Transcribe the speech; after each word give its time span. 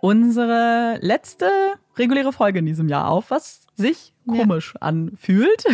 unsere 0.00 0.98
letzte 1.00 1.48
reguläre 1.96 2.32
Folge 2.32 2.60
in 2.60 2.66
diesem 2.66 2.88
Jahr 2.88 3.08
auf, 3.08 3.30
was 3.30 3.66
sich 3.76 4.12
komisch 4.26 4.74
ja. 4.74 4.82
anfühlt. 4.82 5.64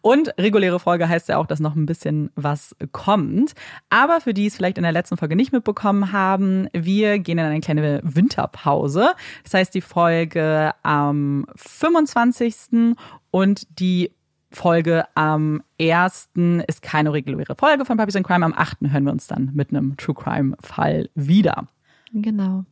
Und 0.00 0.34
reguläre 0.38 0.78
Folge 0.78 1.08
heißt 1.08 1.28
ja 1.28 1.38
auch, 1.38 1.46
dass 1.46 1.60
noch 1.60 1.74
ein 1.74 1.86
bisschen 1.86 2.30
was 2.36 2.76
kommt. 2.92 3.52
Aber 3.90 4.20
für 4.20 4.34
die 4.34 4.46
es 4.46 4.56
vielleicht 4.56 4.76
in 4.76 4.82
der 4.82 4.92
letzten 4.92 5.16
Folge 5.16 5.36
nicht 5.36 5.52
mitbekommen 5.52 6.12
haben, 6.12 6.68
wir 6.72 7.18
gehen 7.18 7.38
in 7.38 7.44
eine 7.44 7.60
kleine 7.60 8.00
Winterpause. 8.02 9.12
Das 9.44 9.54
heißt, 9.54 9.74
die 9.74 9.80
Folge 9.80 10.72
am 10.82 11.46
25. 11.56 12.94
und 13.30 13.80
die 13.80 14.12
Folge 14.50 15.04
am 15.14 15.62
1. 15.80 16.30
ist 16.66 16.82
keine 16.82 17.12
reguläre 17.12 17.54
Folge 17.56 17.84
von 17.84 17.96
Puppies 17.96 18.16
and 18.16 18.26
Crime. 18.26 18.44
Am 18.44 18.54
8. 18.54 18.78
hören 18.82 19.04
wir 19.04 19.12
uns 19.12 19.26
dann 19.26 19.50
mit 19.54 19.70
einem 19.70 19.96
True 19.96 20.14
Crime 20.14 20.56
Fall 20.60 21.08
wieder. 21.14 21.66
Genau. 22.12 22.64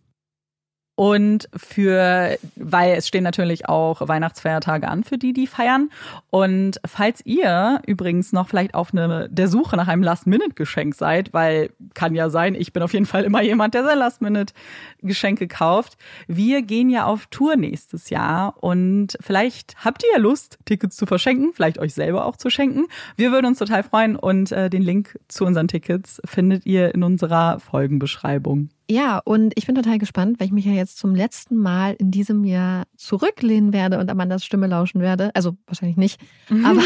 Und 1.00 1.48
für, 1.56 2.36
weil 2.56 2.92
es 2.92 3.08
stehen 3.08 3.24
natürlich 3.24 3.70
auch 3.70 4.06
Weihnachtsfeiertage 4.06 4.86
an 4.86 5.02
für 5.02 5.16
die, 5.16 5.32
die 5.32 5.46
feiern. 5.46 5.88
Und 6.28 6.78
falls 6.84 7.24
ihr 7.24 7.80
übrigens 7.86 8.34
noch 8.34 8.50
vielleicht 8.50 8.74
auf 8.74 8.92
eine, 8.92 9.26
der 9.30 9.48
Suche 9.48 9.78
nach 9.78 9.88
einem 9.88 10.02
Last-Minute-Geschenk 10.02 10.94
seid, 10.94 11.32
weil 11.32 11.70
kann 11.94 12.14
ja 12.14 12.28
sein, 12.28 12.54
ich 12.54 12.74
bin 12.74 12.82
auf 12.82 12.92
jeden 12.92 13.06
Fall 13.06 13.24
immer 13.24 13.40
jemand, 13.40 13.72
der 13.72 13.84
sein 13.84 13.96
Last-Minute-Geschenke 13.96 15.48
kauft. 15.48 15.96
Wir 16.28 16.60
gehen 16.60 16.90
ja 16.90 17.06
auf 17.06 17.28
Tour 17.28 17.56
nächstes 17.56 18.10
Jahr 18.10 18.62
und 18.62 19.16
vielleicht 19.22 19.82
habt 19.82 20.04
ihr 20.04 20.10
ja 20.12 20.18
Lust, 20.18 20.58
Tickets 20.66 20.96
zu 20.96 21.06
verschenken, 21.06 21.52
vielleicht 21.54 21.78
euch 21.78 21.94
selber 21.94 22.26
auch 22.26 22.36
zu 22.36 22.50
schenken. 22.50 22.84
Wir 23.16 23.32
würden 23.32 23.46
uns 23.46 23.58
total 23.58 23.84
freuen 23.84 24.16
und 24.16 24.52
äh, 24.52 24.68
den 24.68 24.82
Link 24.82 25.18
zu 25.28 25.46
unseren 25.46 25.66
Tickets 25.66 26.20
findet 26.26 26.66
ihr 26.66 26.94
in 26.94 27.02
unserer 27.02 27.58
Folgenbeschreibung. 27.58 28.68
Ja, 28.90 29.20
und 29.24 29.52
ich 29.54 29.66
bin 29.66 29.76
total 29.76 29.98
gespannt, 29.98 30.40
weil 30.40 30.48
ich 30.48 30.52
mich 30.52 30.64
ja 30.64 30.72
jetzt 30.72 30.98
zum 30.98 31.14
letzten 31.14 31.56
Mal 31.56 31.94
in 32.00 32.10
diesem 32.10 32.42
Jahr 32.42 32.86
zurücklehnen 32.96 33.72
werde 33.72 34.00
und 34.00 34.10
Amandas 34.10 34.44
Stimme 34.44 34.66
lauschen 34.66 35.00
werde. 35.00 35.30
Also 35.34 35.56
wahrscheinlich 35.66 35.96
nicht, 35.96 36.20
aber 36.64 36.82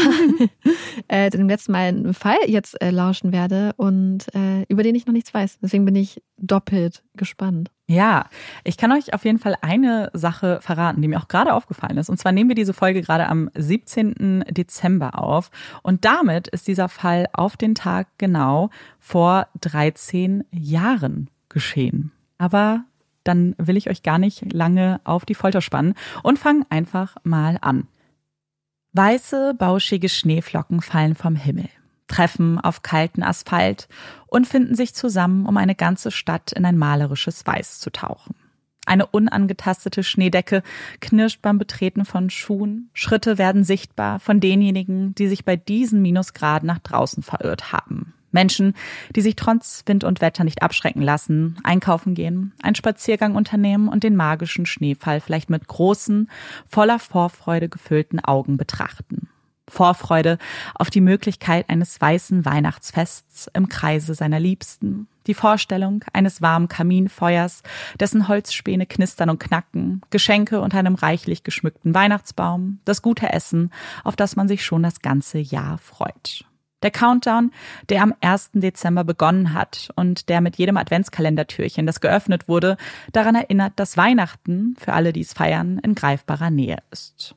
äh, 1.07 1.31
dem 1.31 1.49
letzten 1.49 1.71
Mal 1.71 1.87
einen 1.87 2.13
Fall 2.13 2.37
jetzt 2.45 2.79
äh, 2.79 2.91
lauschen 2.91 3.31
werde 3.31 3.73
und 3.77 4.27
äh, 4.35 4.65
über 4.67 4.83
den 4.83 4.93
ich 4.93 5.07
noch 5.07 5.13
nichts 5.13 5.33
weiß. 5.33 5.57
Deswegen 5.63 5.83
bin 5.83 5.95
ich 5.95 6.21
doppelt 6.37 7.01
gespannt. 7.15 7.71
Ja, 7.87 8.29
ich 8.63 8.77
kann 8.77 8.91
euch 8.91 9.15
auf 9.15 9.25
jeden 9.25 9.39
Fall 9.39 9.55
eine 9.61 10.11
Sache 10.13 10.59
verraten, 10.61 11.01
die 11.01 11.07
mir 11.07 11.19
auch 11.19 11.27
gerade 11.27 11.55
aufgefallen 11.55 11.97
ist. 11.97 12.11
Und 12.11 12.19
zwar 12.19 12.33
nehmen 12.33 12.51
wir 12.51 12.55
diese 12.55 12.73
Folge 12.73 13.01
gerade 13.01 13.27
am 13.27 13.49
17. 13.55 14.45
Dezember 14.51 15.17
auf. 15.17 15.49
Und 15.81 16.05
damit 16.05 16.49
ist 16.49 16.67
dieser 16.67 16.87
Fall 16.87 17.25
auf 17.33 17.57
den 17.57 17.73
Tag 17.73 18.09
genau 18.19 18.69
vor 18.99 19.47
13 19.59 20.43
Jahren 20.51 21.31
geschehen. 21.55 22.11
Aber 22.37 22.83
dann 23.23 23.55
will 23.57 23.77
ich 23.77 23.89
euch 23.89 24.03
gar 24.03 24.19
nicht 24.19 24.53
lange 24.53 24.99
auf 25.05 25.25
die 25.25 25.33
Folter 25.33 25.61
spannen 25.61 25.95
und 26.21 26.37
fangen 26.37 26.65
einfach 26.69 27.15
mal 27.23 27.57
an. 27.61 27.87
Weiße, 28.91 29.55
bauschige 29.57 30.09
Schneeflocken 30.09 30.81
fallen 30.81 31.15
vom 31.15 31.35
Himmel, 31.35 31.69
treffen 32.07 32.59
auf 32.59 32.83
kalten 32.83 33.23
Asphalt 33.23 33.87
und 34.27 34.47
finden 34.47 34.75
sich 34.75 34.93
zusammen, 34.93 35.45
um 35.45 35.57
eine 35.57 35.75
ganze 35.75 36.11
Stadt 36.11 36.51
in 36.51 36.65
ein 36.65 36.77
malerisches 36.77 37.47
Weiß 37.47 37.79
zu 37.79 37.89
tauchen. 37.89 38.35
Eine 38.85 39.07
unangetastete 39.07 40.03
Schneedecke 40.03 40.61
knirscht 40.99 41.41
beim 41.41 41.57
Betreten 41.57 42.05
von 42.05 42.29
Schuhen. 42.29 42.89
Schritte 42.93 43.37
werden 43.37 43.63
sichtbar 43.63 44.19
von 44.19 44.39
denjenigen, 44.39 45.15
die 45.15 45.27
sich 45.27 45.45
bei 45.45 45.55
diesen 45.55 46.01
Minusgraden 46.01 46.67
nach 46.67 46.79
draußen 46.79 47.23
verirrt 47.23 47.71
haben. 47.71 48.13
Menschen, 48.35 48.75
die 49.15 49.21
sich 49.21 49.35
trotz 49.35 49.81
Wind 49.87 50.03
und 50.03 50.21
Wetter 50.21 50.43
nicht 50.43 50.61
abschrecken 50.61 51.01
lassen, 51.01 51.57
einkaufen 51.63 52.13
gehen, 52.13 52.53
einen 52.61 52.75
Spaziergang 52.75 53.33
unternehmen 53.33 53.87
und 53.87 54.03
den 54.03 54.15
magischen 54.15 54.67
Schneefall 54.67 55.19
vielleicht 55.19 55.49
mit 55.49 55.67
großen, 55.67 56.29
voller 56.67 56.99
Vorfreude 56.99 57.67
gefüllten 57.67 58.19
Augen 58.19 58.57
betrachten. 58.57 59.29
Vorfreude 59.67 60.37
auf 60.75 60.89
die 60.89 61.01
Möglichkeit 61.01 61.69
eines 61.69 61.99
weißen 61.99 62.45
Weihnachtsfests 62.45 63.49
im 63.53 63.67
Kreise 63.67 64.13
seiner 64.13 64.39
Liebsten, 64.39 65.07
die 65.27 65.33
Vorstellung 65.33 66.03
eines 66.13 66.41
warmen 66.41 66.67
Kaminfeuers, 66.67 67.63
dessen 67.99 68.27
Holzspäne 68.27 68.85
knistern 68.85 69.31
und 69.31 69.39
knacken, 69.39 70.01
Geschenke 70.11 70.61
unter 70.61 70.77
einem 70.77 70.95
reichlich 70.95 71.43
geschmückten 71.43 71.95
Weihnachtsbaum, 71.95 72.79
das 72.85 73.01
gute 73.01 73.33
Essen, 73.33 73.71
auf 74.03 74.15
das 74.15 74.35
man 74.35 74.47
sich 74.47 74.63
schon 74.63 74.83
das 74.83 75.01
ganze 75.01 75.39
Jahr 75.39 75.79
freut. 75.79 76.45
Der 76.83 76.91
Countdown, 76.91 77.51
der 77.89 78.03
am 78.03 78.13
1. 78.21 78.51
Dezember 78.53 79.03
begonnen 79.03 79.53
hat 79.53 79.89
und 79.95 80.29
der 80.29 80.41
mit 80.41 80.57
jedem 80.57 80.77
Adventskalendertürchen, 80.77 81.85
das 81.85 82.01
geöffnet 82.01 82.47
wurde, 82.47 82.77
daran 83.11 83.35
erinnert, 83.35 83.73
dass 83.77 83.97
Weihnachten, 83.97 84.75
für 84.77 84.93
alle, 84.93 85.13
die 85.13 85.21
es 85.21 85.33
feiern, 85.33 85.79
in 85.79 85.95
greifbarer 85.95 86.51
Nähe 86.51 86.77
ist. 86.91 87.35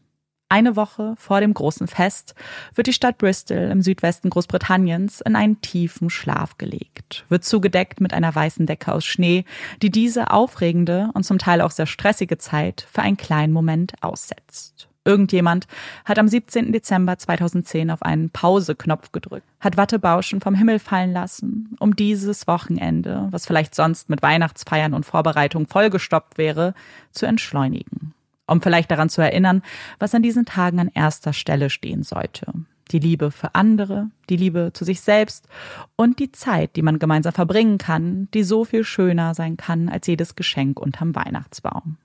Eine 0.50 0.76
Woche 0.76 1.14
vor 1.18 1.40
dem 1.40 1.52
großen 1.52 1.88
Fest 1.88 2.34
wird 2.74 2.86
die 2.86 2.94
Stadt 2.94 3.18
Bristol 3.18 3.68
im 3.70 3.82
Südwesten 3.82 4.30
Großbritanniens 4.30 5.20
in 5.20 5.36
einen 5.36 5.60
tiefen 5.60 6.08
Schlaf 6.08 6.56
gelegt, 6.56 7.26
wird 7.28 7.44
zugedeckt 7.44 8.00
mit 8.00 8.14
einer 8.14 8.34
weißen 8.34 8.64
Decke 8.64 8.92
aus 8.92 9.04
Schnee, 9.04 9.44
die 9.82 9.90
diese 9.90 10.30
aufregende 10.30 11.10
und 11.12 11.24
zum 11.24 11.38
Teil 11.38 11.60
auch 11.60 11.70
sehr 11.70 11.86
stressige 11.86 12.38
Zeit 12.38 12.86
für 12.90 13.02
einen 13.02 13.18
kleinen 13.18 13.52
Moment 13.52 13.92
aussetzt. 14.00 14.87
Irgendjemand 15.08 15.66
hat 16.04 16.18
am 16.18 16.28
17. 16.28 16.70
Dezember 16.70 17.16
2010 17.16 17.90
auf 17.90 18.02
einen 18.02 18.28
Pause-Knopf 18.28 19.10
gedrückt, 19.10 19.46
hat 19.58 19.78
Wattebauschen 19.78 20.42
vom 20.42 20.54
Himmel 20.54 20.78
fallen 20.78 21.14
lassen, 21.14 21.74
um 21.80 21.96
dieses 21.96 22.46
Wochenende, 22.46 23.26
was 23.30 23.46
vielleicht 23.46 23.74
sonst 23.74 24.10
mit 24.10 24.20
Weihnachtsfeiern 24.20 24.92
und 24.92 25.06
Vorbereitungen 25.06 25.66
vollgestoppt 25.66 26.36
wäre, 26.36 26.74
zu 27.10 27.24
entschleunigen. 27.24 28.12
Um 28.46 28.60
vielleicht 28.60 28.90
daran 28.90 29.08
zu 29.08 29.22
erinnern, 29.22 29.62
was 29.98 30.14
an 30.14 30.22
diesen 30.22 30.44
Tagen 30.44 30.78
an 30.78 30.90
erster 30.92 31.32
Stelle 31.32 31.70
stehen 31.70 32.02
sollte. 32.02 32.52
Die 32.90 32.98
Liebe 32.98 33.30
für 33.30 33.54
andere, 33.54 34.10
die 34.28 34.36
Liebe 34.36 34.72
zu 34.74 34.84
sich 34.84 35.00
selbst 35.00 35.48
und 35.96 36.18
die 36.18 36.32
Zeit, 36.32 36.76
die 36.76 36.82
man 36.82 36.98
gemeinsam 36.98 37.32
verbringen 37.32 37.78
kann, 37.78 38.28
die 38.34 38.42
so 38.42 38.66
viel 38.66 38.84
schöner 38.84 39.32
sein 39.34 39.56
kann 39.56 39.88
als 39.88 40.06
jedes 40.06 40.36
Geschenk 40.36 40.78
unterm 40.78 41.14
Weihnachtsbaum. 41.14 41.96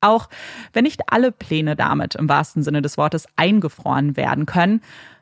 Auch 0.00 0.28
wenn 0.72 0.84
nicht 0.84 1.12
alle 1.12 1.32
Pläne 1.32 1.76
damit 1.76 2.14
im 2.14 2.28
wahrsten 2.28 2.62
Sinne 2.62 2.82
des 2.82 2.96
Wortes 2.98 3.26
eingefroren 3.36 4.16
werden 4.16 4.46
können, 4.46 4.80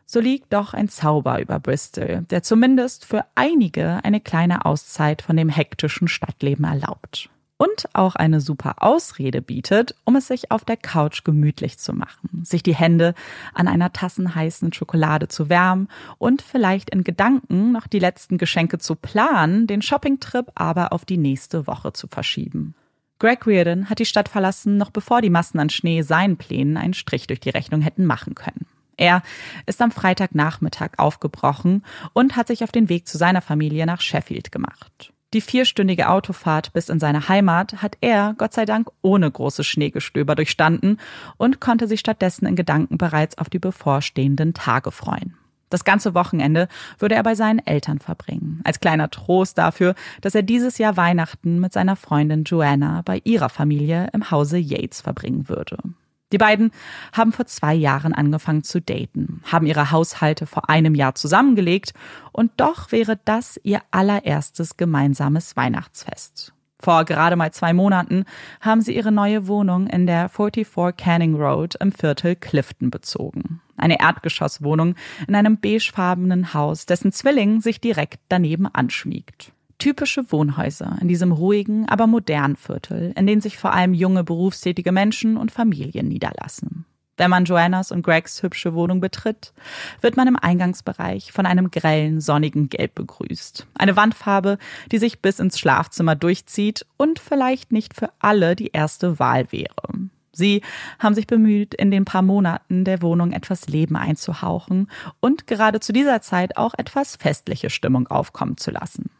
so 0.09 0.21
liegt 0.21 0.53
doch 0.53 0.73
ein 0.73 0.89
Zauber 0.89 1.41
über 1.41 1.59
Bristol, 1.59 2.25
der 2.31 2.43
zumindest 2.43 3.05
für 3.05 3.25
einige 3.35 4.01
eine 4.05 4.21
kleine 4.21 4.65
Auszeit 4.65 5.21
von 5.21 5.37
dem 5.37 5.49
hektischen 5.49 6.07
Stadtleben 6.07 6.65
erlaubt. 6.65 7.29
Und 7.59 7.89
auch 7.95 8.17
eine 8.17 8.43
super 8.43 8.83
Ausrede 8.83 9.41
bietet, 9.41 9.95
um 10.05 10.15
es 10.15 10.29
sich 10.29 10.51
auf 10.51 10.65
der 10.67 10.77
Couch 10.77 11.25
gemütlich 11.25 11.79
zu 11.79 11.95
machen, 11.95 12.45
sich 12.45 12.63
die 12.63 12.75
Hände 12.75 13.15
an 13.55 13.67
einer 13.67 13.95
Tassen 13.95 14.35
heißen 14.35 14.75
Schokolade 14.75 15.29
zu 15.29 15.49
wärmen 15.49 15.89
und 16.19 16.43
vielleicht 16.43 16.91
in 16.91 17.03
Gedanken 17.03 17.73
noch 17.73 17.87
die 17.87 17.99
letzten 17.99 18.37
Geschenke 18.37 18.79
zu 18.79 18.95
planen, 18.95 19.67
den 19.67 19.81
Shoppingtrip 19.81 20.53
aber 20.55 20.93
auf 20.93 21.07
die 21.07 21.17
nächste 21.17 21.67
Woche 21.67 21.95
zu 21.95 22.09
verschieben. 22.09 22.75
Greg 23.19 23.47
Reardon 23.47 23.89
hat 23.89 23.99
die 23.99 24.05
Stadt 24.05 24.29
verlassen, 24.29 24.77
noch 24.77 24.91
bevor 24.91 25.23
die 25.23 25.31
Massen 25.31 25.59
an 25.59 25.71
Schnee 25.71 26.03
seinen 26.03 26.37
Plänen 26.37 26.77
einen 26.77 26.95
Strich 26.95 27.27
durch 27.27 27.41
die 27.41 27.51
Rechnung 27.51 27.81
hätten 27.81 28.05
machen 28.05 28.35
können. 28.35 28.67
Er 28.99 29.23
ist 29.67 29.81
am 29.83 29.91
Freitagnachmittag 29.91 30.93
aufgebrochen 30.99 31.83
und 32.13 32.37
hat 32.37 32.49
sich 32.49 32.63
auf 32.65 32.73
den 32.73 32.89
Weg 32.89 33.07
zu 33.09 33.19
seiner 33.19 33.43
Familie 33.43 33.87
nach 33.87 34.01
Sheffield 34.01 34.53
gemacht. 34.53 35.13
Die 35.35 35.41
vierstündige 35.41 36.09
Autofahrt 36.09 36.73
bis 36.73 36.89
in 36.89 37.01
seine 37.01 37.29
Heimat 37.29 37.83
hat 37.83 37.99
er, 38.01 38.35
Gott 38.39 38.55
sei 38.55 38.65
Dank, 38.65 38.89
ohne 39.03 39.31
großes 39.31 39.67
Schneegestöber 39.67 40.35
durchstanden 40.35 40.99
und 41.37 41.61
konnte 41.61 41.89
sich 41.89 42.01
stattdessen 42.01 42.47
in 42.47 42.57
Gedanken 42.57 42.97
bereits 42.97 43.37
auf 43.37 43.51
die 43.51 43.59
bevorstehenden 43.59 44.55
Tage 44.55 44.93
freuen. 44.93 45.37
Das 45.69 45.85
ganze 45.85 46.15
Wochenende 46.15 46.69
würde 46.99 47.17
er 47.17 47.23
bei 47.23 47.35
seinen 47.35 47.59
Eltern 47.67 47.99
verbringen, 47.99 48.61
als 48.65 48.81
kleiner 48.81 49.11
Trost 49.11 49.59
dafür, 49.59 49.95
dass 50.21 50.35
er 50.35 50.43
dieses 50.43 50.79
Jahr 50.79 50.97
Weihnachten 50.97 51.59
mit 51.59 51.73
seiner 51.73 51.97
Freundin 51.97 52.45
Joanna 52.45 53.03
bei 53.05 53.21
ihrer 53.25 53.49
Familie 53.49 54.09
im 54.13 54.31
Hause 54.31 54.59
Yates 54.59 55.01
verbringen 55.01 55.49
würde. 55.49 55.79
Die 56.33 56.39
beiden 56.39 56.73
haben 57.13 57.33
vor 57.33 57.47
zwei 57.47 57.75
Jahren 57.75 58.13
angefangen 58.13 58.65
zu 58.65 58.81
daten, 58.81 59.43
haben 59.45 59.67
ihre 59.67 59.93
Haushalte 59.93 60.47
vor 60.47 60.69
einem 60.69 60.95
Jahr 60.95 61.15
zusammengelegt 61.15 61.95
und 62.33 62.51
doch 62.57 62.91
wäre 62.91 63.19
das 63.25 63.61
ihr 63.63 63.81
allererstes 63.93 64.77
gemeinsames 64.77 65.57
Weihnachtsfest. 65.57 66.53
Vor 66.81 67.05
gerade 67.05 67.37
mal 67.37 67.53
zwei 67.53 67.73
Monaten 67.73 68.25
haben 68.61 68.83
sie 68.83 68.95
ihre 68.95 69.13
neue 69.13 69.47
Wohnung 69.47 69.87
in 69.87 70.07
der 70.07 70.29
44 70.29 70.97
Canning 70.97 71.37
Road 71.37 71.77
im 71.77 71.93
Viertel 71.93 72.37
Clifton 72.37 72.91
bezogen. 72.91 73.61
Eine 73.77 74.01
Erdgeschosswohnung 74.01 74.95
in 75.27 75.35
einem 75.35 75.59
beigefarbenen 75.59 76.55
Haus, 76.55 76.87
dessen 76.87 77.13
Zwilling 77.13 77.61
sich 77.61 77.81
direkt 77.81 78.21
daneben 78.29 78.67
anschmiegt. 78.67 79.53
Typische 79.79 80.33
Wohnhäuser 80.33 80.97
in 81.01 81.09
diesem 81.09 81.33
ruhigen, 81.33 81.87
aber 81.89 82.07
modernen 82.07 82.57
Viertel, 82.57 83.13
in 83.17 83.27
denen 83.27 83.43
sich 83.43 83.59
vor 83.59 83.73
allem 83.73 83.93
junge 83.93 84.25
berufstätige 84.25 84.91
Menschen 84.91 85.37
und 85.37 85.53
Familien 85.53 86.09
niederlassen. 86.09 86.87
Wenn 87.19 87.31
man 87.31 87.47
Joannas 87.47 87.93
und 87.93 88.03
Gregs 88.03 88.43
hübsche 88.43 88.75
Wohnung 88.75 89.01
betritt, 89.01 89.55
wird 90.01 90.17
man 90.17 90.29
im 90.29 90.37
Eingangsbereich 90.37 91.33
von 91.33 91.47
einem 91.47 91.71
grellen, 91.71 92.21
sonnigen 92.21 92.69
Gelb 92.69 92.95
begrüßt. 92.95 93.67
Eine 93.75 93.97
Wandfarbe, 93.97 94.59
die 94.93 94.99
sich 94.99 95.23
bis 95.23 95.39
ins 95.39 95.59
Schlafzimmer 95.59 96.15
durchzieht 96.15 96.85
und 96.99 97.19
vielleicht 97.19 97.73
nicht 97.73 97.95
für 97.95 98.11
alle 98.19 98.55
die 98.55 98.69
erste 98.69 99.19
Wahl 99.19 99.51
wäre. 99.51 100.09
Sie 100.37 100.63
haben 100.99 101.15
sich 101.15 101.27
bemüht, 101.27 101.75
in 101.75 101.91
den 101.91 102.05
paar 102.05 102.23
Monaten 102.23 102.85
der 102.85 103.01
Wohnung 103.03 103.33
etwas 103.33 103.69
Leben 103.69 103.97
einzuhauchen 103.97 104.89
und 105.21 105.47
gerade 105.47 105.81
zu 105.81 105.93
dieser 105.93 106.21
Zeit 106.21 106.57
auch 106.57 106.75
etwas 106.77 107.17
festliche 107.17 107.71
Stimmung 107.71 108.07
aufkommen 108.09 108.59
zu 108.59 108.71
lassen. 108.71 109.11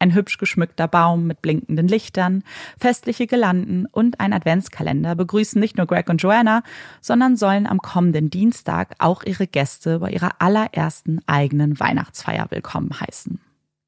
Ein 0.00 0.12
hübsch 0.12 0.38
geschmückter 0.38 0.88
Baum 0.88 1.26
mit 1.26 1.40
blinkenden 1.40 1.86
Lichtern, 1.86 2.42
festliche 2.78 3.26
Girlanden 3.26 3.86
und 3.86 4.18
ein 4.20 4.32
Adventskalender 4.32 5.14
begrüßen 5.14 5.60
nicht 5.60 5.78
nur 5.78 5.86
Greg 5.86 6.10
und 6.10 6.20
Joanna, 6.20 6.62
sondern 7.00 7.36
sollen 7.36 7.66
am 7.66 7.78
kommenden 7.78 8.28
Dienstag 8.28 8.96
auch 8.98 9.22
ihre 9.22 9.46
Gäste 9.46 10.00
bei 10.00 10.10
ihrer 10.10 10.32
allerersten 10.40 11.20
eigenen 11.26 11.78
Weihnachtsfeier 11.78 12.48
willkommen 12.50 12.90
heißen. 13.00 13.40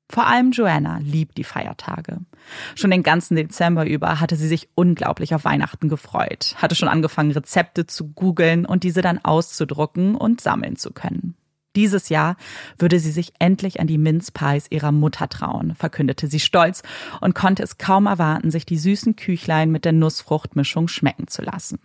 Vor 0.09 0.27
allem 0.27 0.53
Joanna 0.53 0.99
liebt 0.99 1.37
die 1.37 1.45
Feiertage. 1.45 2.19
Schon 2.77 2.93
den 2.93 3.03
ganzen 3.03 3.35
Dezember 3.35 3.87
über 3.87 4.21
hatte 4.21 4.37
sie 4.37 4.47
sich 4.47 4.69
unglaublich 4.77 5.35
auf 5.35 5.45
Weihnachten 5.45 5.89
gefreut, 5.89 6.55
hatte 6.59 6.77
schon 6.77 6.89
angefangen, 6.89 7.33
Rezepte 7.33 7.87
zu 7.87 8.13
googeln 8.13 8.67
und 8.67 8.85
diese 8.85 9.03
dann 9.03 9.19
auszudrucken 9.25 10.15
und 10.15 10.41
sammeln 10.41 10.77
zu 10.77 10.93
können. 10.93 11.35
Dieses 11.75 12.09
Jahr 12.09 12.37
würde 12.79 12.99
sie 13.01 13.11
sich 13.11 13.35
endlich 13.39 13.81
an 13.81 13.87
die 13.87 13.99
Mince 13.99 14.33
Pies 14.33 14.67
ihrer 14.71 14.93
Mutter 14.93 15.29
trauen, 15.29 15.75
verkündete 15.75 16.27
sie 16.27 16.41
stolz 16.41 16.83
und 17.21 17.35
konnte 17.35 17.63
es 17.63 17.77
kaum 17.77 18.07
erwarten, 18.07 18.51
sich 18.51 18.65
die 18.65 18.79
süßen 18.79 19.17
Küchlein 19.17 19.71
mit 19.71 19.85
der 19.85 19.93
Nussfruchtmischung 19.93 20.89
schmecken 20.89 21.29
zu 21.29 21.43
lassen. 21.43 21.79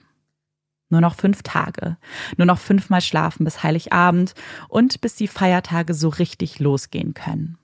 Nur 0.90 1.02
noch 1.02 1.16
fünf 1.16 1.42
Tage, 1.44 1.98
nur 2.38 2.46
noch 2.46 2.60
fünfmal 2.60 3.02
schlafen 3.02 3.44
bis 3.44 3.64
Heiligabend 3.64 4.34
und 4.70 5.02
bis 5.02 5.16
die 5.16 5.28
Feiertage 5.28 5.94
so 5.94 6.08
richtig 6.08 6.60
losgehen 6.60 7.14
können. 7.14 7.58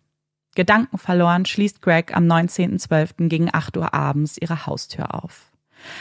Gedankenverloren 0.57 1.45
schließt 1.45 1.83
Greg 1.83 2.17
am 2.17 2.23
19.12. 2.25 3.27
gegen 3.27 3.53
8 3.53 3.77
Uhr 3.77 3.93
abends 3.93 4.39
ihre 4.39 4.65
Haustür 4.65 5.13
auf. 5.13 5.51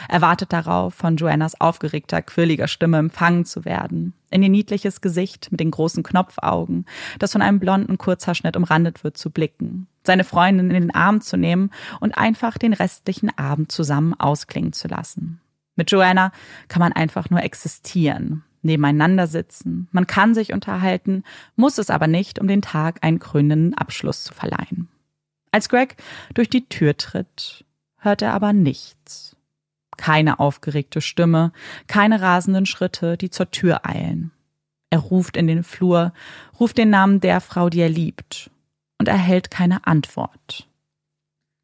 Er 0.09 0.23
wartet 0.23 0.51
darauf, 0.55 0.95
von 0.95 1.19
Joannas 1.19 1.61
aufgeregter, 1.61 2.23
quirliger 2.23 2.67
Stimme 2.67 2.97
empfangen 2.97 3.45
zu 3.45 3.67
werden. 3.67 4.15
In 4.31 4.43
ihr 4.43 4.49
niedliches 4.49 5.03
Gesicht 5.03 5.49
mit 5.51 5.61
den 5.61 5.71
großen 5.71 6.03
Knopfaugen, 6.03 6.87
das 7.19 7.33
von 7.33 7.43
einem 7.43 7.61
blonden 7.61 7.99
Kurzhaarschnitt 7.99 8.57
umrandet 8.57 9.05
wird, 9.05 9.19
zu 9.19 9.29
blicken. 9.29 9.89
Seine 10.05 10.25
Freundin 10.25 10.71
in 10.71 10.81
den 10.85 10.95
Arm 10.95 11.21
zu 11.21 11.37
nehmen 11.37 11.71
und 12.01 12.17
einfach 12.17 12.57
den 12.57 12.73
restlichen 12.73 13.37
Abend 13.37 13.71
zusammen 13.71 14.15
ausklingen 14.15 14.73
zu 14.73 14.89
lassen. 14.89 15.39
Mit 15.75 15.91
Joanna 15.91 16.33
kann 16.69 16.81
man 16.81 16.95
einfach 16.95 17.29
nur 17.29 17.43
existieren, 17.43 18.43
nebeneinander 18.67 19.27
sitzen. 19.27 19.89
Man 19.93 20.07
kann 20.07 20.35
sich 20.35 20.53
unterhalten, 20.53 21.25
muss 21.57 21.79
es 21.79 21.89
aber 21.89 22.07
nicht, 22.07 22.39
um 22.39 22.49
den 22.49 22.63
Tag 22.63 23.03
einen 23.03 23.19
krönenden 23.19 23.75
Abschluss 23.75 24.25
zu 24.25 24.35
verleihen. 24.35 24.89
Als 25.51 25.71
Greg 25.71 25.97
durch 26.35 26.51
die 26.51 26.69
Tür 26.69 26.97
tritt, 26.97 27.65
hört 27.97 28.21
er 28.21 28.35
aber 28.35 28.53
nichts. 28.53 29.37
Keine 29.97 30.39
aufgeregte 30.39 31.01
Stimme, 31.01 31.53
keine 31.87 32.21
rasenden 32.21 32.67
Schritte, 32.67 33.17
die 33.17 33.31
zur 33.31 33.51
Tür 33.51 33.87
eilen. 33.87 34.33
Er 34.91 34.99
ruft 34.99 35.37
in 35.37 35.47
den 35.47 35.65
Flur, 35.65 36.13
ruft 36.61 36.79
den 36.79 36.91
Namen 36.91 37.21
der 37.21 37.41
Frau, 37.41 37.71
die 37.71 37.81
er 37.81 37.89
liebt, 37.89 38.51
und 38.99 39.09
erhält 39.09 39.51
keine 39.51 39.87
Antwort. 39.87 40.69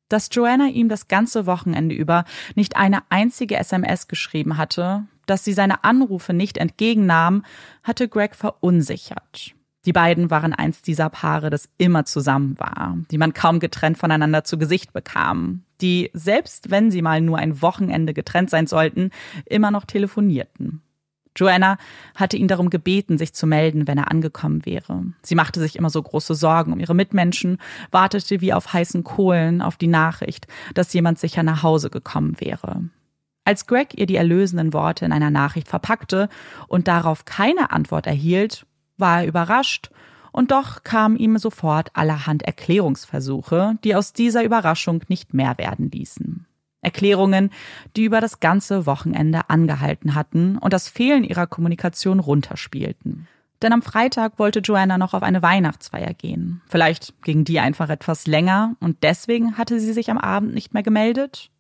Dass 0.09 0.29
Joanna 0.33 0.67
ihm 0.67 0.89
das 0.89 1.09
ganze 1.09 1.47
Wochenende 1.47 1.95
über 1.95 2.25
nicht 2.55 2.77
eine 2.77 3.03
einzige 3.11 3.57
SMS 3.57 4.09
geschrieben 4.09 4.57
hatte, 4.57 5.07
dass 5.27 5.45
sie 5.45 5.53
seine 5.53 5.85
Anrufe 5.85 6.33
nicht 6.33 6.59
entgegennahm, 6.59 7.45
hatte 7.83 8.09
Greg 8.09 8.35
verunsichert. 8.35 9.55
Die 9.85 9.93
beiden 9.93 10.31
waren 10.31 10.53
eins 10.53 10.83
dieser 10.83 11.11
Paare, 11.11 11.51
das 11.51 11.69
immer 11.77 12.05
zusammen 12.05 12.57
war, 12.59 12.97
die 13.11 13.19
man 13.19 13.35
kaum 13.35 13.59
getrennt 13.59 13.99
voneinander 13.99 14.45
zu 14.45 14.57
Gesicht 14.57 14.93
bekam, 14.93 15.65
die, 15.81 16.11
selbst 16.15 16.71
wenn 16.71 16.93
sie 16.93 17.03
mal 17.03 17.21
nur 17.21 17.39
ein 17.39 17.61
Wochenende 17.63 18.15
getrennt 18.15 18.49
sein 18.49 18.69
sollten, 18.69 19.11
immer 19.45 19.73
noch 19.73 19.85
telefonierten. 19.85 20.83
Joanna 21.35 21.79
hatte 22.15 22.37
ihn 22.37 22.47
darum 22.47 22.71
gebeten, 22.71 23.19
sich 23.19 23.33
zu 23.33 23.47
melden, 23.47 23.89
wenn 23.89 23.99
er 23.99 24.11
angekommen 24.11 24.67
wäre. 24.67 25.05
Sie 25.23 25.35
machte 25.35 25.61
sich 25.61 25.77
immer 25.77 25.91
so 25.91 26.03
große 26.03 26.35
Sorgen 26.35 26.73
um 26.73 26.79
ihre 26.79 26.95
Mitmenschen, 26.95 27.59
wartete 27.91 28.41
wie 28.41 28.53
auf 28.53 28.73
heißen 28.73 29.03
Kohlen 29.03 29.63
auf 29.63 29.77
die 29.77 29.87
Nachricht, 29.87 30.47
dass 30.75 30.93
jemand 30.93 31.19
sicher 31.19 31.43
nach 31.43 31.63
Hause 31.63 31.91
gekommen 31.91 32.37
wäre. 32.39 32.85
Als 33.45 33.67
Greg 33.67 33.99
ihr 33.99 34.07
die 34.07 34.17
erlösenden 34.17 34.73
Worte 34.73 35.05
in 35.05 35.13
einer 35.13 35.31
Nachricht 35.31 35.69
verpackte 35.69 36.29
und 36.69 36.89
darauf 36.89 37.25
keine 37.25 37.73
Antwort 37.73 38.07
erhielt, 38.07 38.67
war 38.99 39.23
er 39.23 39.27
überrascht, 39.27 39.91
und 40.35 40.51
doch 40.51 40.83
kamen 40.83 41.17
ihm 41.17 41.37
sofort 41.37 41.91
allerhand 41.93 42.43
Erklärungsversuche, 42.43 43.77
die 43.85 43.95
aus 43.95 44.15
dieser 44.15 44.43
Überraschung 44.43 45.03
nicht 45.09 45.35
mehr 45.35 45.59
werden 45.59 45.91
ließen. 45.91 46.47
Erklärungen, 46.81 47.51
die 47.97 48.05
über 48.05 48.21
das 48.21 48.41
ganze 48.41 48.87
Wochenende 48.87 49.51
angehalten 49.51 50.15
hatten 50.15 50.59
und 50.59 50.73
das 50.73 50.89
Fehlen 50.89 51.23
ihrer 51.23 51.47
Kommunikation 51.47 52.19
runterspielten. 52.19 53.29
Denn 53.63 53.73
am 53.73 53.83
Freitag 53.83 54.39
wollte 54.39 54.59
Joanna 54.59 54.99
noch 54.99 55.15
auf 55.15 55.23
eine 55.23 55.43
Weihnachtsfeier 55.43 56.15
gehen. 56.15 56.61
Vielleicht 56.67 57.23
ging 57.23 57.45
die 57.45 57.61
einfach 57.61 57.89
etwas 57.89 58.27
länger 58.27 58.75
und 58.81 59.05
deswegen 59.05 59.57
hatte 59.57 59.79
sie 59.79 59.93
sich 59.93 60.11
am 60.11 60.19
Abend 60.19 60.55
nicht 60.55 60.75
mehr 60.75 60.83
gemeldet. 60.83 61.51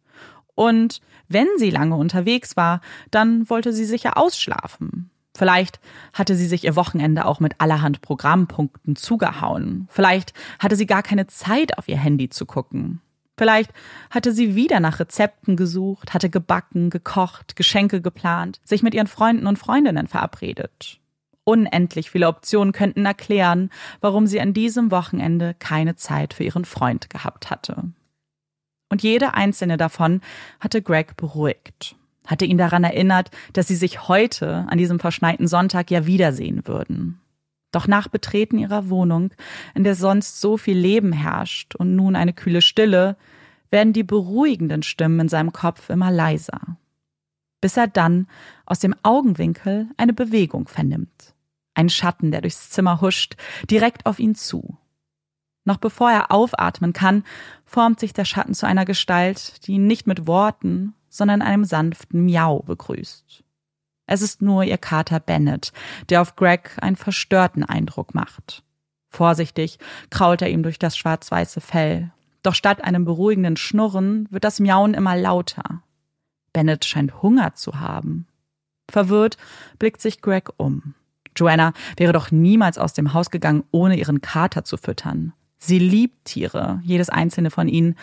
Und 0.54 1.00
wenn 1.28 1.48
sie 1.56 1.70
lange 1.70 1.96
unterwegs 1.96 2.56
war, 2.56 2.80
dann 3.10 3.48
wollte 3.48 3.72
sie 3.72 3.84
sicher 3.84 4.16
ausschlafen. 4.16 5.10
Vielleicht 5.34 5.80
hatte 6.12 6.36
sie 6.36 6.46
sich 6.46 6.64
ihr 6.64 6.76
Wochenende 6.76 7.24
auch 7.24 7.40
mit 7.40 7.60
allerhand 7.60 8.02
Programmpunkten 8.02 8.96
zugehauen. 8.96 9.88
Vielleicht 9.90 10.34
hatte 10.58 10.76
sie 10.76 10.86
gar 10.86 11.02
keine 11.02 11.26
Zeit, 11.26 11.78
auf 11.78 11.88
ihr 11.88 11.96
Handy 11.96 12.28
zu 12.28 12.44
gucken. 12.44 13.00
Vielleicht 13.38 13.72
hatte 14.10 14.32
sie 14.32 14.54
wieder 14.54 14.78
nach 14.78 15.00
Rezepten 15.00 15.56
gesucht, 15.56 16.12
hatte 16.12 16.28
gebacken, 16.28 16.90
gekocht, 16.90 17.56
Geschenke 17.56 18.02
geplant, 18.02 18.60
sich 18.62 18.82
mit 18.82 18.94
ihren 18.94 19.06
Freunden 19.06 19.46
und 19.46 19.58
Freundinnen 19.58 20.06
verabredet. 20.06 21.00
Unendlich 21.44 22.10
viele 22.10 22.28
Optionen 22.28 22.72
könnten 22.72 23.04
erklären, 23.04 23.70
warum 24.00 24.26
sie 24.26 24.40
an 24.40 24.52
diesem 24.52 24.90
Wochenende 24.90 25.56
keine 25.58 25.96
Zeit 25.96 26.34
für 26.34 26.44
ihren 26.44 26.64
Freund 26.64 27.10
gehabt 27.10 27.50
hatte. 27.50 27.84
Und 28.92 29.02
jede 29.02 29.32
einzelne 29.32 29.78
davon 29.78 30.20
hatte 30.60 30.82
Greg 30.82 31.16
beruhigt, 31.16 31.96
hatte 32.26 32.44
ihn 32.44 32.58
daran 32.58 32.84
erinnert, 32.84 33.30
dass 33.54 33.66
sie 33.66 33.74
sich 33.74 34.06
heute, 34.06 34.66
an 34.68 34.76
diesem 34.76 35.00
verschneiten 35.00 35.48
Sonntag, 35.48 35.90
ja 35.90 36.04
wiedersehen 36.04 36.66
würden. 36.66 37.18
Doch 37.70 37.88
nach 37.88 38.08
Betreten 38.08 38.58
ihrer 38.58 38.90
Wohnung, 38.90 39.32
in 39.74 39.82
der 39.82 39.94
sonst 39.94 40.42
so 40.42 40.58
viel 40.58 40.76
Leben 40.76 41.14
herrscht 41.14 41.74
und 41.74 41.96
nun 41.96 42.16
eine 42.16 42.34
kühle 42.34 42.60
Stille, 42.60 43.16
werden 43.70 43.94
die 43.94 44.02
beruhigenden 44.02 44.82
Stimmen 44.82 45.20
in 45.20 45.28
seinem 45.30 45.54
Kopf 45.54 45.88
immer 45.88 46.10
leiser. 46.10 46.60
Bis 47.62 47.78
er 47.78 47.86
dann 47.86 48.26
aus 48.66 48.78
dem 48.78 48.94
Augenwinkel 49.02 49.88
eine 49.96 50.12
Bewegung 50.12 50.68
vernimmt. 50.68 51.34
Ein 51.72 51.88
Schatten, 51.88 52.30
der 52.30 52.42
durchs 52.42 52.68
Zimmer 52.68 53.00
huscht, 53.00 53.36
direkt 53.70 54.04
auf 54.04 54.18
ihn 54.18 54.34
zu. 54.34 54.76
Noch 55.64 55.76
bevor 55.76 56.10
er 56.10 56.32
aufatmen 56.32 56.92
kann, 56.92 57.24
formt 57.64 58.00
sich 58.00 58.12
der 58.12 58.24
Schatten 58.24 58.54
zu 58.54 58.66
einer 58.66 58.84
Gestalt, 58.84 59.66
die 59.66 59.72
ihn 59.72 59.86
nicht 59.86 60.06
mit 60.06 60.26
Worten, 60.26 60.94
sondern 61.08 61.42
einem 61.42 61.64
sanften 61.64 62.24
Miau 62.24 62.60
begrüßt. 62.60 63.44
Es 64.06 64.22
ist 64.22 64.42
nur 64.42 64.64
ihr 64.64 64.78
Kater 64.78 65.20
Bennett, 65.20 65.72
der 66.08 66.20
auf 66.20 66.36
Greg 66.36 66.76
einen 66.80 66.96
verstörten 66.96 67.64
Eindruck 67.64 68.14
macht. 68.14 68.64
Vorsichtig 69.08 69.78
krault 70.10 70.42
er 70.42 70.50
ihm 70.50 70.62
durch 70.62 70.78
das 70.78 70.96
schwarz-weiße 70.96 71.60
Fell. 71.60 72.10
Doch 72.42 72.54
statt 72.54 72.82
einem 72.82 73.04
beruhigenden 73.04 73.56
Schnurren 73.56 74.26
wird 74.30 74.44
das 74.44 74.58
Miauen 74.58 74.94
immer 74.94 75.16
lauter. 75.16 75.82
Bennett 76.52 76.84
scheint 76.84 77.22
Hunger 77.22 77.54
zu 77.54 77.78
haben. 77.78 78.26
Verwirrt 78.90 79.36
blickt 79.78 80.00
sich 80.00 80.20
Greg 80.20 80.48
um. 80.56 80.94
Joanna 81.36 81.72
wäre 81.96 82.12
doch 82.12 82.30
niemals 82.30 82.78
aus 82.78 82.92
dem 82.92 83.14
Haus 83.14 83.30
gegangen, 83.30 83.64
ohne 83.70 83.96
ihren 83.96 84.20
Kater 84.20 84.64
zu 84.64 84.76
füttern. 84.76 85.32
Sie 85.64 85.78
liebt 85.78 86.24
Tiere, 86.24 86.80
jedes 86.82 87.08
einzelne 87.08 87.52
von 87.52 87.68
ihnen, 87.68 87.94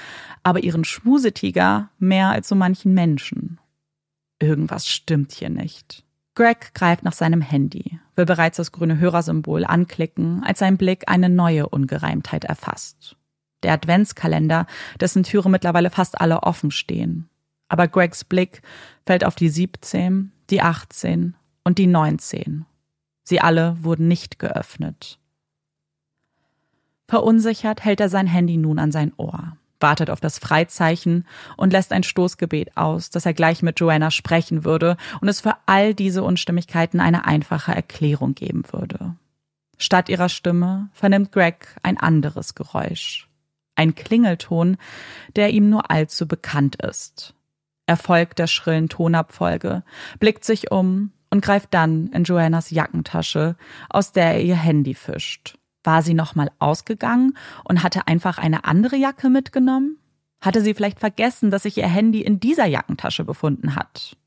aber 0.43 0.63
ihren 0.63 0.85
Schmusetiger 0.85 1.89
mehr 1.99 2.29
als 2.29 2.47
so 2.47 2.55
manchen 2.55 2.93
Menschen. 2.93 3.59
Irgendwas 4.39 4.87
stimmt 4.87 5.33
hier 5.33 5.49
nicht. 5.49 6.05
Greg 6.35 6.73
greift 6.73 7.03
nach 7.03 7.11
seinem 7.11 7.41
Handy, 7.41 7.99
will 8.15 8.23
bereits 8.23 8.55
das 8.55 8.71
grüne 8.71 8.97
Hörersymbol 8.97 9.65
anklicken, 9.65 10.41
als 10.45 10.59
sein 10.59 10.77
Blick 10.77 11.09
eine 11.09 11.27
neue 11.27 11.67
Ungereimtheit 11.67 12.45
erfasst. 12.45 13.17
Der 13.63 13.73
Adventskalender, 13.73 14.65
dessen 15.01 15.23
Türe 15.23 15.49
mittlerweile 15.49 15.89
fast 15.89 16.21
alle 16.21 16.43
offen 16.43 16.71
stehen. 16.71 17.29
Aber 17.67 17.89
Gregs 17.89 18.23
Blick 18.23 18.61
fällt 19.05 19.25
auf 19.25 19.35
die 19.35 19.49
17, 19.49 20.31
die 20.49 20.61
18 20.61 21.35
und 21.65 21.77
die 21.77 21.87
19. 21.87 22.65
Sie 23.23 23.41
alle 23.41 23.75
wurden 23.83 24.07
nicht 24.07 24.39
geöffnet. 24.39 25.18
Verunsichert 27.09 27.83
hält 27.83 27.99
er 27.99 28.07
sein 28.07 28.27
Handy 28.27 28.55
nun 28.55 28.77
an 28.79 28.91
sein 28.91 29.11
Ohr 29.17 29.57
wartet 29.79 30.09
auf 30.09 30.19
das 30.19 30.39
Freizeichen 30.39 31.25
und 31.57 31.73
lässt 31.73 31.91
ein 31.91 32.03
Stoßgebet 32.03 32.75
aus, 32.75 33.09
dass 33.09 33.25
er 33.25 33.33
gleich 33.33 33.61
mit 33.61 33.79
Joanna 33.79 34.11
sprechen 34.11 34.65
würde 34.65 34.97
und 35.21 35.27
es 35.27 35.41
für 35.41 35.55
all 35.65 35.93
diese 35.93 36.23
Unstimmigkeiten 36.23 36.99
eine 36.99 37.25
einfache 37.25 37.73
Erklärung 37.73 38.35
geben 38.35 38.63
würde. 38.71 39.15
Statt 39.77 40.09
ihrer 40.09 40.29
Stimme 40.29 40.89
vernimmt 40.93 41.31
Greg 41.31 41.77
ein 41.83 41.97
anderes 41.97 42.55
Geräusch. 42.55 43.29
Ein 43.75 43.95
Klingelton, 43.95 44.77
der 45.37 45.51
ihm 45.51 45.69
nur 45.69 45.89
allzu 45.89 46.27
bekannt 46.27 46.75
ist. 46.83 47.33
Er 47.85 47.95
folgt 47.95 48.39
der 48.39 48.47
schrillen 48.47 48.89
Tonabfolge, 48.89 49.83
blickt 50.19 50.43
sich 50.43 50.71
um 50.71 51.13
und 51.29 51.41
greift 51.41 51.73
dann 51.73 52.07
in 52.07 52.25
Joannas 52.25 52.71
Jackentasche, 52.71 53.55
aus 53.89 54.11
der 54.11 54.33
er 54.33 54.41
ihr 54.41 54.57
Handy 54.57 54.93
fischt. 54.95 55.58
War 55.83 56.01
sie 56.01 56.13
nochmal 56.13 56.51
ausgegangen 56.59 57.37
und 57.63 57.83
hatte 57.83 58.07
einfach 58.07 58.37
eine 58.37 58.65
andere 58.65 58.97
Jacke 58.97 59.29
mitgenommen? 59.29 59.97
Hatte 60.41 60.61
sie 60.61 60.73
vielleicht 60.73 60.99
vergessen, 60.99 61.51
dass 61.51 61.63
sich 61.63 61.77
ihr 61.77 61.87
Handy 61.87 62.21
in 62.21 62.39
dieser 62.39 62.65
Jackentasche 62.65 63.23
befunden 63.23 63.75
hat? 63.75 64.17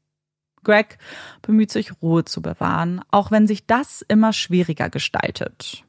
Greg 0.64 0.99
bemüht 1.42 1.71
sich, 1.71 2.02
Ruhe 2.02 2.25
zu 2.25 2.40
bewahren, 2.40 3.00
auch 3.11 3.30
wenn 3.30 3.47
sich 3.47 3.66
das 3.66 4.02
immer 4.02 4.32
schwieriger 4.32 4.90
gestaltet. 4.90 5.85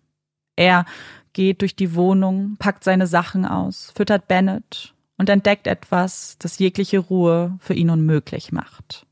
Er 0.55 0.85
geht 1.33 1.61
durch 1.61 1.75
die 1.75 1.95
Wohnung, 1.95 2.55
packt 2.57 2.83
seine 2.83 3.07
Sachen 3.07 3.45
aus, 3.45 3.91
füttert 3.95 4.27
Bennett 4.27 4.93
und 5.17 5.29
entdeckt 5.29 5.67
etwas, 5.67 6.37
das 6.39 6.59
jegliche 6.59 6.99
Ruhe 6.99 7.57
für 7.59 7.73
ihn 7.73 7.89
unmöglich 7.89 8.51
macht. 8.51 9.05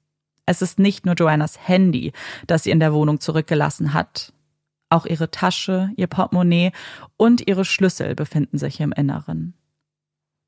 Es 0.45 0.61
ist 0.61 0.79
nicht 0.79 1.05
nur 1.05 1.15
Joannas 1.15 1.67
Handy, 1.67 2.13
das 2.47 2.63
sie 2.63 2.71
in 2.71 2.79
der 2.79 2.93
Wohnung 2.93 3.19
zurückgelassen 3.19 3.93
hat. 3.93 4.33
Auch 4.91 5.05
ihre 5.05 5.31
Tasche, 5.31 5.89
ihr 5.95 6.07
Portemonnaie 6.07 6.73
und 7.15 7.47
ihre 7.47 7.63
Schlüssel 7.63 8.13
befinden 8.13 8.57
sich 8.57 8.81
im 8.81 8.91
Inneren. 8.91 9.53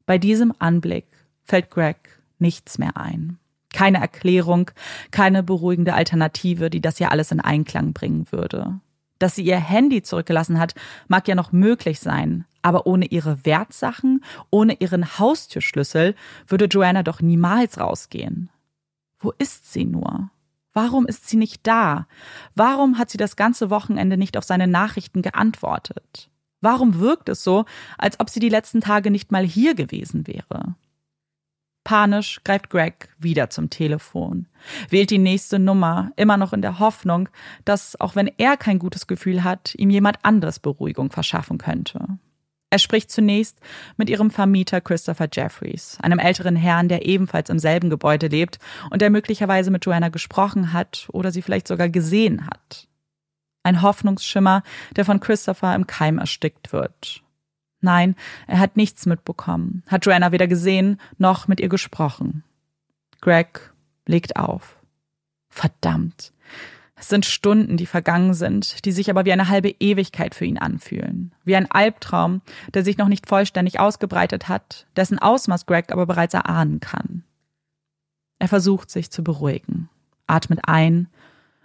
Bei 0.05 0.17
diesem 0.17 0.53
Anblick 0.59 1.05
fällt 1.45 1.71
Greg 1.71 2.21
nichts 2.39 2.77
mehr 2.77 2.97
ein. 2.97 3.39
Keine 3.71 4.00
Erklärung, 4.01 4.69
keine 5.12 5.43
beruhigende 5.43 5.93
Alternative, 5.93 6.69
die 6.69 6.81
das 6.81 7.00
ja 7.00 7.07
alles 7.07 7.31
in 7.31 7.39
Einklang 7.39 7.93
bringen 7.93 8.27
würde. 8.31 8.81
Dass 9.17 9.35
sie 9.35 9.43
ihr 9.43 9.57
Handy 9.57 10.03
zurückgelassen 10.03 10.59
hat, 10.59 10.75
mag 11.07 11.25
ja 11.29 11.35
noch 11.35 11.53
möglich 11.53 12.01
sein, 12.01 12.43
aber 12.62 12.85
ohne 12.85 13.05
ihre 13.05 13.45
Wertsachen, 13.45 14.25
ohne 14.50 14.73
ihren 14.73 15.17
Haustürschlüssel 15.17 16.15
würde 16.47 16.65
Joanna 16.65 17.01
doch 17.01 17.21
niemals 17.21 17.79
rausgehen. 17.79 18.50
Wo 19.19 19.31
ist 19.38 19.71
sie 19.71 19.85
nur? 19.85 20.31
Warum 20.74 21.06
ist 21.06 21.30
sie 21.30 21.38
nicht 21.38 21.65
da? 21.68 22.08
Warum 22.56 22.98
hat 22.98 23.10
sie 23.10 23.18
das 23.18 23.36
ganze 23.36 23.70
Wochenende 23.70 24.18
nicht 24.18 24.38
auf 24.38 24.44
seine 24.44 24.68
Nachrichten 24.68 25.22
geantwortet? 25.22 26.30
Warum 26.62 27.00
wirkt 27.00 27.30
es 27.30 27.44
so, 27.44 27.65
als 27.98 28.20
ob 28.20 28.30
sie 28.30 28.39
die 28.39 28.50
letzten 28.50 28.82
Tage 28.82 29.12
nicht 29.12 29.32
mal 29.32 29.46
hier 29.46 29.75
gewesen 29.75 30.27
wäre? 30.27 30.75
Panisch 31.84 32.42
greift 32.46 32.70
Greg 32.70 33.10
wieder 33.20 33.50
zum 33.50 33.70
Telefon, 33.70 34.48
wählt 34.89 35.10
die 35.10 35.18
nächste 35.18 35.60
Nummer, 35.60 36.12
immer 36.15 36.38
noch 36.38 36.53
in 36.53 36.62
der 36.62 36.80
Hoffnung, 36.80 37.27
dass, 37.65 38.00
auch 38.00 38.15
wenn 38.15 38.32
er 38.38 38.56
kein 38.56 38.80
gutes 38.80 39.06
Gefühl 39.06 39.44
hat, 39.44 39.75
ihm 39.75 39.89
jemand 39.89 40.24
anderes 40.24 40.60
Beruhigung 40.60 41.12
verschaffen 41.12 41.58
könnte. 41.58 42.18
Er 42.74 42.80
spricht 42.80 43.12
zunächst 43.12 43.60
mit 43.98 44.10
ihrem 44.10 44.32
Vermieter 44.32 44.82
Christopher 44.82 45.27
Jeffries, 45.32 46.00
einem 46.01 46.18
älteren 46.18 46.56
Herrn, 46.56 46.88
der 46.88 47.06
ebenfalls 47.06 47.51
im 47.51 47.60
selben 47.60 47.92
Gebäude 47.92 48.25
lebt 48.25 48.58
und 48.89 49.00
der 49.00 49.12
möglicherweise 49.12 49.70
mit 49.70 49.86
Joanna 49.86 50.10
gesprochen 50.10 50.74
hat 50.74 51.08
oder 51.12 51.32
sie 51.32 51.44
vielleicht 51.44 51.68
sogar 51.68 51.89
gesehen 51.89 52.48
hat. 52.48 52.88
Ein 53.62 53.84
Hoffnungsschimmer, 53.84 54.63
der 54.96 55.06
von 55.06 55.20
Christopher 55.20 55.75
im 55.75 55.86
Keim 55.86 56.18
erstickt 56.18 56.74
wird. 56.74 57.22
Nein, 57.80 58.15
er 58.48 58.58
hat 58.58 58.75
nichts 58.75 59.06
mitbekommen, 59.06 59.84
hat 59.86 60.08
Joanna 60.08 60.32
weder 60.32 60.48
gesehen 60.48 61.00
noch 61.20 61.48
mit 61.48 61.60
ihr 61.60 61.70
gesprochen. 61.70 62.44
Greg 63.22 63.72
legt 64.08 64.36
auf. 64.36 64.77
Verdammt. 65.48 66.34
Es 67.03 67.10
sind 67.10 67.25
Stunden, 67.25 67.75
die 67.75 67.86
vergangen 67.86 68.33
sind, 68.33 68.86
die 68.86 68.93
sich 68.93 69.10
aber 69.10 69.25
wie 69.25 69.33
eine 69.33 69.50
halbe 69.50 69.75
Ewigkeit 69.81 70.33
für 70.33 70.45
ihn 70.45 70.57
anfühlen. 70.57 71.36
Wie 71.43 71.57
ein 71.57 71.69
Albtraum, 71.69 72.39
der 72.74 72.86
sich 72.86 72.98
noch 72.98 73.10
nicht 73.10 73.27
vollständig 73.27 73.77
ausgebreitet 73.77 74.48
hat, 74.48 74.88
dessen 74.95 75.19
Ausmaß 75.19 75.65
Greg 75.65 75.91
aber 75.91 76.05
bereits 76.05 76.33
erahnen 76.33 76.79
kann. 76.79 77.25
Er 78.39 78.48
versucht 78.48 78.89
sich 78.89 79.12
zu 79.12 79.22
beruhigen, 79.22 79.89
atmet 80.27 80.62
ein, 80.63 81.10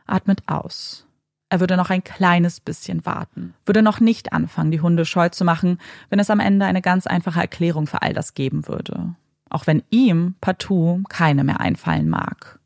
atmet 0.06 0.42
aus. 0.48 1.06
Er 1.50 1.60
würde 1.60 1.76
noch 1.76 1.90
ein 1.90 2.02
kleines 2.02 2.58
bisschen 2.58 3.06
warten, 3.06 3.54
würde 3.64 3.82
noch 3.82 4.00
nicht 4.00 4.32
anfangen, 4.32 4.72
die 4.72 4.80
Hunde 4.80 5.04
scheu 5.04 5.28
zu 5.28 5.44
machen, 5.44 5.78
wenn 6.10 6.18
es 6.18 6.30
am 6.30 6.40
Ende 6.40 6.66
eine 6.66 6.82
ganz 6.82 7.06
einfache 7.06 7.38
Erklärung 7.38 7.86
für 7.86 8.02
all 8.02 8.12
das 8.12 8.34
geben 8.34 8.66
würde. 8.66 9.14
Auch 9.50 9.68
wenn 9.68 9.84
ihm 9.90 10.34
partout 10.40 11.04
keine 11.08 11.44
mehr 11.44 11.60
einfallen 11.60 12.08
mag. 12.08 12.58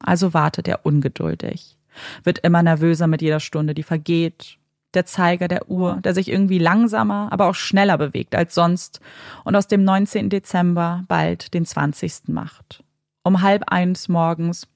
Also 0.00 0.34
wartet 0.34 0.68
er 0.68 0.84
ungeduldig 0.84 1.73
wird 2.22 2.40
immer 2.40 2.62
nervöser 2.62 3.06
mit 3.06 3.22
jeder 3.22 3.40
Stunde, 3.40 3.74
die 3.74 3.82
vergeht. 3.82 4.58
Der 4.94 5.06
Zeiger 5.06 5.48
der 5.48 5.68
Uhr, 5.68 5.98
der 6.04 6.14
sich 6.14 6.30
irgendwie 6.30 6.58
langsamer, 6.58 7.28
aber 7.32 7.46
auch 7.46 7.56
schneller 7.56 7.98
bewegt 7.98 8.34
als 8.36 8.54
sonst 8.54 9.00
und 9.42 9.56
aus 9.56 9.66
dem 9.66 9.82
19. 9.82 10.30
Dezember 10.30 11.02
bald 11.08 11.52
den 11.52 11.66
20. 11.66 12.28
macht. 12.28 12.84
Um 13.24 13.42
halb 13.42 13.64
eins 13.72 14.08
morgens, 14.08 14.68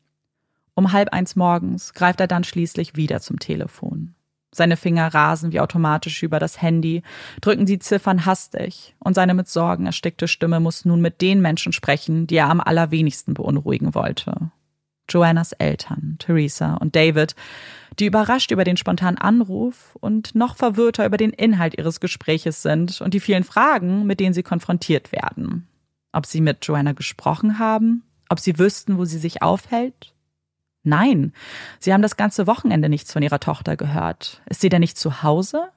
um 0.74 0.92
halb 0.92 1.12
eins 1.12 1.36
morgens 1.36 1.92
greift 1.92 2.20
er 2.20 2.26
dann 2.26 2.44
schließlich 2.44 2.96
wieder 2.96 3.20
zum 3.20 3.38
Telefon. 3.38 4.14
Seine 4.50 4.76
Finger 4.76 5.12
rasen 5.12 5.52
wie 5.52 5.60
automatisch 5.60 6.22
über 6.22 6.38
das 6.38 6.62
Handy, 6.62 7.02
drücken 7.40 7.66
die 7.66 7.78
Ziffern 7.78 8.24
hastig, 8.24 8.94
und 8.98 9.14
seine 9.14 9.34
mit 9.34 9.48
Sorgen 9.48 9.86
erstickte 9.86 10.26
Stimme 10.26 10.58
muss 10.58 10.84
nun 10.84 11.00
mit 11.00 11.20
den 11.20 11.42
Menschen 11.42 11.72
sprechen, 11.72 12.26
die 12.26 12.36
er 12.36 12.48
am 12.48 12.60
allerwenigsten 12.60 13.34
beunruhigen 13.34 13.94
wollte. 13.94 14.50
Joannas 15.08 15.52
Eltern, 15.52 16.16
Theresa 16.18 16.74
und 16.74 16.96
David, 16.96 17.34
die 17.98 18.06
überrascht 18.06 18.50
über 18.50 18.64
den 18.64 18.76
spontanen 18.76 19.18
Anruf 19.18 19.96
und 20.00 20.34
noch 20.34 20.56
verwirrter 20.56 21.06
über 21.06 21.16
den 21.16 21.30
Inhalt 21.30 21.76
ihres 21.76 22.00
Gespräches 22.00 22.62
sind 22.62 23.00
und 23.00 23.14
die 23.14 23.20
vielen 23.20 23.44
Fragen, 23.44 24.06
mit 24.06 24.20
denen 24.20 24.34
sie 24.34 24.42
konfrontiert 24.42 25.12
werden. 25.12 25.66
Ob 26.12 26.26
sie 26.26 26.40
mit 26.40 26.64
Joanna 26.64 26.92
gesprochen 26.92 27.58
haben? 27.58 28.04
Ob 28.28 28.40
sie 28.40 28.58
wüssten, 28.58 28.98
wo 28.98 29.04
sie 29.04 29.18
sich 29.18 29.42
aufhält? 29.42 30.14
Nein, 30.84 31.32
sie 31.80 31.92
haben 31.92 32.02
das 32.02 32.16
ganze 32.16 32.46
Wochenende 32.46 32.88
nichts 32.88 33.12
von 33.12 33.22
ihrer 33.22 33.40
Tochter 33.40 33.76
gehört. 33.76 34.42
Ist 34.46 34.60
sie 34.60 34.68
denn 34.68 34.80
nicht 34.80 34.96
zu 34.96 35.22
Hause? 35.22 35.68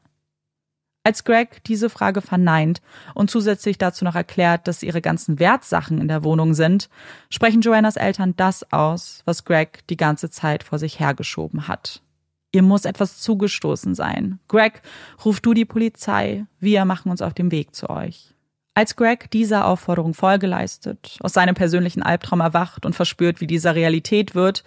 Als 1.04 1.24
Greg 1.24 1.64
diese 1.64 1.90
Frage 1.90 2.22
verneint 2.22 2.82
und 3.16 3.32
zusätzlich 3.32 3.80
dazu 3.80 4.06
noch 4.06 4.16
erklärt, 4.16 4.68
dass 4.68 4.84
ihre 4.84 5.02
ganzen 5.02 5.40
Wertsachen 5.40 6.00
in 6.00 6.08
der 6.08 6.24
Wohnung 6.24 6.54
sind, 6.54 6.90
sprechen 7.30 7.62
Joannas 7.62 7.96
Eltern 7.96 8.36
das 8.38 8.72
aus, 8.72 9.24
was 9.26 9.44
Greg 9.44 9.88
die 9.88 9.98
ganze 9.98 10.30
Zeit 10.30 10.64
vor 10.64 10.78
sich 10.78 11.00
hergeschoben 11.00 11.68
hat. 11.68 12.04
Ihr 12.52 12.62
muss 12.62 12.86
etwas 12.86 13.20
zugestoßen 13.20 13.96
sein. 13.96 14.40
Greg, 14.48 14.82
ruf 15.26 15.40
du 15.40 15.54
die 15.54 15.66
Polizei. 15.66 16.46
Wir 16.60 16.86
machen 16.86 17.10
uns 17.10 17.22
auf 17.22 17.34
dem 17.34 17.52
Weg 17.52 17.74
zu 17.74 17.90
euch. 17.90 18.36
Als 18.74 18.96
Greg 18.96 19.32
dieser 19.32 19.66
Aufforderung 19.66 20.14
Folge 20.14 20.48
leistet, 20.48 21.18
aus 21.22 21.34
seinem 21.34 21.56
persönlichen 21.56 22.04
Albtraum 22.04 22.42
erwacht 22.42 22.86
und 22.86 22.96
verspürt, 22.96 23.42
wie 23.42 23.48
dieser 23.48 23.76
Realität 23.76 24.36
wird, 24.36 24.64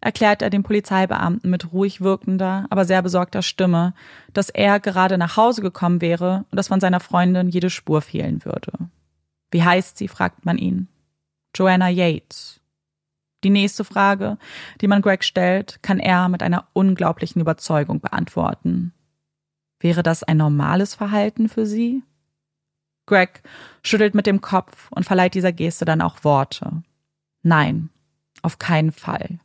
erklärt 0.00 0.42
er 0.42 0.50
dem 0.50 0.62
Polizeibeamten 0.62 1.50
mit 1.50 1.72
ruhig 1.72 2.00
wirkender, 2.00 2.66
aber 2.70 2.84
sehr 2.84 3.02
besorgter 3.02 3.42
Stimme, 3.42 3.94
dass 4.32 4.50
er 4.50 4.80
gerade 4.80 5.18
nach 5.18 5.36
Hause 5.36 5.62
gekommen 5.62 6.00
wäre 6.00 6.44
und 6.50 6.56
dass 6.56 6.68
von 6.68 6.80
seiner 6.80 7.00
Freundin 7.00 7.48
jede 7.48 7.70
Spur 7.70 8.02
fehlen 8.02 8.44
würde. 8.44 8.72
Wie 9.50 9.62
heißt 9.62 9.96
sie, 9.96 10.08
fragt 10.08 10.44
man 10.44 10.58
ihn. 10.58 10.88
Joanna 11.54 11.88
Yates. 11.88 12.60
Die 13.44 13.50
nächste 13.50 13.84
Frage, 13.84 14.38
die 14.80 14.88
man 14.88 15.02
Greg 15.02 15.22
stellt, 15.22 15.82
kann 15.82 15.98
er 15.98 16.28
mit 16.28 16.42
einer 16.42 16.66
unglaublichen 16.72 17.40
Überzeugung 17.40 18.00
beantworten. 18.00 18.92
Wäre 19.78 20.02
das 20.02 20.22
ein 20.22 20.38
normales 20.38 20.94
Verhalten 20.94 21.48
für 21.48 21.66
sie? 21.66 22.02
Greg 23.06 23.42
schüttelt 23.82 24.14
mit 24.14 24.26
dem 24.26 24.40
Kopf 24.40 24.90
und 24.90 25.04
verleiht 25.04 25.34
dieser 25.34 25.52
Geste 25.52 25.84
dann 25.84 26.00
auch 26.00 26.24
Worte. 26.24 26.82
Nein, 27.42 27.90
auf 28.42 28.58
keinen 28.58 28.90
Fall. 28.90 29.38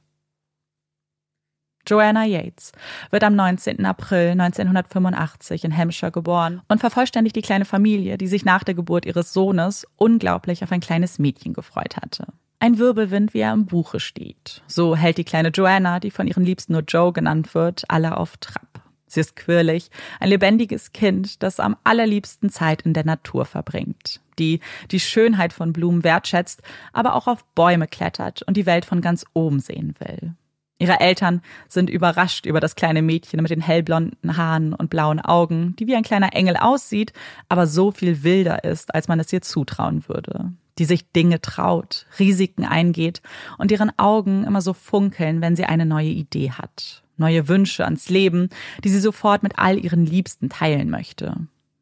Joanna 1.88 2.26
Yates 2.26 2.72
wird 3.10 3.24
am 3.24 3.36
19. 3.36 3.86
April 3.86 4.32
1985 4.32 5.63
in 5.63 5.76
Hampshire 5.76 6.12
geboren 6.12 6.62
und 6.67 6.80
vervollständigt 6.80 7.36
die 7.36 7.41
kleine 7.41 7.65
Familie, 7.65 8.17
die 8.17 8.28
sich 8.28 8.46
nach 8.46 8.63
der 8.63 8.76
Geburt 8.76 9.06
ihres 9.06 9.34
Sohnes 9.34 9.86
unglaublich 9.98 10.63
auf 10.63 10.72
ein 10.72 10.80
kleines 10.80 11.20
Mädchen 11.20 11.54
gefreut 11.54 11.98
hatte. 11.98 12.28
Ein 12.60 12.78
Wirbelwind, 12.78 13.34
wie 13.34 13.39
er 13.39 13.54
im 13.54 13.65
Buche 13.65 14.00
steht. 14.00 14.62
So 14.67 14.96
hält 14.96 15.17
die 15.17 15.24
kleine 15.24 15.50
Joanna, 15.50 16.00
die 16.00 16.12
von 16.12 16.28
ihren 16.28 16.46
Liebsten 16.46 16.74
nur 16.74 16.84
Joe 16.88 17.12
genannt 17.12 17.56
wird, 17.56 17.86
alle 17.88 18.17
auf 18.17 18.38
Trab. 18.38 18.67
Sie 19.08 19.20
ist 19.20 19.36
quirlig, 19.36 19.89
ein 20.22 20.30
lebendiges 20.30 20.94
Kind, 20.94 21.44
das 21.44 21.60
am 21.60 21.76
allerliebsten 21.84 22.50
Zeit 22.50 22.84
in 22.84 22.94
der 22.94 23.04
Natur 23.04 23.44
verbringt, 23.44 24.22
die 24.39 24.62
die 24.89 25.02
Schönheit 25.02 25.52
von 25.52 25.74
Blumen 25.74 26.06
wertschätzt, 26.06 26.62
aber 26.94 27.15
auch 27.15 27.28
auf 27.28 27.44
Bäume 27.54 27.88
klettert 27.88 28.41
und 28.44 28.56
die 28.56 28.65
Welt 28.65 28.86
von 28.86 29.02
ganz 29.02 29.26
oben 29.34 29.60
sehen 29.60 29.96
will. 30.00 30.36
Ihre 30.82 31.00
Eltern 31.00 31.44
sind 31.67 31.91
überrascht 31.91 32.48
über 32.48 32.60
das 32.60 32.74
kleine 32.74 33.04
Mädchen 33.04 33.39
mit 33.39 33.52
den 33.52 33.62
hellblonden 33.62 34.36
Haaren 34.36 34.74
und 34.74 34.89
blauen 34.89 35.20
Augen, 35.20 35.76
die 35.78 35.86
wie 35.86 35.96
ein 35.96 36.02
kleiner 36.02 36.34
Engel 36.34 36.58
aussieht, 36.58 37.13
aber 37.50 37.67
so 37.67 37.91
viel 37.91 38.24
wilder 38.24 38.63
ist, 38.63 38.96
als 38.96 39.08
man 39.08 39.20
es 39.20 39.32
ihr 39.32 39.44
zutrauen 39.44 40.08
würde. 40.08 40.54
Die 40.80 40.86
sich 40.86 41.12
Dinge 41.12 41.39
traut, 41.39 42.08
Risiken 42.17 42.65
eingeht 42.65 43.22
und 43.60 43.70
deren 43.70 43.91
Augen 44.00 44.44
immer 44.44 44.63
so 44.63 44.74
funkeln, 44.74 45.39
wenn 45.39 45.56
sie 45.56 45.65
eine 45.65 45.86
neue 45.86 46.10
Idee 46.10 46.50
hat. 46.50 47.04
Neue 47.15 47.48
Wünsche 47.48 47.86
ans 47.86 48.10
Leben, 48.10 48.50
die 48.84 48.89
sie 48.89 49.02
sofort 49.02 49.44
mit 49.44 49.60
all 49.60 49.78
ihren 49.78 50.08
Liebsten 50.08 50.50
teilen 50.50 50.89
möchte. 50.89 51.36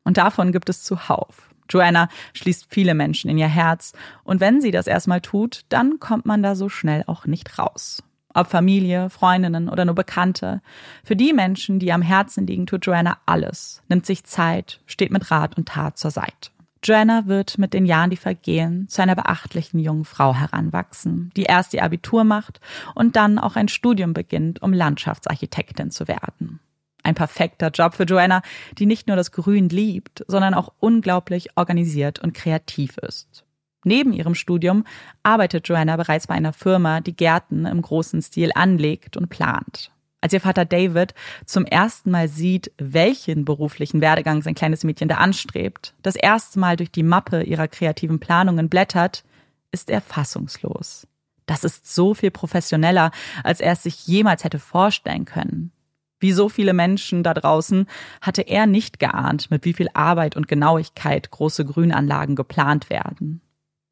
Und 0.04 0.18
davon 0.18 0.52
gibt 0.52 0.68
es 0.68 0.84
zuhauf. 0.84 1.50
Joanna 1.70 2.10
schließt 2.34 2.66
viele 2.68 2.96
Menschen 2.96 3.30
in 3.30 3.38
ihr 3.38 3.48
Herz 3.48 3.94
und 4.26 4.42
wenn 4.42 4.60
sie 4.60 4.72
das 4.72 4.88
erstmal 4.88 5.22
tut, 5.22 5.62
dann 5.70 6.00
kommt 6.00 6.26
man 6.26 6.44
da 6.44 6.56
so 6.56 6.68
schnell 6.68 7.06
auch 7.08 7.26
nicht 7.26 7.58
raus. 7.58 8.04
Ob 8.34 8.48
Familie, 8.48 9.10
Freundinnen 9.10 9.70
oder 9.70 9.86
nur 9.86 9.96
Bekannte. 9.96 10.62
Für 11.04 11.16
die 11.16 11.34
Menschen, 11.34 11.80
die 11.80 11.92
am 11.92 12.02
Herzen 12.02 12.46
liegen, 12.46 12.68
tut 12.68 12.86
Joanna 12.86 13.18
alles, 13.26 13.82
nimmt 13.88 14.06
sich 14.06 14.24
Zeit, 14.24 14.82
steht 14.86 15.12
mit 15.12 15.32
Rat 15.32 15.58
und 15.58 15.68
Tat 15.68 15.98
zur 15.98 16.12
Seite. 16.12 16.52
Joanna 16.84 17.28
wird 17.28 17.58
mit 17.58 17.74
den 17.74 17.86
Jahren, 17.86 18.10
die 18.10 18.18
vergehen, 18.18 18.88
zu 18.88 19.02
einer 19.02 19.16
beachtlichen 19.16 19.80
jungen 19.80 20.06
Frau 20.06 20.34
heranwachsen, 20.34 21.32
die 21.36 21.44
erst 21.44 21.74
ihr 21.74 21.84
Abitur 21.84 22.24
macht 22.24 22.62
und 22.96 23.16
dann 23.16 23.38
auch 23.38 23.56
ein 23.56 23.68
Studium 23.68 24.14
beginnt, 24.14 24.62
um 24.62 24.72
Landschaftsarchitektin 24.72 25.92
zu 25.92 26.08
werden. 26.08 26.60
Ein 27.04 27.16
perfekter 27.16 27.70
Job 27.70 27.96
für 27.96 28.04
Joanna, 28.04 28.42
die 28.78 28.86
nicht 28.86 29.08
nur 29.08 29.18
das 29.18 29.32
Grün 29.32 29.70
liebt, 29.70 30.24
sondern 30.28 30.54
auch 30.54 30.74
unglaublich 30.80 31.58
organisiert 31.58 32.20
und 32.20 32.34
kreativ 32.34 32.98
ist. 32.98 33.44
Neben 33.84 34.14
ihrem 34.14 34.36
Studium 34.36 34.84
arbeitet 35.24 35.68
Joanna 35.68 35.96
bereits 35.96 36.28
bei 36.28 36.36
einer 36.36 36.54
Firma, 36.54 37.00
die 37.02 37.16
Gärten 37.16 37.66
im 37.66 37.82
großen 37.82 38.22
Stil 38.22 38.52
anlegt 38.54 39.16
und 39.16 39.30
plant. 39.30 39.92
Als 40.22 40.34
ihr 40.34 40.42
Vater 40.42 40.66
David 40.66 41.14
zum 41.46 41.66
ersten 41.66 42.12
Mal 42.12 42.28
sieht, 42.28 42.74
welchen 42.78 43.46
beruflichen 43.46 44.02
Werdegang 44.02 44.42
sein 44.42 44.56
kleines 44.56 44.84
Mädchen 44.84 45.08
da 45.08 45.16
anstrebt, 45.16 45.94
das 46.02 46.16
erste 46.16 46.60
Mal 46.60 46.76
durch 46.76 46.92
die 46.92 47.04
Mappe 47.04 47.44
ihrer 47.44 47.70
kreativen 47.70 48.20
Planungen 48.20 48.68
blättert, 48.68 49.24
ist 49.72 49.90
er 49.90 50.02
fassungslos. 50.02 51.08
Das 51.46 51.64
ist 51.64 51.94
so 51.94 52.14
viel 52.14 52.32
professioneller, 52.32 53.12
als 53.44 53.62
er 53.62 53.74
es 53.74 53.84
sich 53.84 54.06
jemals 54.08 54.44
hätte 54.44 54.60
vorstellen 54.60 55.26
können. 55.26 55.72
Wie 56.20 56.34
so 56.34 56.50
viele 56.50 56.74
Menschen 56.74 57.24
da 57.24 57.34
draußen 57.34 57.88
hatte 58.22 58.42
er 58.42 58.68
nicht 58.68 59.00
geahnt, 59.00 59.50
mit 59.50 59.64
wie 59.64 59.74
viel 59.74 59.88
Arbeit 59.94 60.36
und 60.36 60.50
Genauigkeit 60.50 61.32
große 61.32 61.64
Grünanlagen 61.64 62.36
geplant 62.36 62.90
werden. 62.90 63.42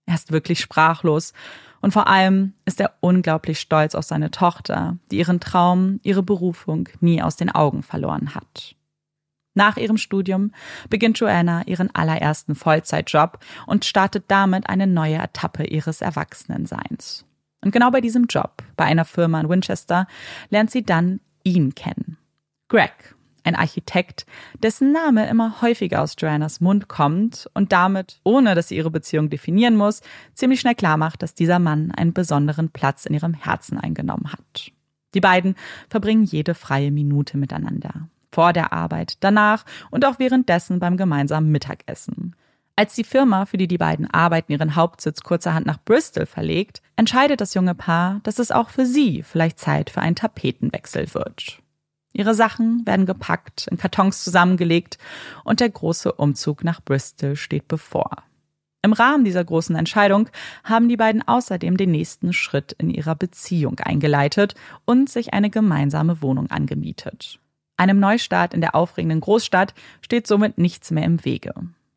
Er 0.08 0.16
ist 0.16 0.32
wirklich 0.32 0.60
sprachlos 0.60 1.34
und 1.82 1.92
vor 1.92 2.08
allem 2.08 2.54
ist 2.66 2.82
er 2.82 2.94
unglaublich 3.02 3.60
stolz 3.60 3.94
auf 3.94 4.06
seine 4.06 4.32
Tochter, 4.32 4.98
die 5.12 5.18
ihren 5.18 5.40
Traum, 5.40 6.00
ihre 6.02 6.24
Berufung 6.24 6.90
nie 7.02 7.22
aus 7.22 7.36
den 7.36 7.52
Augen 7.52 7.84
verloren 7.84 8.34
hat. 8.34 8.76
Nach 9.54 9.78
ihrem 9.78 9.98
Studium 9.98 10.52
beginnt 10.90 11.20
Joanna 11.20 11.64
ihren 11.66 11.94
allerersten 11.94 12.56
Vollzeitjob 12.56 13.40
und 13.66 13.86
startet 13.86 14.26
damit 14.28 14.70
eine 14.70 14.88
neue 14.88 15.18
Etappe 15.18 15.66
ihres 15.66 16.02
Erwachsenenseins. 16.02 17.26
Und 17.64 17.72
genau 17.72 17.90
bei 17.90 18.02
diesem 18.02 18.26
Job, 18.26 18.64
bei 18.76 18.86
einer 18.86 19.04
Firma 19.04 19.42
in 19.42 19.50
Winchester, 19.50 20.08
lernt 20.50 20.72
sie 20.72 20.84
dann 20.84 21.20
ihn 21.44 21.74
kennen. 21.74 22.18
Greg, 22.70 23.16
ein 23.48 23.56
Architekt, 23.56 24.26
dessen 24.62 24.92
Name 24.92 25.28
immer 25.30 25.62
häufiger 25.62 26.02
aus 26.02 26.16
Joannas 26.18 26.62
Mund 26.62 26.88
kommt 26.88 27.50
und 27.54 27.72
damit, 27.72 28.20
ohne 28.24 28.54
dass 28.54 28.68
sie 28.68 28.78
ihre 28.78 28.92
Beziehung 28.92 29.30
definieren 29.30 29.76
muss, 29.76 30.02
ziemlich 30.34 30.60
schnell 30.60 30.76
klar 30.76 30.98
macht, 30.98 31.24
dass 31.24 31.34
dieser 31.34 31.60
Mann 31.60 31.92
einen 31.92 32.14
besonderen 32.14 32.70
Platz 32.70 33.06
in 33.06 33.16
ihrem 33.16 33.34
Herzen 33.34 33.80
eingenommen 33.80 34.32
hat. 34.32 34.72
Die 35.14 35.22
beiden 35.22 35.56
verbringen 35.90 36.26
jede 36.26 36.54
freie 36.54 36.92
Minute 36.92 37.38
miteinander. 37.38 38.10
Vor 38.32 38.54
der 38.54 38.74
Arbeit, 38.74 39.18
danach 39.22 39.66
und 39.90 40.06
auch 40.06 40.20
währenddessen 40.20 40.80
beim 40.80 40.98
gemeinsamen 40.98 41.50
Mittagessen. 41.50 42.36
Als 42.76 42.94
die 42.94 43.04
Firma, 43.04 43.46
für 43.48 43.58
die 43.58 43.68
die 43.68 43.80
beiden 43.80 44.08
arbeiten, 44.12 44.52
ihren 44.52 44.76
Hauptsitz 44.76 45.22
kurzerhand 45.22 45.66
nach 45.66 45.80
Bristol 45.84 46.28
verlegt, 46.28 46.84
entscheidet 46.96 47.42
das 47.42 47.56
junge 47.56 47.74
Paar, 47.74 48.20
dass 48.22 48.38
es 48.38 48.52
auch 48.52 48.70
für 48.70 48.86
sie 48.86 49.24
vielleicht 49.24 49.58
Zeit 49.58 49.90
für 49.90 50.02
einen 50.02 50.16
Tapetenwechsel 50.16 51.12
wird. 51.16 51.60
Ihre 52.14 52.34
Sachen 52.34 52.86
werden 52.86 53.06
gepackt, 53.06 53.68
in 53.70 53.78
Kartons 53.78 54.24
zusammengelegt 54.24 54.98
und 55.44 55.60
der 55.60 55.70
große 55.70 56.12
Umzug 56.12 56.64
nach 56.64 56.82
Bristol 56.82 57.36
steht 57.36 57.68
bevor. 57.68 58.24
Im 58.82 58.94
Rahmen 58.94 59.26
dieser 59.26 59.44
großen 59.44 59.76
Entscheidung 59.76 60.30
haben 60.64 60.88
die 60.88 60.98
beiden 60.98 61.28
außerdem 61.28 61.78
den 61.78 61.92
nächsten 61.92 62.32
Schritt 62.32 62.74
in 62.74 62.90
ihrer 62.90 63.16
Beziehung 63.16 63.80
eingeleitet 63.80 64.56
und 64.86 65.10
sich 65.10 65.34
eine 65.34 65.50
gemeinsame 65.50 66.22
Wohnung 66.22 66.50
angemietet. 66.50 67.40
Einem 67.76 68.00
Neustart 68.00 68.54
in 68.54 68.62
der 68.62 68.76
aufregenden 68.76 69.20
Großstadt 69.20 69.74
steht 70.02 70.26
somit 70.26 70.58
nichts 70.58 70.90
mehr 70.92 71.04
im 71.04 71.24
Wege. 71.26 71.54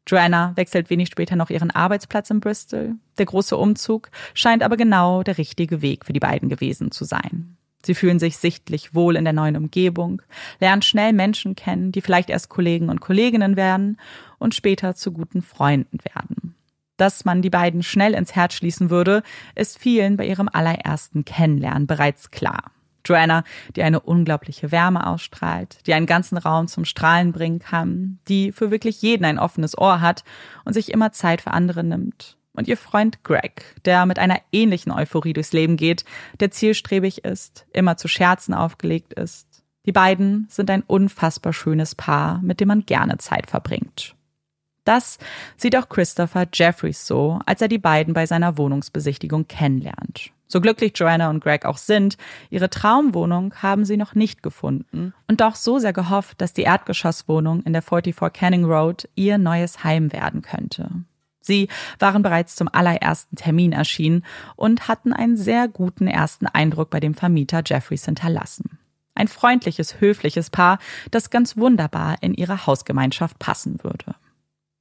Joanna 0.06 0.52
wechselt 0.56 0.90
wenig 0.90 1.08
später 1.08 1.36
noch 1.36 1.50
ihren 1.50 1.70
Arbeitsplatz 1.70 2.30
in 2.30 2.40
Bristol. 2.40 2.96
Der 3.18 3.26
große 3.26 3.56
Umzug 3.56 4.10
scheint 4.34 4.62
aber 4.62 4.76
genau 4.76 5.22
der 5.22 5.38
richtige 5.38 5.82
Weg 5.82 6.04
für 6.04 6.12
die 6.12 6.20
beiden 6.20 6.48
gewesen 6.48 6.90
zu 6.90 7.04
sein. 7.04 7.56
Sie 7.82 7.94
fühlen 7.94 8.18
sich 8.18 8.36
sichtlich 8.36 8.94
wohl 8.94 9.16
in 9.16 9.24
der 9.24 9.32
neuen 9.32 9.56
Umgebung, 9.56 10.22
lernen 10.60 10.82
schnell 10.82 11.12
Menschen 11.12 11.56
kennen, 11.56 11.92
die 11.92 12.00
vielleicht 12.00 12.30
erst 12.30 12.48
Kollegen 12.48 12.88
und 12.88 13.00
Kolleginnen 13.00 13.56
werden 13.56 13.98
und 14.38 14.54
später 14.54 14.94
zu 14.94 15.12
guten 15.12 15.42
Freunden 15.42 15.98
werden. 16.14 16.54
Dass 16.96 17.24
man 17.24 17.40
die 17.40 17.50
beiden 17.50 17.82
schnell 17.82 18.12
ins 18.12 18.34
Herz 18.34 18.54
schließen 18.54 18.90
würde, 18.90 19.22
ist 19.54 19.78
vielen 19.78 20.18
bei 20.18 20.26
ihrem 20.26 20.50
allerersten 20.52 21.24
Kennenlernen 21.24 21.86
bereits 21.86 22.30
klar. 22.30 22.72
Joanna, 23.06 23.44
die 23.76 23.82
eine 23.82 24.00
unglaubliche 24.00 24.70
Wärme 24.70 25.06
ausstrahlt, 25.06 25.78
die 25.86 25.94
einen 25.94 26.04
ganzen 26.04 26.36
Raum 26.36 26.68
zum 26.68 26.84
Strahlen 26.84 27.32
bringen 27.32 27.58
kann, 27.58 28.18
die 28.28 28.52
für 28.52 28.70
wirklich 28.70 29.00
jeden 29.00 29.24
ein 29.24 29.38
offenes 29.38 29.78
Ohr 29.78 30.02
hat 30.02 30.22
und 30.66 30.74
sich 30.74 30.92
immer 30.92 31.12
Zeit 31.12 31.40
für 31.40 31.52
andere 31.52 31.82
nimmt 31.82 32.36
und 32.54 32.68
ihr 32.68 32.76
Freund 32.76 33.22
Greg, 33.24 33.76
der 33.84 34.06
mit 34.06 34.18
einer 34.18 34.40
ähnlichen 34.52 34.92
Euphorie 34.92 35.32
durchs 35.32 35.52
Leben 35.52 35.76
geht, 35.76 36.04
der 36.40 36.50
zielstrebig 36.50 37.24
ist, 37.24 37.66
immer 37.72 37.96
zu 37.96 38.08
Scherzen 38.08 38.54
aufgelegt 38.54 39.14
ist. 39.14 39.46
Die 39.86 39.92
beiden 39.92 40.46
sind 40.50 40.70
ein 40.70 40.82
unfassbar 40.82 41.52
schönes 41.52 41.94
Paar, 41.94 42.40
mit 42.42 42.60
dem 42.60 42.68
man 42.68 42.86
gerne 42.86 43.18
Zeit 43.18 43.48
verbringt. 43.48 44.14
Das 44.84 45.18
sieht 45.56 45.76
auch 45.76 45.88
Christopher 45.88 46.46
Jeffries 46.52 47.06
so, 47.06 47.38
als 47.46 47.62
er 47.62 47.68
die 47.68 47.78
beiden 47.78 48.14
bei 48.14 48.26
seiner 48.26 48.58
Wohnungsbesichtigung 48.58 49.46
kennenlernt. 49.46 50.32
So 50.46 50.60
glücklich 50.60 50.92
Joanna 50.96 51.30
und 51.30 51.44
Greg 51.44 51.64
auch 51.64 51.78
sind, 51.78 52.16
ihre 52.50 52.70
Traumwohnung 52.70 53.54
haben 53.62 53.84
sie 53.84 53.96
noch 53.96 54.16
nicht 54.16 54.42
gefunden 54.42 55.14
und 55.28 55.40
doch 55.40 55.54
so 55.54 55.78
sehr 55.78 55.92
gehofft, 55.92 56.40
dass 56.40 56.52
die 56.52 56.62
Erdgeschosswohnung 56.62 57.62
in 57.62 57.72
der 57.72 57.82
44 57.82 58.32
Canning 58.32 58.64
Road 58.64 59.08
ihr 59.14 59.38
neues 59.38 59.84
Heim 59.84 60.12
werden 60.12 60.42
könnte. 60.42 60.90
Sie 61.50 61.66
waren 61.98 62.22
bereits 62.22 62.54
zum 62.54 62.68
allerersten 62.72 63.34
Termin 63.34 63.72
erschienen 63.72 64.24
und 64.54 64.86
hatten 64.86 65.12
einen 65.12 65.36
sehr 65.36 65.66
guten 65.66 66.06
ersten 66.06 66.46
Eindruck 66.46 66.90
bei 66.90 67.00
dem 67.00 67.14
Vermieter 67.14 67.62
Jeffries 67.66 68.04
hinterlassen. 68.04 68.78
Ein 69.16 69.26
freundliches, 69.26 70.00
höfliches 70.00 70.48
Paar, 70.48 70.78
das 71.10 71.28
ganz 71.28 71.56
wunderbar 71.56 72.18
in 72.20 72.34
ihre 72.34 72.68
Hausgemeinschaft 72.68 73.40
passen 73.40 73.82
würde. 73.82 74.14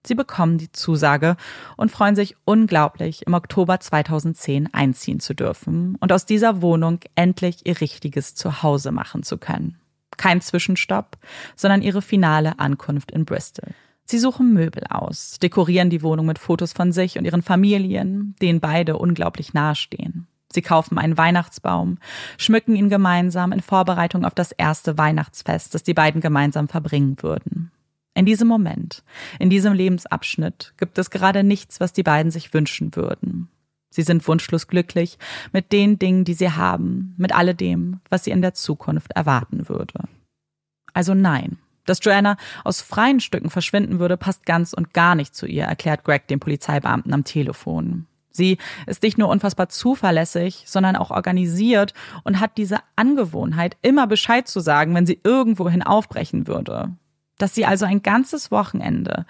Sie 0.06 0.14
bekommen 0.14 0.60
die 0.60 0.72
Zusage 0.72 1.38
und 1.76 1.92
freuen 1.92 2.16
sich 2.16 2.36
unglaublich, 2.46 3.26
im 3.26 3.34
Oktober 3.34 3.80
2010 3.80 4.72
einziehen 4.72 5.20
zu 5.20 5.34
dürfen 5.34 5.96
und 6.00 6.12
aus 6.12 6.28
dieser 6.28 6.62
Wohnung 6.62 7.00
endlich 7.16 7.66
ihr 7.66 7.82
richtiges 7.82 8.36
Zuhause 8.36 8.92
machen 8.92 9.24
zu 9.24 9.40
können. 9.40 9.80
Kein 10.18 10.40
Zwischenstopp, 10.40 11.18
sondern 11.56 11.82
ihre 11.82 12.04
finale 12.04 12.60
Ankunft 12.60 13.10
in 13.10 13.26
Bristol. 13.26 13.74
Sie 14.12 14.18
suchen 14.18 14.56
Möbel 14.56 14.86
aus, 14.90 15.38
dekorieren 15.38 15.92
die 15.92 16.02
Wohnung 16.02 16.26
mit 16.26 16.40
Fotos 16.40 16.74
von 16.74 16.92
sich 16.92 17.20
und 17.20 17.26
ihren 17.26 17.44
Familien, 17.44 18.34
denen 18.42 18.60
beide 18.60 18.98
unglaublich 18.98 19.54
nahestehen. 19.54 20.26
Sie 20.52 20.64
kaufen 20.64 20.98
einen 20.98 21.16
Weihnachtsbaum, 21.16 22.00
schmücken 22.40 22.76
ihn 22.76 22.90
gemeinsam 22.90 23.52
in 23.52 23.62
Vorbereitung 23.62 24.26
auf 24.26 24.34
das 24.34 24.52
erste 24.52 24.98
Weihnachtsfest, 24.98 25.76
das 25.76 25.84
die 25.84 25.94
beiden 25.94 26.22
gemeinsam 26.22 26.68
verbringen 26.68 27.18
würden. 27.22 27.72
In 28.16 28.26
diesem 28.26 28.48
Moment, 28.48 29.04
in 29.38 29.52
diesem 29.52 29.74
Lebensabschnitt 29.74 30.74
gibt 30.78 30.98
es 30.98 31.12
gerade 31.12 31.44
nichts, 31.44 31.80
was 31.80 31.94
die 31.94 32.02
beiden 32.02 32.32
sich 32.32 32.52
wünschen 32.52 32.96
würden. 32.96 33.48
Sie 33.92 34.02
sind 34.02 34.28
wunschlos 34.28 34.66
glücklich 34.66 35.20
mit 35.54 35.72
den 35.72 36.00
Dingen, 36.00 36.26
die 36.26 36.34
sie 36.34 36.50
haben, 36.50 37.14
mit 37.18 37.36
alledem, 37.36 38.00
was 38.10 38.24
sie 38.24 38.32
in 38.32 38.42
der 38.42 38.56
Zukunft 38.56 39.12
erwarten 39.12 39.70
würde. 39.70 40.06
Also 40.96 41.14
nein, 41.14 41.60
dass 41.90 42.00
Joanna 42.04 42.38
aus 42.64 42.82
freien 42.82 43.20
Stücken 43.20 43.50
verschwinden 43.50 44.00
würde, 44.00 44.18
passt 44.18 44.46
ganz 44.46 44.74
und 44.74 44.94
gar 44.94 45.16
nicht 45.16 45.36
zu 45.36 45.46
ihr, 45.46 45.64
erklärt 45.64 46.04
Greg 46.04 46.28
dem 46.28 46.40
Polizeibeamten 46.40 47.14
am 47.14 47.24
Telefon. 47.24 48.06
Sie 48.32 48.58
ist 48.86 49.04
nicht 49.04 49.18
nur 49.18 49.28
unfassbar 49.28 49.70
zuverlässig, 49.70 50.64
sondern 50.66 50.96
auch 50.96 51.12
organisiert 51.12 51.94
und 52.24 52.40
hat 52.40 52.58
diese 52.58 52.78
Angewohnheit, 52.96 53.76
immer 53.82 54.08
Bescheid 54.08 54.48
zu 54.48 54.60
sagen, 54.60 54.96
wenn 54.96 55.06
sie 55.06 55.20
irgendwohin 55.24 55.84
aufbrechen 55.84 56.48
würde. 56.48 56.96
Dass 57.38 57.56
sie 57.56 57.66
also 57.66 57.86
ein 57.86 58.02
ganzes 58.02 58.52
Wochenende, 58.52 59.26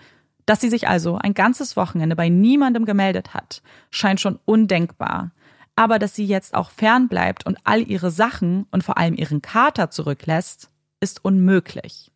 dass 0.46 0.62
sie 0.62 0.70
sich 0.70 0.88
also 0.88 1.16
ein 1.16 1.34
ganzes 1.34 1.78
Wochenende 1.78 2.16
bei 2.16 2.30
niemandem 2.30 2.86
gemeldet 2.86 3.34
hat, 3.34 3.62
scheint 3.90 4.20
schon 4.20 4.40
undenkbar. 4.46 5.32
Aber 5.76 5.98
dass 5.98 6.14
sie 6.14 6.26
jetzt 6.26 6.56
auch 6.56 6.72
fernbleibt 6.72 7.46
und 7.46 7.58
all 7.64 7.82
ihre 7.90 8.12
Sachen 8.12 8.68
und 8.72 8.84
vor 8.84 8.98
allem 8.98 9.16
ihren 9.16 9.42
Kater 9.42 9.92
zurücklässt, 9.92 10.70
ist 11.00 11.24
unmöglich. 11.24 12.12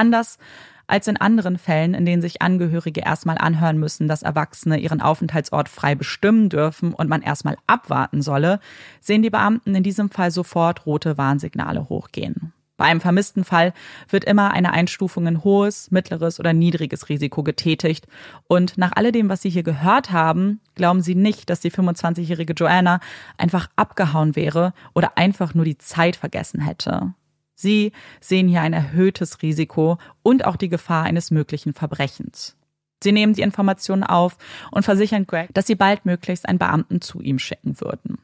Anders 0.00 0.38
als 0.86 1.08
in 1.08 1.18
anderen 1.18 1.58
Fällen, 1.58 1.92
in 1.92 2.06
denen 2.06 2.22
sich 2.22 2.40
Angehörige 2.40 3.02
erstmal 3.02 3.36
anhören 3.36 3.78
müssen, 3.78 4.08
dass 4.08 4.22
Erwachsene 4.22 4.78
ihren 4.78 5.02
Aufenthaltsort 5.02 5.68
frei 5.68 5.94
bestimmen 5.94 6.48
dürfen 6.48 6.94
und 6.94 7.10
man 7.10 7.20
erstmal 7.20 7.58
abwarten 7.66 8.22
solle, 8.22 8.60
sehen 9.02 9.22
die 9.22 9.28
Beamten 9.28 9.74
in 9.74 9.82
diesem 9.82 10.08
Fall 10.08 10.30
sofort 10.30 10.86
rote 10.86 11.18
Warnsignale 11.18 11.90
hochgehen. 11.90 12.54
Bei 12.78 12.86
einem 12.86 13.02
vermissten 13.02 13.44
Fall 13.44 13.74
wird 14.08 14.24
immer 14.24 14.52
eine 14.52 14.72
Einstufung 14.72 15.26
in 15.26 15.44
hohes, 15.44 15.90
mittleres 15.90 16.40
oder 16.40 16.54
niedriges 16.54 17.10
Risiko 17.10 17.42
getätigt. 17.42 18.06
Und 18.48 18.78
nach 18.78 18.92
alledem, 18.96 19.28
was 19.28 19.42
Sie 19.42 19.50
hier 19.50 19.62
gehört 19.62 20.12
haben, 20.12 20.60
glauben 20.76 21.02
Sie 21.02 21.14
nicht, 21.14 21.50
dass 21.50 21.60
die 21.60 21.70
25-jährige 21.70 22.54
Joanna 22.54 23.00
einfach 23.36 23.68
abgehauen 23.76 24.34
wäre 24.34 24.72
oder 24.94 25.18
einfach 25.18 25.52
nur 25.52 25.66
die 25.66 25.76
Zeit 25.76 26.16
vergessen 26.16 26.62
hätte. 26.62 27.12
Sie 27.60 27.92
sehen 28.20 28.48
hier 28.48 28.62
ein 28.62 28.72
erhöhtes 28.72 29.42
Risiko 29.42 29.98
und 30.22 30.46
auch 30.46 30.56
die 30.56 30.70
Gefahr 30.70 31.04
eines 31.04 31.30
möglichen 31.30 31.74
Verbrechens. 31.74 32.56
Sie 33.02 33.12
nehmen 33.12 33.34
die 33.34 33.42
Informationen 33.42 34.02
auf 34.02 34.38
und 34.70 34.82
versichern 34.82 35.26
Greg, 35.26 35.52
dass 35.52 35.66
sie 35.66 35.74
baldmöglichst 35.74 36.48
einen 36.48 36.58
Beamten 36.58 37.02
zu 37.02 37.20
ihm 37.20 37.38
schicken 37.38 37.78
würden. 37.80 38.16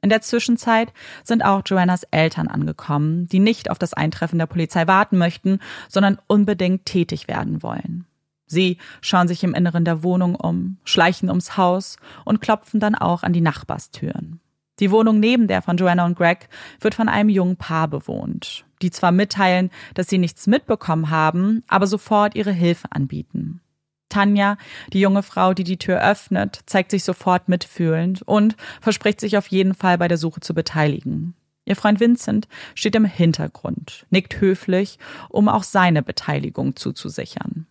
In 0.00 0.10
der 0.10 0.20
Zwischenzeit 0.20 0.92
sind 1.24 1.44
auch 1.44 1.62
Joannas 1.66 2.04
Eltern 2.12 2.46
angekommen, 2.46 3.26
die 3.26 3.40
nicht 3.40 3.68
auf 3.68 3.80
das 3.80 3.94
Eintreffen 3.94 4.38
der 4.38 4.46
Polizei 4.46 4.86
warten 4.86 5.18
möchten, 5.18 5.58
sondern 5.88 6.20
unbedingt 6.28 6.86
tätig 6.86 7.26
werden 7.26 7.64
wollen. 7.64 8.06
Sie 8.46 8.78
schauen 9.00 9.26
sich 9.26 9.42
im 9.42 9.54
Inneren 9.54 9.84
der 9.84 10.04
Wohnung 10.04 10.36
um, 10.36 10.76
schleichen 10.84 11.30
ums 11.30 11.56
Haus 11.56 11.96
und 12.24 12.40
klopfen 12.40 12.78
dann 12.78 12.94
auch 12.94 13.24
an 13.24 13.32
die 13.32 13.40
Nachbarstüren. 13.40 14.38
Die 14.78 14.90
Wohnung 14.90 15.20
neben 15.20 15.46
der 15.46 15.62
von 15.62 15.76
Joanna 15.76 16.04
und 16.04 16.16
Greg 16.16 16.48
wird 16.80 16.94
von 16.94 17.08
einem 17.08 17.30
jungen 17.30 17.56
Paar 17.56 17.88
bewohnt, 17.88 18.64
die 18.82 18.90
zwar 18.90 19.12
mitteilen, 19.12 19.70
dass 19.94 20.08
sie 20.08 20.18
nichts 20.18 20.46
mitbekommen 20.46 21.10
haben, 21.10 21.62
aber 21.66 21.86
sofort 21.86 22.34
ihre 22.34 22.52
Hilfe 22.52 22.88
anbieten. 22.90 23.60
Tanja, 24.08 24.56
die 24.92 25.00
junge 25.00 25.22
Frau, 25.22 25.52
die 25.52 25.64
die 25.64 25.78
Tür 25.78 26.00
öffnet, 26.00 26.60
zeigt 26.66 26.90
sich 26.90 27.04
sofort 27.04 27.48
mitfühlend 27.48 28.22
und 28.22 28.56
verspricht 28.80 29.20
sich 29.20 29.36
auf 29.36 29.48
jeden 29.48 29.74
Fall 29.74 29.98
bei 29.98 30.08
der 30.08 30.18
Suche 30.18 30.40
zu 30.40 30.54
beteiligen. 30.54 31.34
Ihr 31.64 31.74
Freund 31.74 31.98
Vincent 31.98 32.46
steht 32.74 32.94
im 32.94 33.04
Hintergrund, 33.04 34.06
nickt 34.10 34.40
höflich, 34.40 34.98
um 35.28 35.48
auch 35.48 35.64
seine 35.64 36.02
Beteiligung 36.02 36.76
zuzusichern. 36.76 37.66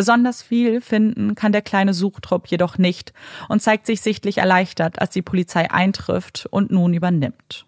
Besonders 0.00 0.40
viel 0.40 0.80
finden 0.80 1.34
kann 1.34 1.52
der 1.52 1.60
kleine 1.60 1.92
Suchtrupp 1.92 2.46
jedoch 2.46 2.78
nicht 2.78 3.12
und 3.50 3.60
zeigt 3.60 3.84
sich 3.84 4.00
sichtlich 4.00 4.38
erleichtert, 4.38 4.98
als 4.98 5.10
die 5.10 5.20
Polizei 5.20 5.70
eintrifft 5.70 6.48
und 6.50 6.70
nun 6.70 6.94
übernimmt. 6.94 7.66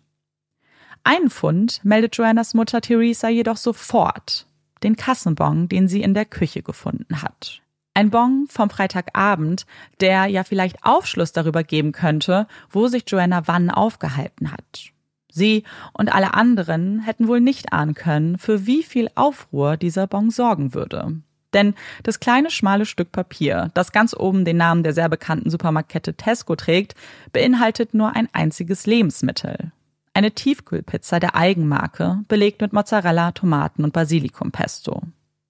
Einen 1.05 1.29
Fund 1.29 1.85
meldet 1.85 2.17
Joannas 2.17 2.55
Mutter 2.55 2.81
Theresa 2.81 3.29
jedoch 3.29 3.59
sofort, 3.59 4.47
den 4.83 4.97
Kassenbon, 4.97 5.69
den 5.69 5.89
sie 5.89 6.01
in 6.01 6.15
der 6.15 6.25
Küche 6.25 6.63
gefunden 6.63 7.21
hat. 7.21 7.61
Ein 7.93 8.09
Bon 8.09 8.47
vom 8.49 8.71
Freitagabend, 8.71 9.67
der 10.01 10.25
ja 10.25 10.43
vielleicht 10.43 10.83
Aufschluss 10.85 11.33
darüber 11.33 11.63
geben 11.63 11.93
könnte, 11.93 12.47
wo 12.71 12.89
sich 12.89 13.05
Joanna 13.07 13.47
wann 13.47 13.69
aufgehalten 13.69 14.53
hat. 14.53 14.91
Sie 15.31 15.65
und 15.93 16.15
alle 16.15 16.33
anderen 16.33 17.01
hätten 17.01 17.29
wohl 17.29 17.43
nicht 17.43 17.75
ahnen 17.75 17.93
können, 17.93 18.39
für 18.39 18.65
wie 18.65 18.83
viel 18.83 19.11
Aufruhr 19.17 19.77
dieser 19.77 20.07
Bon 20.07 20.31
sorgen 20.31 20.73
würde. 20.73 21.21
Denn 21.53 21.75
das 22.03 22.21
kleine 22.21 22.51
schmale 22.51 22.87
Stück 22.87 23.13
Papier, 23.13 23.71
das 23.75 23.93
ganz 23.93 24.15
oben 24.15 24.45
den 24.45 24.57
Namen 24.57 24.83
der 24.83 24.95
sehr 24.95 25.09
bekannten 25.09 25.51
Supermarktkette 25.51 26.15
Tesco 26.15 26.57
trägt, 26.57 26.95
beinhaltet 27.33 27.95
nur 27.95 28.17
ein 28.17 28.29
einziges 28.33 28.87
Lebensmittel. 28.87 29.73
Eine 30.15 30.33
Tiefkühlpizza 30.33 31.21
der 31.21 31.37
Eigenmarke, 31.37 32.21
belegt 32.29 32.61
mit 32.61 32.73
Mozzarella, 32.73 33.33
Tomaten 33.33 33.85
und 33.85 33.93
Basilikumpesto. 33.93 35.03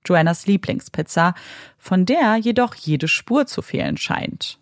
Joannas 0.05 0.47
Lieblingspizza, 0.47 1.35
von 1.79 2.07
der 2.07 2.37
jedoch 2.37 2.75
jede 2.75 3.09
Spur 3.09 3.47
zu 3.47 3.63
fehlen 3.63 3.97
scheint. 3.97 4.59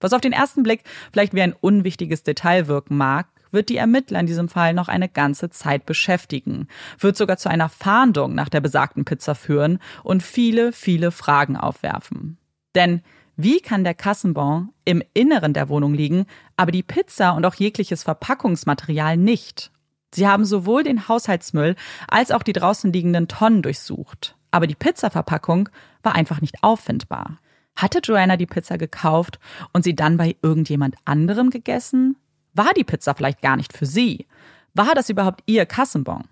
Was 0.00 0.12
auf 0.12 0.20
den 0.20 0.32
ersten 0.32 0.62
Blick 0.62 0.84
vielleicht 1.12 1.34
wie 1.34 1.42
ein 1.42 1.52
unwichtiges 1.52 2.22
Detail 2.22 2.68
wirken 2.68 2.96
mag, 2.96 3.26
wird 3.50 3.68
die 3.68 3.76
Ermittler 3.76 4.20
in 4.20 4.26
diesem 4.26 4.48
Fall 4.48 4.74
noch 4.74 4.88
eine 4.88 5.08
ganze 5.08 5.50
Zeit 5.50 5.86
beschäftigen, 5.86 6.68
wird 6.98 7.16
sogar 7.16 7.36
zu 7.36 7.48
einer 7.48 7.68
Fahndung 7.68 8.34
nach 8.34 8.48
der 8.48 8.60
besagten 8.60 9.04
Pizza 9.04 9.34
führen 9.34 9.78
und 10.02 10.22
viele, 10.22 10.72
viele 10.72 11.10
Fragen 11.10 11.56
aufwerfen. 11.56 12.38
Denn 12.74 13.02
wie 13.36 13.60
kann 13.60 13.84
der 13.84 13.94
Kassenbon 13.94 14.70
im 14.84 15.02
Inneren 15.14 15.52
der 15.52 15.68
Wohnung 15.68 15.94
liegen, 15.94 16.26
aber 16.56 16.72
die 16.72 16.82
Pizza 16.82 17.32
und 17.32 17.46
auch 17.46 17.54
jegliches 17.54 18.02
Verpackungsmaterial 18.02 19.16
nicht? 19.16 19.70
Sie 20.14 20.26
haben 20.26 20.44
sowohl 20.44 20.82
den 20.82 21.06
Haushaltsmüll 21.06 21.76
als 22.08 22.32
auch 22.32 22.42
die 22.42 22.54
draußen 22.54 22.92
liegenden 22.92 23.28
Tonnen 23.28 23.62
durchsucht 23.62 24.34
aber 24.50 24.66
die 24.66 24.74
Pizzaverpackung 24.74 25.68
war 26.02 26.14
einfach 26.14 26.40
nicht 26.40 26.62
auffindbar. 26.62 27.38
Hatte 27.76 28.00
Joanna 28.02 28.36
die 28.36 28.46
Pizza 28.46 28.76
gekauft 28.76 29.38
und 29.72 29.84
sie 29.84 29.94
dann 29.94 30.16
bei 30.16 30.36
irgendjemand 30.42 30.96
anderem 31.04 31.50
gegessen? 31.50 32.16
War 32.54 32.72
die 32.76 32.84
Pizza 32.84 33.14
vielleicht 33.14 33.42
gar 33.42 33.56
nicht 33.56 33.72
für 33.72 33.86
sie? 33.86 34.26
War 34.74 34.94
das 34.94 35.10
überhaupt 35.10 35.42
ihr 35.46 35.66
Kassenbon? 35.66 36.24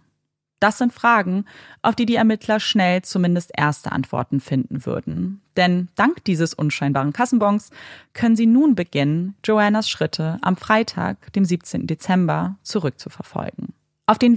Das 0.58 0.78
sind 0.78 0.92
Fragen, 0.92 1.44
auf 1.82 1.94
die 1.94 2.06
die 2.06 2.14
Ermittler 2.14 2.60
schnell 2.60 3.02
zumindest 3.02 3.50
erste 3.54 3.92
Antworten 3.92 4.40
finden 4.40 4.86
würden. 4.86 5.42
Denn 5.56 5.88
dank 5.96 6.24
dieses 6.24 6.54
unscheinbaren 6.54 7.12
Kassenbons 7.12 7.70
können 8.14 8.36
sie 8.36 8.46
nun 8.46 8.74
beginnen, 8.74 9.34
Joannas 9.44 9.90
Schritte 9.90 10.38
am 10.40 10.56
Freitag, 10.56 11.32
dem 11.34 11.44
17. 11.44 11.86
Dezember, 11.86 12.56
zurückzuverfolgen. 12.62 13.74
Auf 14.06 14.18
den 14.18 14.36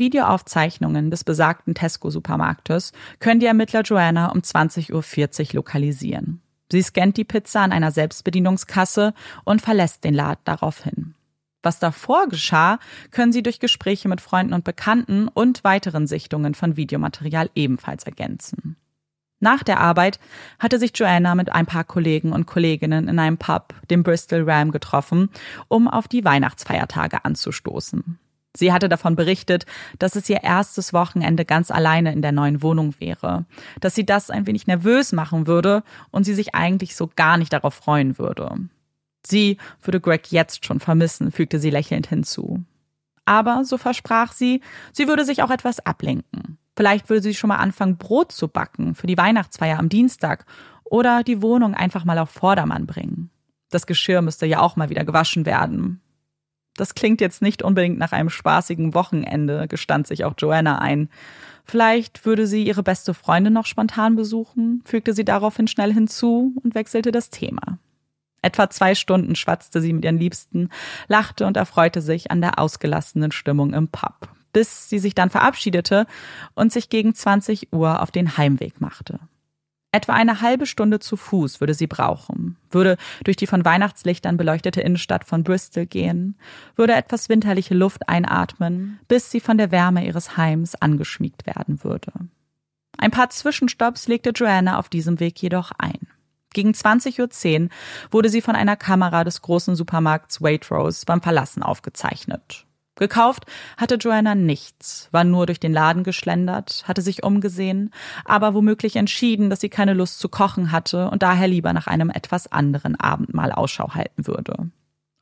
des 1.12 1.24
besagten 1.24 1.76
Tesco-Supermarktes 1.76 2.92
können 3.20 3.40
die 3.40 3.46
Ermittler 3.46 3.82
Joanna 3.82 4.32
um 4.32 4.40
20.40 4.40 5.50
Uhr 5.50 5.54
lokalisieren. 5.54 6.42
Sie 6.72 6.82
scannt 6.82 7.18
die 7.18 7.24
Pizza 7.24 7.62
an 7.62 7.72
einer 7.72 7.92
Selbstbedienungskasse 7.92 9.14
und 9.46 9.62
verlässt 9.62 10.04
den 10.04 10.16
Laden 10.16 10.42
daraufhin. 10.44 11.16
Was 11.62 11.80
davor 11.80 12.28
geschah, 12.28 12.80
können 13.12 13.34
Sie 13.34 13.44
durch 13.44 13.60
Gespräche 13.60 14.08
mit 14.08 14.22
Freunden 14.22 14.54
und 14.54 14.64
Bekannten 14.64 15.28
und 15.28 15.64
weiteren 15.64 16.08
Sichtungen 16.08 16.56
von 16.56 16.78
Videomaterial 16.78 17.50
ebenfalls 17.56 18.06
ergänzen. 18.06 18.78
Nach 19.42 19.64
der 19.64 19.80
Arbeit 19.80 20.20
hatte 20.58 20.80
sich 20.80 20.92
Joanna 20.96 21.34
mit 21.36 21.52
ein 21.52 21.66
paar 21.66 21.86
Kollegen 21.86 22.34
und 22.34 22.46
Kolleginnen 22.46 23.08
in 23.08 23.20
einem 23.20 23.38
Pub, 23.38 23.74
dem 23.90 24.04
Bristol 24.04 24.50
Ram, 24.50 24.72
getroffen, 24.72 25.30
um 25.70 25.88
auf 25.88 26.08
die 26.08 26.26
Weihnachtsfeiertage 26.26 27.24
anzustoßen. 27.24 28.20
Sie 28.56 28.74
hatte 28.74 28.90
davon 28.90 29.16
berichtet, 29.16 29.66
dass 30.00 30.16
es 30.16 30.28
ihr 30.30 30.44
erstes 30.44 30.92
Wochenende 30.92 31.46
ganz 31.46 31.72
alleine 31.72 32.12
in 32.12 32.22
der 32.22 32.32
neuen 32.32 32.62
Wohnung 32.62 32.96
wäre, 33.00 33.46
dass 33.80 33.96
sie 33.96 34.06
das 34.06 34.30
ein 34.30 34.48
wenig 34.48 34.68
nervös 34.68 35.12
machen 35.14 35.48
würde 35.48 35.84
und 36.12 36.24
sie 36.24 36.34
sich 36.34 36.56
eigentlich 36.56 36.96
so 36.96 37.10
gar 37.16 37.38
nicht 37.38 37.54
darauf 37.54 37.76
freuen 37.76 38.18
würde. 38.18 38.58
Sie 39.26 39.58
würde 39.82 40.00
Greg 40.00 40.32
jetzt 40.32 40.66
schon 40.66 40.80
vermissen, 40.80 41.32
fügte 41.32 41.60
sie 41.60 41.70
lächelnd 41.70 42.08
hinzu. 42.08 42.64
Aber, 43.26 43.64
so 43.64 43.78
versprach 43.78 44.34
sie, 44.34 44.62
sie 44.92 45.08
würde 45.08 45.26
sich 45.26 45.44
auch 45.44 45.52
etwas 45.52 45.86
ablenken. 45.86 46.58
Vielleicht 46.76 47.10
würde 47.10 47.22
sie 47.22 47.36
schon 47.36 47.50
mal 47.50 47.58
anfangen, 47.58 47.98
Brot 47.98 48.32
zu 48.32 48.48
backen 48.48 48.96
für 48.96 49.08
die 49.08 49.18
Weihnachtsfeier 49.18 49.78
am 49.78 49.90
Dienstag 49.90 50.46
oder 50.86 51.24
die 51.24 51.42
Wohnung 51.42 51.76
einfach 51.76 52.06
mal 52.06 52.18
auf 52.18 52.30
Vordermann 52.30 52.88
bringen. 52.88 53.30
Das 53.70 53.86
Geschirr 53.86 54.22
müsste 54.22 54.46
ja 54.46 54.62
auch 54.62 54.76
mal 54.76 54.90
wieder 54.90 55.06
gewaschen 55.06 55.46
werden. 55.46 56.02
Das 56.76 56.96
klingt 56.96 57.20
jetzt 57.20 57.42
nicht 57.42 57.62
unbedingt 57.62 58.00
nach 58.00 58.14
einem 58.14 58.30
spaßigen 58.30 58.94
Wochenende, 58.94 59.68
gestand 59.68 60.08
sich 60.08 60.24
auch 60.24 60.34
Joanna 60.38 60.80
ein. 60.80 61.10
Vielleicht 61.66 62.26
würde 62.26 62.48
sie 62.48 62.64
ihre 62.64 62.84
beste 62.84 63.14
Freundin 63.14 63.54
noch 63.54 63.66
spontan 63.66 64.16
besuchen, 64.16 64.82
fügte 64.86 65.14
sie 65.14 65.26
daraufhin 65.26 65.68
schnell 65.68 65.94
hinzu 65.94 66.54
und 66.64 66.76
wechselte 66.76 67.12
das 67.12 67.30
Thema. 67.30 67.78
Etwa 68.42 68.70
zwei 68.70 68.96
Stunden 68.96 69.36
schwatzte 69.36 69.82
sie 69.82 69.94
mit 69.94 70.06
ihren 70.06 70.18
Liebsten, 70.18 70.70
lachte 71.08 71.46
und 71.46 71.58
erfreute 71.58 72.02
sich 72.02 72.32
an 72.32 72.42
der 72.42 72.60
ausgelassenen 72.60 73.32
Stimmung 73.32 73.74
im 73.74 73.88
Pub, 73.88 74.30
bis 74.54 74.90
sie 74.90 75.00
sich 75.00 75.16
dann 75.16 75.30
verabschiedete 75.30 76.06
und 76.56 76.72
sich 76.72 76.90
gegen 76.90 77.14
20 77.14 77.74
Uhr 77.74 78.02
auf 78.02 78.12
den 78.12 78.38
Heimweg 78.38 78.82
machte. 78.82 79.20
Etwa 79.92 80.14
eine 80.14 80.42
halbe 80.42 80.68
Stunde 80.68 81.00
zu 81.00 81.18
Fuß 81.18 81.62
würde 81.62 81.74
sie 81.74 81.88
brauchen, 81.88 82.58
würde 82.70 82.96
durch 83.24 83.38
die 83.38 83.48
von 83.48 83.66
Weihnachtslichtern 83.66 84.38
beleuchtete 84.38 84.82
Innenstadt 84.82 85.26
von 85.26 85.44
Bristol 85.44 85.88
gehen, 85.88 86.38
würde 86.76 86.94
etwas 86.94 87.28
winterliche 87.28 87.74
Luft 87.74 88.08
einatmen, 88.08 89.00
bis 89.08 89.32
sie 89.32 89.40
von 89.40 89.58
der 89.58 89.72
Wärme 89.72 90.06
ihres 90.06 90.38
Heims 90.38 90.76
angeschmiegt 90.76 91.48
werden 91.48 91.84
würde. 91.84 92.12
Ein 93.00 93.12
paar 93.12 93.32
Zwischenstopps 93.32 94.08
legte 94.08 94.30
Joanna 94.30 94.78
auf 94.78 94.90
diesem 94.90 95.20
Weg 95.20 95.42
jedoch 95.42 95.72
ein. 95.80 96.09
Gegen 96.54 96.72
20.10 96.72 97.64
Uhr 97.64 97.70
wurde 98.12 98.30
sie 98.30 98.42
von 98.42 98.56
einer 98.56 98.76
Kamera 98.76 99.24
des 99.24 99.42
großen 99.42 99.76
Supermarkts 99.76 100.42
Waitrose 100.42 101.06
beim 101.06 101.22
Verlassen 101.22 101.64
aufgezeichnet. 101.64 102.66
Gekauft 103.00 103.46
hatte 103.78 103.96
Joanna 103.96 104.36
nichts, 104.36 105.08
war 105.12 105.24
nur 105.24 105.46
durch 105.46 105.60
den 105.60 105.72
Laden 105.72 106.04
geschlendert, 106.04 106.84
hatte 106.86 107.02
sich 107.02 107.24
umgesehen, 107.24 107.92
aber 108.26 108.54
womöglich 108.54 108.98
entschieden, 108.98 109.50
dass 109.50 109.62
sie 109.62 109.70
keine 109.70 109.94
Lust 109.94 110.20
zu 110.20 110.28
kochen 110.28 110.74
hatte 110.74 111.10
und 111.10 111.24
daher 111.24 111.48
lieber 111.48 111.72
nach 111.72 111.88
einem 111.88 112.10
etwas 112.10 112.52
anderen 112.52 113.00
Abendmahl 113.00 113.54
Ausschau 113.54 113.94
halten 113.94 114.28
würde. 114.28 114.70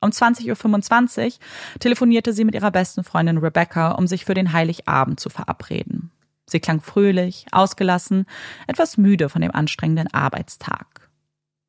Um 0.00 0.10
20.25 0.10 1.26
Uhr 1.26 1.32
telefonierte 1.78 2.32
sie 2.32 2.44
mit 2.44 2.54
ihrer 2.54 2.72
besten 2.72 3.04
Freundin 3.04 3.38
Rebecca, 3.38 3.92
um 3.92 4.08
sich 4.08 4.24
für 4.24 4.34
den 4.34 4.52
Heiligabend 4.52 5.20
zu 5.20 5.30
verabreden. 5.30 6.10
Sie 6.46 6.60
klang 6.60 6.80
fröhlich, 6.80 7.46
ausgelassen, 7.52 8.26
etwas 8.66 8.96
müde 8.96 9.28
von 9.28 9.42
dem 9.42 9.52
anstrengenden 9.52 10.12
Arbeitstag. 10.12 11.07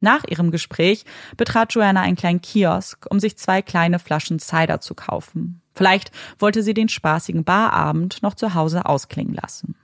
Nach 0.02 0.24
ihrem 0.28 0.52
Gespräch 0.52 1.06
betrat 1.36 1.74
Joanna 1.74 2.02
einen 2.02 2.16
kleinen 2.16 2.42
Kiosk, 2.42 3.06
um 3.10 3.20
sich 3.20 3.38
zwei 3.38 3.62
kleine 3.62 4.00
Flaschen 4.00 4.40
Cider 4.40 4.80
zu 4.80 4.96
kaufen. 4.96 5.62
Vielleicht 5.76 6.12
wollte 6.40 6.64
sie 6.64 6.74
den 6.74 6.90
spaßigen 6.90 7.44
Barabend 7.44 8.22
noch 8.24 8.34
zu 8.34 8.54
Hause 8.54 8.86
ausklingen 8.86 9.34
lassen. 9.34 9.76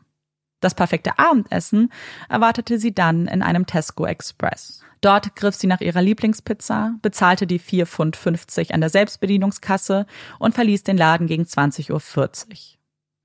Das 0.61 0.73
perfekte 0.73 1.19
Abendessen 1.19 1.91
erwartete 2.29 2.79
sie 2.79 2.93
dann 2.93 3.27
in 3.27 3.41
einem 3.41 3.65
Tesco 3.65 4.05
Express. 4.05 4.81
Dort 5.01 5.35
griff 5.35 5.55
sie 5.55 5.67
nach 5.67 5.81
ihrer 5.81 6.01
Lieblingspizza, 6.01 6.95
bezahlte 7.01 7.45
die 7.45 7.59
4,50 7.59 7.85
Pfund 7.85 8.73
an 8.73 8.81
der 8.81 8.89
Selbstbedienungskasse 8.89 10.07
und 10.39 10.55
verließ 10.55 10.83
den 10.83 10.97
Laden 10.97 11.27
gegen 11.27 11.43
20.40 11.43 11.91
Uhr. 11.91 12.74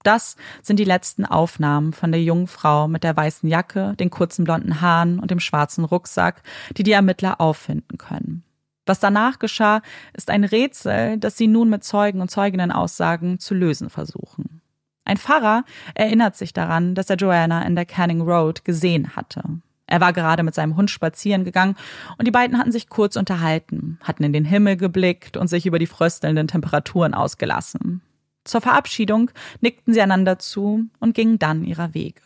Das 0.02 0.36
sind 0.62 0.78
die 0.78 0.84
letzten 0.84 1.26
Aufnahmen 1.26 1.92
von 1.92 2.10
der 2.10 2.22
jungen 2.22 2.46
Frau 2.46 2.88
mit 2.88 3.04
der 3.04 3.16
weißen 3.16 3.48
Jacke, 3.48 3.94
den 3.98 4.10
kurzen 4.10 4.44
blonden 4.44 4.80
Haaren 4.80 5.18
und 5.18 5.30
dem 5.30 5.40
schwarzen 5.40 5.84
Rucksack, 5.84 6.42
die 6.76 6.82
die 6.82 6.92
Ermittler 6.92 7.40
auffinden 7.40 7.98
können. 7.98 8.42
Was 8.86 8.98
danach 8.98 9.38
geschah, 9.38 9.82
ist 10.14 10.30
ein 10.30 10.44
Rätsel, 10.44 11.18
das 11.18 11.36
sie 11.36 11.46
nun 11.46 11.68
mit 11.68 11.84
Zeugen 11.84 12.20
und 12.20 12.30
Zeuginnenaussagen 12.30 13.38
zu 13.38 13.54
lösen 13.54 13.90
versuchen. 13.90 14.62
Ein 15.04 15.18
Pfarrer 15.18 15.64
erinnert 15.94 16.36
sich 16.36 16.52
daran, 16.52 16.94
dass 16.94 17.10
er 17.10 17.16
Joanna 17.16 17.62
in 17.62 17.74
der 17.74 17.84
Canning 17.84 18.22
Road 18.22 18.64
gesehen 18.64 19.16
hatte. 19.16 19.42
Er 19.86 20.00
war 20.00 20.12
gerade 20.12 20.42
mit 20.42 20.54
seinem 20.54 20.76
Hund 20.76 20.90
spazieren 20.90 21.44
gegangen 21.44 21.74
und 22.16 22.26
die 22.26 22.30
beiden 22.30 22.58
hatten 22.58 22.72
sich 22.72 22.88
kurz 22.88 23.16
unterhalten, 23.16 23.98
hatten 24.02 24.22
in 24.22 24.32
den 24.32 24.44
Himmel 24.44 24.76
geblickt 24.76 25.36
und 25.36 25.48
sich 25.48 25.66
über 25.66 25.78
die 25.78 25.86
fröstelnden 25.86 26.48
Temperaturen 26.48 27.12
ausgelassen. 27.12 28.00
Zur 28.44 28.61
Verabschiedung 28.61 29.31
nickten 29.61 29.92
sie 29.92 30.00
einander 30.00 30.38
zu 30.38 30.87
und 30.98 31.14
gingen 31.14 31.38
dann 31.38 31.64
ihrer 31.64 31.94
Wege. 31.94 32.22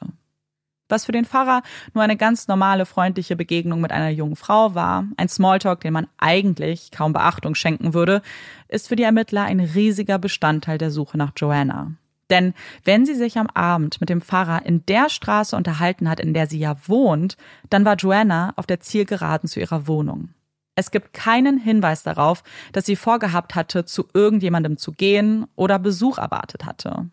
Was 0.89 1.07
für 1.07 1.13
den 1.13 1.25
Pfarrer 1.25 1.63
nur 1.95 2.05
eine 2.05 2.17
ganz 2.17 2.47
normale, 2.47 2.85
freundliche 2.85 3.37
Begegnung 3.37 3.81
mit 3.81 3.91
einer 3.91 4.11
jungen 4.11 4.37
Frau 4.37 4.75
war, 4.75 5.07
ein 5.17 5.29
Smalltalk, 5.29 5.81
den 5.81 5.95
man 5.95 6.07
eigentlich 6.19 6.91
kaum 6.91 7.13
Beachtung 7.13 7.55
schenken 7.55 7.95
würde, 7.95 8.21
ist 8.69 8.89
für 8.89 8.97
die 8.97 9.03
Ermittler 9.03 9.45
ein 9.45 9.61
riesiger 9.61 10.19
Bestandteil 10.19 10.79
der 10.79 10.91
Suche 10.91 11.17
nach 11.17 11.33
Joanna. 11.37 11.93
Denn 12.31 12.55
wenn 12.85 13.07
sie 13.07 13.15
sich 13.15 13.39
am 13.39 13.49
Abend 13.49 14.01
mit 14.01 14.09
dem 14.09 14.21
Pfarrer 14.21 14.65
in 14.65 14.85
der 14.87 15.09
Straße 15.09 15.57
unterhalten 15.57 16.09
hat, 16.09 16.21
in 16.21 16.35
der 16.35 16.47
sie 16.47 16.59
ja 16.59 16.77
wohnt, 16.87 17.37
dann 17.71 17.85
war 17.85 17.97
Joanna 17.97 18.53
auf 18.57 18.67
der 18.67 18.81
Zielgeraden 18.81 19.49
zu 19.49 19.61
ihrer 19.61 19.87
Wohnung. 19.87 20.31
Es 20.77 20.91
gibt 20.91 21.13
keinen 21.13 21.59
Hinweis 21.59 22.03
darauf, 22.03 22.43
dass 22.73 22.87
sie 22.87 22.97
vorgehabt 22.97 23.55
hatte, 23.55 23.85
zu 23.85 24.09
irgendjemandem 24.13 24.77
zu 24.77 24.93
gehen 24.93 25.47
oder 25.55 25.79
Besuch 25.79 26.19
erwartet 26.19 26.65
hatte. 26.65 27.11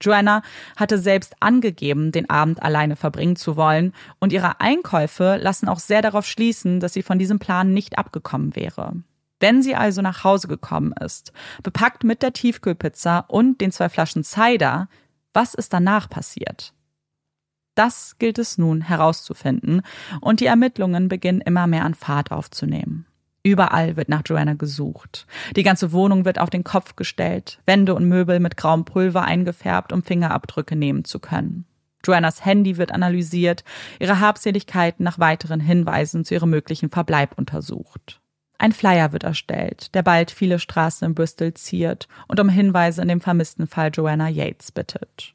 Joanna 0.00 0.42
hatte 0.76 0.98
selbst 0.98 1.34
angegeben, 1.40 2.12
den 2.12 2.30
Abend 2.30 2.62
alleine 2.62 2.96
verbringen 2.96 3.36
zu 3.36 3.56
wollen, 3.56 3.92
und 4.18 4.32
ihre 4.32 4.60
Einkäufe 4.60 5.38
lassen 5.40 5.68
auch 5.68 5.78
sehr 5.78 6.02
darauf 6.02 6.26
schließen, 6.26 6.80
dass 6.80 6.94
sie 6.94 7.02
von 7.02 7.18
diesem 7.18 7.38
Plan 7.38 7.74
nicht 7.74 7.98
abgekommen 7.98 8.56
wäre. 8.56 8.94
Wenn 9.40 9.62
sie 9.62 9.74
also 9.74 10.02
nach 10.02 10.24
Hause 10.24 10.48
gekommen 10.48 10.92
ist, 11.04 11.32
bepackt 11.62 12.04
mit 12.04 12.22
der 12.22 12.32
Tiefkühlpizza 12.32 13.20
und 13.28 13.60
den 13.60 13.72
zwei 13.72 13.88
Flaschen 13.88 14.24
Cider, 14.24 14.88
was 15.32 15.54
ist 15.54 15.72
danach 15.72 16.08
passiert? 16.08 16.72
Das 17.80 18.18
gilt 18.18 18.38
es 18.38 18.58
nun 18.58 18.82
herauszufinden, 18.82 19.80
und 20.20 20.40
die 20.40 20.46
Ermittlungen 20.46 21.08
beginnen 21.08 21.40
immer 21.40 21.66
mehr 21.66 21.86
an 21.86 21.94
Fahrt 21.94 22.30
aufzunehmen. 22.30 23.06
Überall 23.42 23.96
wird 23.96 24.10
nach 24.10 24.20
Joanna 24.26 24.52
gesucht. 24.52 25.26
Die 25.56 25.62
ganze 25.62 25.90
Wohnung 25.90 26.26
wird 26.26 26.38
auf 26.38 26.50
den 26.50 26.62
Kopf 26.62 26.94
gestellt, 26.94 27.58
Wände 27.64 27.94
und 27.94 28.04
Möbel 28.04 28.38
mit 28.38 28.58
grauem 28.58 28.84
Pulver 28.84 29.22
eingefärbt, 29.22 29.94
um 29.94 30.02
Fingerabdrücke 30.02 30.76
nehmen 30.76 31.06
zu 31.06 31.20
können. 31.20 31.64
Joannas 32.04 32.44
Handy 32.44 32.76
wird 32.76 32.92
analysiert, 32.92 33.64
ihre 33.98 34.20
Habseligkeiten 34.20 35.02
nach 35.02 35.18
weiteren 35.18 35.60
Hinweisen 35.60 36.26
zu 36.26 36.34
ihrem 36.34 36.50
möglichen 36.50 36.90
Verbleib 36.90 37.38
untersucht. 37.38 38.20
Ein 38.58 38.72
Flyer 38.72 39.12
wird 39.12 39.24
erstellt, 39.24 39.94
der 39.94 40.02
bald 40.02 40.30
viele 40.30 40.58
Straßen 40.58 41.06
in 41.06 41.14
Bristol 41.14 41.54
ziert 41.54 42.08
und 42.28 42.40
um 42.40 42.50
Hinweise 42.50 43.00
in 43.00 43.08
dem 43.08 43.22
vermissten 43.22 43.66
Fall 43.66 43.90
Joanna 43.90 44.28
Yates 44.28 44.70
bittet. 44.70 45.34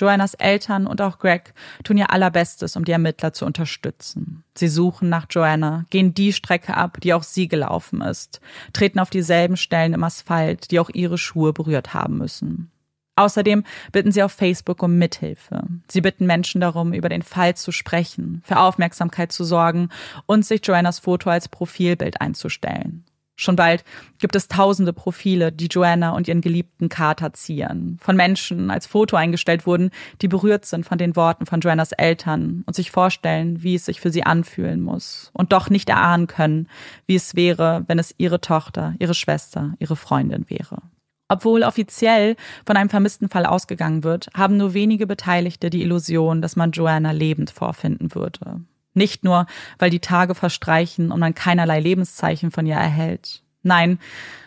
Joannas 0.00 0.34
Eltern 0.34 0.86
und 0.86 1.00
auch 1.00 1.18
Greg 1.18 1.54
tun 1.84 1.98
ihr 1.98 2.10
allerbestes, 2.10 2.76
um 2.76 2.84
die 2.84 2.92
Ermittler 2.92 3.32
zu 3.32 3.44
unterstützen. 3.44 4.44
Sie 4.56 4.68
suchen 4.68 5.08
nach 5.08 5.26
Joanna, 5.28 5.84
gehen 5.90 6.14
die 6.14 6.32
Strecke 6.32 6.76
ab, 6.76 6.98
die 7.02 7.14
auch 7.14 7.22
sie 7.22 7.48
gelaufen 7.48 8.00
ist, 8.00 8.40
treten 8.72 8.98
auf 8.98 9.10
dieselben 9.10 9.56
Stellen 9.56 9.92
im 9.92 10.04
Asphalt, 10.04 10.70
die 10.70 10.80
auch 10.80 10.90
ihre 10.90 11.18
Schuhe 11.18 11.52
berührt 11.52 11.94
haben 11.94 12.18
müssen. 12.18 12.70
Außerdem 13.16 13.64
bitten 13.92 14.12
sie 14.12 14.22
auf 14.22 14.32
Facebook 14.32 14.82
um 14.82 14.96
Mithilfe. 14.96 15.62
Sie 15.88 16.00
bitten 16.00 16.24
Menschen 16.24 16.62
darum, 16.62 16.94
über 16.94 17.10
den 17.10 17.22
Fall 17.22 17.54
zu 17.54 17.70
sprechen, 17.70 18.40
für 18.46 18.58
Aufmerksamkeit 18.58 19.30
zu 19.30 19.44
sorgen 19.44 19.90
und 20.24 20.46
sich 20.46 20.64
Joannas 20.64 21.00
Foto 21.00 21.28
als 21.28 21.48
Profilbild 21.48 22.22
einzustellen. 22.22 23.04
Schon 23.40 23.56
bald 23.56 23.84
gibt 24.18 24.36
es 24.36 24.48
tausende 24.48 24.92
Profile, 24.92 25.50
die 25.50 25.68
Joanna 25.68 26.10
und 26.10 26.28
ihren 26.28 26.42
geliebten 26.42 26.90
Kater 26.90 27.32
zieren. 27.32 27.96
Von 27.98 28.14
Menschen 28.14 28.70
als 28.70 28.86
Foto 28.86 29.16
eingestellt 29.16 29.66
wurden, 29.66 29.92
die 30.20 30.28
berührt 30.28 30.66
sind 30.66 30.84
von 30.84 30.98
den 30.98 31.16
Worten 31.16 31.46
von 31.46 31.60
Joannas 31.60 31.92
Eltern 31.92 32.64
und 32.66 32.76
sich 32.76 32.90
vorstellen, 32.90 33.62
wie 33.62 33.76
es 33.76 33.86
sich 33.86 33.98
für 33.98 34.10
sie 34.10 34.24
anfühlen 34.24 34.82
muss 34.82 35.30
und 35.32 35.54
doch 35.54 35.70
nicht 35.70 35.88
erahnen 35.88 36.26
können, 36.26 36.68
wie 37.06 37.14
es 37.14 37.34
wäre, 37.34 37.82
wenn 37.86 37.98
es 37.98 38.14
ihre 38.18 38.42
Tochter, 38.42 38.94
ihre 38.98 39.14
Schwester, 39.14 39.72
ihre 39.78 39.96
Freundin 39.96 40.44
wäre. 40.50 40.82
Obwohl 41.30 41.62
offiziell 41.62 42.36
von 42.66 42.76
einem 42.76 42.90
vermissten 42.90 43.30
Fall 43.30 43.46
ausgegangen 43.46 44.04
wird, 44.04 44.28
haben 44.36 44.58
nur 44.58 44.74
wenige 44.74 45.06
Beteiligte 45.06 45.70
die 45.70 45.80
Illusion, 45.80 46.42
dass 46.42 46.56
man 46.56 46.72
Joanna 46.72 47.12
lebend 47.12 47.50
vorfinden 47.50 48.14
würde. 48.14 48.60
Nicht 49.00 49.24
nur, 49.24 49.46
weil 49.78 49.88
die 49.88 50.00
Tage 50.00 50.34
verstreichen 50.34 51.10
und 51.10 51.20
man 51.20 51.34
keinerlei 51.34 51.80
Lebenszeichen 51.80 52.50
von 52.50 52.66
ihr 52.66 52.74
erhält. 52.74 53.42
Nein, 53.62 53.98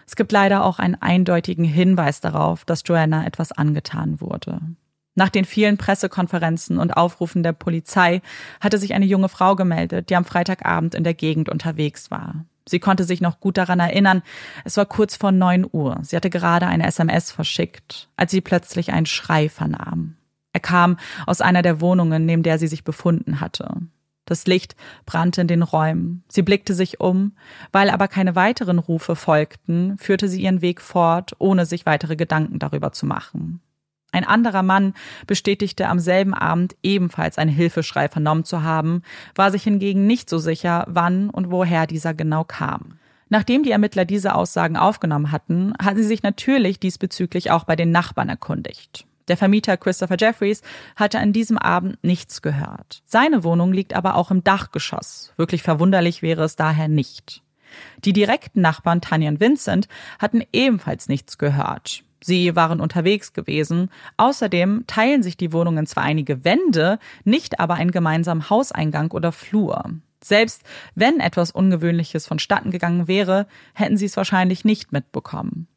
es 0.05 0.15
gibt 0.15 0.31
leider 0.31 0.63
auch 0.63 0.77
einen 0.77 0.93
eindeutigen 0.93 1.65
Hinweis 1.65 2.21
darauf, 2.21 2.63
dass 2.63 2.83
Joanna 2.85 3.25
etwas 3.25 3.51
angetan 3.51 4.21
wurde. 4.21 4.61
Nach 5.15 5.29
den 5.29 5.45
vielen 5.45 5.77
Pressekonferenzen 5.77 6.77
und 6.77 6.95
Aufrufen 6.95 7.41
der 7.41 7.53
Polizei 7.53 8.21
hatte 8.61 8.77
sich 8.77 8.93
eine 8.93 9.05
junge 9.05 9.27
Frau 9.27 9.55
gemeldet, 9.55 10.11
die 10.11 10.15
am 10.15 10.23
Freitagabend 10.23 10.93
in 10.93 11.03
der 11.03 11.15
Gegend 11.15 11.49
unterwegs 11.49 12.11
war. 12.11 12.45
Sie 12.69 12.79
konnte 12.79 13.05
sich 13.05 13.21
noch 13.21 13.39
gut 13.39 13.57
daran 13.57 13.79
erinnern, 13.79 14.21
es 14.65 14.77
war 14.77 14.85
kurz 14.85 15.15
vor 15.15 15.31
neun 15.31 15.65
Uhr. 15.71 15.97
Sie 16.03 16.15
hatte 16.15 16.29
gerade 16.29 16.67
eine 16.67 16.85
SMS 16.85 17.31
verschickt, 17.31 18.07
als 18.17 18.29
sie 18.29 18.41
plötzlich 18.41 18.93
einen 18.93 19.07
Schrei 19.07 19.49
vernahm. 19.49 20.15
Er 20.53 20.59
kam 20.59 20.97
aus 21.25 21.41
einer 21.41 21.63
der 21.63 21.81
Wohnungen, 21.81 22.27
neben 22.27 22.43
der 22.43 22.59
sie 22.59 22.67
sich 22.67 22.83
befunden 22.83 23.39
hatte. 23.39 23.81
Das 24.25 24.47
Licht 24.47 24.75
brannte 25.05 25.41
in 25.41 25.47
den 25.47 25.63
Räumen. 25.63 26.23
Sie 26.29 26.41
blickte 26.41 26.73
sich 26.73 26.99
um. 26.99 27.33
Weil 27.71 27.89
aber 27.89 28.07
keine 28.07 28.35
weiteren 28.35 28.79
Rufe 28.79 29.15
folgten, 29.15 29.97
führte 29.97 30.27
sie 30.29 30.41
ihren 30.41 30.61
Weg 30.61 30.81
fort, 30.81 31.33
ohne 31.39 31.65
sich 31.65 31.85
weitere 31.85 32.15
Gedanken 32.15 32.59
darüber 32.59 32.91
zu 32.91 33.05
machen. 33.05 33.61
Ein 34.13 34.25
anderer 34.25 34.61
Mann 34.61 34.93
bestätigte 35.25 35.87
am 35.87 35.99
selben 35.99 36.35
Abend 36.35 36.75
ebenfalls 36.83 37.39
einen 37.39 37.49
Hilfeschrei 37.49 38.07
vernommen 38.07 38.43
zu 38.43 38.61
haben, 38.61 39.01
war 39.33 39.51
sich 39.51 39.63
hingegen 39.63 40.05
nicht 40.05 40.29
so 40.29 40.37
sicher, 40.37 40.85
wann 40.87 41.31
und 41.31 41.49
woher 41.49 41.87
dieser 41.87 42.13
genau 42.13 42.43
kam. 42.43 42.99
Nachdem 43.29 43.63
die 43.63 43.71
Ermittler 43.71 44.05
diese 44.05 44.35
Aussagen 44.35 44.77
aufgenommen 44.77 45.31
hatten, 45.31 45.73
hatten 45.81 45.97
sie 45.97 46.03
sich 46.03 46.21
natürlich 46.21 46.79
diesbezüglich 46.79 47.49
auch 47.49 47.63
bei 47.63 47.75
den 47.75 47.89
Nachbarn 47.89 48.29
erkundigt. 48.29 49.07
Der 49.27 49.37
Vermieter 49.37 49.77
Christopher 49.77 50.17
Jeffries 50.19 50.61
hatte 50.95 51.19
an 51.19 51.33
diesem 51.33 51.57
Abend 51.57 51.97
nichts 52.03 52.41
gehört. 52.41 53.01
Seine 53.05 53.43
Wohnung 53.43 53.73
liegt 53.73 53.93
aber 53.93 54.15
auch 54.15 54.31
im 54.31 54.43
Dachgeschoss. 54.43 55.33
Wirklich 55.37 55.63
verwunderlich 55.63 56.21
wäre 56.21 56.43
es 56.43 56.55
daher 56.55 56.87
nicht. 56.87 57.41
Die 58.03 58.13
direkten 58.13 58.61
Nachbarn 58.61 59.01
Tanja 59.01 59.29
und 59.29 59.39
Vincent 59.39 59.87
hatten 60.19 60.43
ebenfalls 60.51 61.07
nichts 61.09 61.37
gehört. 61.37 62.03
Sie 62.23 62.55
waren 62.55 62.79
unterwegs 62.79 63.33
gewesen. 63.33 63.89
Außerdem 64.17 64.85
teilen 64.87 65.23
sich 65.23 65.35
die 65.35 65.51
Wohnungen 65.51 65.85
zwar 65.85 66.03
einige 66.03 66.45
Wände, 66.45 66.99
nicht 67.25 67.59
aber 67.59 67.73
einen 67.75 67.91
gemeinsamen 67.91 68.49
Hauseingang 68.49 69.11
oder 69.11 69.31
Flur. 69.31 69.83
Selbst 70.23 70.63
wenn 70.95 71.19
etwas 71.19 71.51
Ungewöhnliches 71.51 72.27
vonstatten 72.27 72.71
gegangen 72.71 73.09
wäre, 73.09 73.45
hätten 73.73 73.97
sie 73.97 74.05
es 74.05 74.15
wahrscheinlich 74.15 74.63
nicht 74.63 74.93
mitbekommen. 74.93 75.67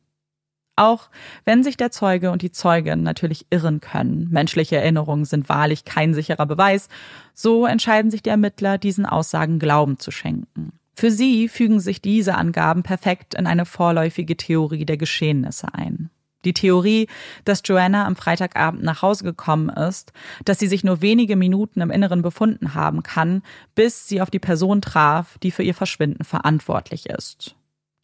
Auch 0.76 1.08
wenn 1.46 1.64
sich 1.64 1.78
der 1.78 1.90
Zeuge 1.90 2.30
und 2.30 2.42
die 2.42 2.52
Zeugin 2.52 3.02
natürlich 3.02 3.46
irren 3.48 3.80
können, 3.80 4.28
menschliche 4.30 4.76
Erinnerungen 4.76 5.24
sind 5.24 5.48
wahrlich 5.48 5.86
kein 5.86 6.12
sicherer 6.12 6.44
Beweis, 6.44 6.88
so 7.32 7.64
entscheiden 7.64 8.10
sich 8.10 8.22
die 8.22 8.30
Ermittler, 8.30 8.76
diesen 8.76 9.06
Aussagen 9.06 9.58
Glauben 9.58 9.98
zu 9.98 10.10
schenken. 10.10 10.72
Für 10.94 11.10
sie 11.10 11.48
fügen 11.48 11.80
sich 11.80 12.02
diese 12.02 12.34
Angaben 12.34 12.82
perfekt 12.82 13.34
in 13.34 13.46
eine 13.46 13.64
vorläufige 13.64 14.36
Theorie 14.36 14.84
der 14.84 14.98
Geschehnisse 14.98 15.68
ein. 15.72 16.10
Die 16.44 16.54
Theorie, 16.54 17.08
dass 17.44 17.62
Joanna 17.64 18.06
am 18.06 18.14
Freitagabend 18.14 18.82
nach 18.82 19.02
Hause 19.02 19.24
gekommen 19.24 19.70
ist, 19.70 20.12
dass 20.44 20.58
sie 20.58 20.68
sich 20.68 20.84
nur 20.84 21.00
wenige 21.00 21.36
Minuten 21.36 21.80
im 21.80 21.90
Inneren 21.90 22.22
befunden 22.22 22.74
haben 22.74 23.02
kann, 23.02 23.42
bis 23.74 24.08
sie 24.08 24.20
auf 24.20 24.30
die 24.30 24.38
Person 24.38 24.80
traf, 24.80 25.38
die 25.38 25.50
für 25.50 25.62
ihr 25.62 25.74
Verschwinden 25.74 26.22
verantwortlich 26.22 27.06
ist 27.06 27.56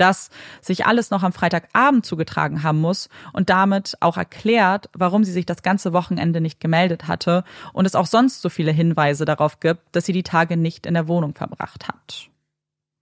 dass 0.02 0.30
sich 0.60 0.84
alles 0.84 1.10
noch 1.10 1.22
am 1.22 1.32
Freitagabend 1.32 2.04
zugetragen 2.04 2.64
haben 2.64 2.80
muss 2.80 3.08
und 3.32 3.50
damit 3.50 3.96
auch 4.00 4.16
erklärt, 4.16 4.90
warum 4.92 5.22
sie 5.22 5.30
sich 5.30 5.46
das 5.46 5.62
ganze 5.62 5.92
Wochenende 5.92 6.40
nicht 6.40 6.58
gemeldet 6.58 7.06
hatte 7.06 7.44
und 7.72 7.86
es 7.86 7.94
auch 7.94 8.06
sonst 8.06 8.42
so 8.42 8.48
viele 8.48 8.72
Hinweise 8.72 9.24
darauf 9.24 9.60
gibt, 9.60 9.82
dass 9.92 10.04
sie 10.04 10.12
die 10.12 10.24
Tage 10.24 10.56
nicht 10.56 10.86
in 10.86 10.94
der 10.94 11.06
Wohnung 11.06 11.34
verbracht 11.36 11.86
hat. 11.86 12.28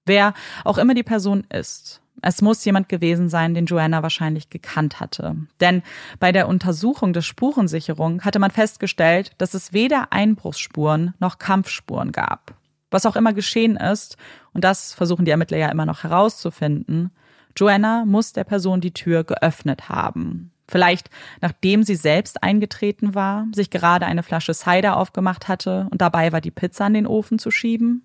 Wer 0.04 0.34
auch 0.64 0.76
immer 0.76 0.92
die 0.92 1.02
Person 1.02 1.44
ist, 1.50 2.02
es 2.20 2.42
muss 2.42 2.64
jemand 2.66 2.90
gewesen 2.90 3.30
sein, 3.30 3.54
den 3.54 3.64
Joanna 3.64 4.02
wahrscheinlich 4.02 4.50
gekannt 4.50 5.00
hatte. 5.00 5.36
Denn 5.60 5.82
bei 6.18 6.32
der 6.32 6.48
Untersuchung 6.48 7.14
der 7.14 7.22
Spurensicherung 7.22 8.22
hatte 8.22 8.38
man 8.38 8.50
festgestellt, 8.50 9.32
dass 9.38 9.54
es 9.54 9.72
weder 9.72 10.12
Einbruchsspuren 10.12 11.14
noch 11.18 11.38
Kampfspuren 11.38 12.12
gab. 12.12 12.59
Was 12.90 13.06
auch 13.06 13.16
immer 13.16 13.32
geschehen 13.32 13.76
ist, 13.76 14.16
und 14.52 14.64
das 14.64 14.92
versuchen 14.92 15.24
die 15.24 15.30
Ermittler 15.30 15.58
ja 15.58 15.68
immer 15.68 15.86
noch 15.86 16.02
herauszufinden, 16.02 17.10
Joanna 17.56 18.04
muss 18.04 18.32
der 18.32 18.44
Person 18.44 18.80
die 18.80 18.94
Tür 18.94 19.24
geöffnet 19.24 19.88
haben. 19.88 20.52
Vielleicht 20.68 21.10
nachdem 21.40 21.82
sie 21.82 21.96
selbst 21.96 22.42
eingetreten 22.42 23.14
war, 23.14 23.46
sich 23.52 23.70
gerade 23.70 24.06
eine 24.06 24.22
Flasche 24.22 24.54
Cider 24.54 24.96
aufgemacht 24.96 25.48
hatte 25.48 25.88
und 25.90 26.00
dabei 26.00 26.32
war, 26.32 26.40
die 26.40 26.52
Pizza 26.52 26.86
in 26.86 26.94
den 26.94 27.06
Ofen 27.06 27.40
zu 27.40 27.50
schieben. 27.50 28.04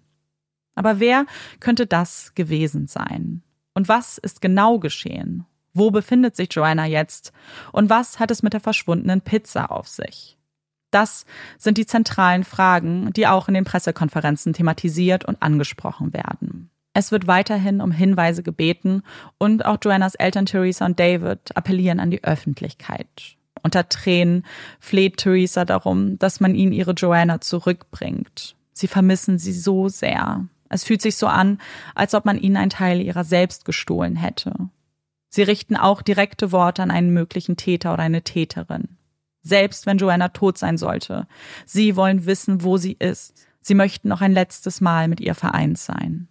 Aber 0.74 1.00
wer 1.00 1.26
könnte 1.60 1.86
das 1.86 2.34
gewesen 2.34 2.88
sein? 2.88 3.44
Und 3.76 3.88
was 3.88 4.18
ist 4.18 4.42
genau 4.42 4.80
geschehen? 4.80 5.46
Wo 5.74 5.92
befindet 5.92 6.36
sich 6.36 6.50
Joanna 6.52 6.86
jetzt? 6.86 7.34
Und 7.72 7.90
was 7.90 8.20
hat 8.20 8.32
es 8.32 8.42
mit 8.42 8.54
der 8.54 8.62
verschwundenen 8.62 9.22
Pizza 9.22 9.70
auf 9.72 9.88
sich? 9.88 10.38
Das 10.96 11.26
sind 11.58 11.78
die 11.78 11.86
zentralen 11.86 12.46
Fragen, 12.46 13.12
die 13.12 13.28
auch 13.28 13.50
in 13.50 13.54
den 13.54 13.66
Pressekonferenzen 13.66 14.54
thematisiert 14.54 15.26
und 15.26 15.42
angesprochen 15.42 16.14
werden. 16.14 16.70
Es 16.94 17.12
wird 17.12 17.28
weiterhin 17.28 17.82
um 17.82 17.92
Hinweise 17.92 18.44
gebeten 18.44 19.04
und 19.38 19.66
auch 19.66 19.78
Joannas 19.84 20.16
Eltern 20.16 20.46
Theresa 20.46 20.86
und 20.86 20.98
David 20.98 21.58
appellieren 21.58 22.00
an 22.00 22.12
die 22.12 22.24
Öffentlichkeit. 22.24 23.36
Unter 23.62 23.90
Tränen 23.90 24.46
fleht 24.80 25.18
Theresa 25.18 25.66
darum, 25.66 26.18
dass 26.18 26.40
man 26.40 26.56
ihnen 26.56 26.72
ihre 26.72 26.94
Joanna 26.94 27.42
zurückbringt. 27.42 28.56
Sie 28.72 28.88
vermissen 28.88 29.38
sie 29.38 29.52
so 29.52 29.90
sehr. 29.90 30.46
Es 30.70 30.86
fühlt 30.86 31.02
sich 31.02 31.18
so 31.18 31.28
an, 31.28 31.60
als 31.94 32.14
ob 32.14 32.24
man 32.24 32.38
ihnen 32.38 32.56
einen 32.56 32.70
Teil 32.70 33.02
ihrer 33.02 33.26
selbst 33.26 33.66
gestohlen 33.66 34.16
hätte. 34.16 34.54
Sie 35.28 35.44
richten 35.44 35.76
auch 35.76 36.02
direkte 36.02 36.54
Worte 36.54 36.84
an 36.84 36.92
einen 36.92 37.12
möglichen 37.12 37.58
Täter 37.58 37.92
oder 37.92 38.04
eine 38.04 38.22
Täterin. 38.22 38.96
Selbst 39.46 39.86
wenn 39.86 40.00
Joanna 40.00 40.30
tot 40.30 40.58
sein 40.58 40.78
sollte. 40.78 41.28
Sie 41.68 41.96
wollen 41.96 42.26
wissen, 42.26 42.64
wo 42.64 42.78
sie 42.78 42.94
ist. 42.94 43.48
Sie 43.62 43.76
möchten 43.76 44.10
noch 44.10 44.22
ein 44.22 44.34
letztes 44.34 44.82
Mal 44.82 45.08
mit 45.08 45.22
ihr 45.22 45.36
vereint 45.36 45.78
sein. 45.78 46.28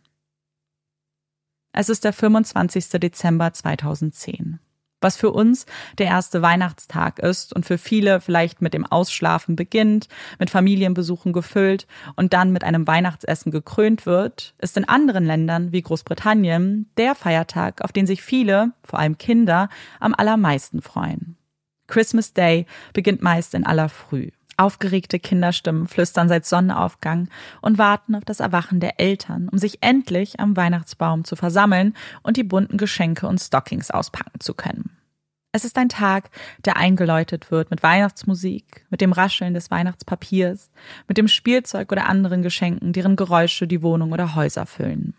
Es 1.73 1.89
ist 1.89 2.03
der 2.05 2.13
25. 2.13 2.91
Dezember 3.01 3.53
2010 3.53 4.59
was 5.05 5.17
für 5.19 5.31
uns 5.31 5.67
der 5.99 6.07
erste 6.07 6.43
Weihnachtstag 6.43 7.21
ist 7.21 7.55
und 7.55 7.65
für 7.67 7.79
viele 7.79 8.21
vielleicht 8.21 8.63
mit 8.63 8.75
dem 8.75 8.87
Ausschlafen 8.87 9.55
beginnt, 9.55 10.09
mit 10.39 10.51
Familienbesuchen 10.51 11.33
gefüllt 11.33 11.87
und 12.17 12.33
dann 12.33 12.51
mit 12.53 12.65
einem 12.65 12.87
Weihnachtsessen 12.87 13.53
gekrönt 13.53 14.07
wird, 14.07 14.55
ist 14.59 14.79
in 14.79 14.89
anderen 14.89 15.27
Ländern 15.27 15.73
wie 15.73 15.83
Großbritannien 15.83 16.91
der 16.97 17.15
Feiertag, 17.15 17.83
auf 17.83 17.93
den 17.93 18.07
sich 18.07 18.23
viele, 18.23 18.73
vor 18.83 18.99
allem 18.99 19.19
Kinder, 19.19 19.69
am 20.01 20.15
allermeisten 20.15 20.81
freuen. 20.81 21.37
Christmas 21.87 22.33
Day 22.33 22.67
beginnt 22.93 23.23
meist 23.23 23.55
in 23.55 23.67
aller 23.67 23.89
Früh. 23.89 24.31
Aufgeregte 24.57 25.19
Kinderstimmen 25.19 25.89
flüstern 25.89 26.29
seit 26.29 26.47
Sonnenaufgang 26.47 27.29
und 27.61 27.79
warten 27.79 28.15
auf 28.15 28.25
das 28.25 28.41
Erwachen 28.41 28.79
der 28.79 29.01
Eltern, 29.01 29.49
um 29.49 29.59
sich 29.59 29.83
endlich 29.83 30.39
am 30.39 30.57
Weihnachtsbaum 30.57 31.25
zu 31.25 31.35
versammeln 31.35 31.95
und 32.23 32.37
die 32.37 32.45
bunten 32.45 32.79
Geschenke 32.79 33.27
und 33.27 33.41
Stockings 33.41 33.91
auspacken 33.91 34.39
zu 34.39 34.55
können. 34.55 34.97
Es 35.51 35.65
ist 35.65 35.79
ein 35.79 35.89
Tag, 35.89 36.31
der 36.65 36.77
eingeläutet 36.77 37.53
wird 37.53 37.71
mit 37.71 37.83
Weihnachtsmusik, 37.85 38.87
mit 38.91 39.01
dem 39.01 39.13
Rascheln 39.13 39.55
des 39.55 39.71
Weihnachtspapiers, 39.71 40.71
mit 41.07 41.17
dem 41.17 41.29
Spielzeug 41.29 41.93
oder 41.93 42.07
anderen 42.07 42.43
Geschenken, 42.43 42.93
deren 42.93 43.15
Geräusche 43.15 43.69
die 43.69 43.83
Wohnung 43.83 44.13
oder 44.13 44.35
Häuser 44.35 44.67
füllen. 44.67 45.15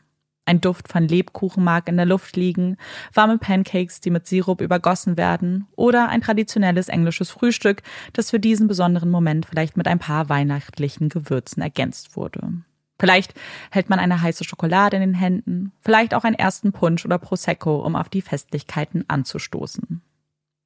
Ein 0.46 0.62
Duft 0.62 0.88
von 0.88 1.08
Lebkuchen 1.08 1.64
mag 1.64 1.90
in 1.90 1.98
der 1.98 2.06
Luft 2.06 2.36
liegen, 2.38 2.78
warme 3.14 3.40
Pancakes, 3.40 4.00
die 4.00 4.12
mit 4.12 4.28
Sirup 4.28 4.62
übergossen 4.62 5.18
werden, 5.18 5.68
oder 5.76 6.10
ein 6.10 6.22
traditionelles 6.22 6.88
englisches 6.88 7.32
Frühstück, 7.32 7.82
das 8.14 8.30
für 8.30 8.40
diesen 8.40 8.68
besonderen 8.68 9.10
Moment 9.10 9.48
vielleicht 9.48 9.76
mit 9.76 9.88
ein 9.88 9.98
paar 9.98 10.30
weihnachtlichen 10.30 11.10
Gewürzen 11.10 11.64
ergänzt 11.64 12.16
wurde. 12.16 12.54
Vielleicht 13.00 13.34
hält 13.72 13.90
man 13.90 14.00
eine 14.00 14.22
heiße 14.22 14.44
Schokolade 14.44 14.98
in 14.98 15.02
den 15.02 15.16
Händen, 15.16 15.72
vielleicht 15.82 16.14
auch 16.14 16.24
einen 16.24 16.36
ersten 16.36 16.72
Punsch 16.72 17.06
oder 17.06 17.18
Prosecco, 17.18 17.84
um 17.84 17.96
auf 17.96 18.08
die 18.08 18.22
Festlichkeiten 18.22 19.04
anzustoßen. 19.08 20.02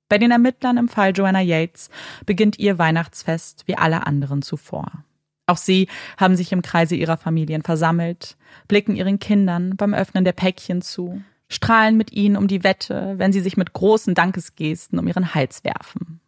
Bei 0.10 0.18
den 0.18 0.32
Ermittlern 0.32 0.78
im 0.78 0.90
Fall 0.90 1.12
Joanna 1.16 1.42
Yates 1.42 1.90
beginnt 2.26 2.60
ihr 2.60 2.78
Weihnachtsfest 2.78 3.68
wie 3.68 3.78
alle 3.78 4.06
anderen 4.06 4.42
zuvor. 4.42 5.06
Auch 5.50 5.58
sie 5.58 5.88
haben 6.18 6.36
sich 6.36 6.52
im 6.52 6.62
Kreise 6.62 6.96
ihrer 6.96 7.18
Familien 7.18 7.64
versammelt, 7.64 8.38
blicken 8.68 8.96
ihren 8.96 9.18
Kindern 9.18 9.76
beim 9.76 9.96
Öffnen 9.96 10.24
der 10.24 10.32
Päckchen 10.32 10.84
zu, 10.84 11.24
strahlen 11.48 11.98
mit 11.98 12.12
ihnen 12.12 12.38
um 12.38 12.48
die 12.48 12.64
Wette, 12.64 13.16
wenn 13.18 13.34
sie 13.34 13.40
sich 13.40 13.58
mit 13.58 13.74
großen 13.74 14.14
Dankesgesten 14.14 15.00
um 15.00 15.08
ihren 15.08 15.34
Hals 15.34 15.64
werfen. 15.64 16.20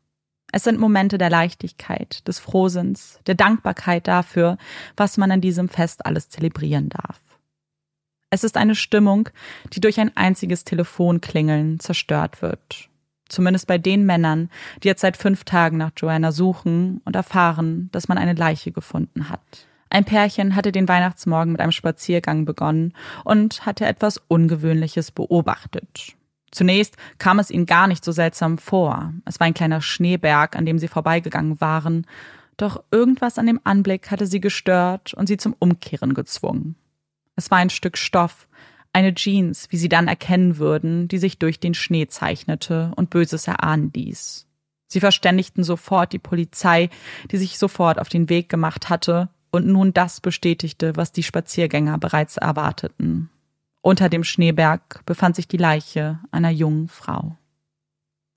Es 0.52 0.64
sind 0.64 0.80
Momente 0.80 1.20
der 1.20 1.30
Leichtigkeit, 1.30 2.28
des 2.28 2.40
Frohsinns, 2.40 3.20
der 3.28 3.36
Dankbarkeit 3.36 4.08
dafür, 4.08 4.58
was 4.98 5.18
man 5.18 5.30
an 5.30 5.40
diesem 5.40 5.70
Fest 5.70 6.04
alles 6.04 6.30
zelebrieren 6.30 6.90
darf. 6.90 7.20
Es 8.32 8.44
ist 8.44 8.58
eine 8.58 8.74
Stimmung, 8.74 9.30
die 9.72 9.82
durch 9.82 10.00
ein 10.00 10.18
einziges 10.18 10.64
Telefonklingeln 10.64 11.80
zerstört 11.80 12.42
wird 12.42 12.91
Zumindest 13.32 13.66
bei 13.66 13.78
den 13.78 14.06
Männern, 14.06 14.50
die 14.84 14.90
jetzt 14.90 15.02
seit 15.02 15.16
fünf 15.16 15.46
Tagen 15.46 15.78
nach 15.78 15.92
Joanna 15.96 16.34
suchen 16.34 17.02
und 17.06 17.16
erfahren, 17.16 17.90
dass 17.94 18.10
man 18.10 18.18
eine 18.18 18.34
Leiche 18.34 18.72
gefunden 18.72 19.30
hat. 19.30 19.68
Ein 19.90 20.04
Pärchen 20.06 20.56
hatte 20.56 20.72
den 20.72 20.88
Weihnachtsmorgen 20.88 21.54
mit 21.54 21.62
einem 21.62 21.72
Spaziergang 21.72 22.44
begonnen 22.46 22.94
und 23.24 23.66
hatte 23.66 23.86
etwas 23.86 24.22
Ungewöhnliches 24.28 25.12
beobachtet. 25.12 26.16
Zunächst 26.52 26.98
kam 27.18 27.40
es 27.40 27.50
ihnen 27.50 27.66
gar 27.66 27.88
nicht 27.88 28.04
so 28.04 28.12
seltsam 28.12 28.58
vor. 28.58 29.14
Es 29.26 29.40
war 29.40 29.48
ein 29.48 29.54
kleiner 29.54 29.82
Schneeberg, 29.82 30.58
an 30.58 30.66
dem 30.66 30.78
sie 30.78 30.90
vorbeigegangen 30.90 31.62
waren. 31.62 32.06
Doch 32.58 32.84
irgendwas 32.92 33.38
an 33.38 33.48
dem 33.48 33.62
Anblick 33.64 34.12
hatte 34.12 34.28
sie 34.28 34.42
gestört 34.42 35.14
und 35.14 35.28
sie 35.28 35.38
zum 35.38 35.56
Umkehren 35.58 36.14
gezwungen. 36.14 36.76
Es 37.38 37.50
war 37.50 37.60
ein 37.60 37.70
Stück 37.70 37.98
Stoff, 37.98 38.48
eine 38.94 39.14
Jeans, 39.14 39.68
wie 39.70 39.78
sie 39.78 39.90
dann 39.90 40.08
erkennen 40.08 40.58
würden, 40.58 41.08
die 41.08 41.18
sich 41.18 41.38
durch 41.38 41.60
den 41.60 41.74
Schnee 41.74 42.08
zeichnete 42.08 42.92
und 42.96 43.10
Böses 43.10 43.48
erahnen 43.48 43.92
ließ. 43.94 44.48
Sie 44.88 45.00
verständigten 45.00 45.64
sofort 45.64 46.12
die 46.12 46.20
Polizei, 46.20 46.90
die 47.32 47.38
sich 47.38 47.58
sofort 47.58 48.00
auf 48.00 48.10
den 48.10 48.28
Weg 48.30 48.50
gemacht 48.50 48.90
hatte 48.90 49.30
und 49.52 49.66
nun 49.66 49.94
das 49.94 50.20
bestätigte, 50.20 50.96
was 50.98 51.12
die 51.12 51.24
Spaziergänger 51.24 51.98
bereits 51.98 52.38
erwarteten. 52.38 53.30
Unter 53.82 54.10
dem 54.10 54.24
Schneeberg 54.24 55.06
befand 55.06 55.36
sich 55.36 55.48
die 55.48 55.58
Leiche 55.58 56.20
einer 56.32 56.50
jungen 56.50 56.88
Frau. 56.88 57.38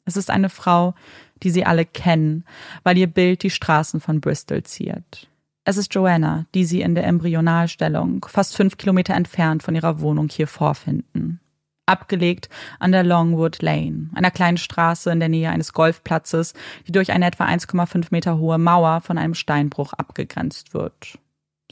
Es 0.04 0.16
ist 0.16 0.30
eine 0.30 0.48
Frau, 0.48 0.94
die 1.42 1.50
sie 1.50 1.64
alle 1.64 1.84
kennen, 1.84 2.44
weil 2.82 2.98
ihr 2.98 3.06
Bild 3.06 3.42
die 3.42 3.50
Straßen 3.50 4.00
von 4.00 4.20
Bristol 4.20 4.62
ziert. 4.62 5.28
Es 5.66 5.78
ist 5.78 5.94
Joanna, 5.94 6.44
die 6.54 6.66
sie 6.66 6.82
in 6.82 6.94
der 6.94 7.06
Embryonalstellung 7.06 8.26
fast 8.28 8.54
fünf 8.54 8.76
Kilometer 8.76 9.14
entfernt 9.14 9.62
von 9.62 9.74
ihrer 9.74 10.00
Wohnung 10.00 10.28
hier 10.28 10.46
vorfinden. 10.46 11.40
Abgelegt 11.86 12.50
an 12.78 12.92
der 12.92 13.02
Longwood 13.02 13.62
Lane, 13.62 14.10
einer 14.14 14.30
kleinen 14.30 14.58
Straße 14.58 15.10
in 15.10 15.20
der 15.20 15.30
Nähe 15.30 15.48
eines 15.48 15.72
Golfplatzes, 15.72 16.52
die 16.86 16.92
durch 16.92 17.12
eine 17.12 17.26
etwa 17.26 17.46
1,5 17.46 18.08
Meter 18.10 18.38
hohe 18.38 18.58
Mauer 18.58 19.00
von 19.00 19.16
einem 19.16 19.34
Steinbruch 19.34 19.94
abgegrenzt 19.94 20.74
wird. 20.74 21.18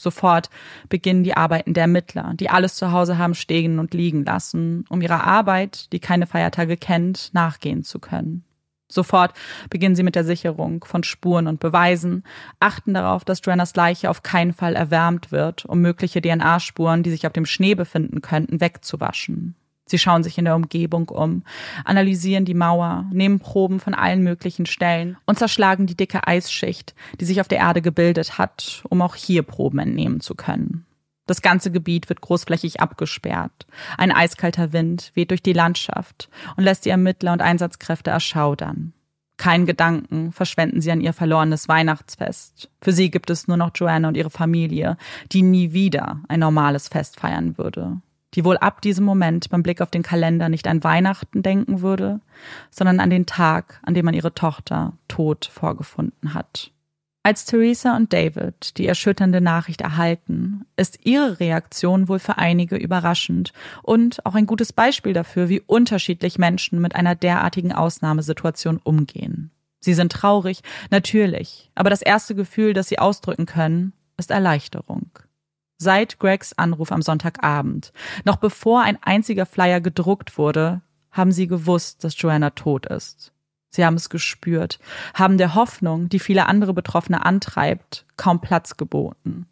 Sofort 0.00 0.48
beginnen 0.88 1.22
die 1.22 1.36
Arbeiten 1.36 1.74
der 1.74 1.82
Ermittler, 1.82 2.32
die 2.34 2.48
alles 2.48 2.76
zu 2.76 2.92
Hause 2.92 3.18
haben 3.18 3.34
stehen 3.34 3.78
und 3.78 3.92
liegen 3.92 4.24
lassen, 4.24 4.86
um 4.88 5.02
ihrer 5.02 5.24
Arbeit, 5.24 5.92
die 5.92 6.00
keine 6.00 6.26
Feiertage 6.26 6.78
kennt, 6.78 7.30
nachgehen 7.34 7.82
zu 7.82 7.98
können. 7.98 8.44
Sofort 8.92 9.32
beginnen 9.70 9.96
sie 9.96 10.02
mit 10.02 10.14
der 10.14 10.24
Sicherung 10.24 10.84
von 10.84 11.02
Spuren 11.02 11.46
und 11.46 11.60
Beweisen, 11.60 12.24
achten 12.60 12.94
darauf, 12.94 13.24
dass 13.24 13.40
Joannas 13.44 13.74
Leiche 13.74 14.10
auf 14.10 14.22
keinen 14.22 14.52
Fall 14.52 14.74
erwärmt 14.74 15.32
wird, 15.32 15.64
um 15.64 15.80
mögliche 15.80 16.20
DNA-Spuren, 16.20 17.02
die 17.02 17.10
sich 17.10 17.26
auf 17.26 17.32
dem 17.32 17.46
Schnee 17.46 17.74
befinden 17.74 18.20
könnten, 18.20 18.60
wegzuwaschen. 18.60 19.54
Sie 19.86 19.98
schauen 19.98 20.22
sich 20.22 20.38
in 20.38 20.44
der 20.44 20.56
Umgebung 20.56 21.08
um, 21.08 21.42
analysieren 21.84 22.44
die 22.44 22.54
Mauer, 22.54 23.06
nehmen 23.12 23.40
Proben 23.40 23.80
von 23.80 23.94
allen 23.94 24.22
möglichen 24.22 24.64
Stellen 24.64 25.18
und 25.26 25.38
zerschlagen 25.38 25.86
die 25.86 25.96
dicke 25.96 26.26
Eisschicht, 26.26 26.94
die 27.20 27.24
sich 27.24 27.40
auf 27.40 27.48
der 27.48 27.58
Erde 27.58 27.82
gebildet 27.82 28.38
hat, 28.38 28.84
um 28.88 29.02
auch 29.02 29.16
hier 29.16 29.42
Proben 29.42 29.80
entnehmen 29.80 30.20
zu 30.20 30.34
können. 30.34 30.86
Das 31.32 31.40
ganze 31.40 31.70
Gebiet 31.70 32.10
wird 32.10 32.20
großflächig 32.20 32.82
abgesperrt. 32.82 33.66
Ein 33.96 34.12
eiskalter 34.12 34.74
Wind 34.74 35.12
weht 35.14 35.30
durch 35.30 35.42
die 35.42 35.54
Landschaft 35.54 36.28
und 36.58 36.64
lässt 36.64 36.84
die 36.84 36.90
Ermittler 36.90 37.32
und 37.32 37.40
Einsatzkräfte 37.40 38.10
erschaudern. 38.10 38.92
Kein 39.38 39.64
Gedanken 39.64 40.32
verschwenden 40.32 40.82
sie 40.82 40.92
an 40.92 41.00
ihr 41.00 41.14
verlorenes 41.14 41.68
Weihnachtsfest. 41.68 42.68
Für 42.82 42.92
sie 42.92 43.10
gibt 43.10 43.30
es 43.30 43.48
nur 43.48 43.56
noch 43.56 43.70
Joanna 43.74 44.08
und 44.08 44.18
ihre 44.18 44.28
Familie, 44.28 44.98
die 45.32 45.40
nie 45.40 45.72
wieder 45.72 46.20
ein 46.28 46.40
normales 46.40 46.88
Fest 46.88 47.18
feiern 47.18 47.56
würde. 47.56 48.02
Die 48.34 48.44
wohl 48.44 48.58
ab 48.58 48.82
diesem 48.82 49.06
Moment 49.06 49.48
beim 49.48 49.62
Blick 49.62 49.80
auf 49.80 49.90
den 49.90 50.02
Kalender 50.02 50.50
nicht 50.50 50.68
an 50.68 50.84
Weihnachten 50.84 51.42
denken 51.42 51.80
würde, 51.80 52.20
sondern 52.70 53.00
an 53.00 53.08
den 53.08 53.24
Tag, 53.24 53.80
an 53.84 53.94
dem 53.94 54.04
man 54.04 54.12
ihre 54.12 54.34
Tochter 54.34 54.92
tot 55.08 55.48
vorgefunden 55.50 56.34
hat. 56.34 56.72
Als 57.24 57.44
Theresa 57.44 57.96
und 57.96 58.12
David 58.12 58.78
die 58.78 58.86
erschütternde 58.86 59.40
Nachricht 59.40 59.80
erhalten, 59.80 60.64
ist 60.76 61.06
ihre 61.06 61.38
Reaktion 61.38 62.08
wohl 62.08 62.18
für 62.18 62.38
einige 62.38 62.76
überraschend 62.76 63.52
und 63.82 64.26
auch 64.26 64.34
ein 64.34 64.46
gutes 64.46 64.72
Beispiel 64.72 65.12
dafür, 65.12 65.48
wie 65.48 65.60
unterschiedlich 65.60 66.38
Menschen 66.38 66.80
mit 66.80 66.96
einer 66.96 67.14
derartigen 67.14 67.72
Ausnahmesituation 67.72 68.80
umgehen. 68.82 69.52
Sie 69.78 69.94
sind 69.94 70.10
traurig, 70.10 70.62
natürlich, 70.90 71.70
aber 71.76 71.90
das 71.90 72.02
erste 72.02 72.34
Gefühl, 72.34 72.72
das 72.72 72.88
sie 72.88 72.98
ausdrücken 72.98 73.46
können, 73.46 73.92
ist 74.16 74.32
Erleichterung. 74.32 75.10
Seit 75.78 76.18
Gregs 76.18 76.52
Anruf 76.52 76.90
am 76.90 77.02
Sonntagabend, 77.02 77.92
noch 78.24 78.36
bevor 78.36 78.82
ein 78.82 78.98
einziger 79.00 79.46
Flyer 79.46 79.80
gedruckt 79.80 80.38
wurde, 80.38 80.82
haben 81.12 81.30
sie 81.30 81.46
gewusst, 81.46 82.02
dass 82.02 82.20
Joanna 82.20 82.50
tot 82.50 82.86
ist. 82.86 83.31
Sie 83.74 83.84
haben 83.84 83.94
es 83.94 84.10
gespürt, 84.10 84.78
haben 85.14 85.38
der 85.38 85.54
Hoffnung, 85.54 86.10
die 86.10 86.18
viele 86.18 86.46
andere 86.46 86.74
Betroffene 86.74 87.24
antreibt, 87.24 88.04
kaum 88.16 88.40
Platz 88.40 88.76
geboten. 88.76 89.46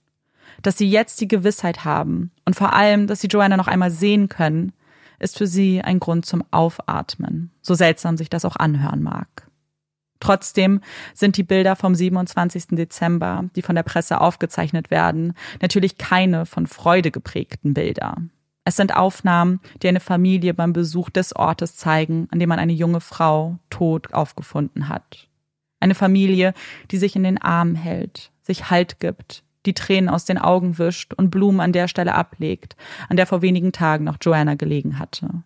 Dass 0.62 0.76
sie 0.76 0.90
jetzt 0.90 1.20
die 1.22 1.28
Gewissheit 1.28 1.86
haben 1.86 2.30
und 2.44 2.54
vor 2.54 2.74
allem, 2.74 3.06
dass 3.06 3.20
sie 3.20 3.28
Joanna 3.28 3.56
noch 3.56 3.66
einmal 3.66 3.90
sehen 3.90 4.28
können, 4.28 4.72
ist 5.18 5.38
für 5.38 5.46
sie 5.46 5.80
ein 5.80 6.00
Grund 6.00 6.26
zum 6.26 6.44
Aufatmen, 6.50 7.50
so 7.62 7.74
seltsam 7.74 8.18
sich 8.18 8.28
das 8.28 8.44
auch 8.44 8.56
anhören 8.56 9.02
mag. 9.02 9.48
Trotzdem 10.20 10.82
sind 11.14 11.38
die 11.38 11.42
Bilder 11.42 11.76
vom 11.76 11.94
27. 11.94 12.68
Dezember, 12.72 13.44
die 13.56 13.62
von 13.62 13.74
der 13.74 13.82
Presse 13.82 14.20
aufgezeichnet 14.20 14.90
werden, 14.90 15.32
natürlich 15.62 15.96
keine 15.96 16.44
von 16.44 16.66
Freude 16.66 17.10
geprägten 17.10 17.72
Bilder. 17.72 18.18
Es 18.70 18.76
sind 18.76 18.94
Aufnahmen, 18.94 19.58
die 19.82 19.88
eine 19.88 19.98
Familie 19.98 20.54
beim 20.54 20.72
Besuch 20.72 21.10
des 21.10 21.34
Ortes 21.34 21.74
zeigen, 21.74 22.28
an 22.30 22.38
dem 22.38 22.48
man 22.48 22.60
eine 22.60 22.72
junge 22.72 23.00
Frau 23.00 23.58
tot 23.68 24.14
aufgefunden 24.14 24.88
hat. 24.88 25.26
Eine 25.80 25.96
Familie, 25.96 26.54
die 26.92 26.98
sich 26.98 27.16
in 27.16 27.24
den 27.24 27.42
Armen 27.42 27.74
hält, 27.74 28.30
sich 28.42 28.70
Halt 28.70 29.00
gibt, 29.00 29.42
die 29.66 29.74
Tränen 29.74 30.08
aus 30.08 30.24
den 30.24 30.38
Augen 30.38 30.78
wischt 30.78 31.14
und 31.14 31.30
Blumen 31.30 31.58
an 31.58 31.72
der 31.72 31.88
Stelle 31.88 32.14
ablegt, 32.14 32.76
an 33.08 33.16
der 33.16 33.26
vor 33.26 33.42
wenigen 33.42 33.72
Tagen 33.72 34.04
noch 34.04 34.18
Joanna 34.20 34.54
gelegen 34.54 35.00
hatte. 35.00 35.42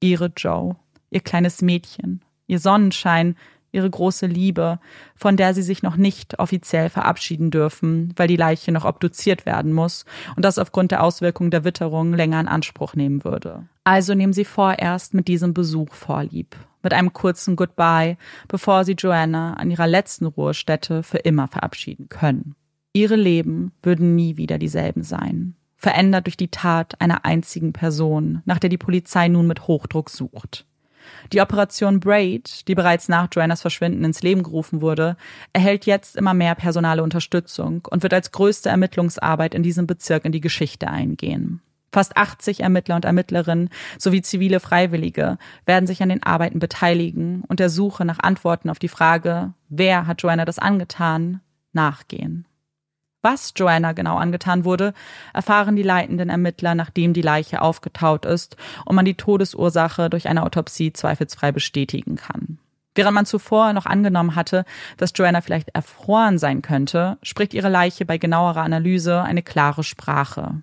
Ihre 0.00 0.32
Joe, 0.36 0.74
ihr 1.10 1.20
kleines 1.20 1.62
Mädchen, 1.62 2.22
ihr 2.48 2.58
Sonnenschein, 2.58 3.36
ihre 3.72 3.88
große 3.88 4.26
Liebe, 4.26 4.78
von 5.14 5.36
der 5.36 5.54
sie 5.54 5.62
sich 5.62 5.82
noch 5.82 5.96
nicht 5.96 6.38
offiziell 6.38 6.88
verabschieden 6.88 7.50
dürfen, 7.50 8.12
weil 8.16 8.28
die 8.28 8.36
Leiche 8.36 8.72
noch 8.72 8.84
obduziert 8.84 9.46
werden 9.46 9.72
muss 9.72 10.04
und 10.36 10.44
das 10.44 10.58
aufgrund 10.58 10.90
der 10.90 11.02
Auswirkungen 11.02 11.50
der 11.50 11.64
Witterung 11.64 12.12
länger 12.12 12.40
in 12.40 12.48
Anspruch 12.48 12.94
nehmen 12.94 13.24
würde. 13.24 13.66
Also 13.84 14.14
nehmen 14.14 14.32
sie 14.32 14.44
vorerst 14.44 15.14
mit 15.14 15.28
diesem 15.28 15.54
Besuch 15.54 15.94
vorlieb, 15.94 16.56
mit 16.82 16.92
einem 16.92 17.12
kurzen 17.12 17.56
Goodbye, 17.56 18.16
bevor 18.46 18.84
sie 18.84 18.92
Joanna 18.92 19.54
an 19.54 19.70
ihrer 19.70 19.86
letzten 19.86 20.26
Ruhestätte 20.26 21.02
für 21.02 21.18
immer 21.18 21.48
verabschieden 21.48 22.08
können. 22.08 22.54
Ihre 22.92 23.16
Leben 23.16 23.72
würden 23.82 24.14
nie 24.14 24.36
wieder 24.36 24.58
dieselben 24.58 25.02
sein, 25.02 25.54
verändert 25.76 26.26
durch 26.26 26.36
die 26.36 26.50
Tat 26.50 27.00
einer 27.00 27.24
einzigen 27.24 27.72
Person, 27.72 28.42
nach 28.44 28.58
der 28.58 28.70
die 28.70 28.78
Polizei 28.78 29.28
nun 29.28 29.46
mit 29.46 29.66
Hochdruck 29.66 30.10
sucht. 30.10 30.66
Die 31.32 31.40
Operation 31.40 32.00
Braid, 32.00 32.66
die 32.68 32.74
bereits 32.74 33.08
nach 33.08 33.28
Joannas 33.32 33.60
Verschwinden 33.60 34.04
ins 34.04 34.22
Leben 34.22 34.42
gerufen 34.42 34.80
wurde, 34.80 35.16
erhält 35.52 35.86
jetzt 35.86 36.16
immer 36.16 36.34
mehr 36.34 36.54
personale 36.54 37.02
Unterstützung 37.02 37.86
und 37.90 38.02
wird 38.02 38.14
als 38.14 38.32
größte 38.32 38.68
Ermittlungsarbeit 38.68 39.54
in 39.54 39.62
diesem 39.62 39.86
Bezirk 39.86 40.24
in 40.24 40.32
die 40.32 40.40
Geschichte 40.40 40.88
eingehen. 40.88 41.60
Fast 41.90 42.16
80 42.16 42.60
Ermittler 42.60 42.96
und 42.96 43.04
Ermittlerinnen 43.04 43.70
sowie 43.98 44.20
zivile 44.20 44.60
Freiwillige 44.60 45.38
werden 45.64 45.86
sich 45.86 46.02
an 46.02 46.10
den 46.10 46.22
Arbeiten 46.22 46.58
beteiligen 46.58 47.42
und 47.48 47.60
der 47.60 47.70
Suche 47.70 48.04
nach 48.04 48.18
Antworten 48.18 48.68
auf 48.68 48.78
die 48.78 48.88
Frage, 48.88 49.54
wer 49.68 50.06
hat 50.06 50.22
Joanna 50.22 50.44
das 50.44 50.58
angetan, 50.58 51.40
nachgehen. 51.72 52.47
Was 53.20 53.52
Joanna 53.56 53.92
genau 53.92 54.16
angetan 54.16 54.64
wurde, 54.64 54.94
erfahren 55.34 55.74
die 55.74 55.82
leitenden 55.82 56.28
Ermittler, 56.28 56.74
nachdem 56.76 57.12
die 57.12 57.22
Leiche 57.22 57.62
aufgetaut 57.62 58.24
ist 58.24 58.56
und 58.84 58.94
man 58.94 59.04
die 59.04 59.16
Todesursache 59.16 60.08
durch 60.08 60.28
eine 60.28 60.44
Autopsie 60.44 60.92
zweifelsfrei 60.92 61.50
bestätigen 61.50 62.16
kann. 62.16 62.58
Während 62.94 63.14
man 63.14 63.26
zuvor 63.26 63.72
noch 63.72 63.86
angenommen 63.86 64.34
hatte, 64.34 64.64
dass 64.96 65.12
Joanna 65.14 65.40
vielleicht 65.40 65.70
erfroren 65.70 66.38
sein 66.38 66.62
könnte, 66.62 67.18
spricht 67.22 67.54
ihre 67.54 67.68
Leiche 67.68 68.04
bei 68.04 68.18
genauerer 68.18 68.62
Analyse 68.62 69.22
eine 69.22 69.42
klare 69.42 69.82
Sprache. 69.82 70.62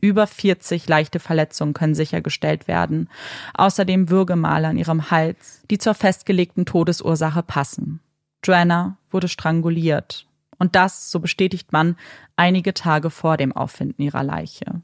Über 0.00 0.26
40 0.26 0.88
leichte 0.88 1.18
Verletzungen 1.18 1.74
können 1.74 1.94
sichergestellt 1.94 2.68
werden, 2.68 3.08
außerdem 3.54 4.10
Würgemale 4.10 4.68
an 4.68 4.76
ihrem 4.76 5.10
Hals, 5.10 5.62
die 5.70 5.78
zur 5.78 5.94
festgelegten 5.94 6.66
Todesursache 6.66 7.42
passen. 7.42 8.00
Joanna 8.44 8.98
wurde 9.10 9.28
stranguliert 9.28 10.26
und 10.58 10.74
das, 10.74 11.10
so 11.10 11.20
bestätigt 11.20 11.72
man, 11.72 11.96
einige 12.36 12.74
Tage 12.74 13.10
vor 13.10 13.36
dem 13.36 13.52
Auffinden 13.52 14.02
ihrer 14.02 14.22
Leiche. 14.22 14.82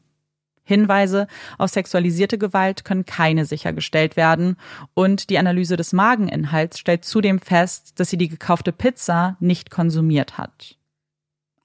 Hinweise 0.64 1.26
auf 1.58 1.70
sexualisierte 1.70 2.38
Gewalt 2.38 2.84
können 2.84 3.04
keine 3.04 3.44
sichergestellt 3.44 4.16
werden 4.16 4.56
und 4.94 5.28
die 5.28 5.38
Analyse 5.38 5.76
des 5.76 5.92
Mageninhalts 5.92 6.78
stellt 6.78 7.04
zudem 7.04 7.40
fest, 7.40 7.98
dass 7.98 8.10
sie 8.10 8.16
die 8.16 8.28
gekaufte 8.28 8.72
Pizza 8.72 9.36
nicht 9.40 9.70
konsumiert 9.70 10.38
hat. 10.38 10.76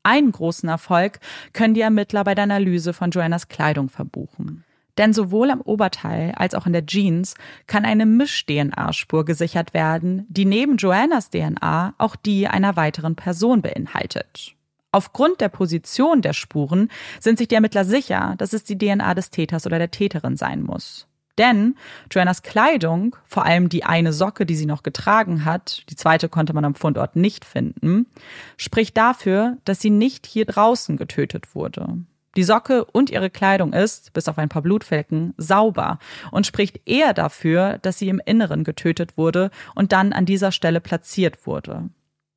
Einen 0.04 0.32
großen 0.32 0.70
Erfolg 0.70 1.20
können 1.54 1.74
die 1.74 1.82
Ermittler 1.82 2.24
bei 2.24 2.34
der 2.34 2.46
Analyse 2.46 2.94
von 2.94 3.12
Joannas 3.12 3.50
Kleidung 3.50 3.90
verbuchen. 3.90 4.64
Denn 4.98 5.14
sowohl 5.14 5.52
am 5.52 5.62
Oberteil 5.62 6.34
als 6.36 6.56
auch 6.56 6.66
in 6.66 6.74
der 6.74 6.86
Jeans 6.86 7.36
kann 7.68 7.86
eine 7.86 8.06
Misch-DNA-Spur 8.06 9.26
gesichert 9.26 9.74
werden, 9.74 10.26
die 10.30 10.46
neben 10.46 10.78
Joannas 10.78 11.30
DNA 11.30 11.94
auch 11.98 12.16
die 12.16 12.48
einer 12.48 12.76
weiteren 12.76 13.16
Person 13.16 13.62
beinhaltet. 13.62 14.54
Aufgrund 14.92 15.42
der 15.42 15.50
Position 15.50 16.22
der 16.22 16.34
Spuren 16.34 16.90
sind 17.20 17.38
sich 17.38 17.48
die 17.48 17.56
Ermittler 17.56 17.86
sicher, 17.86 18.36
dass 18.38 18.54
es 18.54 18.64
die 18.64 18.78
DNA 18.78 19.14
des 19.14 19.30
Täters 19.30 19.66
oder 19.66 19.78
der 19.78 19.92
Täterin 19.92 20.38
sein 20.38 20.64
muss. 20.64 21.08
Denn 21.38 21.76
Joannas 22.10 22.42
Kleidung, 22.42 23.16
vor 23.26 23.46
allem 23.46 23.70
die 23.70 23.84
eine 23.84 24.12
Socke, 24.12 24.46
die 24.46 24.56
sie 24.56 24.66
noch 24.66 24.82
getragen 24.82 25.46
hat, 25.46 25.84
die 25.90 25.96
zweite 25.96 26.30
konnte 26.30 26.54
man 26.54 26.66
am 26.66 26.74
Fundort 26.74 27.16
nicht 27.16 27.46
finden, 27.46 28.08
spricht 28.58 28.98
dafür, 28.98 29.58
dass 29.66 29.80
sie 29.80 29.92
nicht 29.92 30.26
hier 30.26 30.46
draußen 30.46 30.98
getötet 30.98 31.54
wurde. 31.54 32.00
Die 32.38 32.44
Socke 32.44 32.86
und 32.86 33.10
ihre 33.10 33.32
Kleidung 33.32 33.74
ist, 33.74 34.14
bis 34.14 34.28
auf 34.28 34.38
ein 34.38 34.48
paar 34.48 34.62
Blutflecken, 34.62 35.34
sauber 35.38 35.98
und 36.30 36.46
spricht 36.46 36.80
eher 36.88 37.16
dafür, 37.16 37.80
dass 37.80 37.98
sie 37.98 38.10
im 38.10 38.22
Inneren 38.24 38.64
getötet 38.64 39.18
wurde 39.18 39.50
und 39.74 39.92
dann 39.92 40.14
an 40.14 40.28
dieser 40.28 40.52
Stelle 40.52 40.80
platziert 40.80 41.48
wurde. 41.48 41.90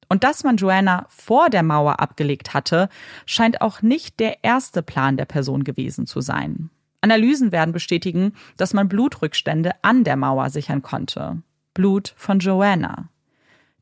Und 0.08 0.24
dass 0.24 0.42
man 0.42 0.56
Joanna 0.56 1.04
vor 1.10 1.50
der 1.50 1.62
Mauer 1.62 2.00
abgelegt 2.00 2.54
hatte, 2.54 2.88
scheint 3.26 3.60
auch 3.60 3.82
nicht 3.82 4.18
der 4.20 4.42
erste 4.42 4.82
Plan 4.82 5.18
der 5.18 5.26
Person 5.26 5.64
gewesen 5.64 6.06
zu 6.06 6.22
sein. 6.22 6.70
Analysen 7.02 7.52
werden 7.52 7.72
bestätigen, 7.72 8.32
dass 8.56 8.72
man 8.72 8.88
Blutrückstände 8.88 9.72
an 9.82 10.02
der 10.02 10.16
Mauer 10.16 10.48
sichern 10.48 10.80
konnte. 10.80 11.42
Blut 11.74 12.14
von 12.16 12.38
Joanna. 12.38 13.10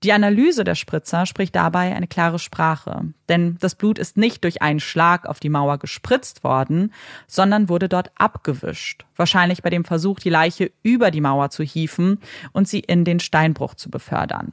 Die 0.05 0.13
Analyse 0.13 0.63
der 0.63 0.77
Spritzer 0.77 1.27
spricht 1.27 1.57
dabei 1.57 1.95
eine 1.95 2.07
klare 2.07 2.39
Sprache, 2.39 3.13
denn 3.29 3.57
das 3.61 3.75
Blut 3.75 3.99
ist 3.99 4.17
nicht 4.17 4.45
durch 4.45 4.63
einen 4.63 4.79
Schlag 4.79 5.27
auf 5.27 5.41
die 5.41 5.49
Mauer 5.49 5.79
gespritzt 5.79 6.45
worden, 6.45 6.93
sondern 7.27 7.69
wurde 7.69 7.89
dort 7.89 8.13
abgewischt, 8.17 9.07
wahrscheinlich 9.17 9.63
bei 9.63 9.71
dem 9.71 9.85
Versuch, 9.85 10.21
die 10.21 10.31
Leiche 10.31 10.71
über 10.85 11.11
die 11.11 11.21
Mauer 11.21 11.51
zu 11.51 11.65
hieven 11.65 12.21
und 12.53 12.69
sie 12.69 12.79
in 12.79 13.05
den 13.05 13.19
Steinbruch 13.19 13.75
zu 13.75 13.91
befördern. 13.91 14.53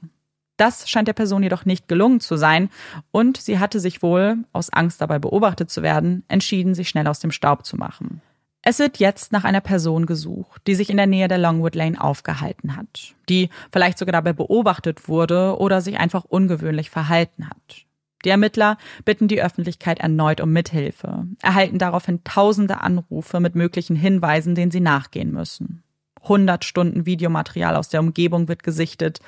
Das 0.58 0.90
scheint 0.90 1.08
der 1.08 1.14
Person 1.14 1.44
jedoch 1.44 1.66
nicht 1.66 1.88
gelungen 1.88 2.22
zu 2.22 2.38
sein, 2.38 2.70
und 3.12 3.38
sie 3.38 3.60
hatte 3.60 3.80
sich 3.80 4.02
wohl, 4.02 4.38
aus 4.54 4.72
Angst 4.72 5.02
dabei 5.02 5.20
beobachtet 5.20 5.70
zu 5.70 5.84
werden, 5.84 6.24
entschieden, 6.28 6.74
sich 6.74 6.90
schnell 6.90 7.08
aus 7.08 7.20
dem 7.20 7.32
Staub 7.32 7.66
zu 7.66 7.76
machen. 7.76 8.22
Es 8.68 8.80
wird 8.80 8.98
jetzt 8.98 9.32
nach 9.32 9.44
einer 9.44 9.62
Person 9.62 10.08
gesucht, 10.08 10.64
die 10.66 10.74
sich 10.74 10.90
in 10.90 10.98
der 10.98 11.06
Nähe 11.06 11.28
der 11.28 11.38
Longwood 11.38 11.76
Lane 11.76 12.02
aufgehalten 12.02 12.76
hat, 12.76 13.14
die 13.30 13.50
vielleicht 13.72 14.00
sogar 14.00 14.14
dabei 14.14 14.34
beobachtet 14.34 15.08
wurde 15.08 15.60
oder 15.60 15.82
sich 15.82 16.00
einfach 16.00 16.26
ungewöhnlich 16.26 16.90
verhalten 16.90 17.48
hat. 17.48 17.86
Die 18.26 18.30
Ermittler 18.30 18.80
bitten 19.06 19.28
die 19.28 19.40
Öffentlichkeit 19.40 20.00
erneut 20.00 20.42
um 20.42 20.52
Mithilfe, 20.52 21.28
erhalten 21.44 21.78
daraufhin 21.78 22.24
tausende 22.24 22.82
Anrufe 22.82 23.40
mit 23.40 23.54
möglichen 23.54 23.96
Hinweisen, 23.96 24.56
denen 24.56 24.72
sie 24.72 24.80
nachgehen 24.80 25.32
müssen. 25.32 25.84
100 26.26 26.66
Stunden 26.66 27.06
Videomaterial 27.06 27.76
aus 27.76 27.90
der 27.90 28.02
Umgebung 28.02 28.48
wird 28.48 28.64
gesichtet, 28.64 29.20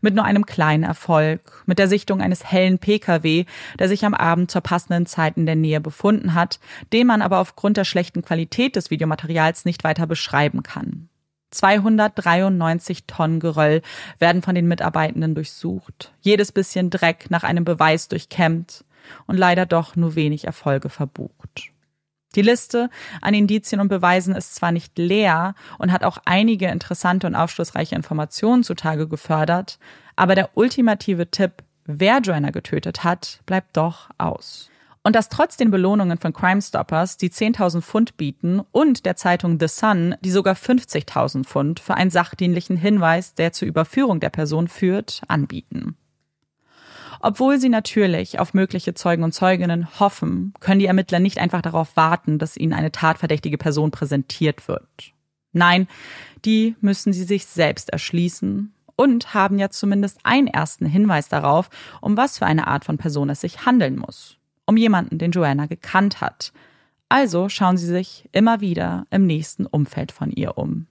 mit 0.00 0.14
nur 0.14 0.24
einem 0.24 0.46
kleinen 0.46 0.84
Erfolg, 0.84 1.62
mit 1.66 1.78
der 1.78 1.88
Sichtung 1.88 2.20
eines 2.20 2.44
hellen 2.50 2.78
Pkw, 2.78 3.44
der 3.78 3.88
sich 3.88 4.04
am 4.04 4.14
Abend 4.14 4.50
zur 4.50 4.60
passenden 4.62 5.06
Zeit 5.06 5.36
in 5.36 5.46
der 5.46 5.56
Nähe 5.56 5.80
befunden 5.80 6.34
hat, 6.34 6.60
den 6.92 7.06
man 7.06 7.22
aber 7.22 7.38
aufgrund 7.38 7.76
der 7.76 7.84
schlechten 7.84 8.22
Qualität 8.22 8.76
des 8.76 8.90
Videomaterials 8.90 9.64
nicht 9.64 9.84
weiter 9.84 10.06
beschreiben 10.06 10.62
kann. 10.62 11.08
293 11.50 13.04
Tonnen 13.06 13.40
Geröll 13.40 13.82
werden 14.18 14.42
von 14.42 14.54
den 14.54 14.68
Mitarbeitenden 14.68 15.34
durchsucht, 15.34 16.12
jedes 16.20 16.50
bisschen 16.50 16.90
Dreck 16.90 17.30
nach 17.30 17.44
einem 17.44 17.64
Beweis 17.64 18.08
durchkämmt 18.08 18.84
und 19.26 19.36
leider 19.36 19.66
doch 19.66 19.96
nur 19.96 20.14
wenig 20.14 20.44
Erfolge 20.44 20.88
verbucht. 20.88 21.71
Die 22.34 22.42
Liste 22.42 22.88
an 23.20 23.34
Indizien 23.34 23.80
und 23.80 23.88
Beweisen 23.88 24.34
ist 24.34 24.54
zwar 24.54 24.72
nicht 24.72 24.98
leer 24.98 25.54
und 25.78 25.92
hat 25.92 26.04
auch 26.04 26.18
einige 26.24 26.68
interessante 26.68 27.26
und 27.26 27.34
aufschlussreiche 27.34 27.94
Informationen 27.94 28.64
zutage 28.64 29.06
gefördert, 29.06 29.78
aber 30.16 30.34
der 30.34 30.50
ultimative 30.54 31.30
Tipp, 31.30 31.62
wer 31.84 32.20
Joanna 32.20 32.50
getötet 32.50 33.04
hat, 33.04 33.40
bleibt 33.46 33.76
doch 33.76 34.08
aus. 34.18 34.70
Und 35.04 35.16
das 35.16 35.28
trotz 35.28 35.56
den 35.56 35.70
Belohnungen 35.70 36.16
von 36.16 36.32
Crime 36.32 36.62
Stoppers, 36.62 37.16
die 37.16 37.30
10.000 37.30 37.82
Pfund 37.82 38.16
bieten, 38.16 38.60
und 38.70 39.04
der 39.04 39.16
Zeitung 39.16 39.58
The 39.58 39.66
Sun, 39.66 40.14
die 40.20 40.30
sogar 40.30 40.54
50.000 40.54 41.44
Pfund 41.44 41.80
für 41.80 41.94
einen 41.94 42.10
sachdienlichen 42.10 42.76
Hinweis, 42.76 43.34
der 43.34 43.52
zur 43.52 43.66
Überführung 43.66 44.20
der 44.20 44.30
Person 44.30 44.68
führt, 44.68 45.22
anbieten. 45.26 45.96
Obwohl 47.24 47.60
sie 47.60 47.68
natürlich 47.68 48.40
auf 48.40 48.52
mögliche 48.52 48.94
Zeugen 48.94 49.22
und 49.22 49.32
Zeuginnen 49.32 50.00
hoffen, 50.00 50.52
können 50.58 50.80
die 50.80 50.86
Ermittler 50.86 51.20
nicht 51.20 51.38
einfach 51.38 51.62
darauf 51.62 51.96
warten, 51.96 52.40
dass 52.40 52.56
ihnen 52.56 52.72
eine 52.72 52.90
tatverdächtige 52.90 53.58
Person 53.58 53.92
präsentiert 53.92 54.66
wird. 54.66 55.12
Nein, 55.52 55.86
die 56.44 56.74
müssen 56.80 57.12
sie 57.12 57.22
sich 57.22 57.46
selbst 57.46 57.90
erschließen 57.90 58.74
und 58.96 59.34
haben 59.34 59.60
ja 59.60 59.70
zumindest 59.70 60.18
einen 60.24 60.48
ersten 60.48 60.84
Hinweis 60.84 61.28
darauf, 61.28 61.70
um 62.00 62.16
was 62.16 62.38
für 62.38 62.46
eine 62.46 62.66
Art 62.66 62.84
von 62.84 62.98
Person 62.98 63.30
es 63.30 63.40
sich 63.40 63.64
handeln 63.64 63.96
muss. 63.96 64.36
Um 64.66 64.76
jemanden, 64.76 65.18
den 65.18 65.30
Joanna 65.30 65.66
gekannt 65.66 66.20
hat. 66.20 66.52
Also 67.08 67.48
schauen 67.48 67.76
sie 67.76 67.86
sich 67.86 68.28
immer 68.32 68.60
wieder 68.60 69.06
im 69.10 69.26
nächsten 69.26 69.66
Umfeld 69.66 70.10
von 70.10 70.32
ihr 70.32 70.58
um. 70.58 70.88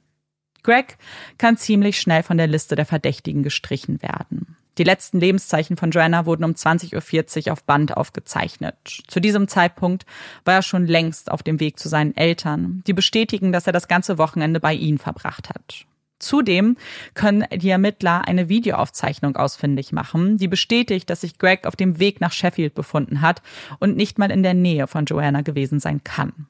Greg 0.63 0.97
kann 1.37 1.57
ziemlich 1.57 1.99
schnell 1.99 2.23
von 2.23 2.37
der 2.37 2.47
Liste 2.47 2.75
der 2.75 2.85
Verdächtigen 2.85 3.43
gestrichen 3.43 4.01
werden. 4.01 4.55
Die 4.81 4.85
letzten 4.85 5.19
Lebenszeichen 5.19 5.77
von 5.77 5.91
Joanna 5.91 6.25
wurden 6.25 6.43
um 6.43 6.53
20.40 6.53 7.45
Uhr 7.45 7.53
auf 7.53 7.63
Band 7.65 7.95
aufgezeichnet. 7.95 9.03
Zu 9.07 9.19
diesem 9.19 9.47
Zeitpunkt 9.47 10.07
war 10.43 10.55
er 10.55 10.61
schon 10.63 10.87
längst 10.87 11.29
auf 11.29 11.43
dem 11.43 11.59
Weg 11.59 11.77
zu 11.77 11.87
seinen 11.87 12.17
Eltern, 12.17 12.81
die 12.87 12.93
bestätigen, 12.93 13.51
dass 13.51 13.67
er 13.67 13.73
das 13.73 13.87
ganze 13.87 14.17
Wochenende 14.17 14.59
bei 14.59 14.73
ihnen 14.73 14.97
verbracht 14.97 15.49
hat. 15.49 15.85
Zudem 16.17 16.77
können 17.13 17.45
die 17.53 17.69
Ermittler 17.69 18.27
eine 18.27 18.49
Videoaufzeichnung 18.49 19.35
ausfindig 19.35 19.91
machen, 19.91 20.39
die 20.39 20.47
bestätigt, 20.47 21.11
dass 21.11 21.21
sich 21.21 21.37
Greg 21.37 21.67
auf 21.67 21.75
dem 21.75 21.99
Weg 21.99 22.19
nach 22.19 22.31
Sheffield 22.31 22.73
befunden 22.73 23.21
hat 23.21 23.43
und 23.77 23.95
nicht 23.95 24.17
mal 24.17 24.31
in 24.31 24.41
der 24.41 24.55
Nähe 24.55 24.87
von 24.87 25.05
Joanna 25.05 25.41
gewesen 25.41 25.79
sein 25.79 26.03
kann. 26.03 26.47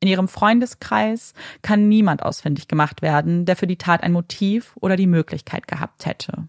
In 0.00 0.08
ihrem 0.08 0.28
Freundeskreis 0.28 1.32
kann 1.62 1.88
niemand 1.88 2.24
ausfindig 2.24 2.68
gemacht 2.68 3.00
werden, 3.00 3.46
der 3.46 3.56
für 3.56 3.66
die 3.66 3.78
Tat 3.78 4.02
ein 4.02 4.12
Motiv 4.12 4.76
oder 4.82 4.96
die 4.96 5.06
Möglichkeit 5.06 5.66
gehabt 5.66 6.04
hätte. 6.04 6.46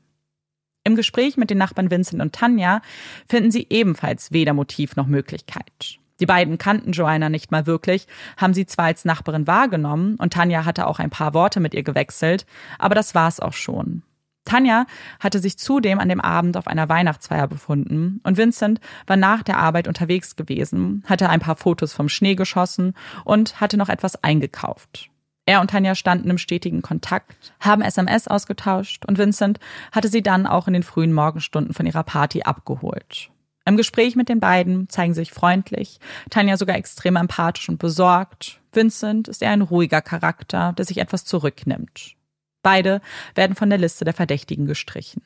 Im 0.88 0.96
Gespräch 0.96 1.36
mit 1.36 1.50
den 1.50 1.58
Nachbarn 1.58 1.90
Vincent 1.90 2.22
und 2.22 2.34
Tanja 2.34 2.80
finden 3.28 3.50
sie 3.50 3.66
ebenfalls 3.72 4.32
weder 4.32 4.54
Motiv 4.54 4.96
noch 4.96 5.08
Möglichkeit. 5.08 5.98
Die 6.20 6.28
beiden 6.28 6.60
kannten 6.60 6.92
Joanna 6.92 7.28
nicht 7.28 7.50
mal 7.50 7.66
wirklich, 7.66 8.06
haben 8.38 8.54
sie 8.54 8.68
zwar 8.68 8.86
als 8.86 9.04
Nachbarin 9.04 9.48
wahrgenommen 9.48 10.16
und 10.18 10.34
Tanja 10.34 10.64
hatte 10.64 10.86
auch 10.86 11.00
ein 11.00 11.10
paar 11.10 11.34
Worte 11.34 11.60
mit 11.60 11.74
ihr 11.74 11.82
gewechselt, 11.82 12.46
aber 12.78 12.94
das 12.94 13.16
war's 13.16 13.40
auch 13.40 13.54
schon. 13.54 14.04
Tanja 14.46 14.86
hatte 15.20 15.40
sich 15.40 15.58
zudem 15.58 15.98
an 15.98 16.08
dem 16.08 16.22
Abend 16.22 16.56
auf 16.56 16.68
einer 16.68 16.88
Weihnachtsfeier 16.88 17.48
befunden 17.48 18.22
und 18.24 18.38
Vincent 18.38 18.80
war 19.08 19.18
nach 19.18 19.42
der 19.42 19.58
Arbeit 19.58 19.88
unterwegs 19.88 20.36
gewesen, 20.36 21.04
hatte 21.08 21.30
ein 21.30 21.40
paar 21.40 21.56
Fotos 21.56 21.94
vom 21.94 22.10
Schnee 22.10 22.36
geschossen 22.36 22.94
und 23.24 23.60
hatte 23.60 23.76
noch 23.76 23.90
etwas 23.90 24.24
eingekauft. 24.24 25.10
Er 25.46 25.62
und 25.62 25.70
Tanja 25.70 25.94
standen 25.94 26.30
im 26.30 26.38
stetigen 26.38 26.82
Kontakt, 26.82 27.54
haben 27.60 27.82
SMS 27.82 28.28
ausgetauscht 28.28 29.06
und 29.06 29.18
Vincent 29.18 29.60
hatte 29.92 30.08
sie 30.08 30.24
dann 30.24 30.48
auch 30.48 30.68
in 30.68 30.74
den 30.74 30.84
frühen 30.84 31.14
Morgenstunden 31.14 31.74
von 31.74 31.86
ihrer 31.86 32.04
Party 32.04 32.42
abgeholt. 32.44 33.30
Im 33.66 33.78
Gespräch 33.78 34.16
mit 34.16 34.30
den 34.30 34.40
beiden 34.40 34.90
zeigen 34.90 35.14
sie 35.14 35.22
sich 35.22 35.32
freundlich, 35.32 36.00
Tanja 36.30 36.58
sogar 36.58 36.76
extrem 36.76 37.16
empathisch 37.16 37.70
und 37.70 37.80
besorgt. 37.80 38.60
Vincent 38.72 39.28
ist 39.28 39.42
eher 39.42 39.52
ein 39.52 39.62
ruhiger 39.62 40.02
Charakter, 40.02 40.74
der 40.74 40.86
sich 40.86 41.00
etwas 41.00 41.26
zurücknimmt. 41.26 42.16
Beide 42.62 43.02
werden 43.36 43.56
von 43.56 43.70
der 43.70 43.80
Liste 43.80 44.06
der 44.06 44.14
Verdächtigen 44.14 44.66
gestrichen. 44.66 45.22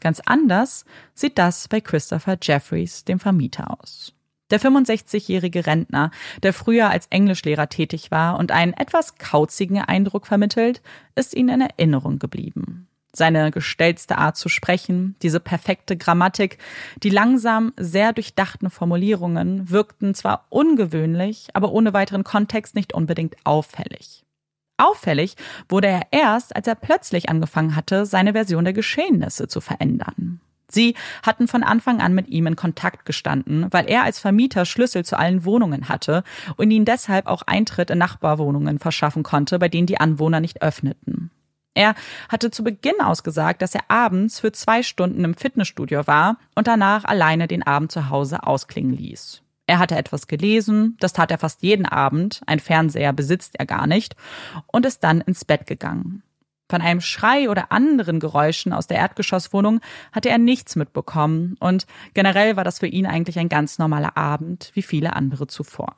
Ganz 0.00 0.20
anders 0.24 0.84
sieht 1.14 1.38
das 1.38 1.68
bei 1.68 1.80
Christopher 1.80 2.38
Jeffries, 2.40 3.04
dem 3.04 3.18
Vermieter, 3.18 3.78
aus. 3.80 4.14
Der 4.50 4.60
65-jährige 4.60 5.66
Rentner, 5.66 6.10
der 6.42 6.52
früher 6.52 6.90
als 6.90 7.06
Englischlehrer 7.08 7.68
tätig 7.68 8.10
war 8.10 8.38
und 8.38 8.50
einen 8.50 8.72
etwas 8.72 9.16
kauzigen 9.18 9.80
Eindruck 9.80 10.26
vermittelt, 10.26 10.80
ist 11.14 11.34
ihnen 11.34 11.60
in 11.60 11.68
Erinnerung 11.68 12.18
geblieben. 12.18 12.88
Seine 13.12 13.50
gestellte 13.50 14.16
Art 14.16 14.36
zu 14.36 14.48
sprechen, 14.48 15.16
diese 15.22 15.40
perfekte 15.40 15.96
Grammatik, 15.96 16.58
die 17.02 17.10
langsam 17.10 17.72
sehr 17.76 18.12
durchdachten 18.12 18.70
Formulierungen 18.70 19.70
wirkten 19.70 20.14
zwar 20.14 20.46
ungewöhnlich, 20.50 21.48
aber 21.54 21.72
ohne 21.72 21.92
weiteren 21.92 22.24
Kontext 22.24 22.74
nicht 22.74 22.92
unbedingt 22.92 23.36
auffällig. 23.44 24.24
Auffällig 24.76 25.34
wurde 25.68 25.88
er 25.88 26.06
erst, 26.12 26.54
als 26.54 26.68
er 26.68 26.76
plötzlich 26.76 27.28
angefangen 27.28 27.74
hatte, 27.74 28.06
seine 28.06 28.32
Version 28.32 28.64
der 28.64 28.74
Geschehnisse 28.74 29.48
zu 29.48 29.60
verändern. 29.60 30.40
Sie 30.70 30.94
hatten 31.22 31.48
von 31.48 31.62
Anfang 31.62 32.00
an 32.00 32.14
mit 32.14 32.28
ihm 32.28 32.46
in 32.46 32.56
Kontakt 32.56 33.06
gestanden, 33.06 33.66
weil 33.70 33.88
er 33.88 34.02
als 34.02 34.18
Vermieter 34.18 34.66
Schlüssel 34.66 35.04
zu 35.04 35.18
allen 35.18 35.44
Wohnungen 35.44 35.88
hatte 35.88 36.24
und 36.56 36.70
ihn 36.70 36.84
deshalb 36.84 37.26
auch 37.26 37.42
Eintritt 37.42 37.90
in 37.90 37.98
Nachbarwohnungen 37.98 38.78
verschaffen 38.78 39.22
konnte, 39.22 39.58
bei 39.58 39.68
denen 39.68 39.86
die 39.86 40.00
Anwohner 40.00 40.40
nicht 40.40 40.62
öffneten. 40.62 41.30
Er 41.74 41.94
hatte 42.28 42.50
zu 42.50 42.64
Beginn 42.64 43.00
ausgesagt, 43.00 43.62
dass 43.62 43.74
er 43.74 43.88
abends 43.88 44.40
für 44.40 44.52
zwei 44.52 44.82
Stunden 44.82 45.24
im 45.24 45.34
Fitnessstudio 45.34 46.06
war 46.06 46.38
und 46.54 46.66
danach 46.66 47.04
alleine 47.04 47.46
den 47.46 47.62
Abend 47.62 47.92
zu 47.92 48.10
Hause 48.10 48.42
ausklingen 48.42 48.92
ließ. 48.92 49.42
Er 49.68 49.78
hatte 49.78 49.96
etwas 49.96 50.26
gelesen, 50.26 50.96
das 50.98 51.12
tat 51.12 51.30
er 51.30 51.38
fast 51.38 51.62
jeden 51.62 51.86
Abend, 51.86 52.40
ein 52.46 52.58
Fernseher 52.58 53.12
besitzt 53.12 53.54
er 53.58 53.66
gar 53.66 53.86
nicht, 53.86 54.16
und 54.66 54.86
ist 54.86 55.04
dann 55.04 55.20
ins 55.20 55.44
Bett 55.44 55.66
gegangen. 55.66 56.22
Von 56.70 56.82
einem 56.82 57.00
Schrei 57.00 57.48
oder 57.48 57.72
anderen 57.72 58.20
Geräuschen 58.20 58.74
aus 58.74 58.86
der 58.86 58.98
Erdgeschosswohnung 58.98 59.80
hatte 60.12 60.28
er 60.28 60.36
nichts 60.36 60.76
mitbekommen 60.76 61.56
und 61.60 61.86
generell 62.12 62.56
war 62.56 62.64
das 62.64 62.80
für 62.80 62.86
ihn 62.86 63.06
eigentlich 63.06 63.38
ein 63.38 63.48
ganz 63.48 63.78
normaler 63.78 64.18
Abend, 64.18 64.70
wie 64.74 64.82
viele 64.82 65.16
andere 65.16 65.46
zuvor. 65.46 65.96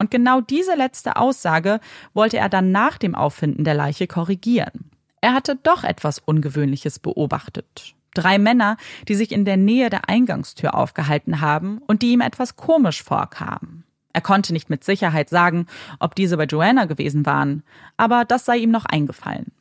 Und 0.00 0.10
genau 0.10 0.40
diese 0.40 0.74
letzte 0.74 1.16
Aussage 1.16 1.80
wollte 2.12 2.38
er 2.38 2.48
dann 2.48 2.72
nach 2.72 2.98
dem 2.98 3.14
Auffinden 3.14 3.64
der 3.64 3.74
Leiche 3.74 4.08
korrigieren. 4.08 4.90
Er 5.20 5.34
hatte 5.34 5.56
doch 5.62 5.84
etwas 5.84 6.18
Ungewöhnliches 6.18 6.98
beobachtet. 6.98 7.94
Drei 8.14 8.38
Männer, 8.38 8.76
die 9.06 9.14
sich 9.14 9.30
in 9.30 9.44
der 9.44 9.56
Nähe 9.56 9.90
der 9.90 10.08
Eingangstür 10.08 10.74
aufgehalten 10.74 11.40
haben 11.40 11.78
und 11.86 12.02
die 12.02 12.12
ihm 12.12 12.20
etwas 12.20 12.56
komisch 12.56 13.02
vorkamen. 13.02 13.84
Er 14.12 14.22
konnte 14.22 14.52
nicht 14.52 14.70
mit 14.70 14.82
Sicherheit 14.82 15.28
sagen, 15.28 15.66
ob 16.00 16.16
diese 16.16 16.36
bei 16.36 16.44
Joanna 16.44 16.86
gewesen 16.86 17.26
waren, 17.26 17.62
aber 17.96 18.24
das 18.24 18.44
sei 18.44 18.56
ihm 18.56 18.70
noch 18.70 18.84
eingefallen 18.84 19.52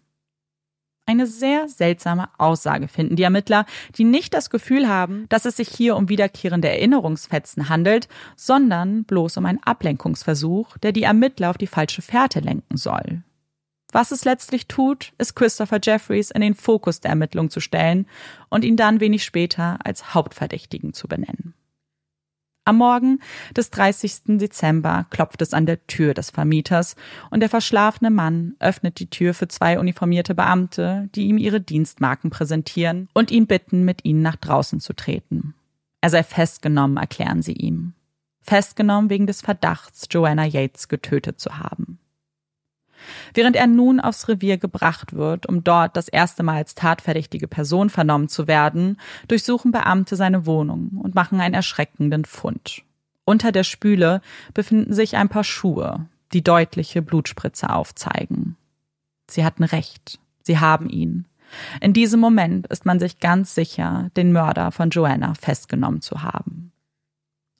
eine 1.08 1.26
sehr 1.26 1.70
seltsame 1.70 2.30
Aussage 2.38 2.88
finden 2.88 3.16
die 3.16 3.24
Ermittler, 3.24 3.66
die 3.98 4.04
nicht 4.04 4.34
das 4.34 4.50
Gefühl 4.50 4.88
haben, 4.88 5.26
dass 5.30 5.46
es 5.46 5.58
sich 5.58 5.70
hier 5.70 5.96
um 5.96 6.10
wiederkehrende 6.10 6.70
Erinnerungsfetzen 6.70 7.70
handelt, 7.70 8.08
sondern 8.36 9.06
bloß 9.06 9.38
um 9.38 9.46
einen 9.46 9.64
Ablenkungsversuch, 9.64 10.78
der 10.78 10.92
die 10.92 11.04
Ermittler 11.04 11.50
auf 11.50 11.58
die 11.58 11.68
falsche 11.68 12.02
Fährte 12.02 12.42
lenken 12.42 12.78
soll. 12.78 13.24
Was 13.94 14.12
es 14.12 14.26
letztlich 14.26 14.68
tut, 14.68 15.14
ist 15.18 15.36
Christopher 15.36 15.80
Jeffries 15.82 16.30
in 16.30 16.42
den 16.42 16.56
Fokus 16.56 17.00
der 17.00 17.12
Ermittlung 17.12 17.50
zu 17.50 17.62
stellen 17.62 18.06
und 18.50 18.66
ihn 18.66 18.76
dann 18.76 19.00
wenig 19.00 19.24
später 19.24 19.80
als 19.84 20.14
Hauptverdächtigen 20.14 20.94
zu 20.94 21.08
benennen. 21.08 21.54
Am 22.68 22.76
Morgen 22.76 23.22
des 23.56 23.70
30. 23.70 24.38
Dezember 24.40 25.06
klopft 25.10 25.42
es 25.42 25.54
an 25.54 25.66
der 25.66 25.88
Tür 25.88 26.14
des 26.14 26.32
Vermieters 26.32 26.98
und 27.30 27.40
der 27.40 27.48
verschlafene 27.48 28.12
Mann 28.12 28.56
öffnet 28.60 29.00
die 29.00 29.10
Tür 29.10 29.34
für 29.34 29.48
zwei 29.48 29.80
uniformierte 29.80 30.36
Beamte, 30.36 31.08
die 31.16 31.28
ihm 31.28 31.38
ihre 31.38 31.62
Dienstmarken 31.62 32.30
präsentieren 32.30 33.08
und 33.14 33.32
ihn 33.32 33.48
bitten, 33.48 33.86
mit 33.86 34.04
ihnen 34.04 34.22
nach 34.22 34.36
draußen 34.36 34.82
zu 34.82 34.92
treten. 34.92 35.54
Er 36.02 36.10
sei 36.10 36.24
festgenommen, 36.24 36.98
erklären 36.98 37.42
sie 37.42 37.54
ihm. 37.54 37.94
Festgenommen 38.42 39.10
wegen 39.10 39.28
des 39.28 39.40
Verdachts, 39.40 40.06
Joanna 40.12 40.44
Yates 40.44 40.90
getötet 40.90 41.40
zu 41.40 41.60
haben. 41.60 42.00
Während 43.34 43.56
er 43.56 43.68
nun 43.68 44.00
aufs 44.00 44.28
Revier 44.28 44.58
gebracht 44.58 45.14
wird, 45.14 45.48
um 45.48 45.64
dort 45.64 45.96
das 45.98 46.08
erste 46.08 46.44
Mal 46.44 46.58
als 46.58 46.76
tatverdächtige 46.76 47.48
Person 47.48 47.90
vernommen 47.90 48.30
zu 48.30 48.48
werden, 48.48 49.00
durchsuchen 49.28 49.72
Beamte 49.72 50.16
seine 50.16 50.46
Wohnung 50.46 51.00
und 51.02 51.16
machen 51.16 51.40
einen 51.40 51.56
erschreckenden 51.56 52.26
Fund. 52.26 52.84
Unter 53.26 53.52
der 53.52 53.64
Spüle 53.64 54.22
befinden 54.54 54.94
sich 54.94 55.18
ein 55.18 55.30
paar 55.30 55.44
Schuhe, 55.44 56.08
die 56.34 56.44
deutliche 56.44 57.02
Blutspritze 57.02 57.70
aufzeigen. 57.70 58.56
Sie 59.30 59.44
hatten 59.44 59.64
recht. 59.64 60.20
Sie 60.44 60.60
haben 60.60 60.90
ihn. 60.90 61.26
In 61.82 61.94
diesem 61.94 62.20
Moment 62.20 62.68
ist 62.68 62.86
man 62.86 63.00
sich 63.00 63.20
ganz 63.20 63.56
sicher, 63.56 64.10
den 64.16 64.32
Mörder 64.32 64.72
von 64.72 64.90
Joanna 64.90 65.34
festgenommen 65.34 66.02
zu 66.02 66.24
haben. 66.24 66.72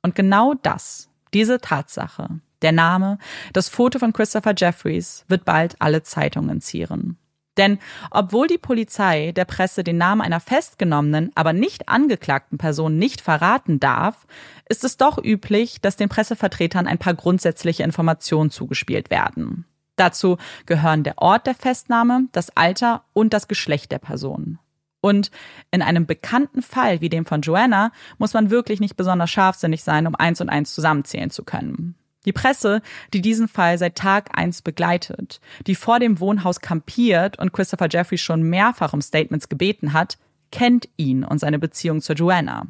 Und 0.02 0.16
genau 0.16 0.54
das, 0.54 1.10
diese 1.34 1.60
Tatsache, 1.60 2.40
der 2.62 2.72
Name, 2.72 3.18
das 3.54 3.70
Foto 3.70 4.00
von 4.00 4.14
Christopher 4.14 4.54
Jeffries 4.58 5.26
wird 5.28 5.46
bald 5.46 5.76
alle 5.80 6.04
Zeitungen 6.04 6.62
zieren. 6.62 7.18
Denn 7.58 7.80
obwohl 8.12 8.48
die 8.48 8.60
Polizei 8.60 9.32
der 9.32 9.46
Presse 9.46 9.84
den 9.84 9.98
Namen 9.98 10.22
einer 10.22 10.40
festgenommenen, 10.40 11.32
aber 11.36 11.54
nicht 11.54 11.90
angeklagten 11.90 12.58
Person 12.58 12.98
nicht 12.98 13.20
verraten 13.20 13.80
darf, 13.80 14.28
ist 14.70 14.84
es 14.84 14.98
doch 14.98 15.18
üblich, 15.24 15.82
dass 15.82 15.96
den 15.96 16.10
Pressevertretern 16.10 16.88
ein 16.88 17.00
paar 17.00 17.16
grundsätzliche 17.16 17.84
Informationen 17.84 18.52
zugespielt 18.52 19.10
werden. 19.10 19.66
Dazu 19.96 20.38
gehören 20.68 21.04
der 21.04 21.18
Ort 21.18 21.48
der 21.48 21.56
Festnahme, 21.56 22.28
das 22.32 22.56
Alter 22.56 23.04
und 23.14 23.34
das 23.34 23.48
Geschlecht 23.48 23.92
der 23.92 24.00
Person. 24.00 24.60
Und 25.02 25.32
in 25.72 25.82
einem 25.82 26.06
bekannten 26.06 26.62
Fall 26.62 27.02
wie 27.02 27.10
dem 27.10 27.26
von 27.26 27.42
Joanna 27.42 27.92
muss 28.18 28.34
man 28.34 28.52
wirklich 28.52 28.80
nicht 28.80 28.98
besonders 28.98 29.32
scharfsinnig 29.32 29.84
sein, 29.84 30.06
um 30.06 30.16
eins 30.16 30.42
und 30.42 30.50
eins 30.50 30.74
zusammenzählen 30.74 31.32
zu 31.32 31.44
können. 31.44 31.96
Die 32.28 32.34
Presse, 32.34 32.82
die 33.14 33.22
diesen 33.22 33.48
Fall 33.48 33.78
seit 33.78 33.96
Tag 33.96 34.38
eins 34.38 34.62
begleitet, 34.62 35.40
die 35.66 35.76
vor 35.76 36.00
dem 36.00 36.20
Wohnhaus 36.20 36.60
kampiert 36.60 37.40
und 37.40 37.54
Christopher 37.54 37.88
Jeffrey 37.90 38.18
schon 38.18 38.44
mehrfach 38.44 38.92
um 38.92 39.00
Statements 39.00 39.48
gebeten 39.48 39.94
hat, 39.94 40.18
kennt 40.52 40.90
ihn 40.98 41.24
und 41.24 41.40
seine 41.40 41.58
Beziehung 41.58 42.02
zur 42.02 42.18
Joanna. 42.18 42.68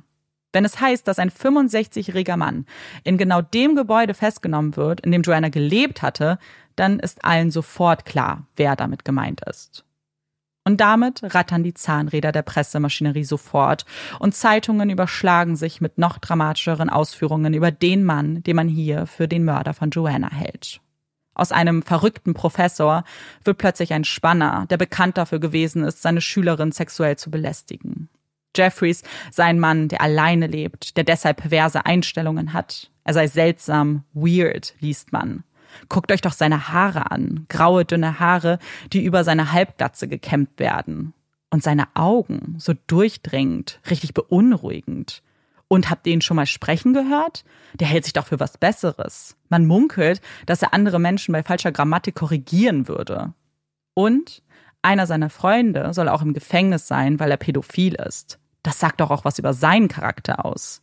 Wenn 0.53 0.63
es 0.63 0.79
heißt, 0.79 1.07
dass 1.07 1.17
ein 1.17 1.31
65-jähriger 1.31 2.37
Mann 2.37 2.67
in 3.03 3.17
genau 3.17 3.41
dem 3.41 3.75
Gebäude 3.75 4.13
festgenommen 4.13 4.75
wird, 4.75 5.01
in 5.01 5.11
dem 5.11 5.23
Joanna 5.23 5.49
gelebt 5.49 6.03
hatte, 6.03 6.37
dann 6.75 6.99
ist 6.99 7.25
allen 7.25 7.49
sofort 7.49 8.05
klar, 8.05 8.45
wer 8.57 8.75
damit 8.75 9.05
gemeint 9.05 9.41
ist. 9.41 9.86
Und 10.67 10.81
damit 10.81 11.21
rattern 11.23 11.63
die 11.63 11.73
Zahnräder 11.73 12.33
der 12.33 12.41
Pressemaschinerie 12.41 13.23
sofort 13.23 13.85
und 14.19 14.35
Zeitungen 14.35 14.89
überschlagen 14.89 15.55
sich 15.55 15.79
mit 15.79 15.97
noch 15.97 16.17
dramatischeren 16.17 16.89
Ausführungen 16.89 17.53
über 17.53 17.71
den 17.71 18.03
Mann, 18.03 18.43
den 18.43 18.57
man 18.57 18.67
hier 18.67 19.05
für 19.05 19.29
den 19.29 19.45
Mörder 19.45 19.73
von 19.73 19.91
Joanna 19.91 20.29
hält. 20.29 20.81
Aus 21.33 21.53
einem 21.53 21.83
verrückten 21.83 22.33
Professor 22.33 23.05
wird 23.45 23.59
plötzlich 23.59 23.93
ein 23.93 24.03
Spanner, 24.03 24.65
der 24.69 24.75
bekannt 24.75 25.17
dafür 25.17 25.39
gewesen 25.39 25.85
ist, 25.85 26.01
seine 26.01 26.19
Schülerin 26.19 26.73
sexuell 26.73 27.15
zu 27.15 27.31
belästigen. 27.31 28.09
Jeffries 28.53 29.03
sei 29.31 29.45
ein 29.45 29.61
Mann, 29.61 29.87
der 29.87 30.01
alleine 30.01 30.47
lebt, 30.47 30.97
der 30.97 31.05
deshalb 31.05 31.37
perverse 31.37 31.85
Einstellungen 31.85 32.51
hat. 32.51 32.91
Er 33.05 33.13
sei 33.13 33.27
seltsam, 33.27 34.03
weird, 34.11 34.75
liest 34.81 35.13
man. 35.13 35.45
Guckt 35.89 36.11
euch 36.11 36.21
doch 36.21 36.33
seine 36.33 36.69
Haare 36.69 37.11
an. 37.11 37.45
Graue, 37.49 37.85
dünne 37.85 38.19
Haare, 38.19 38.59
die 38.93 39.03
über 39.03 39.23
seine 39.23 39.51
Halbglatze 39.51 40.07
gekämmt 40.07 40.59
werden. 40.59 41.13
Und 41.49 41.63
seine 41.63 41.87
Augen, 41.95 42.55
so 42.57 42.73
durchdringend, 42.87 43.79
richtig 43.89 44.13
beunruhigend. 44.13 45.23
Und 45.69 45.89
habt 45.89 46.07
ihr 46.07 46.13
ihn 46.13 46.21
schon 46.21 46.35
mal 46.35 46.45
sprechen 46.45 46.93
gehört? 46.93 47.43
Der 47.73 47.87
hält 47.87 48.05
sich 48.05 48.13
doch 48.13 48.27
für 48.27 48.39
was 48.39 48.57
Besseres. 48.57 49.35
Man 49.49 49.65
munkelt, 49.65 50.21
dass 50.45 50.61
er 50.61 50.73
andere 50.73 50.99
Menschen 50.99 51.33
bei 51.33 51.43
falscher 51.43 51.71
Grammatik 51.71 52.15
korrigieren 52.15 52.87
würde. 52.87 53.33
Und 53.93 54.43
einer 54.81 55.07
seiner 55.07 55.29
Freunde 55.29 55.93
soll 55.93 56.07
auch 56.07 56.21
im 56.21 56.33
Gefängnis 56.33 56.87
sein, 56.87 57.19
weil 57.19 57.31
er 57.31 57.37
pädophil 57.37 57.95
ist. 57.95 58.39
Das 58.63 58.79
sagt 58.79 59.01
doch 59.01 59.11
auch 59.11 59.25
was 59.25 59.39
über 59.39 59.53
seinen 59.53 59.87
Charakter 59.87 60.45
aus. 60.45 60.81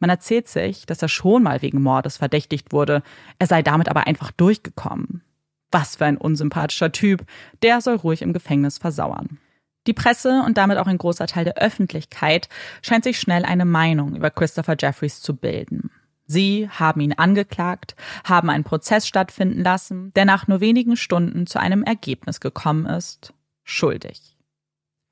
Man 0.00 0.10
erzählt 0.10 0.48
sich, 0.48 0.86
dass 0.86 1.02
er 1.02 1.08
schon 1.08 1.42
mal 1.42 1.62
wegen 1.62 1.82
Mordes 1.82 2.16
verdächtigt 2.16 2.72
wurde, 2.72 3.02
er 3.38 3.46
sei 3.46 3.62
damit 3.62 3.88
aber 3.88 4.06
einfach 4.06 4.32
durchgekommen. 4.32 5.22
Was 5.70 5.96
für 5.96 6.06
ein 6.06 6.16
unsympathischer 6.16 6.90
Typ, 6.90 7.24
der 7.62 7.80
soll 7.80 7.96
ruhig 7.96 8.22
im 8.22 8.32
Gefängnis 8.32 8.78
versauern. 8.78 9.38
Die 9.86 9.92
Presse 9.92 10.42
und 10.44 10.58
damit 10.58 10.78
auch 10.78 10.86
ein 10.86 10.98
großer 10.98 11.26
Teil 11.26 11.44
der 11.44 11.56
Öffentlichkeit 11.56 12.48
scheint 12.82 13.04
sich 13.04 13.18
schnell 13.18 13.44
eine 13.44 13.64
Meinung 13.64 14.16
über 14.16 14.30
Christopher 14.30 14.76
Jeffries 14.78 15.20
zu 15.20 15.36
bilden. 15.36 15.90
Sie 16.26 16.68
haben 16.68 17.00
ihn 17.00 17.14
angeklagt, 17.14 17.96
haben 18.24 18.50
einen 18.50 18.64
Prozess 18.64 19.06
stattfinden 19.06 19.62
lassen, 19.62 20.12
der 20.14 20.24
nach 20.24 20.46
nur 20.46 20.60
wenigen 20.60 20.96
Stunden 20.96 21.46
zu 21.46 21.58
einem 21.58 21.82
Ergebnis 21.82 22.40
gekommen 22.40 22.86
ist. 22.86 23.32
Schuldig. 23.64 24.29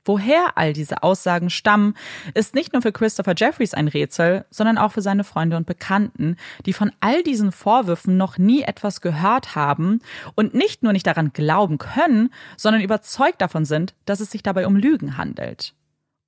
Woher 0.08 0.56
all 0.56 0.72
diese 0.72 1.02
Aussagen 1.02 1.50
stammen, 1.50 1.92
ist 2.32 2.54
nicht 2.54 2.72
nur 2.72 2.80
für 2.80 2.92
Christopher 2.92 3.34
Jeffries 3.36 3.74
ein 3.74 3.88
Rätsel, 3.88 4.46
sondern 4.48 4.78
auch 4.78 4.92
für 4.92 5.02
seine 5.02 5.22
Freunde 5.22 5.58
und 5.58 5.66
Bekannten, 5.66 6.36
die 6.64 6.72
von 6.72 6.92
all 7.00 7.22
diesen 7.22 7.52
Vorwürfen 7.52 8.16
noch 8.16 8.38
nie 8.38 8.62
etwas 8.62 9.02
gehört 9.02 9.54
haben 9.54 10.00
und 10.34 10.54
nicht 10.54 10.82
nur 10.82 10.94
nicht 10.94 11.06
daran 11.06 11.34
glauben 11.34 11.76
können, 11.76 12.32
sondern 12.56 12.80
überzeugt 12.80 13.42
davon 13.42 13.66
sind, 13.66 13.94
dass 14.06 14.20
es 14.20 14.30
sich 14.30 14.42
dabei 14.42 14.66
um 14.66 14.76
Lügen 14.76 15.18
handelt. 15.18 15.74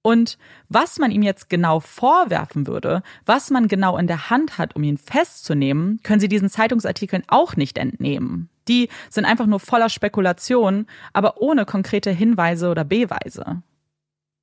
Und 0.02 0.36
was 0.68 0.98
man 0.98 1.10
ihm 1.10 1.22
jetzt 1.22 1.48
genau 1.48 1.80
vorwerfen 1.80 2.66
würde, 2.66 3.02
was 3.24 3.48
man 3.48 3.66
genau 3.66 3.96
in 3.96 4.06
der 4.06 4.28
Hand 4.28 4.58
hat, 4.58 4.76
um 4.76 4.82
ihn 4.82 4.98
festzunehmen, 4.98 6.00
können 6.02 6.20
Sie 6.20 6.28
diesen 6.28 6.50
Zeitungsartikeln 6.50 7.22
auch 7.28 7.56
nicht 7.56 7.78
entnehmen. 7.78 8.50
Die 8.68 8.90
sind 9.08 9.24
einfach 9.24 9.46
nur 9.46 9.58
voller 9.58 9.88
Spekulationen, 9.88 10.86
aber 11.14 11.40
ohne 11.40 11.64
konkrete 11.64 12.10
Hinweise 12.10 12.70
oder 12.70 12.84
Beweise. 12.84 13.62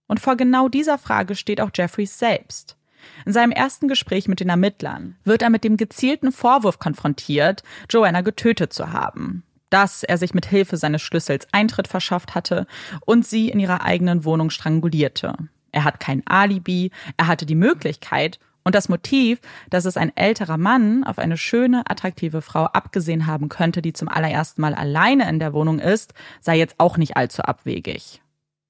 Und 0.08 0.20
vor 0.20 0.36
genau 0.36 0.70
dieser 0.70 0.98
Frage 0.98 1.36
steht 1.36 1.62
auch 1.62 1.72
Jeffries 1.74 2.18
selbst. 2.18 2.78
In 3.26 3.34
seinem 3.34 3.52
ersten 3.52 3.88
Gespräch 3.88 4.28
mit 4.28 4.40
den 4.40 4.50
Ermittlern 4.50 5.16
wird 5.24 5.42
er 5.42 5.50
mit 5.50 5.64
dem 5.64 5.78
gezielten 5.78 6.32
Vorwurf 6.32 6.80
konfrontiert, 6.80 7.64
Joanna 7.90 8.22
getötet 8.22 8.74
zu 8.74 8.92
haben. 8.92 9.44
Dass 9.70 10.04
er 10.04 10.18
sich 10.18 10.34
mit 10.34 10.46
Hilfe 10.46 10.78
seines 10.78 11.02
Schlüssels 11.02 11.48
Eintritt 11.52 11.88
verschafft 11.88 12.36
hatte 12.36 12.68
und 13.06 13.26
sie 13.26 13.50
in 13.50 13.60
ihrer 13.60 13.84
eigenen 13.84 14.24
Wohnung 14.24 14.50
strangulierte. 14.50 15.36
Er 15.72 15.84
hat 15.84 16.00
kein 16.00 16.26
Alibi, 16.26 16.92
er 17.18 17.28
hatte 17.28 17.46
die 17.46 17.56
Möglichkeit 17.56 18.40
und 18.64 18.76
das 18.76 18.90
Motiv, 18.90 19.40
dass 19.70 19.86
es 19.86 19.98
ein 19.98 20.16
älterer 20.16 20.58
Mann 20.58 21.04
auf 21.04 21.20
eine 21.20 21.38
schöne, 21.38 21.84
attraktive 21.90 22.42
Frau 22.42 22.66
abgesehen 22.66 23.28
haben 23.28 23.50
könnte, 23.50 23.82
die 23.82 23.94
zum 23.94 24.08
allerersten 24.08 24.62
Mal 24.62 24.74
alleine 24.74 25.30
in 25.30 25.40
der 25.40 25.54
Wohnung 25.54 25.80
ist, 25.80 26.14
sei 26.42 26.58
jetzt 26.58 26.76
auch 26.78 26.98
nicht 26.98 27.16
allzu 27.16 27.44
abwegig. 27.44 28.22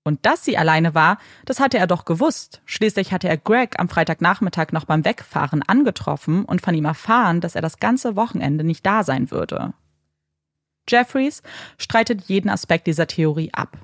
Und 0.07 0.25
dass 0.25 0.45
sie 0.45 0.57
alleine 0.57 0.95
war, 0.95 1.17
das 1.43 1.59
hatte 1.59 1.77
er 1.77 1.85
doch 1.85 2.05
gewusst. 2.05 2.61
Schließlich 2.63 3.11
hatte 3.11 3.27
er 3.27 3.35
Greg 3.35 3.77
am 3.77 3.89
Freitagnachmittag 3.89 4.71
noch 4.71 4.85
beim 4.85 5.03
Wegfahren 5.03 5.63
angetroffen 5.63 6.45
und 6.45 6.61
von 6.61 6.73
ihm 6.73 6.85
erfahren, 6.85 7.41
dass 7.41 7.55
er 7.55 7.61
das 7.61 7.79
ganze 7.79 8.15
Wochenende 8.15 8.63
nicht 8.63 8.85
da 8.85 9.03
sein 9.03 9.31
würde. 9.31 9.73
Jeffries 10.87 11.43
streitet 11.77 12.21
jeden 12.29 12.47
Aspekt 12.49 12.87
dieser 12.87 13.07
Theorie 13.07 13.53
ab. 13.53 13.77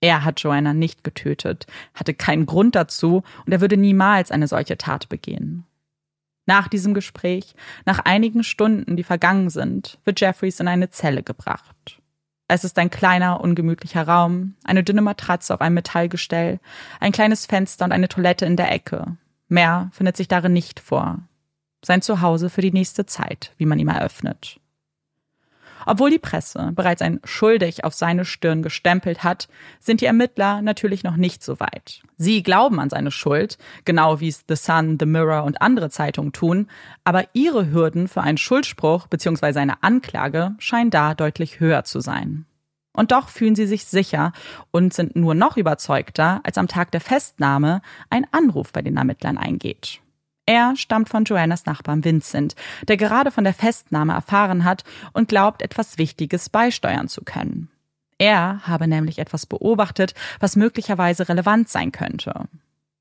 Er 0.00 0.24
hat 0.24 0.38
Joanna 0.38 0.74
nicht 0.74 1.02
getötet, 1.02 1.66
hatte 1.92 2.14
keinen 2.14 2.46
Grund 2.46 2.76
dazu 2.76 3.24
und 3.44 3.52
er 3.52 3.60
würde 3.60 3.76
niemals 3.76 4.30
eine 4.30 4.46
solche 4.46 4.78
Tat 4.78 5.08
begehen. 5.08 5.64
Nach 6.46 6.68
diesem 6.68 6.94
Gespräch, 6.94 7.56
nach 7.84 7.98
einigen 7.98 8.44
Stunden, 8.44 8.94
die 8.96 9.02
vergangen 9.02 9.50
sind, 9.50 9.98
wird 10.04 10.20
Jeffries 10.20 10.60
in 10.60 10.68
eine 10.68 10.90
Zelle 10.90 11.24
gebracht. 11.24 12.00
Es 12.46 12.64
ist 12.64 12.78
ein 12.78 12.90
kleiner, 12.90 13.40
ungemütlicher 13.40 14.06
Raum, 14.06 14.54
eine 14.64 14.84
dünne 14.84 15.00
Matratze 15.00 15.54
auf 15.54 15.60
einem 15.60 15.74
Metallgestell, 15.74 16.60
ein 17.00 17.12
kleines 17.12 17.46
Fenster 17.46 17.84
und 17.84 17.92
eine 17.92 18.08
Toilette 18.08 18.44
in 18.44 18.56
der 18.56 18.70
Ecke. 18.70 19.16
Mehr 19.48 19.90
findet 19.92 20.16
sich 20.16 20.28
darin 20.28 20.52
nicht 20.52 20.80
vor. 20.80 21.20
Sein 21.84 22.02
Zuhause 22.02 22.50
für 22.50 22.60
die 22.60 22.72
nächste 22.72 23.06
Zeit, 23.06 23.52
wie 23.56 23.66
man 23.66 23.78
ihm 23.78 23.88
eröffnet. 23.88 24.60
Obwohl 25.86 26.10
die 26.10 26.18
Presse 26.18 26.72
bereits 26.74 27.02
ein 27.02 27.20
schuldig 27.24 27.84
auf 27.84 27.94
seine 27.94 28.24
Stirn 28.24 28.62
gestempelt 28.62 29.24
hat, 29.24 29.48
sind 29.80 30.00
die 30.00 30.06
Ermittler 30.06 30.62
natürlich 30.62 31.04
noch 31.04 31.16
nicht 31.16 31.42
so 31.42 31.60
weit. 31.60 32.02
Sie 32.16 32.42
glauben 32.42 32.80
an 32.80 32.90
seine 32.90 33.10
Schuld, 33.10 33.58
genau 33.84 34.20
wie 34.20 34.28
es 34.28 34.44
The 34.48 34.56
Sun, 34.56 34.98
The 34.98 35.06
Mirror 35.06 35.44
und 35.44 35.60
andere 35.60 35.90
Zeitungen 35.90 36.32
tun, 36.32 36.68
aber 37.04 37.24
ihre 37.32 37.70
Hürden 37.70 38.08
für 38.08 38.22
einen 38.22 38.38
Schuldspruch 38.38 39.06
bzw. 39.08 39.58
eine 39.58 39.82
Anklage 39.82 40.54
scheinen 40.58 40.90
da 40.90 41.14
deutlich 41.14 41.60
höher 41.60 41.84
zu 41.84 42.00
sein. 42.00 42.46
Und 42.96 43.10
doch 43.10 43.28
fühlen 43.28 43.56
sie 43.56 43.66
sich 43.66 43.84
sicher 43.84 44.32
und 44.70 44.94
sind 44.94 45.16
nur 45.16 45.34
noch 45.34 45.56
überzeugter, 45.56 46.40
als 46.44 46.58
am 46.58 46.68
Tag 46.68 46.92
der 46.92 47.00
Festnahme 47.00 47.82
ein 48.08 48.24
Anruf 48.30 48.72
bei 48.72 48.82
den 48.82 48.96
Ermittlern 48.96 49.36
eingeht. 49.36 50.00
Er 50.46 50.76
stammt 50.76 51.08
von 51.08 51.24
Joannas 51.24 51.64
Nachbarn 51.64 52.04
Vincent, 52.04 52.54
der 52.86 52.96
gerade 52.96 53.30
von 53.30 53.44
der 53.44 53.54
Festnahme 53.54 54.12
erfahren 54.12 54.64
hat 54.64 54.84
und 55.12 55.28
glaubt, 55.28 55.62
etwas 55.62 55.96
Wichtiges 55.96 56.50
beisteuern 56.50 57.08
zu 57.08 57.22
können. 57.22 57.70
Er 58.18 58.60
habe 58.66 58.86
nämlich 58.86 59.18
etwas 59.18 59.46
beobachtet, 59.46 60.14
was 60.40 60.56
möglicherweise 60.56 61.28
relevant 61.28 61.68
sein 61.68 61.92
könnte. 61.92 62.48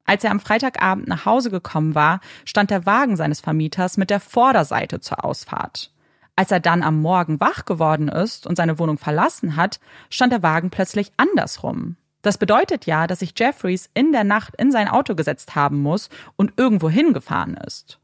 Als 0.05 0.23
er 0.23 0.31
am 0.31 0.39
Freitagabend 0.39 1.07
nach 1.07 1.25
Hause 1.25 1.49
gekommen 1.49 1.95
war, 1.95 2.19
stand 2.45 2.71
der 2.71 2.85
Wagen 2.85 3.15
seines 3.15 3.39
Vermieters 3.39 3.97
mit 3.97 4.09
der 4.09 4.19
Vorderseite 4.19 4.99
zur 4.99 5.23
Ausfahrt. 5.23 5.91
Als 6.35 6.51
er 6.51 6.59
dann 6.59 6.81
am 6.81 6.99
Morgen 7.01 7.39
wach 7.39 7.65
geworden 7.65 8.07
ist 8.07 8.47
und 8.47 8.55
seine 8.55 8.79
Wohnung 8.79 8.97
verlassen 8.97 9.55
hat, 9.55 9.79
stand 10.09 10.33
der 10.33 10.43
Wagen 10.43 10.71
plötzlich 10.71 11.11
andersrum. 11.15 11.95
Das 12.23 12.39
bedeutet 12.39 12.87
ja, 12.87 13.05
dass 13.05 13.19
sich 13.19 13.33
Jeffries 13.37 13.89
in 13.93 14.11
der 14.13 14.23
Nacht 14.23 14.55
in 14.55 14.71
sein 14.71 14.87
Auto 14.87 15.13
gesetzt 15.13 15.55
haben 15.55 15.81
muss 15.81 16.09
und 16.37 16.53
irgendwo 16.57 16.89
hingefahren 16.89 17.55
ist. 17.57 17.99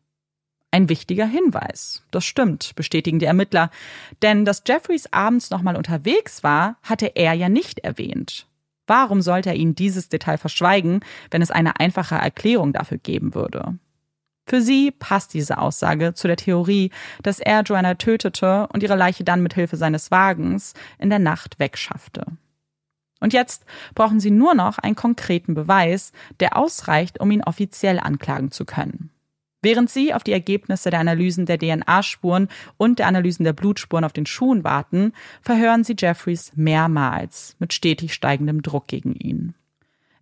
Ein 0.72 0.90
wichtiger 0.90 1.26
Hinweis. 1.26 2.04
Das 2.12 2.26
stimmt, 2.26 2.76
bestätigen 2.76 3.18
die 3.18 3.26
Ermittler. 3.26 3.72
Denn 4.22 4.46
dass 4.46 4.62
Jeffries 4.68 5.12
abends 5.12 5.50
nochmal 5.50 5.76
unterwegs 5.76 6.44
war, 6.44 6.76
hatte 6.84 7.08
er 7.16 7.34
ja 7.34 7.50
nicht 7.50 7.80
erwähnt. 7.80 8.46
Warum 8.86 9.22
sollte 9.22 9.50
er 9.50 9.56
ihnen 9.56 9.74
dieses 9.74 10.10
Detail 10.10 10.38
verschweigen, 10.38 11.00
wenn 11.32 11.42
es 11.42 11.50
eine 11.50 11.80
einfache 11.80 12.16
Erklärung 12.16 12.74
dafür 12.74 12.98
geben 12.98 13.34
würde? 13.34 13.80
Für 14.46 14.62
sie 14.62 14.92
passt 14.92 15.34
diese 15.34 15.60
Aussage 15.60 16.14
zu 16.14 16.28
der 16.28 16.38
Theorie, 16.38 16.92
dass 17.24 17.40
er 17.40 17.62
Joanna 17.62 17.96
tötete 17.96 18.68
und 18.74 18.84
ihre 18.84 18.96
Leiche 18.96 19.24
dann 19.24 19.44
mit 19.44 19.54
Hilfe 19.54 19.78
seines 19.78 20.12
Wagens 20.12 20.74
in 20.98 21.10
der 21.10 21.20
Nacht 21.20 21.60
wegschaffte. 21.60 22.26
Und 23.20 23.34
jetzt 23.34 23.66
brauchen 23.96 24.20
sie 24.20 24.32
nur 24.32 24.54
noch 24.54 24.78
einen 24.78 24.96
konkreten 24.96 25.54
Beweis, 25.54 26.12
der 26.40 26.58
ausreicht, 26.58 27.20
um 27.20 27.32
ihn 27.32 27.44
offiziell 27.44 28.00
anklagen 28.00 28.52
zu 28.52 28.66
können. 28.66 29.12
Während 29.62 29.90
sie 29.90 30.14
auf 30.14 30.24
die 30.24 30.32
Ergebnisse 30.32 30.90
der 30.90 31.02
Analysen 31.02 31.46
der 31.46 31.60
DNA-Spuren 31.60 32.48
und 32.78 33.00
der 33.00 33.08
Analysen 33.08 33.44
der 33.44 33.52
Blutspuren 33.54 34.06
auf 34.06 34.14
den 34.14 34.26
Schuhen 34.26 34.64
warten, 34.64 35.12
verhören 35.42 35.84
sie 35.84 35.96
Jeffries 35.98 36.54
mehrmals 36.56 37.58
mit 37.60 37.74
stetig 37.74 38.14
steigendem 38.14 38.62
Druck 38.62 38.88
gegen 38.88 39.16
ihn. 39.16 39.54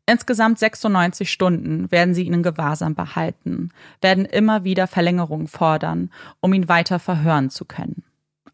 Insgesamt 0.08 0.58
96 0.58 1.30
Stunden 1.30 1.91
werden 1.91 2.14
sie 2.14 2.24
ihn 2.24 2.34
in 2.34 2.41
Gewahrsam 2.41 2.95
behalten, 2.95 3.72
werden 4.02 4.26
immer 4.26 4.64
wieder 4.64 4.88
Verlängerungen 4.88 5.48
fordern, 5.48 6.12
um 6.39 6.54
ihn 6.54 6.70
weiter 6.70 6.98
verhören 6.98 7.50
zu 7.50 7.66
können. 7.66 8.04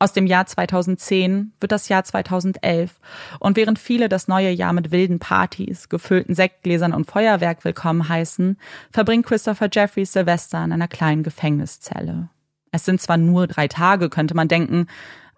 Aus 0.04 0.12
dem 0.12 0.28
Jahr 0.28 0.46
2010 0.46 1.54
wird 1.62 1.72
das 1.72 1.88
Jahr 1.88 2.04
2011 2.04 3.00
und 3.40 3.56
während 3.56 3.80
viele 3.80 4.10
das 4.10 4.28
neue 4.28 4.50
Jahr 4.50 4.74
mit 4.74 4.92
wilden 4.92 5.20
Partys, 5.20 5.88
gefüllten 5.88 6.36
Sektgläsern 6.36 6.92
und 6.92 7.10
Feuerwerk 7.10 7.64
willkommen 7.64 8.10
heißen, 8.10 8.58
verbringt 8.92 9.26
Christopher 9.26 9.70
Jeffries 9.72 10.12
Silvester 10.12 10.62
in 10.62 10.74
einer 10.74 10.90
kleinen 10.90 11.24
Gefängniszelle. 11.24 12.28
Es 12.74 12.84
sind 12.84 13.00
zwar 13.00 13.16
nur 13.16 13.48
drei 13.48 13.70
Tage, 13.70 14.10
könnte 14.10 14.36
man 14.36 14.50
denken, 14.50 14.88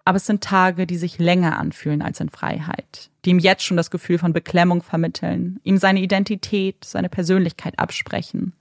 aber 0.04 0.16
es 0.16 0.26
sind 0.26 0.42
Tage, 0.42 0.88
die 0.88 0.98
sich 0.98 1.20
länger 1.20 1.60
anfühlen 1.60 2.02
als 2.02 2.18
in 2.18 2.28
Freiheit, 2.28 3.10
die 3.24 3.30
ihm 3.30 3.38
jetzt 3.38 3.62
schon 3.62 3.76
das 3.76 3.92
Gefühl 3.92 4.18
von 4.18 4.32
Beklemmung 4.32 4.82
vermitteln, 4.82 5.60
ihm 5.62 5.78
seine 5.78 6.00
Identität, 6.00 6.84
seine 6.84 7.08
Persönlichkeit 7.08 7.78
absprechen. 7.78 8.52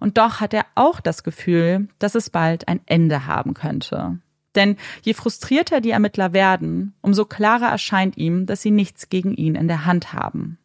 Und 0.00 0.18
doch 0.18 0.40
hat 0.40 0.52
er 0.54 0.66
auch 0.74 0.98
das 0.98 1.22
Gefühl, 1.22 1.86
dass 2.00 2.16
es 2.16 2.30
bald 2.30 2.66
ein 2.66 2.80
Ende 2.86 3.28
haben 3.28 3.54
könnte, 3.54 4.18
denn 4.54 4.76
je 5.02 5.14
frustrierter 5.14 5.80
die 5.80 5.90
Ermittler 5.90 6.32
werden, 6.32 6.94
umso 7.00 7.24
klarer 7.24 7.68
erscheint 7.68 8.16
ihm, 8.16 8.46
dass 8.46 8.62
sie 8.62 8.70
nichts 8.70 9.08
gegen 9.08 9.34
ihn 9.34 9.54
in 9.54 9.68
der 9.68 9.84
Hand 9.86 10.12
haben. 10.12 10.58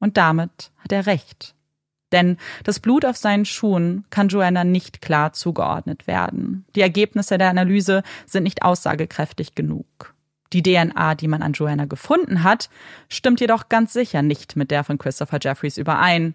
Und 0.00 0.16
damit 0.16 0.72
hat 0.78 0.92
er 0.92 1.06
recht. 1.06 1.54
Denn 2.12 2.36
das 2.64 2.78
Blut 2.78 3.04
auf 3.04 3.16
seinen 3.16 3.44
Schuhen 3.44 4.04
kann 4.10 4.28
Joanna 4.28 4.64
nicht 4.64 5.00
klar 5.00 5.32
zugeordnet 5.32 6.06
werden. 6.06 6.66
Die 6.76 6.82
Ergebnisse 6.82 7.38
der 7.38 7.48
Analyse 7.48 8.02
sind 8.26 8.42
nicht 8.44 8.62
aussagekräftig 8.62 9.54
genug. 9.54 10.14
Die 10.52 10.62
DNA, 10.62 11.14
die 11.14 11.28
man 11.28 11.42
an 11.42 11.54
Joanna 11.54 11.86
gefunden 11.86 12.42
hat, 12.42 12.68
stimmt 13.08 13.40
jedoch 13.40 13.70
ganz 13.70 13.94
sicher 13.94 14.20
nicht 14.20 14.56
mit 14.56 14.70
der 14.70 14.84
von 14.84 14.98
Christopher 14.98 15.38
Jeffries 15.40 15.78
überein. 15.78 16.34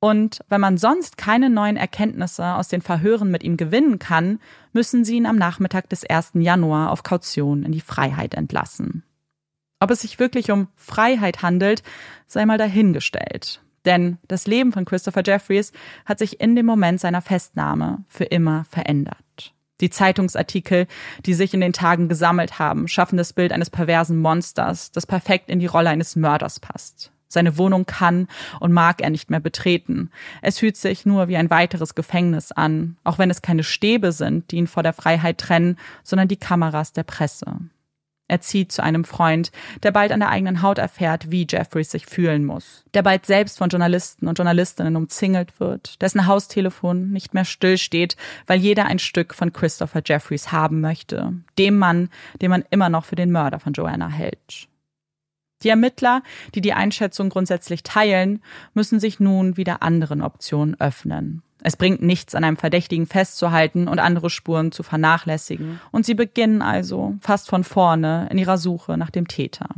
Und 0.00 0.40
wenn 0.48 0.60
man 0.60 0.78
sonst 0.78 1.16
keine 1.16 1.50
neuen 1.50 1.76
Erkenntnisse 1.76 2.54
aus 2.54 2.68
den 2.68 2.82
Verhören 2.82 3.30
mit 3.30 3.42
ihm 3.42 3.56
gewinnen 3.56 3.98
kann, 3.98 4.38
müssen 4.72 5.04
sie 5.04 5.16
ihn 5.16 5.26
am 5.26 5.36
Nachmittag 5.36 5.88
des 5.88 6.04
1. 6.04 6.32
Januar 6.34 6.90
auf 6.90 7.02
Kaution 7.02 7.64
in 7.64 7.72
die 7.72 7.80
Freiheit 7.80 8.34
entlassen. 8.34 9.02
Ob 9.80 9.90
es 9.90 10.02
sich 10.02 10.18
wirklich 10.18 10.50
um 10.50 10.68
Freiheit 10.76 11.42
handelt, 11.42 11.82
sei 12.26 12.46
mal 12.46 12.58
dahingestellt. 12.58 13.60
Denn 13.84 14.18
das 14.28 14.46
Leben 14.46 14.72
von 14.72 14.84
Christopher 14.84 15.22
Jeffries 15.24 15.72
hat 16.04 16.18
sich 16.18 16.40
in 16.40 16.54
dem 16.56 16.66
Moment 16.66 17.00
seiner 17.00 17.22
Festnahme 17.22 18.04
für 18.08 18.24
immer 18.24 18.64
verändert. 18.64 19.54
Die 19.80 19.90
Zeitungsartikel, 19.90 20.88
die 21.24 21.34
sich 21.34 21.54
in 21.54 21.60
den 21.60 21.72
Tagen 21.72 22.08
gesammelt 22.08 22.58
haben, 22.58 22.88
schaffen 22.88 23.16
das 23.16 23.32
Bild 23.32 23.52
eines 23.52 23.70
perversen 23.70 24.18
Monsters, 24.18 24.90
das 24.90 25.06
perfekt 25.06 25.48
in 25.48 25.60
die 25.60 25.66
Rolle 25.66 25.90
eines 25.90 26.16
Mörders 26.16 26.58
passt. 26.58 27.12
Seine 27.28 27.58
Wohnung 27.58 27.86
kann 27.86 28.28
und 28.60 28.72
mag 28.72 29.00
er 29.00 29.10
nicht 29.10 29.30
mehr 29.30 29.40
betreten. 29.40 30.10
Es 30.42 30.58
fühlt 30.58 30.76
sich 30.76 31.06
nur 31.06 31.28
wie 31.28 31.36
ein 31.36 31.50
weiteres 31.50 31.94
Gefängnis 31.94 32.52
an, 32.52 32.96
auch 33.04 33.18
wenn 33.18 33.30
es 33.30 33.42
keine 33.42 33.64
Stäbe 33.64 34.12
sind, 34.12 34.50
die 34.50 34.56
ihn 34.56 34.66
vor 34.66 34.82
der 34.82 34.92
Freiheit 34.94 35.38
trennen, 35.38 35.76
sondern 36.02 36.28
die 36.28 36.36
Kameras 36.36 36.92
der 36.92 37.04
Presse. 37.04 37.58
Er 38.28 38.42
zieht 38.42 38.70
zu 38.70 38.82
einem 38.82 39.04
Freund, 39.04 39.50
der 39.82 39.90
bald 39.90 40.12
an 40.12 40.20
der 40.20 40.28
eigenen 40.28 40.60
Haut 40.60 40.76
erfährt, 40.76 41.30
wie 41.30 41.46
Jeffries 41.48 41.90
sich 41.90 42.04
fühlen 42.04 42.44
muss. 42.44 42.84
Der 42.92 43.02
bald 43.02 43.24
selbst 43.24 43.56
von 43.56 43.70
Journalisten 43.70 44.28
und 44.28 44.38
Journalistinnen 44.38 44.96
umzingelt 44.96 45.58
wird, 45.58 46.00
dessen 46.02 46.26
Haustelefon 46.26 47.10
nicht 47.10 47.32
mehr 47.32 47.46
stillsteht, 47.46 48.16
weil 48.46 48.60
jeder 48.60 48.84
ein 48.84 48.98
Stück 48.98 49.34
von 49.34 49.52
Christopher 49.54 50.02
Jeffries 50.04 50.52
haben 50.52 50.82
möchte. 50.82 51.32
Dem 51.58 51.78
Mann, 51.78 52.10
den 52.42 52.50
man 52.50 52.64
immer 52.68 52.90
noch 52.90 53.06
für 53.06 53.16
den 53.16 53.32
Mörder 53.32 53.60
von 53.60 53.72
Joanna 53.72 54.08
hält. 54.08 54.68
Die 55.62 55.68
Ermittler, 55.68 56.22
die 56.54 56.60
die 56.60 56.72
Einschätzung 56.72 57.30
grundsätzlich 57.30 57.82
teilen, 57.82 58.42
müssen 58.74 59.00
sich 59.00 59.18
nun 59.18 59.56
wieder 59.56 59.82
anderen 59.82 60.22
Optionen 60.22 60.80
öffnen. 60.80 61.42
Es 61.62 61.76
bringt 61.76 62.02
nichts, 62.02 62.36
an 62.36 62.44
einem 62.44 62.56
Verdächtigen 62.56 63.06
festzuhalten 63.06 63.88
und 63.88 63.98
andere 63.98 64.30
Spuren 64.30 64.70
zu 64.70 64.84
vernachlässigen. 64.84 65.80
Und 65.90 66.06
sie 66.06 66.14
beginnen 66.14 66.62
also 66.62 67.16
fast 67.20 67.48
von 67.48 67.64
vorne 67.64 68.28
in 68.30 68.38
ihrer 68.38 68.58
Suche 68.58 68.96
nach 68.96 69.10
dem 69.10 69.26
Täter. 69.26 69.68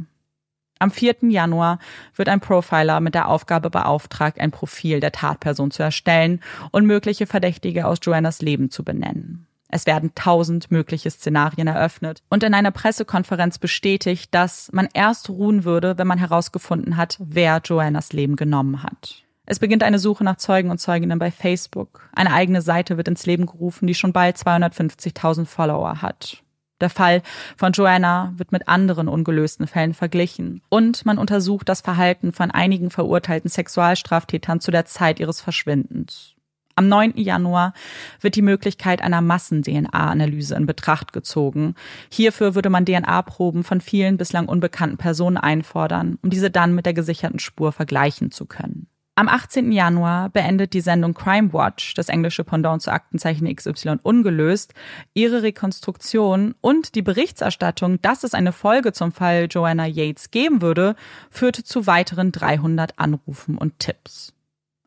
Am 0.78 0.90
4. 0.90 1.16
Januar 1.28 1.78
wird 2.14 2.28
ein 2.28 2.40
Profiler 2.40 3.00
mit 3.00 3.14
der 3.14 3.28
Aufgabe 3.28 3.70
beauftragt, 3.70 4.40
ein 4.40 4.50
Profil 4.50 5.00
der 5.00 5.12
Tatperson 5.12 5.70
zu 5.70 5.82
erstellen 5.82 6.40
und 6.70 6.86
mögliche 6.86 7.26
Verdächtige 7.26 7.86
aus 7.86 7.98
Joannas 8.02 8.40
Leben 8.40 8.70
zu 8.70 8.82
benennen. 8.82 9.46
Es 9.70 9.86
werden 9.86 10.12
tausend 10.14 10.70
mögliche 10.70 11.10
Szenarien 11.10 11.68
eröffnet 11.68 12.22
und 12.28 12.42
in 12.42 12.54
einer 12.54 12.72
Pressekonferenz 12.72 13.58
bestätigt, 13.58 14.34
dass 14.34 14.70
man 14.72 14.88
erst 14.92 15.30
ruhen 15.30 15.64
würde, 15.64 15.96
wenn 15.96 16.06
man 16.06 16.18
herausgefunden 16.18 16.96
hat, 16.96 17.16
wer 17.20 17.60
Joannas 17.64 18.12
Leben 18.12 18.36
genommen 18.36 18.82
hat. 18.82 19.22
Es 19.46 19.58
beginnt 19.58 19.82
eine 19.82 19.98
Suche 19.98 20.22
nach 20.22 20.36
Zeugen 20.36 20.70
und 20.70 20.78
Zeuginnen 20.78 21.18
bei 21.18 21.30
Facebook. 21.30 22.08
Eine 22.12 22.32
eigene 22.32 22.62
Seite 22.62 22.96
wird 22.96 23.08
ins 23.08 23.26
Leben 23.26 23.46
gerufen, 23.46 23.86
die 23.86 23.94
schon 23.94 24.12
bald 24.12 24.36
250.000 24.36 25.44
Follower 25.44 26.02
hat. 26.02 26.42
Der 26.80 26.90
Fall 26.90 27.22
von 27.56 27.72
Joanna 27.72 28.32
wird 28.36 28.52
mit 28.52 28.68
anderen 28.68 29.08
ungelösten 29.08 29.66
Fällen 29.66 29.92
verglichen. 29.94 30.62
Und 30.68 31.04
man 31.04 31.18
untersucht 31.18 31.68
das 31.68 31.80
Verhalten 31.80 32.32
von 32.32 32.50
einigen 32.50 32.90
verurteilten 32.90 33.50
Sexualstraftätern 33.50 34.60
zu 34.60 34.70
der 34.70 34.86
Zeit 34.86 35.20
ihres 35.20 35.40
Verschwindens. 35.40 36.34
Am 36.80 36.88
9. 36.88 37.18
Januar 37.18 37.74
wird 38.22 38.36
die 38.36 38.40
Möglichkeit 38.40 39.02
einer 39.02 39.20
Massen-DNA-Analyse 39.20 40.54
in 40.54 40.64
Betracht 40.64 41.12
gezogen. 41.12 41.74
Hierfür 42.10 42.54
würde 42.54 42.70
man 42.70 42.86
DNA-Proben 42.86 43.64
von 43.64 43.82
vielen 43.82 44.16
bislang 44.16 44.48
unbekannten 44.48 44.96
Personen 44.96 45.36
einfordern, 45.36 46.18
um 46.22 46.30
diese 46.30 46.50
dann 46.50 46.74
mit 46.74 46.86
der 46.86 46.94
gesicherten 46.94 47.38
Spur 47.38 47.72
vergleichen 47.72 48.30
zu 48.30 48.46
können. 48.46 48.86
Am 49.14 49.28
18. 49.28 49.72
Januar 49.72 50.30
beendet 50.30 50.72
die 50.72 50.80
Sendung 50.80 51.12
Crime 51.12 51.52
Watch, 51.52 51.92
das 51.92 52.08
englische 52.08 52.44
Pendant 52.44 52.80
zu 52.80 52.90
Aktenzeichen 52.90 53.54
XY 53.54 53.96
ungelöst, 54.02 54.72
ihre 55.12 55.42
Rekonstruktion 55.42 56.54
und 56.62 56.94
die 56.94 57.02
Berichterstattung, 57.02 58.00
dass 58.00 58.24
es 58.24 58.32
eine 58.32 58.52
Folge 58.52 58.94
zum 58.94 59.12
Fall 59.12 59.48
Joanna 59.50 59.84
Yates 59.84 60.30
geben 60.30 60.62
würde, 60.62 60.96
führte 61.28 61.62
zu 61.62 61.86
weiteren 61.86 62.32
300 62.32 62.98
Anrufen 62.98 63.58
und 63.58 63.78
Tipps. 63.80 64.32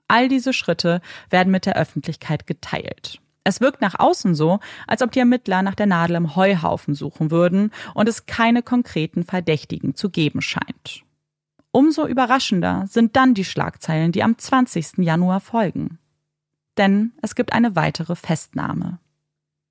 All 0.07 0.27
diese 0.27 0.53
Schritte 0.53 1.01
werden 1.29 1.51
mit 1.51 1.65
der 1.65 1.75
Öffentlichkeit 1.75 2.47
geteilt. 2.47 3.19
Es 3.43 3.59
wirkt 3.61 3.81
nach 3.81 3.99
außen 3.99 4.35
so, 4.35 4.59
als 4.87 5.01
ob 5.01 5.11
die 5.11 5.19
Ermittler 5.19 5.61
nach 5.61 5.75
der 5.75 5.85
Nadel 5.85 6.15
im 6.15 6.35
Heuhaufen 6.35 6.93
suchen 6.93 7.29
würden 7.29 7.71
und 7.93 8.07
es 8.07 8.25
keine 8.25 8.63
konkreten 8.63 9.23
Verdächtigen 9.23 9.95
zu 9.95 10.09
geben 10.09 10.41
scheint. 10.41 11.03
Umso 11.71 12.07
überraschender 12.07 12.85
sind 12.87 13.15
dann 13.15 13.33
die 13.33 13.45
Schlagzeilen, 13.45 14.11
die 14.11 14.23
am 14.23 14.37
20. 14.37 14.99
Januar 14.99 15.39
folgen. 15.39 15.97
Denn 16.77 17.13
es 17.21 17.35
gibt 17.35 17.51
eine 17.51 17.75
weitere 17.75 18.15
Festnahme. 18.15 18.99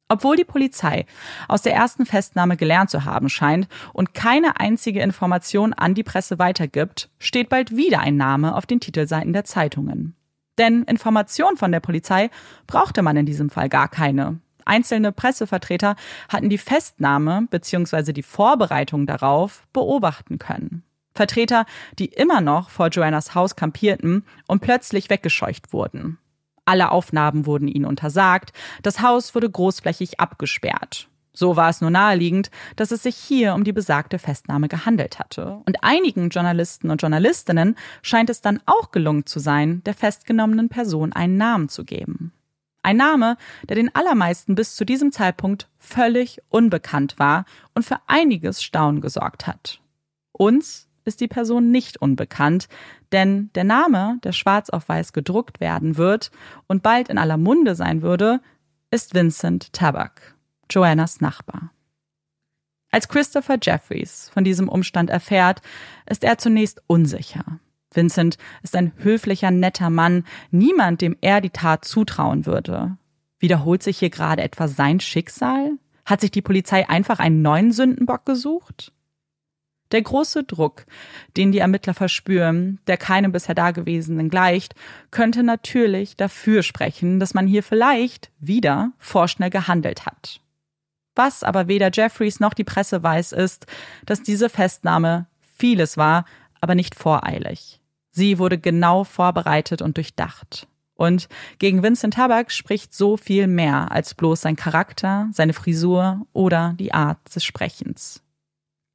Obwohl 0.08 0.36
die 0.36 0.44
Polizei 0.44 1.06
aus 1.48 1.62
der 1.62 1.74
ersten 1.74 2.04
Festnahme 2.04 2.58
gelernt 2.58 2.90
zu 2.90 3.06
haben 3.06 3.30
scheint 3.30 3.66
und 3.94 4.12
keine 4.12 4.60
einzige 4.60 5.00
Information 5.00 5.72
an 5.72 5.94
die 5.94 6.02
Presse 6.02 6.38
weitergibt, 6.38 7.08
steht 7.18 7.48
bald 7.48 7.74
wieder 7.74 8.00
ein 8.00 8.16
Name 8.16 8.54
auf 8.54 8.66
den 8.66 8.80
Titelseiten 8.80 9.32
der 9.32 9.44
Zeitungen. 9.44 10.14
Denn 10.62 10.84
Informationen 10.84 11.56
von 11.56 11.72
der 11.72 11.80
Polizei 11.80 12.30
brauchte 12.68 13.02
man 13.02 13.16
in 13.16 13.26
diesem 13.26 13.50
Fall 13.50 13.68
gar 13.68 13.88
keine. 13.88 14.38
Einzelne 14.64 15.10
Pressevertreter 15.10 15.96
hatten 16.28 16.50
die 16.50 16.58
Festnahme 16.58 17.48
bzw. 17.50 18.12
die 18.12 18.22
Vorbereitung 18.22 19.04
darauf 19.04 19.66
beobachten 19.72 20.38
können. 20.38 20.84
Vertreter, 21.16 21.66
die 21.98 22.04
immer 22.04 22.40
noch 22.40 22.70
vor 22.70 22.90
Joannas 22.90 23.34
Haus 23.34 23.56
kampierten 23.56 24.24
und 24.46 24.60
plötzlich 24.60 25.10
weggescheucht 25.10 25.72
wurden. 25.72 26.18
Alle 26.64 26.92
Aufnahmen 26.92 27.44
wurden 27.44 27.66
ihnen 27.66 27.84
untersagt, 27.84 28.52
das 28.84 29.02
Haus 29.02 29.34
wurde 29.34 29.50
großflächig 29.50 30.20
abgesperrt. 30.20 31.08
So 31.32 31.56
war 31.56 31.70
es 31.70 31.80
nur 31.80 31.90
naheliegend, 31.90 32.50
dass 32.76 32.90
es 32.90 33.02
sich 33.02 33.16
hier 33.16 33.54
um 33.54 33.64
die 33.64 33.72
besagte 33.72 34.18
Festnahme 34.18 34.68
gehandelt 34.68 35.18
hatte. 35.18 35.60
Und 35.64 35.82
einigen 35.82 36.28
Journalisten 36.28 36.90
und 36.90 37.00
Journalistinnen 37.00 37.76
scheint 38.02 38.28
es 38.28 38.42
dann 38.42 38.60
auch 38.66 38.90
gelungen 38.90 39.24
zu 39.24 39.38
sein, 39.38 39.82
der 39.84 39.94
festgenommenen 39.94 40.68
Person 40.68 41.12
einen 41.12 41.38
Namen 41.38 41.68
zu 41.68 41.84
geben. 41.84 42.32
Ein 42.82 42.96
Name, 42.96 43.36
der 43.68 43.76
den 43.76 43.94
allermeisten 43.94 44.54
bis 44.56 44.74
zu 44.74 44.84
diesem 44.84 45.12
Zeitpunkt 45.12 45.68
völlig 45.78 46.40
unbekannt 46.48 47.18
war 47.18 47.44
und 47.74 47.84
für 47.84 48.00
einiges 48.08 48.62
Staunen 48.62 49.00
gesorgt 49.00 49.46
hat. 49.46 49.80
Uns 50.32 50.88
ist 51.04 51.20
die 51.20 51.28
Person 51.28 51.70
nicht 51.70 51.96
unbekannt, 52.00 52.68
denn 53.12 53.50
der 53.54 53.64
Name, 53.64 54.18
der 54.24 54.32
schwarz 54.32 54.68
auf 54.70 54.88
weiß 54.88 55.12
gedruckt 55.12 55.60
werden 55.60 55.96
wird 55.96 56.30
und 56.66 56.82
bald 56.82 57.08
in 57.08 57.18
aller 57.18 57.36
Munde 57.36 57.74
sein 57.74 58.02
würde, 58.02 58.40
ist 58.90 59.14
Vincent 59.14 59.72
Tabak. 59.72 60.31
Joannas 60.72 61.20
Nachbar. 61.20 61.70
Als 62.90 63.08
Christopher 63.08 63.58
Jeffries 63.60 64.30
von 64.34 64.44
diesem 64.44 64.68
Umstand 64.68 65.08
erfährt, 65.08 65.62
ist 66.08 66.24
er 66.24 66.36
zunächst 66.38 66.82
unsicher. 66.86 67.60
Vincent 67.90 68.36
ist 68.62 68.76
ein 68.76 68.92
höflicher, 68.96 69.50
netter 69.50 69.90
Mann, 69.90 70.24
niemand, 70.50 71.00
dem 71.00 71.16
er 71.20 71.40
die 71.40 71.50
Tat 71.50 71.84
zutrauen 71.84 72.46
würde. 72.46 72.96
Wiederholt 73.38 73.82
sich 73.82 73.98
hier 73.98 74.10
gerade 74.10 74.42
etwa 74.42 74.68
sein 74.68 75.00
Schicksal? 75.00 75.72
Hat 76.04 76.20
sich 76.20 76.30
die 76.30 76.42
Polizei 76.42 76.88
einfach 76.88 77.18
einen 77.18 77.42
neuen 77.42 77.72
Sündenbock 77.72 78.26
gesucht? 78.26 78.92
Der 79.92 80.02
große 80.02 80.44
Druck, 80.44 80.86
den 81.36 81.52
die 81.52 81.58
Ermittler 81.58 81.94
verspüren, 81.94 82.80
der 82.86 82.96
keinem 82.96 83.32
bisher 83.32 83.54
Dagewesenen 83.54 84.30
gleicht, 84.30 84.74
könnte 85.10 85.42
natürlich 85.42 86.16
dafür 86.16 86.62
sprechen, 86.62 87.20
dass 87.20 87.34
man 87.34 87.46
hier 87.46 87.62
vielleicht 87.62 88.30
wieder 88.38 88.92
vorschnell 88.98 89.50
gehandelt 89.50 90.06
hat. 90.06 90.41
Was 91.14 91.42
aber 91.42 91.68
weder 91.68 91.90
Jeffries 91.92 92.40
noch 92.40 92.54
die 92.54 92.64
Presse 92.64 93.02
weiß, 93.02 93.32
ist, 93.32 93.66
dass 94.06 94.22
diese 94.22 94.48
Festnahme 94.48 95.26
vieles 95.40 95.96
war, 95.96 96.24
aber 96.60 96.74
nicht 96.74 96.94
voreilig. 96.94 97.80
Sie 98.10 98.38
wurde 98.38 98.58
genau 98.58 99.04
vorbereitet 99.04 99.82
und 99.82 99.96
durchdacht. 99.96 100.68
Und 100.94 101.28
gegen 101.58 101.82
Vincent 101.82 102.14
Tabak 102.14 102.52
spricht 102.52 102.94
so 102.94 103.16
viel 103.16 103.46
mehr 103.46 103.90
als 103.90 104.14
bloß 104.14 104.42
sein 104.42 104.56
Charakter, 104.56 105.28
seine 105.32 105.52
Frisur 105.54 106.26
oder 106.32 106.74
die 106.78 106.94
Art 106.94 107.18
des 107.34 107.44
Sprechens. 107.44 108.22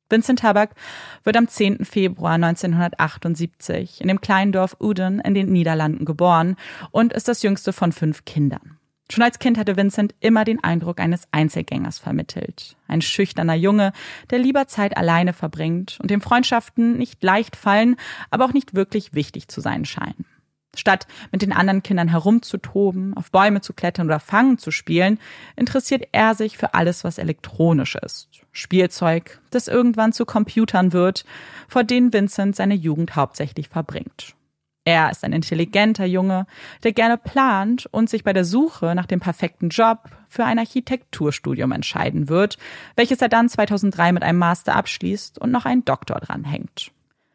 Vincent 0.09 0.39
Tabak 0.39 0.75
wird 1.23 1.35
am 1.35 1.47
10. 1.47 1.83
Februar 1.83 2.33
1978 2.33 3.99
in 3.99 4.07
dem 4.07 4.21
kleinen 4.21 4.53
Dorf 4.53 4.77
Uden 4.79 5.19
in 5.19 5.33
den 5.33 5.51
Niederlanden 5.51 6.05
geboren 6.05 6.55
und 6.91 7.11
ist 7.11 7.27
das 7.27 7.43
jüngste 7.43 7.73
von 7.73 7.91
fünf 7.91 8.23
Kindern. 8.23 8.76
Schon 9.09 9.23
als 9.23 9.39
Kind 9.39 9.57
hatte 9.57 9.77
Vincent 9.77 10.13
immer 10.19 10.43
den 10.43 10.63
Eindruck 10.63 10.99
eines 10.99 11.27
Einzelgängers 11.31 11.97
vermittelt. 11.97 12.75
Ein 12.87 13.01
schüchterner 13.01 13.55
Junge, 13.55 13.93
der 14.31 14.39
lieber 14.39 14.67
Zeit 14.67 14.97
alleine 14.97 15.31
verbringt 15.31 15.97
und 16.01 16.11
dem 16.11 16.19
Freundschaften 16.19 16.97
nicht 16.97 17.23
leicht 17.23 17.55
fallen, 17.55 17.95
aber 18.31 18.45
auch 18.45 18.53
nicht 18.53 18.75
wirklich 18.75 19.13
wichtig 19.13 19.47
zu 19.47 19.61
sein 19.61 19.85
scheinen. 19.85 20.25
Statt 20.75 21.07
mit 21.31 21.41
den 21.41 21.53
anderen 21.53 21.81
Kindern 21.81 22.09
herumzutoben, 22.09 23.15
auf 23.15 23.31
Bäume 23.31 23.61
zu 23.61 23.73
klettern 23.73 24.07
oder 24.07 24.19
Fangen 24.19 24.57
zu 24.59 24.71
spielen, 24.71 25.19
interessiert 25.55 26.07
er 26.11 26.35
sich 26.35 26.57
für 26.57 26.73
alles, 26.73 27.03
was 27.03 27.17
elektronisch 27.17 27.95
ist. 27.95 28.29
Spielzeug, 28.51 29.39
das 29.49 29.67
irgendwann 29.67 30.13
zu 30.13 30.25
Computern 30.25 30.93
wird, 30.93 31.25
vor 31.67 31.83
denen 31.83 32.13
Vincent 32.13 32.55
seine 32.55 32.75
Jugend 32.75 33.15
hauptsächlich 33.15 33.69
verbringt. 33.69 34.36
Er 34.87 35.11
ist 35.11 35.25
ein 35.25 35.33
intelligenter 35.33 36.05
Junge, 36.05 36.47
der 36.83 36.93
gerne 36.93 37.17
plant 37.17 37.87
und 37.91 38.09
sich 38.09 38.23
bei 38.23 38.31
der 38.31 38.45
Suche 38.45 38.95
nach 38.95 39.05
dem 39.05 39.19
perfekten 39.19 39.67
Job 39.67 40.09
für 40.29 40.45
ein 40.45 40.59
Architekturstudium 40.59 41.73
entscheiden 41.73 42.29
wird, 42.29 42.57
welches 42.95 43.21
er 43.21 43.27
dann 43.27 43.49
2003 43.49 44.13
mit 44.13 44.23
einem 44.23 44.39
Master 44.39 44.77
abschließt 44.77 45.39
und 45.39 45.51
noch 45.51 45.65
einen 45.65 45.83
Doktor 45.83 46.21
dranhängt. 46.21 46.93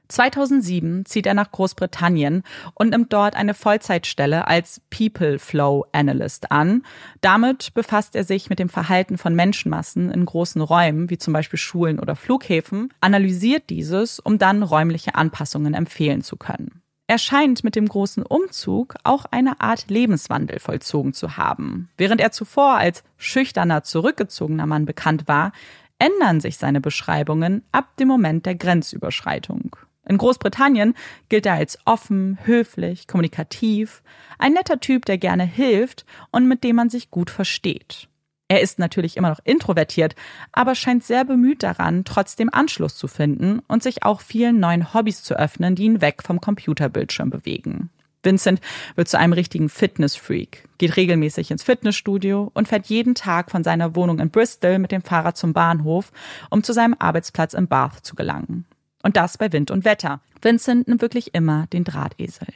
2007 0.08 1.04
zieht 1.04 1.26
er 1.26 1.34
nach 1.34 1.50
Großbritannien 1.50 2.42
und 2.72 2.88
nimmt 2.88 3.12
dort 3.12 3.36
eine 3.36 3.52
Vollzeitstelle 3.52 4.48
als 4.48 4.80
People 4.88 5.38
Flow 5.38 5.84
Analyst 5.92 6.50
an. 6.50 6.84
Damit 7.20 7.74
befasst 7.74 8.16
er 8.16 8.24
sich 8.24 8.48
mit 8.48 8.60
dem 8.60 8.70
Verhalten 8.70 9.18
von 9.18 9.34
Menschenmassen 9.34 10.10
in 10.10 10.24
großen 10.24 10.62
Räumen, 10.62 11.10
wie 11.10 11.18
zum 11.18 11.34
Beispiel 11.34 11.58
Schulen 11.58 12.00
oder 12.00 12.16
Flughäfen, 12.16 12.94
analysiert 13.02 13.68
dieses, 13.68 14.20
um 14.20 14.38
dann 14.38 14.62
räumliche 14.62 15.16
Anpassungen 15.16 15.74
empfehlen 15.74 16.22
zu 16.22 16.38
können. 16.38 16.81
Er 17.12 17.18
scheint 17.18 17.62
mit 17.62 17.76
dem 17.76 17.86
großen 17.88 18.22
Umzug 18.22 18.94
auch 19.04 19.26
eine 19.26 19.60
Art 19.60 19.90
Lebenswandel 19.90 20.60
vollzogen 20.60 21.12
zu 21.12 21.36
haben. 21.36 21.90
Während 21.98 22.22
er 22.22 22.32
zuvor 22.32 22.78
als 22.78 23.04
schüchterner, 23.18 23.82
zurückgezogener 23.82 24.64
Mann 24.64 24.86
bekannt 24.86 25.28
war, 25.28 25.52
ändern 25.98 26.40
sich 26.40 26.56
seine 26.56 26.80
Beschreibungen 26.80 27.64
ab 27.70 27.98
dem 27.98 28.08
Moment 28.08 28.46
der 28.46 28.54
Grenzüberschreitung. 28.54 29.76
In 30.08 30.16
Großbritannien 30.16 30.94
gilt 31.28 31.44
er 31.44 31.52
als 31.52 31.78
offen, 31.84 32.38
höflich, 32.44 33.06
kommunikativ, 33.06 34.02
ein 34.38 34.54
netter 34.54 34.80
Typ, 34.80 35.04
der 35.04 35.18
gerne 35.18 35.44
hilft 35.44 36.06
und 36.30 36.48
mit 36.48 36.64
dem 36.64 36.76
man 36.76 36.88
sich 36.88 37.10
gut 37.10 37.28
versteht. 37.28 38.08
Er 38.52 38.60
ist 38.60 38.78
natürlich 38.78 39.16
immer 39.16 39.30
noch 39.30 39.38
introvertiert, 39.44 40.14
aber 40.52 40.74
scheint 40.74 41.04
sehr 41.04 41.24
bemüht 41.24 41.62
daran, 41.62 42.04
trotzdem 42.04 42.50
Anschluss 42.52 42.96
zu 42.96 43.08
finden 43.08 43.60
und 43.66 43.82
sich 43.82 44.02
auch 44.02 44.20
vielen 44.20 44.60
neuen 44.60 44.92
Hobbys 44.92 45.22
zu 45.22 45.38
öffnen, 45.38 45.74
die 45.74 45.84
ihn 45.84 46.02
weg 46.02 46.22
vom 46.22 46.38
Computerbildschirm 46.38 47.30
bewegen. 47.30 47.88
Vincent 48.22 48.60
wird 48.94 49.08
zu 49.08 49.18
einem 49.18 49.32
richtigen 49.32 49.70
Fitnessfreak, 49.70 50.68
geht 50.76 50.98
regelmäßig 50.98 51.50
ins 51.50 51.62
Fitnessstudio 51.62 52.50
und 52.52 52.68
fährt 52.68 52.88
jeden 52.88 53.14
Tag 53.14 53.50
von 53.50 53.64
seiner 53.64 53.96
Wohnung 53.96 54.18
in 54.18 54.28
Bristol 54.28 54.78
mit 54.78 54.92
dem 54.92 55.00
Fahrrad 55.00 55.38
zum 55.38 55.54
Bahnhof, 55.54 56.12
um 56.50 56.62
zu 56.62 56.74
seinem 56.74 56.94
Arbeitsplatz 56.98 57.54
in 57.54 57.68
Bath 57.68 58.04
zu 58.04 58.14
gelangen. 58.14 58.66
Und 59.02 59.16
das 59.16 59.38
bei 59.38 59.50
Wind 59.50 59.70
und 59.70 59.86
Wetter. 59.86 60.20
Vincent 60.42 60.88
nimmt 60.88 61.00
wirklich 61.00 61.34
immer 61.34 61.68
den 61.68 61.84
Drahtesel. 61.84 62.48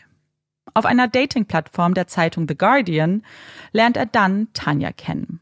Auf 0.75 0.85
einer 0.85 1.09
Dating-Plattform 1.09 1.95
der 1.95 2.07
Zeitung 2.07 2.47
The 2.47 2.59
Guardian 2.59 3.23
lernt 3.73 3.97
er 3.97 4.05
dann 4.05 4.49
Tanja 4.53 4.93
kennen. 4.93 5.41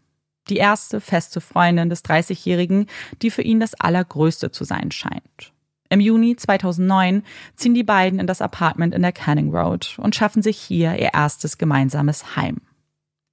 Die 0.48 0.56
erste 0.56 1.00
feste 1.00 1.40
Freundin 1.40 1.88
des 1.88 2.04
30-Jährigen, 2.04 2.86
die 3.22 3.30
für 3.30 3.42
ihn 3.42 3.60
das 3.60 3.74
Allergrößte 3.74 4.50
zu 4.50 4.64
sein 4.64 4.90
scheint. 4.90 5.52
Im 5.88 6.00
Juni 6.00 6.36
2009 6.36 7.22
ziehen 7.56 7.74
die 7.74 7.84
beiden 7.84 8.18
in 8.18 8.26
das 8.26 8.42
Apartment 8.42 8.94
in 8.94 9.02
der 9.02 9.12
Canning 9.12 9.54
Road 9.54 9.96
und 9.98 10.16
schaffen 10.16 10.42
sich 10.42 10.58
hier 10.58 10.98
ihr 10.98 11.14
erstes 11.14 11.56
gemeinsames 11.56 12.36
Heim. 12.36 12.60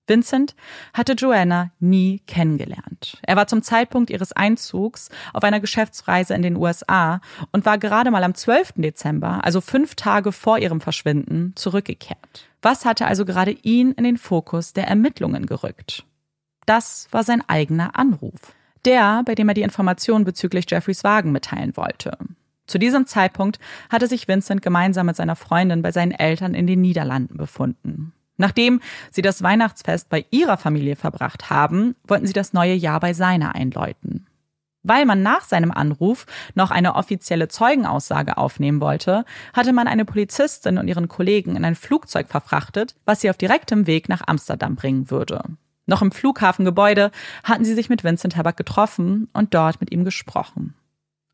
Vincent 0.08 0.56
hatte 0.94 1.14
Joanna 1.14 1.72
nie 1.80 2.20
kennengelernt. 2.28 3.18
Er 3.22 3.36
war 3.36 3.48
zum 3.48 3.62
Zeitpunkt 3.62 4.10
ihres 4.10 4.34
Einzugs 4.34 5.10
auf 5.32 5.44
einer 5.44 5.60
Geschäftsreise 5.60 6.34
in 6.34 6.42
den 6.42 6.58
USA 6.58 7.22
und 7.52 7.66
war 7.66 7.78
gerade 7.78 8.12
mal 8.12 8.24
am 8.24 8.36
12. 8.36 8.74
Dezember, 8.76 9.44
also 9.46 9.62
fünf 9.62 9.96
Tage 9.96 10.32
vor 10.32 10.60
ihrem 10.60 10.82
Verschwinden, 10.82 11.54
zurückgekehrt. 11.56 12.50
Was 12.62 12.84
hatte 12.84 13.08
also 13.08 13.26
gerade 13.26 13.52
ihn 13.52 13.92
in 13.94 14.04
den 14.04 14.18
Fokus 14.18 14.74
der 14.74 14.88
Ermittlungen 14.88 15.46
gerückt? 15.46 16.06
Das 16.66 17.08
war 17.12 17.24
sein 17.24 17.44
eigener 17.48 17.98
Anruf. 17.98 18.54
Der, 18.86 19.24
bei 19.26 19.36
dem 19.36 19.48
er 19.48 19.54
die 19.54 19.62
Informationen 19.62 20.26
bezüglich 20.26 20.66
Jeffreys 20.70 21.04
Wagen 21.04 21.32
mitteilen 21.32 21.78
wollte. 21.78 22.18
Zu 22.68 22.78
diesem 22.78 23.06
Zeitpunkt 23.06 23.60
hatte 23.90 24.08
sich 24.08 24.28
Vincent 24.28 24.62
gemeinsam 24.62 25.08
mit 25.08 25.16
seiner 25.16 25.36
Freundin 25.36 25.82
bei 25.82 25.92
seinen 25.92 26.12
Eltern 26.12 26.54
in 26.54 26.68
den 26.68 26.82
Niederlanden 26.82 27.38
befunden. 27.38 28.14
Nachdem 28.38 28.82
sie 29.12 29.22
das 29.22 29.44
Weihnachtsfest 29.44 30.10
bei 30.10 30.26
ihrer 30.32 30.58
Familie 30.58 30.96
verbracht 30.96 31.50
haben, 31.50 31.96
wollten 32.08 32.26
sie 32.26 32.34
das 32.34 32.54
neue 32.54 32.74
Jahr 32.74 33.00
bei 33.00 33.14
seiner 33.14 33.56
einläuten. 33.56 34.26
Weil 34.84 35.06
man 35.06 35.22
nach 35.22 35.42
seinem 35.42 35.72
Anruf 35.72 36.26
noch 36.56 36.72
eine 36.72 36.96
offizielle 36.96 37.50
Zeugenaussage 37.50 38.38
aufnehmen 38.38 38.82
wollte, 38.82 39.26
hatte 39.54 39.74
man 39.74 39.88
eine 39.88 40.06
Polizistin 40.06 40.80
und 40.80 40.88
ihren 40.88 41.08
Kollegen 41.08 41.56
in 41.56 41.66
ein 41.66 41.76
Flugzeug 41.76 42.30
verfrachtet, 42.30 42.96
was 43.06 43.22
sie 43.22 43.30
auf 43.30 43.38
direktem 43.38 43.86
Weg 43.86 44.10
nach 44.10 44.24
Amsterdam 44.26 44.76
bringen 44.76 45.12
würde. 45.12 45.44
Noch 45.86 46.02
im 46.02 46.12
Flughafengebäude 46.12 47.12
hatten 47.44 47.66
sie 47.66 47.74
sich 47.74 47.90
mit 47.90 48.04
Vincent 48.04 48.34
Tabak 48.34 48.58
getroffen 48.58 49.30
und 49.34 49.54
dort 49.54 49.82
mit 49.82 49.92
ihm 49.92 50.06
gesprochen. 50.06 50.76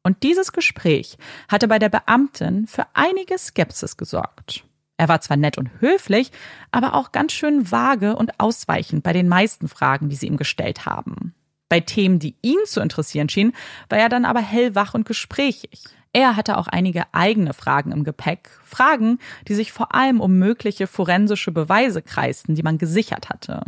Und 0.04 0.24
dieses 0.24 0.54
Gespräch 0.54 1.18
hatte 1.50 1.68
bei 1.68 1.80
der 1.80 1.90
Beamtin 1.90 2.66
für 2.66 2.86
einige 2.94 3.38
Skepsis 3.38 3.98
gesorgt. 3.98 4.64
Er 4.96 5.10
war 5.10 5.22
zwar 5.22 5.38
nett 5.38 5.58
und 5.58 5.70
höflich, 5.80 6.32
aber 6.72 6.96
auch 6.96 7.12
ganz 7.12 7.34
schön 7.34 7.72
vage 7.72 8.16
und 8.16 8.40
ausweichend 8.40 9.04
bei 9.04 9.14
den 9.14 9.28
meisten 9.28 9.68
Fragen, 9.68 10.10
die 10.10 10.16
sie 10.16 10.28
ihm 10.28 10.38
gestellt 10.38 10.86
haben. 10.86 11.36
Bei 11.70 11.82
Themen, 11.82 12.20
die 12.20 12.36
ihn 12.42 12.58
zu 12.66 12.80
interessieren 12.80 13.30
schienen, 13.30 13.54
war 13.90 14.00
er 14.00 14.10
dann 14.10 14.26
aber 14.26 14.40
hellwach 14.40 14.94
und 14.94 15.06
gesprächig. 15.06 15.84
Er 16.14 16.36
hatte 16.36 16.58
auch 16.58 16.68
einige 16.68 17.14
eigene 17.14 17.54
Fragen 17.54 17.92
im 17.92 18.04
Gepäck, 18.04 18.50
Fragen, 18.64 19.20
die 19.48 19.54
sich 19.54 19.72
vor 19.72 19.94
allem 19.94 20.20
um 20.22 20.40
mögliche 20.40 20.88
forensische 20.88 21.52
Beweise 21.52 22.02
kreisten, 22.02 22.56
die 22.56 22.64
man 22.64 22.78
gesichert 22.78 23.30
hatte. 23.30 23.64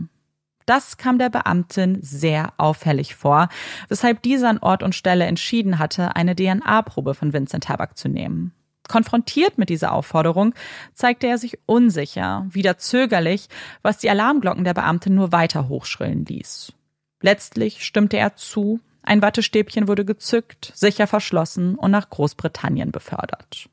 Das 0.69 0.97
kam 0.97 1.17
der 1.17 1.29
Beamtin 1.29 1.97
sehr 1.99 2.53
auffällig 2.57 3.15
vor, 3.15 3.49
weshalb 3.87 4.21
dieser 4.21 4.49
an 4.49 4.59
Ort 4.59 4.83
und 4.83 4.93
Stelle 4.93 5.25
entschieden 5.25 5.79
hatte, 5.79 6.15
eine 6.15 6.35
DNA-Probe 6.35 7.15
von 7.15 7.33
Vincent 7.33 7.63
Tabak 7.63 7.97
zu 7.97 8.07
nehmen. 8.07 8.53
Konfrontiert 8.87 9.57
mit 9.57 9.69
dieser 9.69 9.91
Aufforderung 9.93 10.53
zeigte 10.93 11.25
er 11.25 11.39
sich 11.39 11.57
unsicher, 11.65 12.45
wieder 12.51 12.77
zögerlich, 12.77 13.47
was 13.81 13.97
die 13.97 14.11
Alarmglocken 14.11 14.63
der 14.63 14.75
Beamtin 14.75 15.15
nur 15.15 15.31
weiter 15.31 15.69
hochschrillen 15.69 16.25
ließ. 16.25 16.71
Letztlich 17.19 17.83
stimmte 17.83 18.17
er 18.17 18.35
zu, 18.35 18.79
ein 19.01 19.23
Wattestäbchen 19.23 19.87
wurde 19.87 20.05
gezückt, 20.05 20.71
sicher 20.75 21.07
verschlossen 21.07 21.79
und 21.79 21.89
nach 21.89 22.11
Großbritannien 22.11 22.91
befördert. 22.91 23.69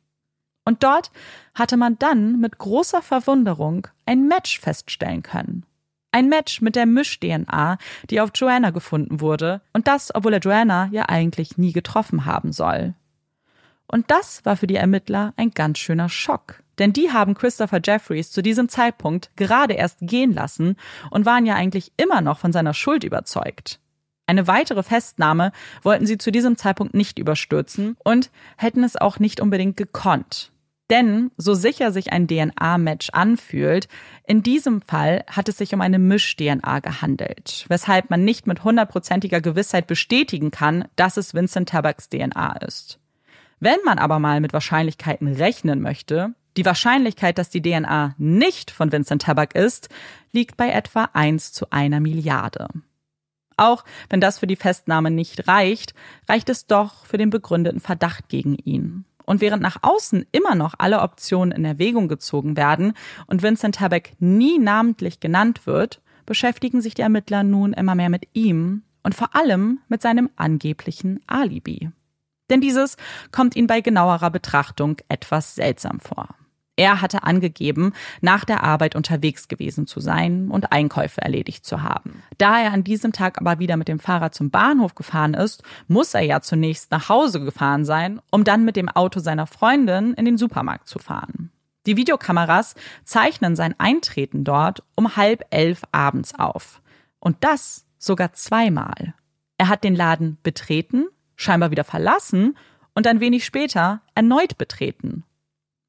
Und 0.65 0.83
dort 0.83 1.11
hatte 1.55 1.77
man 1.77 1.99
dann 1.99 2.41
mit 2.41 2.57
großer 2.57 3.03
Verwunderung 3.03 3.87
ein 4.07 4.27
Match 4.29 4.59
feststellen 4.59 5.23
können. 5.23 5.67
Ein 6.17 6.31
Match 6.31 6.63
mit 6.63 6.77
der 6.77 6.87
Misch-DNA, 6.87 7.77
die 8.09 8.23
auf 8.23 8.31
Joanna 8.35 8.71
gefunden 8.71 9.21
wurde, 9.21 9.61
und 9.75 9.87
das, 9.87 10.15
obwohl 10.15 10.33
er 10.33 10.39
Joanna 10.39 10.89
ja 10.91 11.11
eigentlich 11.11 11.59
nie 11.59 11.75
getroffen 11.75 12.25
haben 12.25 12.53
soll. 12.53 12.95
Und 13.87 14.11
das 14.11 14.43
war 14.47 14.57
für 14.57 14.67
die 14.67 14.77
Ermittler 14.77 15.35
ein 15.37 15.51
ganz 15.51 15.79
schöner 15.79 16.09
Schock. 16.09 16.63
Denn 16.79 16.95
die 16.95 17.13
haben 17.13 17.35
Christopher 17.35 17.81
Jeffries 17.85 18.31
zu 18.31 18.41
diesem 18.41 18.71
Zeitpunkt 18.71 19.31
gerade 19.37 19.75
erst 19.75 19.99
gehen 20.01 20.33
lassen 20.33 20.77
und 21.11 21.27
waren 21.27 21.45
ja 21.45 21.55
eigentlich 21.55 21.93
immer 21.99 22.23
noch 22.23 22.39
von 22.39 22.51
seiner 22.51 22.73
Schuld 22.73 23.05
überzeugt. 23.05 23.79
Eine 24.27 24.47
weitere 24.47 24.83
Festnahme 24.83 25.53
wollten 25.83 26.07
sie 26.07 26.17
zu 26.17 26.33
diesem 26.33 26.57
Zeitpunkt 26.57 26.95
nicht 26.95 27.19
überstürzen 27.19 27.99
und 28.03 28.31
hätten 28.57 28.85
es 28.85 28.97
auch 28.97 29.19
nicht 29.19 29.39
unbedingt 29.41 29.77
gekonnt. 29.77 30.51
Denn 30.89 31.33
so 31.37 31.55
sicher 31.55 31.91
sich 31.91 32.13
ein 32.13 32.29
DNA-Match 32.29 33.11
anfühlt, 33.11 33.89
in 34.25 34.43
diesem 34.43 34.83
Fall 34.83 35.25
hat 35.29 35.49
es 35.49 35.59
sich 35.59 35.75
um 35.75 35.81
eine 35.81 35.99
Misch-DNA 35.99 36.79
gehandelt, 36.79 37.65
weshalb 37.69 38.11
man 38.11 38.25
nicht 38.25 38.47
mit 38.47 38.63
hundertprozentiger 38.63 39.41
Gewissheit 39.41 39.89
bestätigen 39.89 40.53
kann, 40.53 40.87
dass 40.95 41.17
es 41.17 41.35
Vincent 41.35 41.71
Tabaks 41.71 42.09
DNA 42.09 42.59
ist. 42.59 43.01
Wenn 43.59 43.79
man 43.85 43.99
aber 43.99 44.19
mal 44.19 44.41
mit 44.41 44.53
Wahrscheinlichkeiten 44.53 45.29
rechnen 45.35 45.81
möchte, 45.81 46.35
die 46.57 46.65
Wahrscheinlichkeit, 46.65 47.39
dass 47.39 47.51
die 47.51 47.63
DNA 47.63 48.15
nicht 48.17 48.71
von 48.71 48.93
Vincent 48.93 49.23
Tabak 49.23 49.55
ist, 49.55 49.89
liegt 50.33 50.57
bei 50.57 50.71
etwa 50.71 51.11
1 51.13 51.53
zu 51.53 51.71
einer 51.71 52.01
Milliarde. 52.01 52.69
Auch 53.57 53.85
wenn 54.09 54.21
das 54.21 54.39
für 54.39 54.47
die 54.47 54.57
Festnahme 54.57 55.11
nicht 55.11 55.49
reicht, 55.49 55.95
reicht 56.29 56.49
es 56.49 56.67
doch 56.67 57.07
für 57.07 57.19
den 57.19 57.31
begründeten 57.31 57.81
Verdacht 57.81 58.29
gegen 58.29 58.55
ihn. 58.55 59.05
Und 59.27 59.41
während 59.41 59.63
nach 59.63 59.79
außen 59.83 60.25
immer 60.33 60.55
noch 60.55 60.75
alle 60.79 61.03
Optionen 61.03 61.53
in 61.53 61.65
Erwägung 61.65 62.09
gezogen 62.09 62.57
werden 62.57 62.95
und 63.27 63.43
Vincent 63.43 63.75
Tabak 63.75 64.13
nie 64.21 64.59
namentlich 64.59 65.21
genannt 65.21 65.67
wird, 65.67 66.01
beschäftigen 66.25 66.81
sich 66.81 66.95
die 66.95 67.03
Ermittler 67.03 67.43
nun 67.43 67.73
immer 67.73 67.95
mehr 67.95 68.09
mit 68.09 68.29
ihm 68.33 68.83
und 69.03 69.15
vor 69.15 69.35
allem 69.35 69.81
mit 69.89 70.01
seinem 70.01 70.31
angeblichen 70.37 71.21
Alibi. 71.27 71.91
Denn 72.51 72.61
dieses 72.61 72.97
kommt 73.33 73.57
ihnen 73.57 73.67
bei 73.67 73.81
genauerer 73.81 74.31
Betrachtung 74.31 74.97
etwas 75.09 75.57
seltsam 75.57 76.01
vor. 76.01 76.29
Er 76.77 77.01
hatte 77.01 77.23
angegeben, 77.23 77.95
nach 78.21 78.45
der 78.45 78.63
Arbeit 78.63 78.95
unterwegs 78.95 79.49
gewesen 79.49 79.87
zu 79.87 79.99
sein 80.01 80.51
und 80.51 80.73
Einkäufe 80.73 81.23
erledigt 81.23 81.65
zu 81.65 81.83
haben. 81.83 82.23
Da 82.37 82.61
er 82.61 82.73
an 82.73 82.85
diesem 82.85 83.13
Tag 83.13 83.41
aber 83.41 83.59
wieder 83.59 83.79
mit 83.79 83.89
dem 83.89 83.99
Fahrrad 83.99 84.35
zum 84.35 84.51
Bahnhof 84.51 84.95
gefahren 84.95 85.33
ist, 85.33 85.63
muss 85.89 86.13
er 86.13 86.21
ja 86.21 86.43
zunächst 86.43 86.91
nach 86.91 87.09
Hause 87.09 87.41
gefahren 87.41 87.87
sein, 87.87 88.21
um 88.31 88.45
dann 88.45 88.67
mit 88.67 88.77
dem 88.77 88.91
Auto 88.91 89.21
seiner 89.21 89.47
Freundin 89.47 90.13
in 90.15 90.27
den 90.27 90.37
Supermarkt 90.37 90.87
zu 90.87 90.99
fahren. 90.99 91.51
Die 91.87 91.97
Videokameras 91.97 92.75
zeichnen 93.05 93.57
sein 93.57 93.75
Eintreten 93.79 94.45
dort 94.45 94.83
um 94.97 95.17
halb 95.17 95.47
elf 95.51 95.83
abends 95.93 96.35
auf. 96.35 96.83
Und 97.21 97.43
das 97.43 97.87
sogar 97.99 98.35
zweimal. 98.35 99.15
Er 99.57 99.69
hat 99.69 99.83
den 99.83 99.95
Laden 99.95 100.37
betreten, 100.43 101.07
scheinbar 101.37 101.71
wieder 101.71 101.85
verlassen 101.85 102.57
und 102.95 103.07
ein 103.07 103.21
wenig 103.21 103.45
später 103.45 104.03
erneut 104.15 104.59
betreten. 104.59 105.25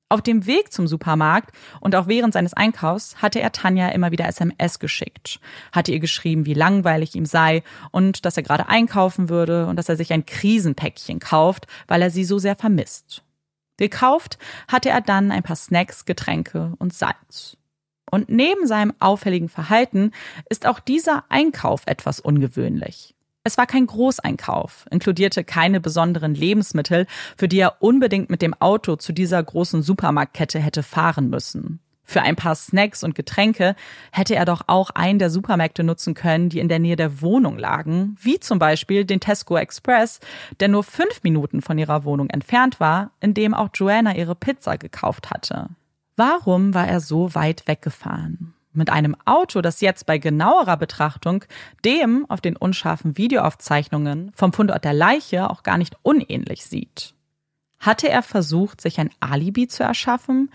Auf 0.09 0.21
dem 0.21 0.45
Weg 0.45 0.71
zum 0.71 0.87
Supermarkt 0.87 1.53
und 1.81 1.93
auch 1.93 2.07
während 2.07 2.33
seines 2.33 2.53
Einkaufs 2.53 3.21
hatte 3.21 3.41
er 3.41 3.51
Tanja 3.51 3.89
immer 3.89 4.11
wieder 4.11 4.25
SMS 4.25 4.79
geschickt, 4.79 5.41
hatte 5.73 5.91
ihr 5.91 5.99
geschrieben, 5.99 6.45
wie 6.45 6.53
langweilig 6.53 7.13
ihm 7.13 7.25
sei 7.25 7.61
und 7.91 8.23
dass 8.25 8.37
er 8.37 8.43
gerade 8.43 8.69
einkaufen 8.69 9.27
würde 9.27 9.67
und 9.67 9.75
dass 9.75 9.89
er 9.89 9.97
sich 9.97 10.13
ein 10.13 10.25
Krisenpäckchen 10.25 11.19
kauft, 11.19 11.67
weil 11.87 12.01
er 12.01 12.09
sie 12.09 12.23
so 12.23 12.39
sehr 12.39 12.55
vermisst. 12.55 13.23
Gekauft 13.75 14.37
hatte 14.69 14.89
er 14.89 15.01
dann 15.01 15.29
ein 15.29 15.43
paar 15.43 15.57
Snacks, 15.57 16.05
Getränke 16.05 16.73
und 16.79 16.93
Salz. 16.93 17.57
Und 18.09 18.29
neben 18.29 18.65
seinem 18.65 18.93
auffälligen 18.99 19.49
Verhalten 19.49 20.11
ist 20.49 20.65
auch 20.65 20.79
dieser 20.79 21.25
Einkauf 21.27 21.81
etwas 21.85 22.21
ungewöhnlich. 22.21 23.16
Es 23.47 23.57
war 23.57 23.65
kein 23.65 23.87
Großeinkauf, 23.87 24.85
inkludierte 24.91 25.45
keine 25.45 25.79
besonderen 25.79 26.35
Lebensmittel, 26.35 27.07
für 27.37 27.47
die 27.47 27.59
er 27.59 27.81
unbedingt 27.81 28.29
mit 28.29 28.41
dem 28.41 28.53
Auto 28.53 28.97
zu 28.97 29.13
dieser 29.13 29.41
großen 29.41 29.83
Supermarktkette 29.83 30.59
hätte 30.59 30.83
fahren 30.83 31.29
müssen. 31.29 31.79
Für 32.03 32.23
ein 32.23 32.35
paar 32.35 32.55
Snacks 32.55 33.05
und 33.05 33.15
Getränke 33.15 33.77
hätte 34.11 34.35
er 34.35 34.43
doch 34.43 34.63
auch 34.67 34.89
einen 34.89 35.17
der 35.17 35.29
Supermärkte 35.29 35.85
nutzen 35.85 36.13
können, 36.13 36.49
die 36.49 36.59
in 36.59 36.67
der 36.67 36.79
Nähe 36.79 36.97
der 36.97 37.21
Wohnung 37.21 37.57
lagen, 37.57 38.17
wie 38.19 38.37
zum 38.37 38.59
Beispiel 38.59 39.05
den 39.05 39.21
Tesco 39.21 39.55
Express, 39.55 40.19
der 40.59 40.67
nur 40.67 40.83
fünf 40.83 41.23
Minuten 41.23 41.61
von 41.61 41.77
ihrer 41.77 42.03
Wohnung 42.03 42.29
entfernt 42.29 42.81
war, 42.81 43.11
in 43.21 43.33
dem 43.33 43.53
auch 43.53 43.69
Joanna 43.73 44.13
ihre 44.13 44.35
Pizza 44.35 44.77
gekauft 44.77 45.29
hatte. 45.29 45.69
Warum 46.17 46.73
war 46.73 46.85
er 46.85 46.99
so 46.99 47.33
weit 47.33 47.65
weggefahren? 47.65 48.56
Mit 48.77 48.89
einem 48.89 49.15
Auto, 49.25 49.61
das 49.61 49.81
jetzt 49.81 50.05
bei 50.05 50.17
genauerer 50.17 50.77
Betrachtung 50.77 51.43
dem 51.83 52.25
auf 52.29 52.41
den 52.41 52.55
unscharfen 52.55 53.17
Videoaufzeichnungen 53.17 54.31
vom 54.35 54.53
Fundort 54.53 54.85
der 54.85 54.93
Leiche 54.93 55.49
auch 55.49 55.63
gar 55.63 55.77
nicht 55.77 55.97
unähnlich 56.03 56.65
sieht. 56.65 57.13
Hatte 57.79 58.09
er 58.09 58.23
versucht, 58.23 58.81
sich 58.81 58.99
ein 58.99 59.11
Alibi 59.19 59.67
zu 59.67 59.83
erschaffen? 59.83 60.51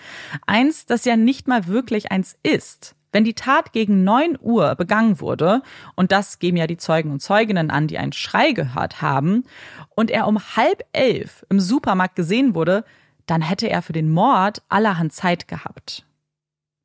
Eins, 0.47 0.87
das 0.87 1.05
ja 1.05 1.17
nicht 1.17 1.47
mal 1.47 1.67
wirklich 1.67 2.11
eins 2.11 2.37
ist. 2.43 2.97
Wenn 3.13 3.25
die 3.25 3.35
Tat 3.35 3.73
gegen 3.73 4.05
neun 4.05 4.39
Uhr 4.41 4.75
begangen 4.75 5.21
wurde, 5.21 5.63
und 5.95 6.13
das 6.13 6.39
geben 6.39 6.57
ja 6.57 6.67
die 6.67 6.79
Zeugen 6.79 7.11
und 7.11 7.21
Zeuginnen 7.21 7.71
an, 7.71 7.87
die 7.87 7.99
einen 7.99 8.15
Schrei 8.15 8.53
gehört 8.53 9.03
haben, 9.03 9.45
und 9.91 10.11
er 10.11 10.27
um 10.27 10.41
halb 10.57 10.83
elf 10.93 11.45
im 11.51 11.61
Supermarkt 11.61 12.17
gesehen 12.17 12.55
wurde, 12.55 12.85
dann 13.27 13.43
hätte 13.43 13.69
er 13.69 13.83
für 13.83 13.93
den 13.93 14.11
Mord 14.11 14.63
allerhand 14.69 15.13
Zeit 15.13 15.47
gehabt. 15.47 16.07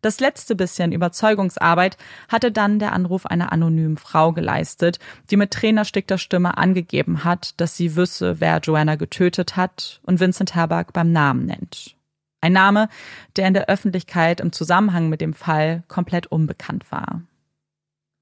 Das 0.01 0.19
letzte 0.19 0.55
bisschen 0.55 0.91
Überzeugungsarbeit 0.91 1.97
hatte 2.29 2.51
dann 2.51 2.77
der 2.77 2.93
Anruf 2.93 3.25
einer 3.25 3.51
anonymen 3.51 3.97
Frau 3.97 4.31
geleistet, 4.31 4.99
die 5.31 5.37
mit 5.37 5.51
tränenstickter 5.51 6.19
Stimme 6.19 6.57
angegeben 6.57 7.23
hat, 7.23 7.59
dass 7.59 7.75
sie 7.75 7.95
wüsste, 7.95 8.39
wer 8.39 8.59
Joanna 8.59 8.95
getötet 8.95 9.55
hat 9.55 9.99
und 10.03 10.19
Vincent 10.19 10.53
Herbach 10.53 10.91
beim 10.93 11.11
Namen 11.11 11.45
nennt. 11.45 11.95
Ein 12.41 12.53
Name, 12.53 12.89
der 13.35 13.47
in 13.47 13.55
der 13.55 13.69
Öffentlichkeit 13.69 14.39
im 14.39 14.51
Zusammenhang 14.51 15.09
mit 15.09 15.21
dem 15.21 15.33
Fall 15.33 15.83
komplett 15.87 16.27
unbekannt 16.27 16.91
war. 16.91 17.23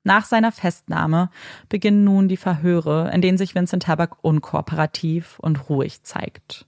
Nach 0.05 0.23
seiner 0.23 0.51
Festnahme 0.51 1.29
beginnen 1.67 2.03
nun 2.03 2.29
die 2.29 2.37
Verhöre, 2.37 3.11
in 3.11 3.21
denen 3.21 3.37
sich 3.37 3.55
Vincent 3.55 3.87
Herbach 3.87 4.17
unkooperativ 4.21 5.39
und 5.39 5.67
ruhig 5.69 6.03
zeigt. 6.03 6.65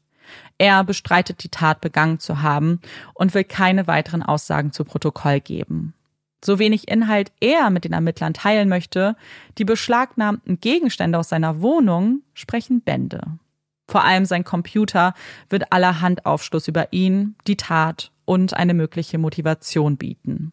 Er 0.57 0.83
bestreitet 0.83 1.43
die 1.43 1.49
Tat 1.49 1.81
begangen 1.81 2.19
zu 2.19 2.41
haben 2.41 2.79
und 3.13 3.33
will 3.33 3.43
keine 3.43 3.87
weiteren 3.87 4.23
Aussagen 4.23 4.71
zu 4.71 4.83
Protokoll 4.83 5.39
geben. 5.39 5.93
So 6.43 6.59
wenig 6.59 6.87
Inhalt 6.87 7.31
er 7.39 7.69
mit 7.69 7.83
den 7.83 7.93
Ermittlern 7.93 8.33
teilen 8.33 8.69
möchte, 8.69 9.15
die 9.57 9.65
beschlagnahmten 9.65 10.59
Gegenstände 10.59 11.17
aus 11.17 11.29
seiner 11.29 11.61
Wohnung 11.61 12.21
sprechen 12.33 12.81
Bände. 12.81 13.21
Vor 13.89 14.03
allem 14.03 14.25
sein 14.25 14.43
Computer 14.43 15.13
wird 15.49 15.71
allerhand 15.71 16.25
Aufschluss 16.25 16.67
über 16.67 16.91
ihn, 16.91 17.35
die 17.47 17.57
Tat 17.57 18.11
und 18.25 18.53
eine 18.53 18.73
mögliche 18.73 19.17
Motivation 19.17 19.97
bieten. 19.97 20.51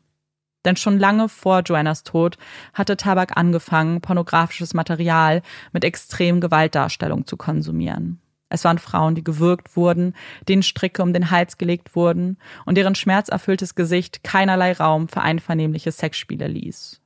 Denn 0.64 0.76
schon 0.76 0.98
lange 0.98 1.28
vor 1.28 1.60
Joannas 1.60 2.04
Tod 2.04 2.38
hatte 2.72 2.96
Tabak 2.96 3.36
angefangen, 3.36 4.00
pornografisches 4.00 4.72
Material 4.72 5.42
mit 5.72 5.84
extrem 5.84 6.40
Gewaltdarstellung 6.40 7.26
zu 7.26 7.36
konsumieren. 7.36 8.20
Es 8.54 8.64
waren 8.64 8.78
Frauen, 8.78 9.16
die 9.16 9.24
gewürgt 9.24 9.76
wurden, 9.76 10.14
denen 10.48 10.62
Stricke 10.62 11.02
um 11.02 11.12
den 11.12 11.32
Hals 11.32 11.58
gelegt 11.58 11.96
wurden 11.96 12.38
und 12.64 12.76
deren 12.76 12.94
schmerzerfülltes 12.94 13.74
Gesicht 13.74 14.22
keinerlei 14.22 14.72
Raum 14.72 15.08
für 15.08 15.22
einvernehmliche 15.22 15.90
Sexspiele 15.90 16.46
ließ. 16.46 17.00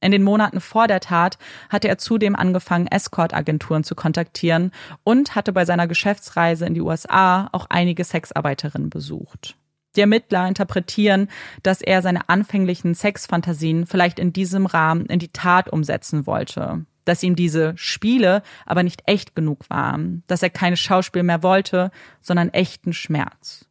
In 0.00 0.12
den 0.12 0.22
Monaten 0.22 0.60
vor 0.60 0.86
der 0.86 1.00
Tat 1.00 1.38
hatte 1.70 1.88
er 1.88 1.98
zudem 1.98 2.36
angefangen, 2.36 2.86
Escort-Agenturen 2.86 3.82
zu 3.82 3.96
kontaktieren 3.96 4.70
und 5.02 5.34
hatte 5.34 5.52
bei 5.52 5.64
seiner 5.64 5.88
Geschäftsreise 5.88 6.66
in 6.66 6.74
die 6.74 6.80
USA 6.80 7.48
auch 7.50 7.66
einige 7.68 8.04
Sexarbeiterinnen 8.04 8.90
besucht. 8.90 9.56
Die 9.96 10.00
Ermittler 10.02 10.46
interpretieren, 10.46 11.28
dass 11.64 11.82
er 11.82 12.00
seine 12.00 12.28
anfänglichen 12.28 12.94
Sexfantasien 12.94 13.86
vielleicht 13.86 14.20
in 14.20 14.32
diesem 14.32 14.66
Rahmen 14.66 15.06
in 15.06 15.18
die 15.18 15.32
Tat 15.32 15.68
umsetzen 15.68 16.26
wollte 16.26 16.86
dass 17.04 17.22
ihm 17.22 17.36
diese 17.36 17.72
Spiele 17.76 18.42
aber 18.66 18.82
nicht 18.82 19.02
echt 19.06 19.34
genug 19.34 19.68
waren, 19.70 20.22
dass 20.26 20.42
er 20.42 20.50
keine 20.50 20.76
Schauspiel 20.76 21.22
mehr 21.22 21.42
wollte, 21.42 21.90
sondern 22.20 22.50
echten 22.50 22.92
Schmerz. 22.92 23.66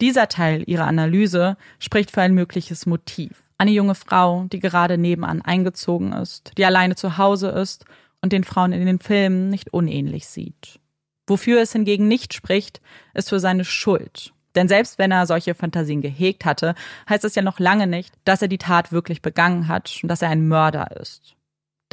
Dieser 0.00 0.28
Teil 0.28 0.64
ihrer 0.66 0.86
Analyse 0.86 1.56
spricht 1.78 2.10
für 2.10 2.22
ein 2.22 2.34
mögliches 2.34 2.86
Motiv. 2.86 3.44
Eine 3.58 3.70
junge 3.70 3.94
Frau, 3.94 4.44
die 4.52 4.58
gerade 4.58 4.98
nebenan 4.98 5.40
eingezogen 5.40 6.12
ist, 6.12 6.52
die 6.58 6.64
alleine 6.64 6.96
zu 6.96 7.16
Hause 7.16 7.48
ist 7.48 7.84
und 8.20 8.32
den 8.32 8.44
Frauen 8.44 8.72
in 8.72 8.84
den 8.86 8.98
Filmen 8.98 9.50
nicht 9.50 9.72
unähnlich 9.72 10.26
sieht. 10.26 10.80
Wofür 11.26 11.62
es 11.62 11.72
hingegen 11.72 12.08
nicht 12.08 12.34
spricht, 12.34 12.80
ist 13.14 13.30
für 13.30 13.40
seine 13.40 13.64
Schuld. 13.64 14.32
Denn 14.54 14.68
selbst 14.68 14.98
wenn 14.98 15.10
er 15.10 15.26
solche 15.26 15.54
Fantasien 15.54 16.00
gehegt 16.00 16.44
hatte, 16.44 16.74
heißt 17.08 17.24
es 17.24 17.34
ja 17.34 17.42
noch 17.42 17.58
lange 17.58 17.86
nicht, 17.86 18.14
dass 18.24 18.42
er 18.42 18.48
die 18.48 18.58
Tat 18.58 18.92
wirklich 18.92 19.22
begangen 19.22 19.68
hat 19.68 19.98
und 20.02 20.08
dass 20.08 20.22
er 20.22 20.30
ein 20.30 20.46
Mörder 20.46 20.96
ist. 21.00 21.33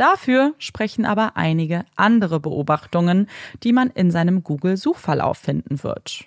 Dafür 0.01 0.55
sprechen 0.57 1.05
aber 1.05 1.37
einige 1.37 1.85
andere 1.95 2.39
Beobachtungen, 2.39 3.29
die 3.61 3.71
man 3.71 3.91
in 3.91 4.09
seinem 4.09 4.43
Google-Suchverlauf 4.43 5.37
finden 5.37 5.83
wird. 5.83 6.25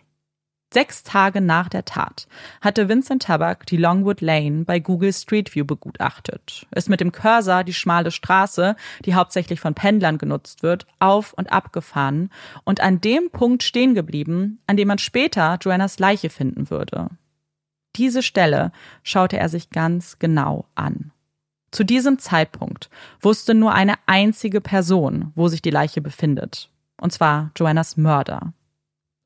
Sechs 0.72 1.03
Tage 1.03 1.41
nach 1.41 1.68
der 1.68 1.85
Tat 1.85 2.29
hatte 2.61 2.89
Vincent 2.89 3.25
Tabak 3.25 3.66
die 3.66 3.77
Longwood 3.77 4.20
Lane 4.20 4.64
bei 4.64 4.79
Google 4.79 5.12
Street 5.12 5.53
View 5.53 5.64
begutachtet, 5.64 6.68
ist 6.72 6.89
mit 6.89 7.01
dem 7.01 7.11
Cursor 7.11 7.64
die 7.64 7.75
schmale 7.75 8.12
Straße, 8.12 8.77
die 9.05 9.16
hauptsächlich 9.16 9.59
von 9.59 9.75
Pendlern 9.75 10.18
genutzt 10.18 10.62
wird, 10.62 10.87
auf 11.01 11.33
und 11.33 11.51
abgefahren 11.53 12.31
und 12.62 12.81
an 12.81 13.01
dem 13.01 13.29
Punkt 13.31 13.64
stehen 13.64 13.97
geblieben, 13.97 14.61
an 14.68 14.77
dem 14.77 14.87
man 14.87 14.99
später 14.99 15.59
Joannas 15.61 15.99
Leiche 15.99 16.31
finden 16.31 16.70
würde. 16.70 17.09
Diese 17.97 18.22
Stelle 18.22 18.70
schaute 19.03 19.37
er 19.37 19.49
sich 19.49 19.70
ganz 19.70 20.20
genau 20.20 20.66
an. 20.77 21.11
Zu 21.75 21.83
diesem 21.83 22.20
Zeitpunkt 22.20 22.89
wusste 23.20 23.53
nur 23.53 23.75
eine 23.75 23.95
einzige 24.07 24.61
Person, 24.61 25.33
wo 25.35 25.49
sich 25.49 25.61
die 25.61 25.72
Leiche 25.72 26.01
befindet, 26.01 26.70
und 27.01 27.12
zwar 27.12 27.51
Joannas 27.57 27.97
Mörder. 27.97 28.53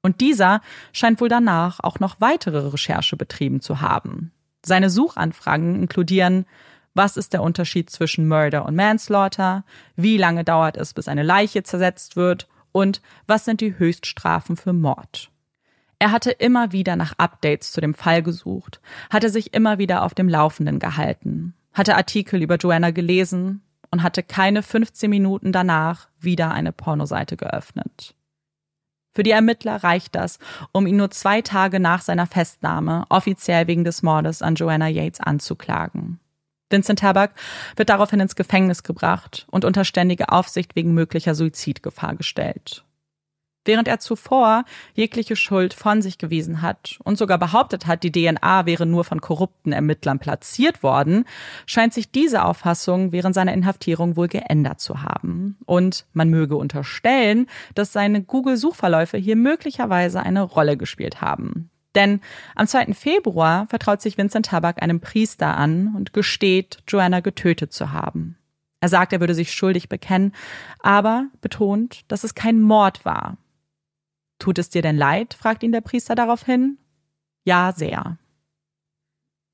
Und 0.00 0.22
dieser 0.22 0.62
scheint 0.94 1.20
wohl 1.20 1.28
danach 1.28 1.78
auch 1.80 2.00
noch 2.00 2.22
weitere 2.22 2.68
Recherche 2.68 3.18
betrieben 3.18 3.60
zu 3.60 3.82
haben. 3.82 4.32
Seine 4.64 4.88
Suchanfragen 4.88 5.74
inkludieren, 5.74 6.46
was 6.94 7.18
ist 7.18 7.34
der 7.34 7.42
Unterschied 7.42 7.90
zwischen 7.90 8.26
Murder 8.26 8.64
und 8.64 8.76
Manslaughter, 8.76 9.62
wie 9.96 10.16
lange 10.16 10.42
dauert 10.42 10.78
es, 10.78 10.94
bis 10.94 11.06
eine 11.06 11.24
Leiche 11.24 11.64
zersetzt 11.64 12.16
wird 12.16 12.48
und 12.72 13.02
was 13.26 13.44
sind 13.44 13.60
die 13.60 13.78
Höchststrafen 13.78 14.56
für 14.56 14.72
Mord. 14.72 15.30
Er 15.98 16.12
hatte 16.12 16.30
immer 16.30 16.72
wieder 16.72 16.96
nach 16.96 17.12
Updates 17.18 17.72
zu 17.72 17.82
dem 17.82 17.92
Fall 17.92 18.22
gesucht, 18.22 18.80
hatte 19.10 19.28
sich 19.28 19.52
immer 19.52 19.76
wieder 19.76 20.02
auf 20.02 20.14
dem 20.14 20.30
Laufenden 20.30 20.78
gehalten 20.78 21.52
hatte 21.78 21.96
Artikel 21.96 22.42
über 22.42 22.56
Joanna 22.56 22.90
gelesen 22.90 23.62
und 23.90 24.02
hatte 24.02 24.22
keine 24.22 24.62
15 24.62 25.08
Minuten 25.08 25.52
danach 25.52 26.08
wieder 26.20 26.50
eine 26.50 26.72
Pornoseite 26.72 27.36
geöffnet. 27.36 28.14
Für 29.14 29.22
die 29.22 29.30
Ermittler 29.30 29.82
reicht 29.82 30.14
das, 30.14 30.38
um 30.72 30.86
ihn 30.86 30.96
nur 30.96 31.10
zwei 31.10 31.42
Tage 31.42 31.80
nach 31.80 32.02
seiner 32.02 32.26
Festnahme 32.26 33.04
offiziell 33.08 33.66
wegen 33.66 33.84
des 33.84 34.02
Mordes 34.02 34.42
an 34.42 34.54
Joanna 34.54 34.88
Yates 34.88 35.20
anzuklagen. 35.20 36.20
Vincent 36.70 36.98
Tabak 36.98 37.32
wird 37.76 37.88
daraufhin 37.88 38.20
ins 38.20 38.36
Gefängnis 38.36 38.82
gebracht 38.82 39.46
und 39.50 39.64
unter 39.64 39.84
ständige 39.84 40.28
Aufsicht 40.28 40.76
wegen 40.76 40.92
möglicher 40.92 41.34
Suizidgefahr 41.34 42.14
gestellt. 42.14 42.84
Während 43.68 43.86
er 43.86 43.98
zuvor 43.98 44.64
jegliche 44.94 45.36
Schuld 45.36 45.74
von 45.74 46.00
sich 46.00 46.16
gewiesen 46.16 46.62
hat 46.62 46.98
und 47.04 47.18
sogar 47.18 47.36
behauptet 47.36 47.86
hat, 47.86 48.02
die 48.02 48.10
DNA 48.10 48.64
wäre 48.64 48.86
nur 48.86 49.04
von 49.04 49.20
korrupten 49.20 49.72
Ermittlern 49.72 50.18
platziert 50.18 50.82
worden, 50.82 51.26
scheint 51.66 51.92
sich 51.92 52.10
diese 52.10 52.46
Auffassung 52.46 53.12
während 53.12 53.34
seiner 53.34 53.52
Inhaftierung 53.52 54.16
wohl 54.16 54.28
geändert 54.28 54.80
zu 54.80 55.02
haben. 55.02 55.58
Und 55.66 56.06
man 56.14 56.30
möge 56.30 56.56
unterstellen, 56.56 57.46
dass 57.74 57.92
seine 57.92 58.22
Google-Suchverläufe 58.22 59.18
hier 59.18 59.36
möglicherweise 59.36 60.22
eine 60.22 60.40
Rolle 60.44 60.78
gespielt 60.78 61.20
haben. 61.20 61.68
Denn 61.94 62.22
am 62.54 62.66
2. 62.66 62.94
Februar 62.94 63.66
vertraut 63.66 64.00
sich 64.00 64.16
Vincent 64.16 64.46
Tabak 64.46 64.82
einem 64.82 65.00
Priester 65.00 65.58
an 65.58 65.92
und 65.94 66.14
gesteht, 66.14 66.78
Joanna 66.88 67.20
getötet 67.20 67.74
zu 67.74 67.92
haben. 67.92 68.38
Er 68.80 68.88
sagt, 68.88 69.12
er 69.12 69.20
würde 69.20 69.34
sich 69.34 69.52
schuldig 69.52 69.90
bekennen, 69.90 70.32
aber 70.78 71.26
betont, 71.42 72.04
dass 72.08 72.24
es 72.24 72.34
kein 72.34 72.62
Mord 72.62 73.04
war. 73.04 73.36
Tut 74.38 74.58
es 74.58 74.70
dir 74.70 74.82
denn 74.82 74.96
leid? 74.96 75.34
fragt 75.34 75.62
ihn 75.62 75.72
der 75.72 75.80
Priester 75.80 76.14
daraufhin. 76.14 76.78
Ja, 77.44 77.72
sehr. 77.74 78.18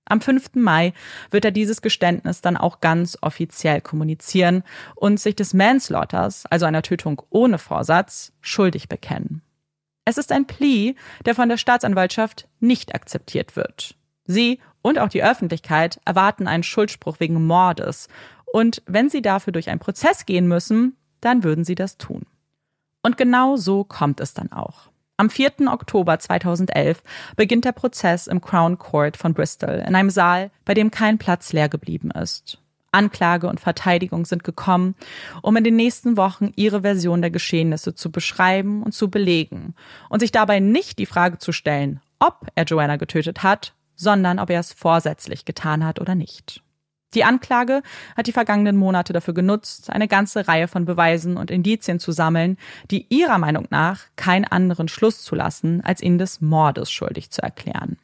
Am 0.06 0.20
5. 0.20 0.55
Mai 0.55 0.93
wird 1.31 1.47
er 1.47 1.51
dieses 1.51 1.81
Geständnis 1.81 2.43
dann 2.43 2.56
auch 2.56 2.81
ganz 2.81 3.16
offiziell 3.23 3.81
kommunizieren 3.81 4.62
und 4.94 5.19
sich 5.19 5.35
des 5.35 5.55
Manslaughters, 5.55 6.44
also 6.47 6.66
einer 6.66 6.82
Tötung 6.82 7.23
ohne 7.31 7.59
Vorsatz, 7.59 8.32
schuldig 8.40 8.89
bekennen. 8.89 9.43
Es 10.05 10.19
ist 10.19 10.32
ein 10.32 10.47
Plea, 10.47 10.94
der 11.24 11.35
von 11.35 11.48
der 11.48 11.56
Staatsanwaltschaft 11.56 12.47
nicht 12.61 12.94
akzeptiert 12.94 13.56
wird. 13.56 13.97
Sie 14.27 14.61
und 14.82 14.98
auch 14.98 15.09
die 15.09 15.24
Öffentlichkeit 15.24 15.98
erwarten 16.05 16.47
einen 16.47 16.62
Schuldspruch 16.62 17.20
wegen 17.20 17.47
Mordes. 17.47 18.09
Und 18.44 18.82
wenn 18.86 19.09
sie 19.09 19.23
dafür 19.23 19.52
durch 19.52 19.70
einen 19.70 19.81
Prozess 19.81 20.27
gehen 20.27 20.47
müssen, 20.47 20.97
dann 21.20 21.43
würden 21.43 21.65
sie 21.65 21.74
das 21.74 21.97
tun. 21.97 22.27
Und 23.05 23.18
genau 23.18 23.56
so 23.56 23.85
kommt 23.85 24.18
es 24.18 24.32
dann 24.32 24.51
auch. 24.51 24.89
Am 25.18 25.28
4. 25.28 25.68
Oktober 25.70 26.18
2011 26.18 27.02
beginnt 27.36 27.66
der 27.66 27.72
Prozess 27.72 28.26
im 28.26 28.40
Crown 28.40 28.78
Court 28.78 29.18
von 29.18 29.35
Bristol 29.35 29.85
in 29.86 29.94
einem 29.94 30.09
Saal, 30.09 30.51
bei 30.64 30.72
dem 30.72 30.90
kein 30.90 31.18
Platz 31.18 31.52
leer 31.52 31.68
geblieben 31.68 32.10
ist. 32.10 32.59
Anklage 32.93 33.47
und 33.47 33.60
Verteidigung 33.60 34.24
sind 34.24 34.43
gekommen, 34.43 34.94
um 35.43 35.56
in 35.56 35.64
den 35.64 35.76
nächsten 35.76 36.16
Wochen 36.16 36.52
ihre 36.56 36.81
Version 36.81 37.20
der 37.20 37.31
Geschehnisse 37.31 37.94
zu 37.94 38.10
beschreiben 38.10 38.82
und 38.82 38.93
zu 38.93 39.10
belegen 39.10 39.74
und 40.09 40.20
sich 40.20 40.32
dabei 40.32 40.60
nicht 40.60 40.98
die 40.98 41.06
Frage 41.06 41.36
zu 41.36 41.52
stellen, 41.52 42.01
ob 42.18 42.47
er 42.55 42.64
Joanna 42.64 42.97
getötet 42.97 43.43
hat, 43.43 43.74
sondern 43.97 44.39
ob 44.39 44.48
er 44.48 44.60
es 44.60 44.72
vorsätzlich 44.72 45.44
getan 45.44 45.85
hat 45.85 46.01
oder 46.01 46.14
nicht. 46.14 46.64
Die 47.15 47.24
Anklage 47.24 47.82
hat 48.16 48.27
die 48.27 48.32
vergangenen 48.32 48.77
Monate 48.77 49.12
dafür 49.12 49.35
genutzt, 49.35 49.91
eine 49.91 50.09
ganze 50.09 50.49
Reihe 50.49 50.69
von 50.69 50.85
Beweisen 50.85 51.36
und 51.36 51.51
Indizien 51.51 52.01
zu 52.01 52.12
sammeln, 52.12 52.57
die 52.91 53.07
ihrer 53.09 53.39
Meinung 53.39 53.66
nach 53.70 54.01
keinen 54.16 54.45
anderen 54.45 54.89
Schluss 54.89 55.23
zulassen, 55.23 55.81
als 55.85 56.03
ihn 56.03 56.19
des 56.19 56.41
Mordes 56.41 56.91
schuldig 56.91 57.31
zu 57.31 57.43
erklären. 57.43 57.99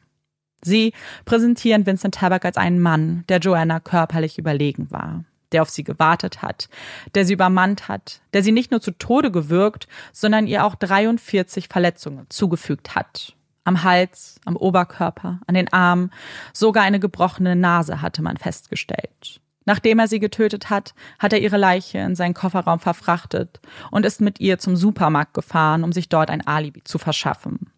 Sie 0.63 0.93
präsentieren 1.25 1.85
Vincent 1.85 2.15
Tabak 2.15 2.45
als 2.45 2.57
einen 2.57 2.79
Mann, 2.79 3.23
der 3.29 3.39
Joanna 3.39 3.79
körperlich 3.79 4.37
überlegen 4.37 4.91
war, 4.91 5.25
der 5.51 5.63
auf 5.63 5.69
sie 5.69 5.83
gewartet 5.83 6.41
hat, 6.41 6.69
der 7.15 7.25
sie 7.25 7.33
übermannt 7.33 7.87
hat, 7.87 8.21
der 8.33 8.43
sie 8.43 8.51
nicht 8.51 8.71
nur 8.71 8.79
zu 8.79 8.91
Tode 8.91 9.31
gewürgt, 9.31 9.87
sondern 10.13 10.47
ihr 10.47 10.63
auch 10.63 10.75
43 10.75 11.67
Verletzungen 11.67 12.27
zugefügt 12.29 12.95
hat 12.95 13.35
am 13.63 13.83
Hals, 13.83 14.39
am 14.45 14.55
Oberkörper, 14.55 15.39
an 15.45 15.55
den 15.55 15.71
Armen, 15.71 16.11
sogar 16.53 16.83
eine 16.83 16.99
gebrochene 16.99 17.55
Nase 17.55 18.01
hatte 18.01 18.21
man 18.21 18.37
festgestellt. 18.37 19.39
Nachdem 19.65 19.99
er 19.99 20.07
sie 20.07 20.19
getötet 20.19 20.69
hat, 20.69 20.95
hat 21.19 21.33
er 21.33 21.39
ihre 21.39 21.57
Leiche 21.57 21.99
in 21.99 22.15
seinen 22.15 22.33
Kofferraum 22.33 22.79
verfrachtet 22.79 23.59
und 23.91 24.05
ist 24.05 24.19
mit 24.19 24.39
ihr 24.39 24.57
zum 24.57 24.75
Supermarkt 24.75 25.33
gefahren, 25.33 25.83
um 25.83 25.91
sich 25.91 26.09
dort 26.09 26.31
ein 26.31 26.45
Alibi 26.45 26.83
zu 26.83 26.97
verschaffen. 26.97 27.71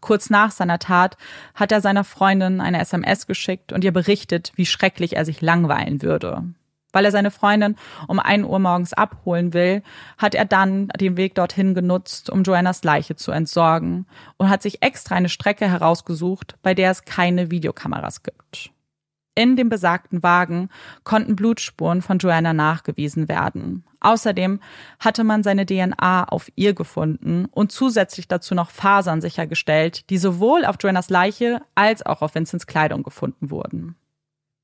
Kurz 0.00 0.30
nach 0.30 0.50
seiner 0.50 0.78
Tat 0.78 1.16
hat 1.54 1.72
er 1.72 1.80
seiner 1.80 2.04
Freundin 2.04 2.60
eine 2.60 2.80
SMS 2.80 3.26
geschickt 3.26 3.72
und 3.72 3.84
ihr 3.84 3.92
berichtet, 3.92 4.52
wie 4.56 4.66
schrecklich 4.66 5.16
er 5.16 5.24
sich 5.24 5.40
langweilen 5.40 6.02
würde. 6.02 6.44
Weil 6.92 7.04
er 7.04 7.12
seine 7.12 7.30
Freundin 7.30 7.76
um 8.08 8.18
ein 8.18 8.44
Uhr 8.44 8.58
morgens 8.58 8.92
abholen 8.92 9.54
will, 9.54 9.82
hat 10.18 10.34
er 10.34 10.44
dann 10.44 10.88
den 11.00 11.16
Weg 11.16 11.34
dorthin 11.34 11.74
genutzt, 11.74 12.30
um 12.30 12.42
Joannas 12.42 12.82
Leiche 12.84 13.16
zu 13.16 13.30
entsorgen 13.30 14.06
und 14.36 14.48
hat 14.48 14.62
sich 14.62 14.82
extra 14.82 15.14
eine 15.14 15.28
Strecke 15.28 15.68
herausgesucht, 15.68 16.56
bei 16.62 16.74
der 16.74 16.90
es 16.90 17.04
keine 17.04 17.50
Videokameras 17.50 18.22
gibt. 18.22 18.72
In 19.36 19.56
dem 19.56 19.68
besagten 19.68 20.22
Wagen 20.22 20.68
konnten 21.04 21.36
Blutspuren 21.36 22.02
von 22.02 22.18
Joanna 22.18 22.52
nachgewiesen 22.52 23.28
werden. 23.28 23.84
Außerdem 24.00 24.60
hatte 24.98 25.24
man 25.24 25.42
seine 25.42 25.66
DNA 25.66 26.24
auf 26.24 26.50
ihr 26.56 26.74
gefunden 26.74 27.46
und 27.50 27.70
zusätzlich 27.70 28.28
dazu 28.28 28.54
noch 28.54 28.70
Fasern 28.70 29.20
sichergestellt, 29.20 30.10
die 30.10 30.18
sowohl 30.18 30.64
auf 30.64 30.76
Joannas 30.80 31.10
Leiche 31.10 31.62
als 31.74 32.04
auch 32.04 32.22
auf 32.22 32.34
Vincents 32.34 32.66
Kleidung 32.66 33.02
gefunden 33.02 33.50
wurden. 33.50 33.94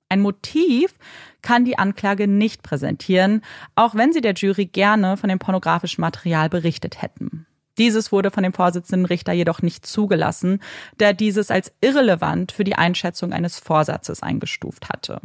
Ein 0.08 0.20
Motiv 0.20 0.94
kann 1.46 1.64
die 1.64 1.78
Anklage 1.78 2.26
nicht 2.26 2.64
präsentieren, 2.64 3.40
auch 3.76 3.94
wenn 3.94 4.12
sie 4.12 4.20
der 4.20 4.34
Jury 4.34 4.66
gerne 4.66 5.16
von 5.16 5.28
dem 5.28 5.38
pornografischen 5.38 6.00
Material 6.00 6.48
berichtet 6.48 7.00
hätten. 7.00 7.46
Dieses 7.78 8.10
wurde 8.10 8.32
von 8.32 8.42
dem 8.42 8.52
Vorsitzenden 8.52 9.06
Richter 9.06 9.32
jedoch 9.32 9.62
nicht 9.62 9.86
zugelassen, 9.86 10.60
der 10.98 11.12
dieses 11.12 11.52
als 11.52 11.72
irrelevant 11.80 12.50
für 12.50 12.64
die 12.64 12.74
Einschätzung 12.74 13.32
eines 13.32 13.60
Vorsatzes 13.60 14.24
eingestuft 14.24 14.88
hatte. 14.88 15.20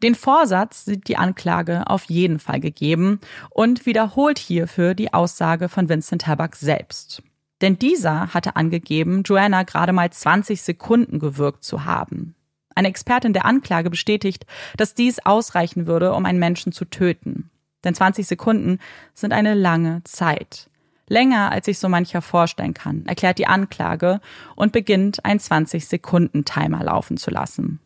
Den 0.00 0.14
Vorsatz 0.14 0.84
sieht 0.84 1.08
die 1.08 1.16
Anklage 1.16 1.88
auf 1.88 2.04
jeden 2.04 2.38
Fall 2.38 2.60
gegeben 2.60 3.18
und 3.50 3.84
wiederholt 3.84 4.38
hierfür 4.38 4.94
die 4.94 5.12
Aussage 5.12 5.68
von 5.68 5.88
Vincent 5.88 6.22
Tabak 6.22 6.54
selbst. 6.54 7.20
Denn 7.62 7.80
dieser 7.80 8.32
hatte 8.32 8.54
angegeben, 8.54 9.24
Joanna 9.24 9.64
gerade 9.64 9.92
mal 9.92 10.10
20 10.10 10.62
Sekunden 10.62 11.18
gewirkt 11.18 11.64
zu 11.64 11.84
haben. 11.84 12.36
Eine 12.74 12.88
Expertin 12.88 13.32
der 13.32 13.44
Anklage 13.44 13.90
bestätigt, 13.90 14.46
dass 14.76 14.94
dies 14.94 15.18
ausreichen 15.24 15.86
würde, 15.86 16.12
um 16.12 16.26
einen 16.26 16.38
Menschen 16.38 16.72
zu 16.72 16.84
töten. 16.84 17.50
Denn 17.84 17.94
20 17.94 18.26
Sekunden 18.26 18.78
sind 19.12 19.32
eine 19.32 19.54
lange 19.54 20.02
Zeit. 20.04 20.68
Länger, 21.06 21.52
als 21.52 21.66
sich 21.66 21.78
so 21.78 21.88
mancher 21.88 22.22
vorstellen 22.22 22.72
kann, 22.72 23.04
erklärt 23.06 23.38
die 23.38 23.46
Anklage 23.46 24.20
und 24.56 24.72
beginnt, 24.72 25.24
einen 25.24 25.40
20-Sekunden-Timer 25.40 26.82
laufen 26.82 27.18
zu 27.18 27.30
lassen. 27.30 27.80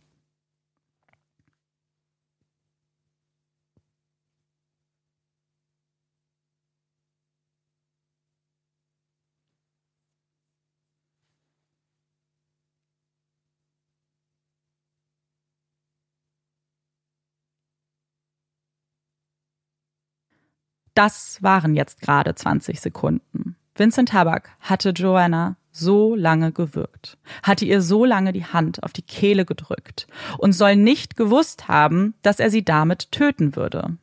Das 20.98 21.40
waren 21.44 21.76
jetzt 21.76 22.00
gerade 22.00 22.34
20 22.34 22.80
Sekunden. 22.80 23.54
Vincent 23.76 24.08
Tabak 24.08 24.50
hatte 24.58 24.90
Joanna 24.90 25.56
so 25.70 26.16
lange 26.16 26.50
gewürgt, 26.50 27.18
hatte 27.44 27.64
ihr 27.64 27.82
so 27.82 28.04
lange 28.04 28.32
die 28.32 28.46
Hand 28.46 28.82
auf 28.82 28.92
die 28.92 29.02
Kehle 29.02 29.44
gedrückt 29.44 30.08
und 30.38 30.54
soll 30.54 30.74
nicht 30.74 31.16
gewusst 31.16 31.68
haben, 31.68 32.14
dass 32.22 32.40
er 32.40 32.50
sie 32.50 32.64
damit 32.64 33.12
töten 33.12 33.54
würde. 33.54 33.96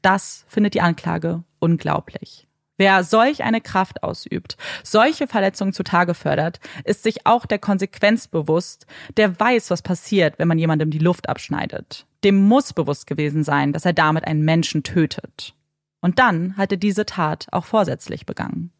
Das 0.00 0.44
findet 0.48 0.74
die 0.74 0.80
Anklage 0.80 1.44
unglaublich. 1.60 2.48
Wer 2.78 3.04
solch 3.04 3.44
eine 3.44 3.60
Kraft 3.60 4.02
ausübt, 4.02 4.56
solche 4.82 5.28
Verletzungen 5.28 5.72
zutage 5.72 6.14
fördert, 6.14 6.58
ist 6.82 7.04
sich 7.04 7.26
auch 7.28 7.46
der 7.46 7.60
Konsequenz 7.60 8.26
bewusst, 8.26 8.86
der 9.16 9.38
weiß, 9.38 9.70
was 9.70 9.82
passiert, 9.82 10.40
wenn 10.40 10.48
man 10.48 10.58
jemandem 10.58 10.90
die 10.90 10.98
Luft 10.98 11.28
abschneidet. 11.28 12.06
Dem 12.24 12.42
muss 12.48 12.72
bewusst 12.72 13.06
gewesen 13.06 13.44
sein, 13.44 13.72
dass 13.72 13.84
er 13.84 13.92
damit 13.92 14.26
einen 14.26 14.44
Menschen 14.44 14.82
tötet. 14.82 15.54
Und 16.02 16.18
dann 16.18 16.58
hat 16.58 16.72
er 16.72 16.78
diese 16.78 17.06
Tat 17.06 17.46
auch 17.52 17.64
vorsätzlich 17.64 18.26
begangen. 18.26 18.72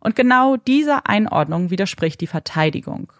Und 0.00 0.16
genau 0.16 0.56
dieser 0.56 1.06
Einordnung 1.06 1.70
widerspricht 1.70 2.20
die 2.20 2.26
Verteidigung. 2.26 3.12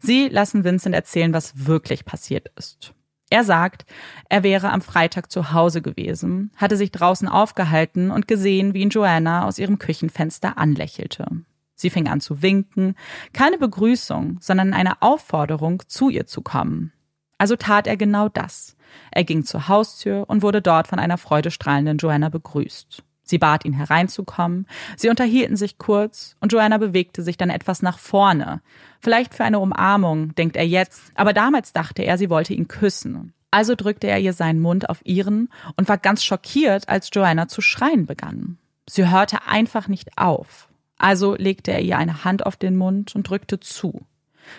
Sie 0.00 0.28
lassen 0.28 0.64
Vincent 0.64 0.94
erzählen, 0.94 1.32
was 1.32 1.66
wirklich 1.66 2.04
passiert 2.04 2.50
ist. 2.56 2.92
Er 3.30 3.42
sagt, 3.42 3.86
er 4.28 4.42
wäre 4.42 4.70
am 4.70 4.82
Freitag 4.82 5.32
zu 5.32 5.52
Hause 5.52 5.82
gewesen, 5.82 6.52
hatte 6.56 6.76
sich 6.76 6.92
draußen 6.92 7.28
aufgehalten 7.28 8.10
und 8.10 8.28
gesehen, 8.28 8.74
wie 8.74 8.82
ihn 8.82 8.90
Joanna 8.90 9.46
aus 9.46 9.58
ihrem 9.58 9.78
Küchenfenster 9.78 10.58
anlächelte. 10.58 11.26
Sie 11.74 11.90
fing 11.90 12.08
an 12.08 12.20
zu 12.20 12.42
winken, 12.42 12.94
keine 13.32 13.58
Begrüßung, 13.58 14.38
sondern 14.40 14.74
eine 14.74 15.02
Aufforderung, 15.02 15.82
zu 15.88 16.08
ihr 16.08 16.26
zu 16.26 16.40
kommen. 16.40 16.92
Also 17.38 17.56
tat 17.56 17.86
er 17.86 17.96
genau 17.96 18.28
das. 18.28 18.76
Er 19.10 19.24
ging 19.24 19.44
zur 19.44 19.68
Haustür 19.68 20.24
und 20.28 20.42
wurde 20.42 20.62
dort 20.62 20.88
von 20.88 20.98
einer 20.98 21.18
freudestrahlenden 21.18 21.98
Joanna 21.98 22.28
begrüßt. 22.28 23.02
Sie 23.22 23.38
bat 23.38 23.64
ihn 23.64 23.72
hereinzukommen, 23.72 24.66
sie 24.96 25.08
unterhielten 25.08 25.56
sich 25.56 25.78
kurz 25.78 26.36
und 26.40 26.52
Joanna 26.52 26.78
bewegte 26.78 27.22
sich 27.22 27.36
dann 27.36 27.50
etwas 27.50 27.82
nach 27.82 27.98
vorne. 27.98 28.62
Vielleicht 29.00 29.34
für 29.34 29.42
eine 29.42 29.58
Umarmung, 29.58 30.34
denkt 30.36 30.54
er 30.54 30.66
jetzt, 30.66 31.10
aber 31.16 31.32
damals 31.32 31.72
dachte 31.72 32.02
er, 32.02 32.18
sie 32.18 32.30
wollte 32.30 32.54
ihn 32.54 32.68
küssen. 32.68 33.32
Also 33.50 33.74
drückte 33.74 34.06
er 34.06 34.20
ihr 34.20 34.32
seinen 34.32 34.60
Mund 34.60 34.88
auf 34.88 35.00
ihren 35.04 35.48
und 35.76 35.88
war 35.88 35.98
ganz 35.98 36.22
schockiert, 36.22 36.88
als 36.88 37.10
Joanna 37.12 37.48
zu 37.48 37.60
schreien 37.60 38.06
begann. 38.06 38.58
Sie 38.88 39.08
hörte 39.10 39.46
einfach 39.48 39.88
nicht 39.88 40.16
auf. 40.18 40.68
Also 40.96 41.34
legte 41.34 41.72
er 41.72 41.80
ihr 41.80 41.98
eine 41.98 42.24
Hand 42.24 42.46
auf 42.46 42.56
den 42.56 42.76
Mund 42.76 43.14
und 43.16 43.28
drückte 43.28 43.58
zu. 43.58 44.06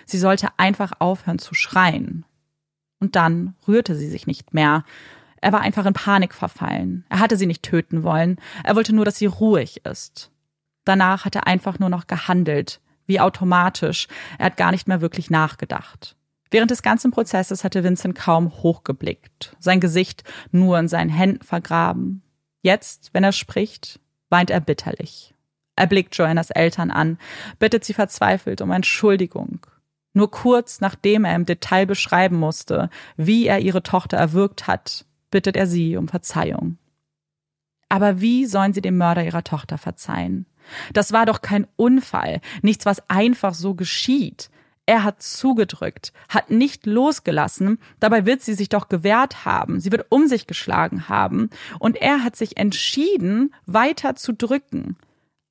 Sie 0.04 0.18
sollte 0.18 0.48
einfach 0.58 0.92
aufhören 0.98 1.38
zu 1.38 1.54
schreien. 1.54 2.24
Und 3.00 3.16
dann 3.16 3.54
rührte 3.66 3.94
sie 3.94 4.08
sich 4.08 4.26
nicht 4.26 4.54
mehr. 4.54 4.84
Er 5.40 5.52
war 5.52 5.60
einfach 5.60 5.86
in 5.86 5.94
Panik 5.94 6.34
verfallen. 6.34 7.04
Er 7.08 7.20
hatte 7.20 7.36
sie 7.36 7.46
nicht 7.46 7.62
töten 7.62 8.02
wollen. 8.02 8.36
Er 8.64 8.74
wollte 8.76 8.94
nur, 8.94 9.04
dass 9.04 9.16
sie 9.16 9.26
ruhig 9.26 9.84
ist. 9.84 10.30
Danach 10.84 11.24
hat 11.24 11.36
er 11.36 11.46
einfach 11.46 11.78
nur 11.78 11.90
noch 11.90 12.06
gehandelt, 12.06 12.80
wie 13.06 13.20
automatisch. 13.20 14.08
Er 14.38 14.46
hat 14.46 14.56
gar 14.56 14.72
nicht 14.72 14.88
mehr 14.88 15.00
wirklich 15.00 15.30
nachgedacht. 15.30 16.16
Während 16.50 16.70
des 16.70 16.82
ganzen 16.82 17.10
Prozesses 17.10 17.62
hatte 17.62 17.84
Vincent 17.84 18.14
kaum 18.14 18.50
hochgeblickt, 18.62 19.54
sein 19.58 19.80
Gesicht 19.80 20.24
nur 20.50 20.78
in 20.78 20.88
seinen 20.88 21.10
Händen 21.10 21.44
vergraben. 21.44 22.22
Jetzt, 22.62 23.10
wenn 23.12 23.22
er 23.22 23.32
spricht, 23.32 24.00
weint 24.30 24.50
er 24.50 24.60
bitterlich. 24.60 25.34
Er 25.76 25.86
blickt 25.86 26.16
Joannas 26.16 26.50
Eltern 26.50 26.90
an, 26.90 27.18
bittet 27.58 27.84
sie 27.84 27.94
verzweifelt 27.94 28.60
um 28.62 28.70
Entschuldigung. 28.72 29.60
Nur 30.14 30.30
kurz 30.30 30.80
nachdem 30.80 31.24
er 31.24 31.34
im 31.36 31.46
Detail 31.46 31.86
beschreiben 31.86 32.36
musste, 32.36 32.90
wie 33.16 33.46
er 33.46 33.60
ihre 33.60 33.82
Tochter 33.82 34.16
erwürgt 34.16 34.66
hat, 34.66 35.04
bittet 35.30 35.56
er 35.56 35.66
sie 35.66 35.96
um 35.96 36.08
Verzeihung. 36.08 36.78
Aber 37.88 38.20
wie 38.20 38.46
sollen 38.46 38.72
sie 38.72 38.82
dem 38.82 38.96
Mörder 38.96 39.24
ihrer 39.24 39.44
Tochter 39.44 39.78
verzeihen? 39.78 40.46
Das 40.92 41.12
war 41.12 41.24
doch 41.24 41.40
kein 41.40 41.66
Unfall, 41.76 42.40
nichts, 42.62 42.84
was 42.84 43.08
einfach 43.08 43.54
so 43.54 43.74
geschieht. 43.74 44.50
Er 44.84 45.04
hat 45.04 45.22
zugedrückt, 45.22 46.14
hat 46.30 46.50
nicht 46.50 46.86
losgelassen, 46.86 47.78
dabei 48.00 48.24
wird 48.24 48.40
sie 48.40 48.54
sich 48.54 48.70
doch 48.70 48.88
gewehrt 48.88 49.44
haben, 49.44 49.80
sie 49.80 49.92
wird 49.92 50.06
um 50.08 50.28
sich 50.28 50.46
geschlagen 50.46 51.10
haben, 51.10 51.50
und 51.78 51.96
er 51.96 52.24
hat 52.24 52.36
sich 52.36 52.56
entschieden, 52.56 53.54
weiter 53.66 54.16
zu 54.16 54.32
drücken. 54.32 54.96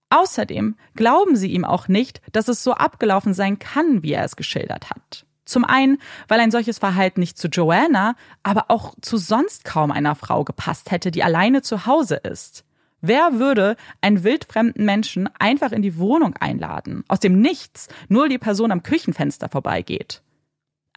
Außerdem 0.10 0.76
glauben 0.96 1.36
sie 1.36 1.52
ihm 1.52 1.66
auch 1.66 1.88
nicht, 1.88 2.22
dass 2.32 2.48
es 2.48 2.64
so 2.64 2.74
abgelaufen 2.74 3.34
sein 3.34 3.60
kann, 3.60 4.04
wie 4.04 4.14
er 4.14 4.24
es 4.24 4.36
geschildert 4.36 4.90
hat. 4.90 5.26
Zum 5.44 5.64
einen, 5.64 6.00
weil 6.28 6.40
ein 6.40 6.52
solches 6.52 6.80
Verhalten 6.80 7.22
nicht 7.22 7.38
zu 7.38 7.48
Joanna, 7.48 8.16
aber 8.44 8.66
auch 8.70 8.96
zu 9.02 9.18
sonst 9.18 9.64
kaum 9.64 9.92
einer 9.92 10.16
Frau 10.16 10.44
gepasst 10.44 10.92
hätte, 10.92 11.10
die 11.10 11.24
alleine 11.24 11.62
zu 11.62 11.86
Hause 11.86 12.16
ist. 12.16 12.66
Wer 13.00 13.40
würde 13.40 13.78
einen 14.02 14.24
wildfremden 14.24 14.84
Menschen 14.84 15.30
einfach 15.40 15.72
in 15.72 15.82
die 15.82 15.98
Wohnung 15.98 16.36
einladen, 16.36 17.04
aus 17.08 17.20
dem 17.20 17.40
Nichts, 17.40 17.88
nur 18.10 18.28
die 18.28 18.40
Person 18.40 18.72
am 18.72 18.84
Küchenfenster 18.84 19.50
vorbeigeht? 19.50 20.22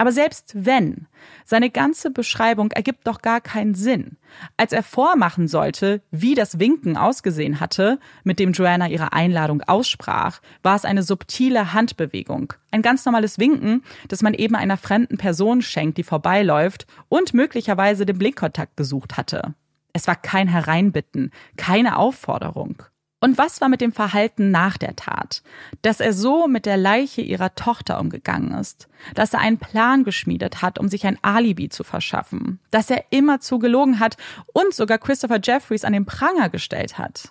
Aber 0.00 0.12
selbst 0.12 0.52
wenn, 0.54 1.08
seine 1.44 1.68
ganze 1.68 2.10
Beschreibung 2.10 2.70
ergibt 2.70 3.06
doch 3.06 3.20
gar 3.20 3.42
keinen 3.42 3.74
Sinn. 3.74 4.16
Als 4.56 4.72
er 4.72 4.82
vormachen 4.82 5.46
sollte, 5.46 6.00
wie 6.10 6.34
das 6.34 6.58
Winken 6.58 6.96
ausgesehen 6.96 7.60
hatte, 7.60 7.98
mit 8.24 8.38
dem 8.38 8.52
Joanna 8.52 8.88
ihre 8.88 9.12
Einladung 9.12 9.60
aussprach, 9.60 10.40
war 10.62 10.74
es 10.74 10.86
eine 10.86 11.02
subtile 11.02 11.74
Handbewegung. 11.74 12.54
Ein 12.70 12.80
ganz 12.80 13.04
normales 13.04 13.38
Winken, 13.38 13.82
das 14.08 14.22
man 14.22 14.32
eben 14.32 14.54
einer 14.54 14.78
fremden 14.78 15.18
Person 15.18 15.60
schenkt, 15.60 15.98
die 15.98 16.02
vorbeiläuft 16.02 16.86
und 17.10 17.34
möglicherweise 17.34 18.06
den 18.06 18.16
Blickkontakt 18.16 18.78
gesucht 18.78 19.18
hatte. 19.18 19.54
Es 19.92 20.06
war 20.06 20.16
kein 20.16 20.48
Hereinbitten, 20.48 21.30
keine 21.58 21.98
Aufforderung. 21.98 22.82
Und 23.22 23.36
was 23.36 23.60
war 23.60 23.68
mit 23.68 23.82
dem 23.82 23.92
Verhalten 23.92 24.50
nach 24.50 24.78
der 24.78 24.96
Tat? 24.96 25.42
Dass 25.82 26.00
er 26.00 26.14
so 26.14 26.48
mit 26.48 26.64
der 26.64 26.78
Leiche 26.78 27.20
ihrer 27.20 27.54
Tochter 27.54 28.00
umgegangen 28.00 28.52
ist, 28.58 28.88
dass 29.14 29.34
er 29.34 29.40
einen 29.40 29.58
Plan 29.58 30.04
geschmiedet 30.04 30.62
hat, 30.62 30.78
um 30.78 30.88
sich 30.88 31.06
ein 31.06 31.18
Alibi 31.22 31.68
zu 31.68 31.84
verschaffen, 31.84 32.60
dass 32.70 32.88
er 32.88 33.04
immerzu 33.10 33.58
gelogen 33.58 34.00
hat 34.00 34.16
und 34.54 34.72
sogar 34.72 34.96
Christopher 34.96 35.38
Jeffries 35.42 35.84
an 35.84 35.92
den 35.92 36.06
Pranger 36.06 36.48
gestellt 36.48 36.96
hat. 36.96 37.30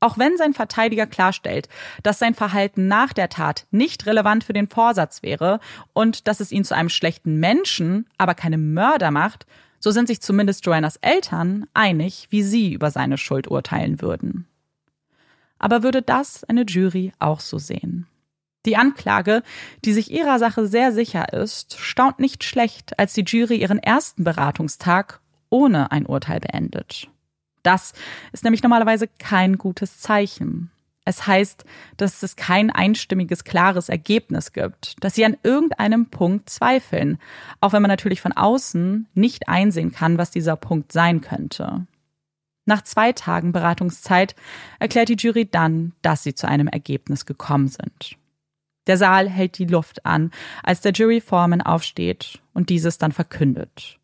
Auch 0.00 0.18
wenn 0.18 0.36
sein 0.36 0.54
Verteidiger 0.54 1.06
klarstellt, 1.06 1.68
dass 2.02 2.18
sein 2.18 2.34
Verhalten 2.34 2.86
nach 2.86 3.12
der 3.12 3.28
Tat 3.28 3.66
nicht 3.70 4.06
relevant 4.06 4.44
für 4.44 4.54
den 4.54 4.68
Vorsatz 4.68 5.22
wäre 5.22 5.60
und 5.94 6.26
dass 6.26 6.40
es 6.40 6.52
ihn 6.52 6.64
zu 6.64 6.74
einem 6.74 6.88
schlechten 6.88 7.38
Menschen, 7.38 8.06
aber 8.18 8.34
keinem 8.34 8.74
Mörder 8.74 9.10
macht, 9.10 9.46
so 9.78 9.90
sind 9.90 10.08
sich 10.08 10.20
zumindest 10.20 10.64
Joannas 10.66 10.96
Eltern 10.96 11.66
einig, 11.72 12.28
wie 12.30 12.42
sie 12.42 12.72
über 12.72 12.90
seine 12.90 13.16
Schuld 13.16 13.48
urteilen 13.48 14.02
würden. 14.02 14.46
Aber 15.60 15.84
würde 15.84 16.02
das 16.02 16.42
eine 16.44 16.64
Jury 16.66 17.12
auch 17.20 17.38
so 17.38 17.58
sehen? 17.58 18.08
Die 18.66 18.76
Anklage, 18.76 19.42
die 19.84 19.92
sich 19.92 20.10
ihrer 20.10 20.38
Sache 20.38 20.66
sehr 20.66 20.92
sicher 20.92 21.32
ist, 21.32 21.78
staunt 21.78 22.18
nicht 22.18 22.44
schlecht, 22.44 22.98
als 22.98 23.14
die 23.14 23.24
Jury 23.24 23.56
ihren 23.56 23.78
ersten 23.78 24.24
Beratungstag 24.24 25.20
ohne 25.48 25.92
ein 25.92 26.06
Urteil 26.06 26.40
beendet. 26.40 27.08
Das 27.62 27.92
ist 28.32 28.44
nämlich 28.44 28.62
normalerweise 28.62 29.08
kein 29.18 29.56
gutes 29.58 29.98
Zeichen. 30.00 30.70
Es 31.04 31.26
heißt, 31.26 31.64
dass 31.96 32.22
es 32.22 32.36
kein 32.36 32.70
einstimmiges, 32.70 33.44
klares 33.44 33.88
Ergebnis 33.88 34.52
gibt, 34.52 35.02
dass 35.02 35.14
sie 35.14 35.24
an 35.24 35.36
irgendeinem 35.42 36.06
Punkt 36.06 36.50
zweifeln, 36.50 37.18
auch 37.60 37.72
wenn 37.72 37.82
man 37.82 37.88
natürlich 37.88 38.20
von 38.20 38.32
außen 38.32 39.08
nicht 39.14 39.48
einsehen 39.48 39.92
kann, 39.92 40.18
was 40.18 40.30
dieser 40.30 40.56
Punkt 40.56 40.92
sein 40.92 41.20
könnte. 41.20 41.86
Nach 42.66 42.82
zwei 42.82 43.12
Tagen 43.12 43.52
Beratungszeit 43.52 44.34
erklärt 44.78 45.08
die 45.08 45.16
Jury 45.16 45.48
dann, 45.50 45.92
dass 46.02 46.22
sie 46.22 46.34
zu 46.34 46.46
einem 46.46 46.68
Ergebnis 46.68 47.26
gekommen 47.26 47.68
sind. 47.68 48.16
Der 48.86 48.96
Saal 48.96 49.28
hält 49.28 49.58
die 49.58 49.66
Luft 49.66 50.04
an, 50.06 50.30
als 50.62 50.80
der 50.80 50.92
Juryforeman 50.92 51.62
aufsteht 51.62 52.40
und 52.54 52.70
dieses 52.70 52.98
dann 52.98 53.12
verkündet. 53.12 53.98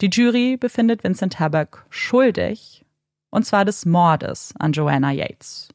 Die 0.00 0.08
Jury 0.08 0.56
befindet 0.56 1.04
Vincent 1.04 1.34
Tabak 1.34 1.84
schuldig, 1.90 2.84
und 3.30 3.44
zwar 3.44 3.64
des 3.64 3.86
Mordes 3.86 4.54
an 4.58 4.72
Joanna 4.72 5.12
Yates. 5.12 5.68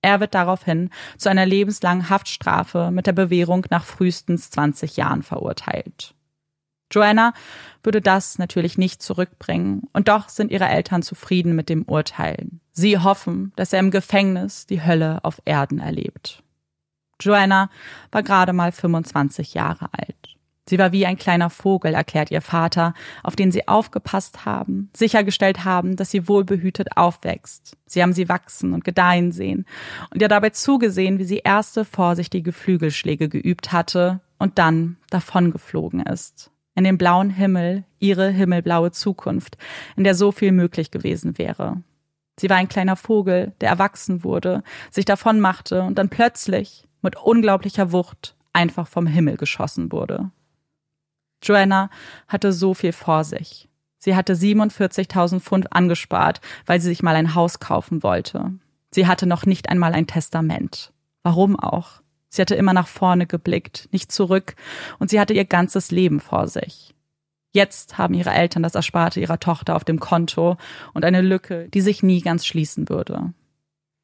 Er 0.00 0.20
wird 0.20 0.34
daraufhin 0.34 0.90
zu 1.16 1.28
einer 1.28 1.44
lebenslangen 1.44 2.08
Haftstrafe 2.08 2.90
mit 2.90 3.06
der 3.06 3.12
Bewährung 3.12 3.66
nach 3.70 3.84
frühestens 3.84 4.50
20 4.50 4.96
Jahren 4.96 5.22
verurteilt. 5.22 6.14
Joanna 6.90 7.34
würde 7.82 8.00
das 8.00 8.38
natürlich 8.38 8.78
nicht 8.78 9.02
zurückbringen, 9.02 9.82
und 9.92 10.08
doch 10.08 10.28
sind 10.28 10.50
ihre 10.50 10.68
Eltern 10.68 11.02
zufrieden 11.02 11.54
mit 11.54 11.68
dem 11.68 11.82
Urteil. 11.82 12.48
Sie 12.72 12.98
hoffen, 12.98 13.52
dass 13.56 13.72
er 13.72 13.80
im 13.80 13.90
Gefängnis 13.90 14.66
die 14.66 14.82
Hölle 14.82 15.20
auf 15.22 15.40
Erden 15.44 15.78
erlebt. 15.78 16.42
Joanna 17.20 17.70
war 18.12 18.22
gerade 18.22 18.52
mal 18.52 18.72
25 18.72 19.54
Jahre 19.54 19.88
alt. 19.92 20.38
Sie 20.68 20.78
war 20.78 20.92
wie 20.92 21.06
ein 21.06 21.16
kleiner 21.16 21.48
Vogel, 21.48 21.94
erklärt 21.94 22.30
ihr 22.30 22.42
Vater, 22.42 22.92
auf 23.22 23.36
den 23.36 23.50
sie 23.50 23.66
aufgepasst 23.66 24.44
haben, 24.44 24.90
sichergestellt 24.94 25.64
haben, 25.64 25.96
dass 25.96 26.10
sie 26.10 26.28
wohlbehütet 26.28 26.96
aufwächst. 26.96 27.78
Sie 27.86 28.02
haben 28.02 28.12
sie 28.12 28.28
wachsen 28.28 28.74
und 28.74 28.84
gedeihen 28.84 29.32
sehen 29.32 29.64
und 30.12 30.20
ihr 30.20 30.28
dabei 30.28 30.50
zugesehen, 30.50 31.18
wie 31.18 31.24
sie 31.24 31.38
erste 31.38 31.86
vorsichtige 31.86 32.52
Flügelschläge 32.52 33.30
geübt 33.30 33.72
hatte 33.72 34.20
und 34.38 34.58
dann 34.58 34.98
davongeflogen 35.08 36.00
ist. 36.00 36.50
In 36.78 36.84
den 36.84 36.96
blauen 36.96 37.30
Himmel, 37.30 37.82
ihre 37.98 38.30
himmelblaue 38.30 38.92
Zukunft, 38.92 39.58
in 39.96 40.04
der 40.04 40.14
so 40.14 40.30
viel 40.30 40.52
möglich 40.52 40.92
gewesen 40.92 41.36
wäre. 41.36 41.82
Sie 42.38 42.48
war 42.48 42.56
ein 42.56 42.68
kleiner 42.68 42.94
Vogel, 42.94 43.52
der 43.60 43.68
erwachsen 43.68 44.22
wurde, 44.22 44.62
sich 44.88 45.04
davonmachte 45.04 45.82
und 45.82 45.98
dann 45.98 46.08
plötzlich, 46.08 46.86
mit 47.02 47.16
unglaublicher 47.16 47.90
Wucht, 47.90 48.36
einfach 48.52 48.86
vom 48.86 49.08
Himmel 49.08 49.36
geschossen 49.36 49.90
wurde. 49.90 50.30
Joanna 51.42 51.90
hatte 52.28 52.52
so 52.52 52.74
viel 52.74 52.92
vor 52.92 53.24
sich. 53.24 53.68
Sie 53.98 54.14
hatte 54.14 54.34
47.000 54.34 55.40
Pfund 55.40 55.72
angespart, 55.72 56.40
weil 56.64 56.80
sie 56.80 56.90
sich 56.90 57.02
mal 57.02 57.16
ein 57.16 57.34
Haus 57.34 57.58
kaufen 57.58 58.04
wollte. 58.04 58.52
Sie 58.92 59.08
hatte 59.08 59.26
noch 59.26 59.46
nicht 59.46 59.68
einmal 59.68 59.94
ein 59.94 60.06
Testament. 60.06 60.92
Warum 61.24 61.58
auch? 61.58 62.02
Sie 62.28 62.42
hatte 62.42 62.54
immer 62.54 62.72
nach 62.72 62.88
vorne 62.88 63.26
geblickt, 63.26 63.88
nicht 63.92 64.12
zurück, 64.12 64.54
und 64.98 65.10
sie 65.10 65.18
hatte 65.20 65.34
ihr 65.34 65.44
ganzes 65.44 65.90
Leben 65.90 66.20
vor 66.20 66.48
sich. 66.48 66.94
Jetzt 67.52 67.96
haben 67.96 68.14
ihre 68.14 68.30
Eltern 68.30 68.62
das 68.62 68.74
Ersparte 68.74 69.20
ihrer 69.20 69.40
Tochter 69.40 69.74
auf 69.74 69.84
dem 69.84 69.98
Konto 69.98 70.58
und 70.92 71.04
eine 71.04 71.22
Lücke, 71.22 71.68
die 71.70 71.80
sich 71.80 72.02
nie 72.02 72.20
ganz 72.20 72.44
schließen 72.44 72.88
würde. 72.88 73.32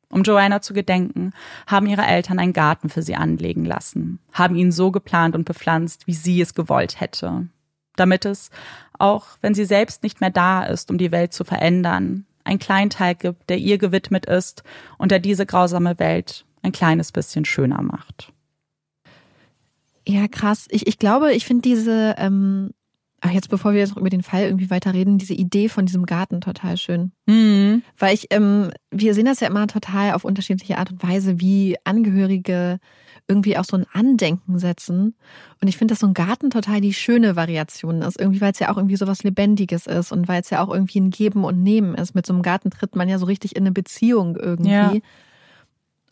Um 0.09 0.23
Joanna 0.23 0.63
zu 0.63 0.75
gedenken, 0.75 1.33
haben 1.67 1.87
ihre 1.87 2.07
Eltern 2.07 2.39
einen 2.39 2.53
Garten 2.53 2.89
für 2.89 3.03
sie 3.03 3.17
anlegen 3.17 3.65
lassen, 3.65 4.21
haben 4.33 4.55
ihn 4.55 4.73
so 4.73 4.91
geplant 4.91 5.35
und 5.35 5.45
bepflanzt, 5.45 6.07
wie 6.07 6.15
sie 6.15 6.41
es 6.41 6.55
gewollt 6.55 7.01
hätte. 7.01 7.49
Damit 7.97 8.25
es, 8.25 8.51
auch 8.99 9.27
wenn 9.41 9.55
sie 9.55 9.65
selbst 9.65 10.03
nicht 10.03 10.21
mehr 10.21 10.31
da 10.31 10.65
ist, 10.65 10.91
um 10.91 10.99
die 10.99 11.13
Welt 11.13 11.33
zu 11.33 11.45
verändern, 11.45 12.27
ein 12.45 12.59
Kleinteil 12.59 13.15
gibt, 13.15 13.49
der 13.51 13.59
ihr 13.59 13.79
gewidmet 13.79 14.27
ist 14.27 14.63
und 14.99 15.11
der 15.11 15.19
diese 15.19 15.47
grausame 15.47 15.99
Welt 15.99 16.45
ein 16.65 16.73
kleines 16.73 17.13
bisschen 17.13 17.45
schöner 17.45 17.83
macht. 17.83 18.33
Ja, 20.07 20.29
krass. 20.29 20.67
Ich, 20.71 20.87
ich 20.87 20.99
glaube, 20.99 21.33
ich 21.33 21.47
finde 21.47 21.63
diese 21.63 22.15
ähm, 22.19 22.71
Ach, 23.27 23.31
jetzt 23.31 23.49
bevor 23.49 23.73
wir 23.73 23.81
jetzt 23.81 23.97
über 23.97 24.11
den 24.11 24.23
Fall 24.23 24.43
irgendwie 24.43 24.69
weiterreden, 24.69 25.17
diese 25.17 25.33
Idee 25.33 25.71
von 25.71 25.87
diesem 25.87 26.05
Garten 26.05 26.43
total 26.43 26.77
schön. 26.77 27.11
Mhm. 27.25 27.83
Weil 27.99 28.13
ich, 28.13 28.27
ähm, 28.29 28.71
wir 28.91 29.15
sehen 29.15 29.25
das 29.25 29.41
ja 29.41 29.49
immer 29.49 29.67
total 29.67 30.13
auf 30.13 30.27
unterschiedliche 30.27 30.77
Art 30.77 30.91
und 30.91 31.03
Weise, 31.03 31.41
wie 31.41 31.77
Angehörige 31.85 32.81
irgendwie 33.27 33.57
auch 33.57 33.65
so 33.65 33.79
ein 33.79 33.87
Andenken 33.95 34.59
setzen. 34.59 35.15
Und 35.63 35.69
ich 35.69 35.79
finde, 35.79 35.93
dass 35.93 36.01
so 36.01 36.07
ein 36.07 36.13
Garten 36.13 36.51
total 36.51 36.83
die 36.83 36.93
schöne 36.93 37.35
Variation 37.35 38.03
ist. 38.03 38.21
Irgendwie, 38.21 38.43
weil 38.43 38.53
es 38.53 38.59
ja 38.59 38.71
auch 38.71 38.77
irgendwie 38.77 38.97
so 38.97 39.07
was 39.07 39.23
Lebendiges 39.23 39.87
ist 39.87 40.13
und 40.13 40.29
weil 40.29 40.43
es 40.43 40.51
ja 40.51 40.63
auch 40.63 40.71
irgendwie 40.71 41.01
ein 41.01 41.09
Geben 41.09 41.45
und 41.45 41.63
Nehmen 41.63 41.95
ist. 41.95 42.15
Mit 42.15 42.27
so 42.27 42.35
einem 42.35 42.43
Garten 42.43 42.69
tritt 42.69 42.95
man 42.95 43.09
ja 43.09 43.19
so 43.19 43.25
richtig 43.25 43.57
in 43.57 43.63
eine 43.63 43.73
Beziehung 43.73 44.37
irgendwie. 44.37 44.69
Ja. 44.71 44.93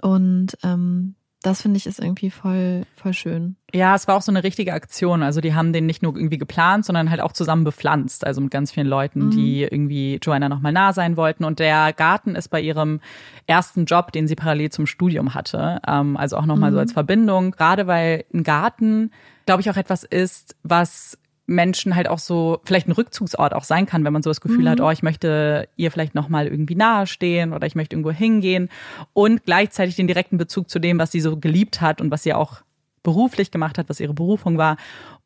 Und 0.02 0.58
ähm, 0.62 1.14
Das 1.42 1.62
finde 1.62 1.78
ich 1.78 1.86
ist 1.86 1.98
irgendwie 1.98 2.30
voll, 2.30 2.84
voll 2.94 3.14
schön. 3.14 3.56
Ja, 3.74 3.94
es 3.94 4.06
war 4.06 4.16
auch 4.16 4.22
so 4.22 4.30
eine 4.30 4.44
richtige 4.44 4.74
Aktion. 4.74 5.22
Also 5.22 5.40
die 5.40 5.54
haben 5.54 5.72
den 5.72 5.86
nicht 5.86 6.02
nur 6.02 6.14
irgendwie 6.14 6.38
geplant, 6.38 6.84
sondern 6.84 7.10
halt 7.10 7.20
auch 7.20 7.32
zusammen 7.32 7.64
bepflanzt. 7.64 8.24
Also 8.24 8.40
mit 8.40 8.50
ganz 8.50 8.70
vielen 8.70 8.86
Leuten, 8.86 9.26
mhm. 9.26 9.30
die 9.30 9.62
irgendwie 9.62 10.20
Joanna 10.22 10.48
nochmal 10.48 10.72
nah 10.72 10.92
sein 10.92 11.16
wollten. 11.16 11.44
Und 11.44 11.58
der 11.58 11.92
Garten 11.92 12.36
ist 12.36 12.48
bei 12.48 12.60
ihrem 12.60 13.00
ersten 13.46 13.86
Job, 13.86 14.12
den 14.12 14.28
sie 14.28 14.36
parallel 14.36 14.70
zum 14.70 14.86
Studium 14.86 15.34
hatte. 15.34 15.80
Ähm, 15.86 16.16
also 16.16 16.36
auch 16.36 16.46
nochmal 16.46 16.70
mhm. 16.70 16.74
so 16.74 16.80
als 16.80 16.92
Verbindung. 16.92 17.50
Gerade 17.52 17.86
weil 17.86 18.24
ein 18.32 18.44
Garten, 18.44 19.10
glaube 19.46 19.62
ich, 19.62 19.70
auch 19.70 19.76
etwas 19.76 20.04
ist, 20.04 20.54
was 20.62 21.18
Menschen 21.46 21.96
halt 21.96 22.08
auch 22.08 22.18
so 22.18 22.60
vielleicht 22.64 22.88
ein 22.88 22.92
Rückzugsort 22.92 23.54
auch 23.54 23.64
sein 23.64 23.86
kann, 23.86 24.04
wenn 24.04 24.12
man 24.12 24.22
so 24.22 24.30
das 24.30 24.40
Gefühl 24.40 24.62
mhm. 24.62 24.68
hat, 24.68 24.80
oh, 24.80 24.90
ich 24.90 25.02
möchte 25.02 25.68
ihr 25.76 25.90
vielleicht 25.90 26.14
noch 26.14 26.28
mal 26.28 26.46
irgendwie 26.46 26.76
nahestehen 26.76 27.52
oder 27.52 27.66
ich 27.66 27.74
möchte 27.74 27.96
irgendwo 27.96 28.12
hingehen 28.12 28.68
und 29.12 29.44
gleichzeitig 29.44 29.96
den 29.96 30.06
direkten 30.06 30.38
Bezug 30.38 30.70
zu 30.70 30.78
dem, 30.78 30.98
was 30.98 31.12
sie 31.12 31.20
so 31.20 31.36
geliebt 31.36 31.80
hat 31.80 32.00
und 32.00 32.10
was 32.10 32.22
sie 32.22 32.34
auch 32.34 32.62
beruflich 33.02 33.50
gemacht 33.50 33.78
hat, 33.78 33.88
was 33.88 34.00
ihre 34.00 34.14
Berufung 34.14 34.56
war. 34.56 34.76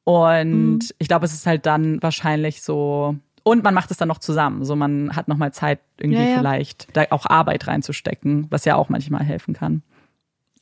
Und 0.05 0.51
mhm. 0.51 0.79
ich 0.99 1.09
glaube, 1.09 1.27
es 1.27 1.35
ist 1.35 1.47
halt 1.47 1.67
dann 1.67 2.03
wahrscheinlich 2.03 2.63
so 2.63 3.17
und 3.43 3.63
man 3.63 3.75
macht 3.75 3.93
es 3.93 3.97
dann 3.97 4.09
noch 4.09 4.19
zusammen, 4.19 4.65
so 4.65 4.75
man 4.75 5.15
hat 5.15 5.29
noch 5.29 5.37
mal 5.37 5.53
Zeit 5.53 5.79
irgendwie 5.99 6.21
ja, 6.21 6.31
ja. 6.31 6.39
vielleicht 6.39 6.89
da 6.97 7.05
auch 7.11 7.27
Arbeit 7.27 7.69
reinzustecken, 7.69 8.47
was 8.51 8.65
ja 8.65 8.75
auch 8.75 8.89
manchmal 8.89 9.23
helfen 9.23 9.55
kann. 9.55 9.83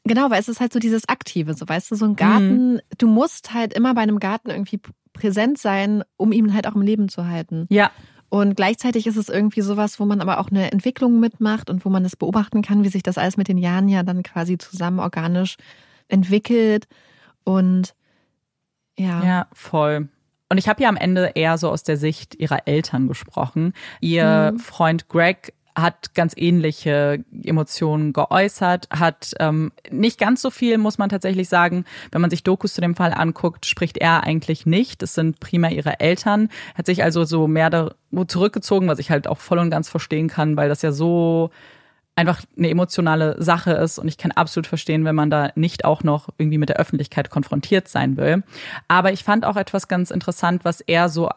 Genau, 0.04 0.30
weil 0.30 0.40
es 0.40 0.48
ist 0.48 0.60
halt 0.60 0.72
so 0.72 0.78
dieses 0.78 1.08
Aktive, 1.08 1.54
so 1.54 1.66
weißt 1.66 1.90
du, 1.90 1.94
so 1.94 2.04
ein 2.04 2.16
Garten, 2.16 2.74
mhm. 2.74 2.80
du 2.98 3.06
musst 3.06 3.54
halt 3.54 3.72
immer 3.72 3.94
bei 3.94 4.02
einem 4.02 4.20
Garten 4.20 4.50
irgendwie 4.50 4.80
präsent 5.14 5.58
sein, 5.58 6.02
um 6.16 6.32
ihn 6.32 6.52
halt 6.52 6.66
auch 6.66 6.74
im 6.74 6.82
Leben 6.82 7.08
zu 7.08 7.26
halten. 7.26 7.66
Ja. 7.70 7.90
Und 8.28 8.56
gleichzeitig 8.56 9.06
ist 9.06 9.16
es 9.16 9.28
irgendwie 9.28 9.60
sowas, 9.60 10.00
wo 10.00 10.04
man 10.04 10.20
aber 10.20 10.40
auch 10.40 10.50
eine 10.50 10.72
Entwicklung 10.72 11.20
mitmacht 11.20 11.70
und 11.70 11.84
wo 11.84 11.88
man 11.88 12.04
es 12.04 12.16
beobachten 12.16 12.62
kann, 12.62 12.82
wie 12.82 12.88
sich 12.88 13.02
das 13.02 13.16
alles 13.16 13.36
mit 13.36 13.48
den 13.48 13.58
Jahren 13.58 13.88
ja 13.88 14.02
dann 14.02 14.22
quasi 14.22 14.58
zusammen 14.58 14.98
organisch 14.98 15.56
entwickelt. 16.08 16.86
Und 17.44 17.94
ja. 18.98 19.24
Ja, 19.24 19.46
voll. 19.52 20.08
Und 20.50 20.58
ich 20.58 20.68
habe 20.68 20.82
ja 20.82 20.88
am 20.88 20.96
Ende 20.96 21.32
eher 21.34 21.56
so 21.58 21.70
aus 21.70 21.84
der 21.84 21.96
Sicht 21.96 22.34
ihrer 22.34 22.66
Eltern 22.66 23.08
gesprochen. 23.08 23.72
Ihr 24.00 24.52
mhm. 24.52 24.58
Freund 24.58 25.08
Greg 25.08 25.54
hat 25.76 26.14
ganz 26.14 26.34
ähnliche 26.36 27.24
Emotionen 27.42 28.12
geäußert, 28.12 28.88
hat 28.90 29.32
ähm, 29.40 29.72
nicht 29.90 30.18
ganz 30.18 30.40
so 30.40 30.50
viel, 30.50 30.78
muss 30.78 30.98
man 30.98 31.08
tatsächlich 31.08 31.48
sagen. 31.48 31.84
Wenn 32.12 32.20
man 32.20 32.30
sich 32.30 32.44
Dokus 32.44 32.74
zu 32.74 32.80
dem 32.80 32.94
Fall 32.94 33.12
anguckt, 33.12 33.66
spricht 33.66 33.98
er 33.98 34.22
eigentlich 34.22 34.66
nicht. 34.66 35.02
Das 35.02 35.14
sind 35.14 35.40
primär 35.40 35.72
ihre 35.72 36.00
Eltern. 36.00 36.48
Hat 36.76 36.86
sich 36.86 37.02
also 37.02 37.24
so 37.24 37.48
mehr 37.48 37.70
da 37.70 37.90
zurückgezogen, 38.28 38.86
was 38.86 39.00
ich 39.00 39.10
halt 39.10 39.26
auch 39.26 39.38
voll 39.38 39.58
und 39.58 39.70
ganz 39.70 39.88
verstehen 39.88 40.28
kann, 40.28 40.56
weil 40.56 40.68
das 40.68 40.82
ja 40.82 40.92
so 40.92 41.50
einfach 42.16 42.42
eine 42.56 42.70
emotionale 42.70 43.42
Sache 43.42 43.72
ist 43.72 43.98
und 43.98 44.06
ich 44.06 44.18
kann 44.18 44.30
absolut 44.30 44.68
verstehen, 44.68 45.04
wenn 45.04 45.16
man 45.16 45.30
da 45.30 45.50
nicht 45.56 45.84
auch 45.84 46.04
noch 46.04 46.28
irgendwie 46.38 46.58
mit 46.58 46.68
der 46.68 46.76
Öffentlichkeit 46.76 47.28
konfrontiert 47.28 47.88
sein 47.88 48.16
will. 48.16 48.44
Aber 48.86 49.12
ich 49.12 49.24
fand 49.24 49.44
auch 49.44 49.56
etwas 49.56 49.88
ganz 49.88 50.12
interessant, 50.12 50.64
was 50.64 50.80
er 50.80 51.08
so 51.08 51.28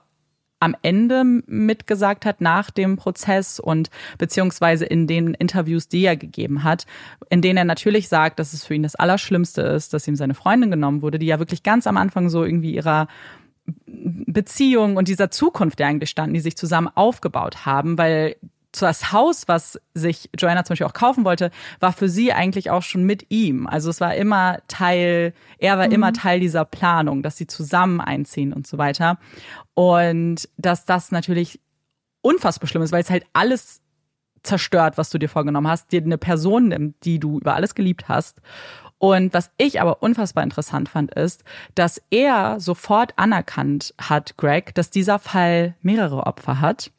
am 0.60 0.76
Ende 0.82 1.24
mitgesagt 1.24 2.26
hat 2.26 2.42
nach 2.42 2.72
dem 2.72 2.98
Prozess 2.98 3.60
und 3.60 3.90
beziehungsweise 4.18 4.86
in 4.86 5.08
den 5.08 5.34
Interviews, 5.34 5.88
die 5.88 6.04
er 6.06 6.18
gegeben 6.18 6.64
hat, 6.64 6.86
in 7.30 7.42
denen 7.42 7.58
er 7.58 7.66
natürlich 7.66 8.08
sagt, 8.08 8.40
dass 8.40 8.54
es 8.54 8.66
für 8.66 8.74
ihn 8.74 8.84
das 8.84 8.96
Allerschlimmste 8.96 9.62
ist, 9.62 9.94
dass 9.94 10.08
ihm 10.08 10.16
seine 10.16 10.34
Freundin 10.34 10.72
genommen 10.72 11.02
wurde, 11.02 11.20
die 11.20 11.28
ja 11.28 11.40
wirklich 11.40 11.64
ganz 11.64 11.86
am 11.86 11.98
Anfang 11.98 12.30
so 12.30 12.44
irgendwie 12.44 12.74
ihrer 12.74 13.08
Beziehung 13.86 14.96
und 14.96 15.08
dieser 15.08 15.30
Zukunft, 15.30 15.80
der 15.80 15.88
eigentlich 15.88 16.10
standen, 16.10 16.34
die 16.34 16.40
sich 16.40 16.56
zusammen 16.56 16.90
aufgebaut 16.96 17.66
haben, 17.66 17.98
weil 17.98 18.38
das 18.72 19.12
Haus, 19.12 19.48
was 19.48 19.80
sich 19.94 20.30
Joanna 20.38 20.64
zum 20.64 20.74
Beispiel 20.74 20.88
auch 20.88 20.94
kaufen 20.94 21.26
wollte, 21.26 21.52
war 21.80 21.94
für 21.94 22.10
sie 22.10 22.34
eigentlich 22.34 22.70
auch 22.70 22.84
schon 22.84 23.04
mit 23.04 23.26
ihm. 23.30 23.68
Also 23.68 23.90
es 23.90 24.02
war 24.02 24.16
immer 24.16 24.60
Teil, 24.68 25.34
er 25.58 25.78
war 25.78 25.88
mhm. 25.88 25.94
immer 25.94 26.14
Teil 26.14 26.40
dieser 26.40 26.66
Planung, 26.66 27.24
dass 27.24 27.38
sie 27.38 27.48
zusammen 27.48 28.02
einziehen 28.02 28.54
und 28.54 28.68
so 28.68 28.78
weiter. 28.78 29.18
Und 29.74 30.50
dass 30.58 30.86
das 30.86 31.12
natürlich 31.12 31.60
unfassbar 32.22 32.68
schlimm 32.68 32.84
ist, 32.84 32.92
weil 32.92 33.04
es 33.04 33.10
halt 33.10 33.26
alles 33.34 33.82
zerstört, 34.44 34.98
was 34.98 35.10
du 35.10 35.18
dir 35.18 35.30
vorgenommen 35.30 35.68
hast, 35.68 35.92
dir 35.92 36.02
eine 36.02 36.18
Person 36.18 36.70
nimmt, 36.70 37.04
die 37.04 37.20
du 37.20 37.40
über 37.40 37.56
alles 37.56 37.76
geliebt 37.76 38.08
hast. 38.08 38.42
Und 39.00 39.34
was 39.34 39.52
ich 39.58 39.80
aber 39.80 40.02
unfassbar 40.02 40.44
interessant 40.44 40.90
fand, 40.90 41.14
ist, 41.14 41.44
dass 41.76 42.02
er 42.10 42.60
sofort 42.60 43.14
anerkannt 43.18 43.94
hat, 44.00 44.38
Greg, 44.38 44.74
dass 44.74 44.90
dieser 44.90 45.20
Fall 45.20 45.76
mehrere 45.82 46.26
Opfer 46.26 46.62
hat 46.62 46.92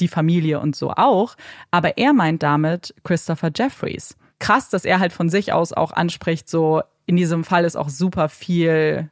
die 0.00 0.08
Familie 0.08 0.60
und 0.60 0.76
so 0.76 0.90
auch. 0.90 1.36
Aber 1.70 1.98
er 1.98 2.12
meint 2.12 2.42
damit 2.42 2.94
Christopher 3.04 3.50
Jeffries. 3.54 4.16
Krass, 4.38 4.70
dass 4.70 4.84
er 4.84 5.00
halt 5.00 5.12
von 5.12 5.28
sich 5.28 5.52
aus 5.52 5.72
auch 5.72 5.92
anspricht, 5.92 6.48
so 6.48 6.82
in 7.06 7.16
diesem 7.16 7.44
Fall 7.44 7.64
ist 7.64 7.76
auch 7.76 7.88
super 7.88 8.28
viel 8.28 9.10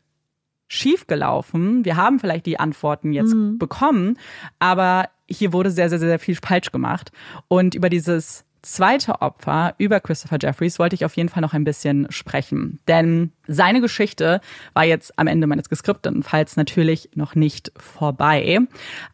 schiefgelaufen. 0.69 1.85
Wir 1.85 1.97
haben 1.97 2.19
vielleicht 2.19 2.47
die 2.47 2.59
Antworten 2.59 3.13
jetzt 3.13 3.35
mhm. 3.35 3.59
bekommen, 3.59 4.19
aber 4.59 5.09
hier 5.29 5.53
wurde 5.53 5.71
sehr, 5.71 5.89
sehr, 5.89 5.99
sehr 5.99 6.19
viel 6.19 6.37
falsch 6.37 6.73
gemacht. 6.73 7.13
Und 7.49 7.75
über 7.75 7.89
dieses 7.89 8.46
zweite 8.67 9.23
Opfer 9.23 9.75
über 9.79 10.01
Christopher 10.01 10.39
Jeffries 10.41 10.79
wollte 10.79 10.95
ich 10.95 11.05
auf 11.05 11.17
jeden 11.17 11.29
Fall 11.29 11.41
noch 11.41 11.55
ein 11.55 11.65
bisschen 11.65 12.07
sprechen. 12.11 12.81
Denn 12.89 13.33
seine 13.47 13.81
Geschichte 13.81 14.41
war 14.75 14.85
jetzt 14.85 15.19
am 15.19 15.27
Ende 15.27 15.47
meines 15.47 15.69
geskripteten 15.69 16.23
Falls 16.23 16.57
natürlich 16.57 17.11
noch 17.15 17.35
nicht 17.35 17.73
vorbei. 17.77 18.59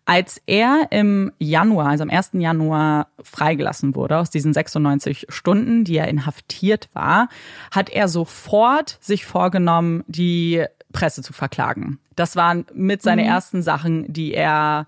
Als 0.04 0.40
er 0.46 0.88
im 0.90 1.32
Januar, 1.38 1.88
also 1.88 2.02
am 2.02 2.10
1. 2.10 2.30
Januar 2.34 3.08
freigelassen 3.22 3.94
wurde 3.94 4.18
aus 4.18 4.30
diesen 4.30 4.52
96 4.52 5.26
Stunden, 5.28 5.84
die 5.84 5.96
er 5.96 6.08
inhaftiert 6.08 6.88
war, 6.94 7.28
hat 7.70 7.90
er 7.90 8.08
sofort 8.08 8.98
sich 9.00 9.26
vorgenommen, 9.26 10.04
die 10.06 10.64
Presse 10.92 11.22
zu 11.22 11.32
verklagen. 11.32 11.98
Das 12.16 12.36
waren 12.36 12.66
mit 12.74 13.02
seine 13.02 13.22
mhm. 13.22 13.28
ersten 13.28 13.62
Sachen, 13.62 14.12
die 14.12 14.34
er 14.34 14.86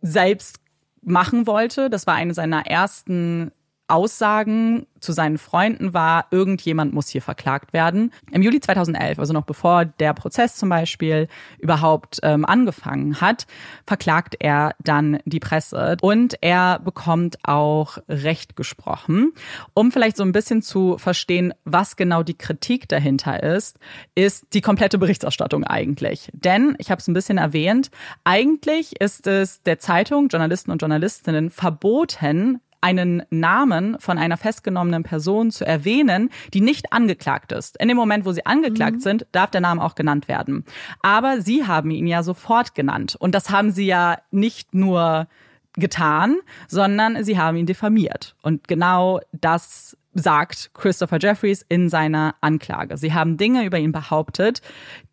selbst 0.00 0.60
machen 1.02 1.46
wollte. 1.46 1.88
Das 1.88 2.06
war 2.06 2.14
eine 2.14 2.34
seiner 2.34 2.66
ersten 2.66 3.52
Aussagen 3.88 4.86
zu 5.00 5.12
seinen 5.12 5.38
Freunden 5.38 5.94
war, 5.94 6.26
irgendjemand 6.30 6.92
muss 6.92 7.08
hier 7.08 7.22
verklagt 7.22 7.72
werden. 7.72 8.12
Im 8.32 8.42
Juli 8.42 8.60
2011, 8.60 9.18
also 9.18 9.32
noch 9.32 9.44
bevor 9.44 9.84
der 9.84 10.14
Prozess 10.14 10.56
zum 10.56 10.68
Beispiel 10.68 11.28
überhaupt 11.58 12.18
ähm, 12.22 12.44
angefangen 12.44 13.20
hat, 13.20 13.46
verklagt 13.86 14.36
er 14.40 14.74
dann 14.82 15.20
die 15.24 15.38
Presse 15.38 15.96
und 16.00 16.36
er 16.40 16.80
bekommt 16.80 17.38
auch 17.44 17.98
Recht 18.08 18.56
gesprochen. 18.56 19.32
Um 19.74 19.92
vielleicht 19.92 20.16
so 20.16 20.24
ein 20.24 20.32
bisschen 20.32 20.62
zu 20.62 20.98
verstehen, 20.98 21.54
was 21.64 21.96
genau 21.96 22.22
die 22.22 22.36
Kritik 22.36 22.88
dahinter 22.88 23.42
ist, 23.42 23.78
ist 24.14 24.46
die 24.52 24.60
komplette 24.60 24.98
Berichterstattung 24.98 25.64
eigentlich. 25.64 26.30
Denn, 26.32 26.74
ich 26.78 26.90
habe 26.90 27.00
es 27.00 27.08
ein 27.08 27.14
bisschen 27.14 27.38
erwähnt, 27.38 27.90
eigentlich 28.24 29.00
ist 29.00 29.26
es 29.26 29.62
der 29.62 29.78
Zeitung, 29.78 30.28
Journalisten 30.28 30.70
und 30.70 30.82
Journalistinnen 30.82 31.50
verboten, 31.50 32.60
einen 32.80 33.22
Namen 33.30 33.96
von 33.98 34.18
einer 34.18 34.36
festgenommenen 34.36 35.02
Person 35.02 35.50
zu 35.50 35.66
erwähnen, 35.66 36.30
die 36.54 36.60
nicht 36.60 36.92
angeklagt 36.92 37.52
ist. 37.52 37.80
In 37.80 37.88
dem 37.88 37.96
Moment, 37.96 38.24
wo 38.24 38.32
sie 38.32 38.46
angeklagt 38.46 38.96
mhm. 38.96 39.00
sind, 39.00 39.26
darf 39.32 39.50
der 39.50 39.60
Name 39.60 39.82
auch 39.82 39.94
genannt 39.94 40.28
werden. 40.28 40.64
Aber 41.00 41.40
sie 41.40 41.66
haben 41.66 41.90
ihn 41.90 42.06
ja 42.06 42.22
sofort 42.22 42.74
genannt. 42.74 43.16
Und 43.18 43.34
das 43.34 43.50
haben 43.50 43.70
sie 43.70 43.86
ja 43.86 44.18
nicht 44.30 44.74
nur 44.74 45.26
getan, 45.74 46.36
sondern 46.68 47.22
sie 47.22 47.38
haben 47.38 47.56
ihn 47.56 47.66
diffamiert. 47.66 48.34
Und 48.42 48.66
genau 48.66 49.20
das 49.32 49.96
sagt 50.18 50.70
Christopher 50.74 51.18
Jeffries 51.20 51.64
in 51.68 51.88
seiner 51.88 52.34
Anklage. 52.40 52.96
Sie 52.96 53.12
haben 53.12 53.36
Dinge 53.36 53.64
über 53.64 53.78
ihn 53.78 53.92
behauptet, 53.92 54.62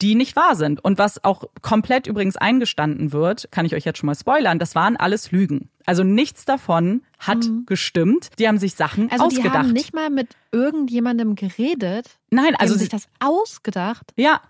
die 0.01 0.15
nicht 0.15 0.35
wahr 0.35 0.55
sind. 0.55 0.83
Und 0.83 0.97
was 0.97 1.23
auch 1.23 1.43
komplett 1.61 2.07
übrigens 2.07 2.37
eingestanden 2.37 3.11
wird, 3.11 3.49
kann 3.51 3.65
ich 3.65 3.75
euch 3.75 3.85
jetzt 3.85 3.99
schon 3.99 4.07
mal 4.07 4.15
spoilern, 4.15 4.59
das 4.59 4.75
waren 4.75 4.95
alles 4.95 5.31
Lügen. 5.31 5.69
Also 5.85 6.03
nichts 6.03 6.45
davon 6.45 7.01
hat 7.19 7.45
mhm. 7.45 7.65
gestimmt. 7.65 8.29
Die 8.39 8.47
haben 8.47 8.57
sich 8.57 8.75
Sachen 8.75 9.11
also 9.11 9.25
ausgedacht. 9.25 9.45
Also 9.45 9.59
die 9.59 9.67
haben 9.67 9.73
nicht 9.73 9.93
mal 9.93 10.09
mit 10.09 10.29
irgendjemandem 10.51 11.35
geredet. 11.35 12.09
Nein, 12.29 12.55
also 12.55 12.73
die 12.73 12.79
haben 12.79 12.79
sich 12.79 12.89
das 12.89 13.07
ausgedacht. 13.19 14.13
Ja. 14.15 14.41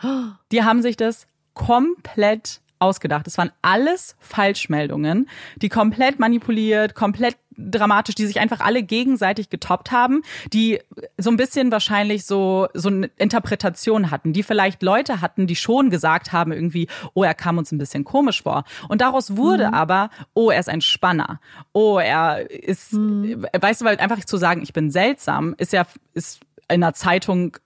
Die 0.50 0.64
haben 0.64 0.80
sich 0.80 0.96
das 0.96 1.26
komplett 1.52 2.60
ausgedacht. 2.80 3.26
Es 3.26 3.38
waren 3.38 3.52
alles 3.62 4.16
Falschmeldungen, 4.18 5.28
die 5.56 5.68
komplett 5.68 6.18
manipuliert, 6.18 6.94
komplett 6.94 7.36
dramatisch, 7.70 8.14
die 8.14 8.26
sich 8.26 8.40
einfach 8.40 8.60
alle 8.60 8.82
gegenseitig 8.82 9.50
getoppt 9.50 9.90
haben, 9.90 10.22
die 10.52 10.80
so 11.18 11.30
ein 11.30 11.36
bisschen 11.36 11.70
wahrscheinlich 11.72 12.24
so 12.26 12.68
so 12.74 12.88
eine 12.88 13.10
Interpretation 13.16 14.10
hatten, 14.10 14.32
die 14.32 14.42
vielleicht 14.42 14.82
Leute 14.82 15.20
hatten, 15.20 15.46
die 15.46 15.56
schon 15.56 15.90
gesagt 15.90 16.32
haben 16.32 16.52
irgendwie, 16.52 16.88
oh, 17.14 17.22
er 17.22 17.34
kam 17.34 17.58
uns 17.58 17.72
ein 17.72 17.78
bisschen 17.78 18.04
komisch 18.04 18.42
vor. 18.42 18.64
Und 18.88 19.00
daraus 19.00 19.36
wurde 19.36 19.68
mhm. 19.68 19.74
aber, 19.74 20.10
oh, 20.34 20.50
er 20.50 20.60
ist 20.60 20.68
ein 20.68 20.80
Spanner. 20.80 21.40
Oh, 21.72 21.98
er 21.98 22.50
ist, 22.50 22.92
mhm. 22.92 23.46
weißt 23.58 23.80
du, 23.80 23.84
weil 23.84 23.98
einfach 23.98 24.24
zu 24.24 24.36
sagen, 24.36 24.62
ich 24.62 24.72
bin 24.72 24.90
seltsam, 24.90 25.54
ist 25.58 25.72
ja 25.72 25.86
ist 26.14 26.40
in 26.68 26.82
einer 26.82 26.94
Zeitung 26.94 27.56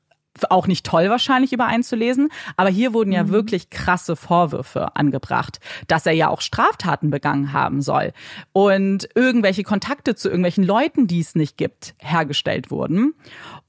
auch 0.51 0.67
nicht 0.67 0.85
toll 0.85 1.09
wahrscheinlich 1.11 1.53
über 1.53 1.67
einen 1.67 1.83
zu 1.83 1.97
lesen, 1.97 2.29
aber 2.57 2.69
hier 2.69 2.93
wurden 2.93 3.13
ja 3.13 3.25
Mhm. 3.25 3.29
wirklich 3.29 3.71
krasse 3.71 4.17
Vorwürfe 4.17 4.97
angebracht, 4.97 5.61
dass 5.87 6.07
er 6.07 6.13
ja 6.13 6.29
auch 6.29 6.41
Straftaten 6.41 7.11
begangen 7.11 7.53
haben 7.53 7.83
soll 7.83 8.13
und 8.53 9.09
irgendwelche 9.15 9.63
Kontakte 9.63 10.15
zu 10.15 10.29
irgendwelchen 10.29 10.65
Leuten, 10.65 11.07
die 11.07 11.21
es 11.21 11.35
nicht 11.35 11.57
gibt, 11.57 11.95
hergestellt 11.99 12.71
wurden. 12.71 13.15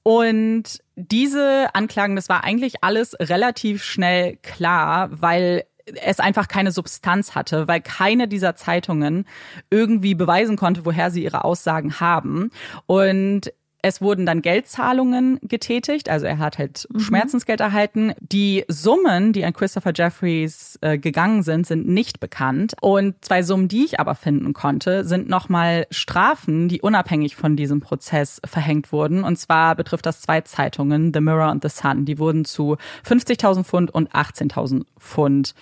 Und 0.04 0.82
diese 0.96 1.70
Anklagen, 1.74 2.16
das 2.16 2.30
war 2.30 2.44
eigentlich 2.44 2.84
alles 2.84 3.16
relativ 3.20 3.84
schnell 3.84 4.38
klar, 4.38 5.10
weil 5.12 5.66
es 6.02 6.20
einfach 6.20 6.48
keine 6.48 6.72
Substanz 6.72 7.36
hatte, 7.36 7.68
weil 7.68 7.80
keine 7.82 8.28
dieser 8.28 8.56
Zeitungen 8.56 9.26
irgendwie 9.70 10.16
beweisen 10.16 10.58
konnte, 10.58 10.86
woher 10.86 11.12
sie 11.12 11.24
ihre 11.24 11.44
Aussagen 11.44 12.00
haben. 12.00 12.50
Und 12.88 13.52
es 13.88 14.02
wurden 14.02 14.26
dann 14.26 14.42
Geldzahlungen 14.42 15.40
getätigt, 15.44 16.10
also 16.10 16.26
er 16.26 16.40
hat 16.40 16.58
halt 16.58 16.88
Schmerzensgeld 16.98 17.60
erhalten. 17.60 18.14
Die 18.20 18.66
Summen, 18.68 19.32
die 19.32 19.46
an 19.46 19.54
Christopher 19.54 19.92
Jeffries 19.96 20.80
äh, 20.82 20.98
gegangen 20.98 21.44
sind, 21.44 21.68
sind 21.68 21.88
nicht 21.88 22.20
bekannt. 22.20 22.74
Und 22.82 23.24
zwei 23.24 23.44
Summen, 23.44 23.68
die 23.68 23.86
ich 23.86 24.00
aber 24.00 24.16
finden 24.16 24.54
konnte, 24.54 25.04
sind 25.04 25.30
nochmal 25.30 25.86
Strafen, 25.92 26.68
die 26.68 26.82
unabhängig 26.82 27.36
von 27.36 27.56
diesem 27.56 27.80
Prozess 27.80 28.42
verhängt 28.44 28.92
wurden. 28.92 29.24
Und 29.24 29.38
zwar 29.38 29.76
betrifft 29.76 30.08
das 30.08 30.20
zwei 30.20 30.42
Zeitungen, 30.42 31.14
The 31.14 31.22
Mirror 31.22 31.52
und 31.52 31.62
The 31.62 31.70
Sun. 31.70 32.06
Die 32.06 32.18
wurden 32.18 32.44
zu 32.44 32.78
50.000 33.08 33.66
Pfund 33.66 33.92
und 33.94 34.12
18.000 34.14 34.82
Pfund 35.00 35.54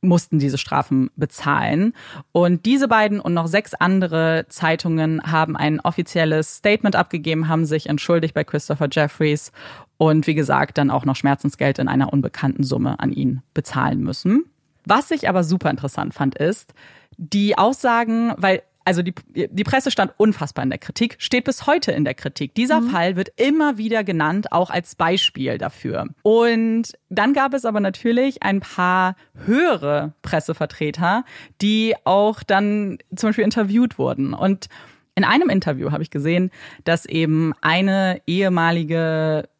mussten 0.00 0.38
diese 0.38 0.58
Strafen 0.58 1.10
bezahlen. 1.16 1.92
Und 2.32 2.66
diese 2.66 2.88
beiden 2.88 3.20
und 3.20 3.34
noch 3.34 3.46
sechs 3.46 3.74
andere 3.74 4.46
Zeitungen 4.48 5.22
haben 5.22 5.56
ein 5.56 5.80
offizielles 5.80 6.56
Statement 6.56 6.96
abgegeben, 6.96 7.48
haben 7.48 7.64
sich 7.64 7.88
entschuldigt 7.88 8.34
bei 8.34 8.44
Christopher 8.44 8.88
Jeffries 8.90 9.52
und 9.96 10.26
wie 10.26 10.34
gesagt 10.34 10.78
dann 10.78 10.90
auch 10.90 11.04
noch 11.04 11.16
Schmerzensgeld 11.16 11.78
in 11.78 11.88
einer 11.88 12.12
unbekannten 12.12 12.62
Summe 12.62 13.00
an 13.00 13.12
ihn 13.12 13.42
bezahlen 13.54 14.00
müssen. 14.00 14.44
Was 14.84 15.10
ich 15.10 15.28
aber 15.28 15.44
super 15.44 15.70
interessant 15.70 16.14
fand, 16.14 16.36
ist 16.36 16.72
die 17.18 17.58
Aussagen, 17.58 18.32
weil 18.36 18.62
also 18.88 19.02
die, 19.02 19.12
die 19.34 19.64
Presse 19.64 19.90
stand 19.90 20.14
unfassbar 20.16 20.62
in 20.62 20.70
der 20.70 20.78
Kritik, 20.78 21.16
steht 21.18 21.44
bis 21.44 21.66
heute 21.66 21.92
in 21.92 22.06
der 22.06 22.14
Kritik. 22.14 22.54
Dieser 22.54 22.80
Fall 22.80 23.16
wird 23.16 23.28
immer 23.36 23.76
wieder 23.76 24.02
genannt, 24.02 24.50
auch 24.50 24.70
als 24.70 24.94
Beispiel 24.94 25.58
dafür. 25.58 26.06
Und 26.22 26.94
dann 27.10 27.34
gab 27.34 27.52
es 27.52 27.66
aber 27.66 27.80
natürlich 27.80 28.42
ein 28.42 28.60
paar 28.60 29.14
höhere 29.44 30.14
Pressevertreter, 30.22 31.26
die 31.60 31.96
auch 32.04 32.42
dann 32.42 32.96
zum 33.14 33.28
Beispiel 33.28 33.44
interviewt 33.44 33.98
wurden. 33.98 34.32
Und 34.32 34.70
in 35.14 35.24
einem 35.24 35.50
Interview 35.50 35.90
habe 35.90 36.02
ich 36.02 36.08
gesehen, 36.08 36.50
dass 36.84 37.04
eben 37.04 37.52
eine 37.60 38.22
ehemalige 38.26 39.50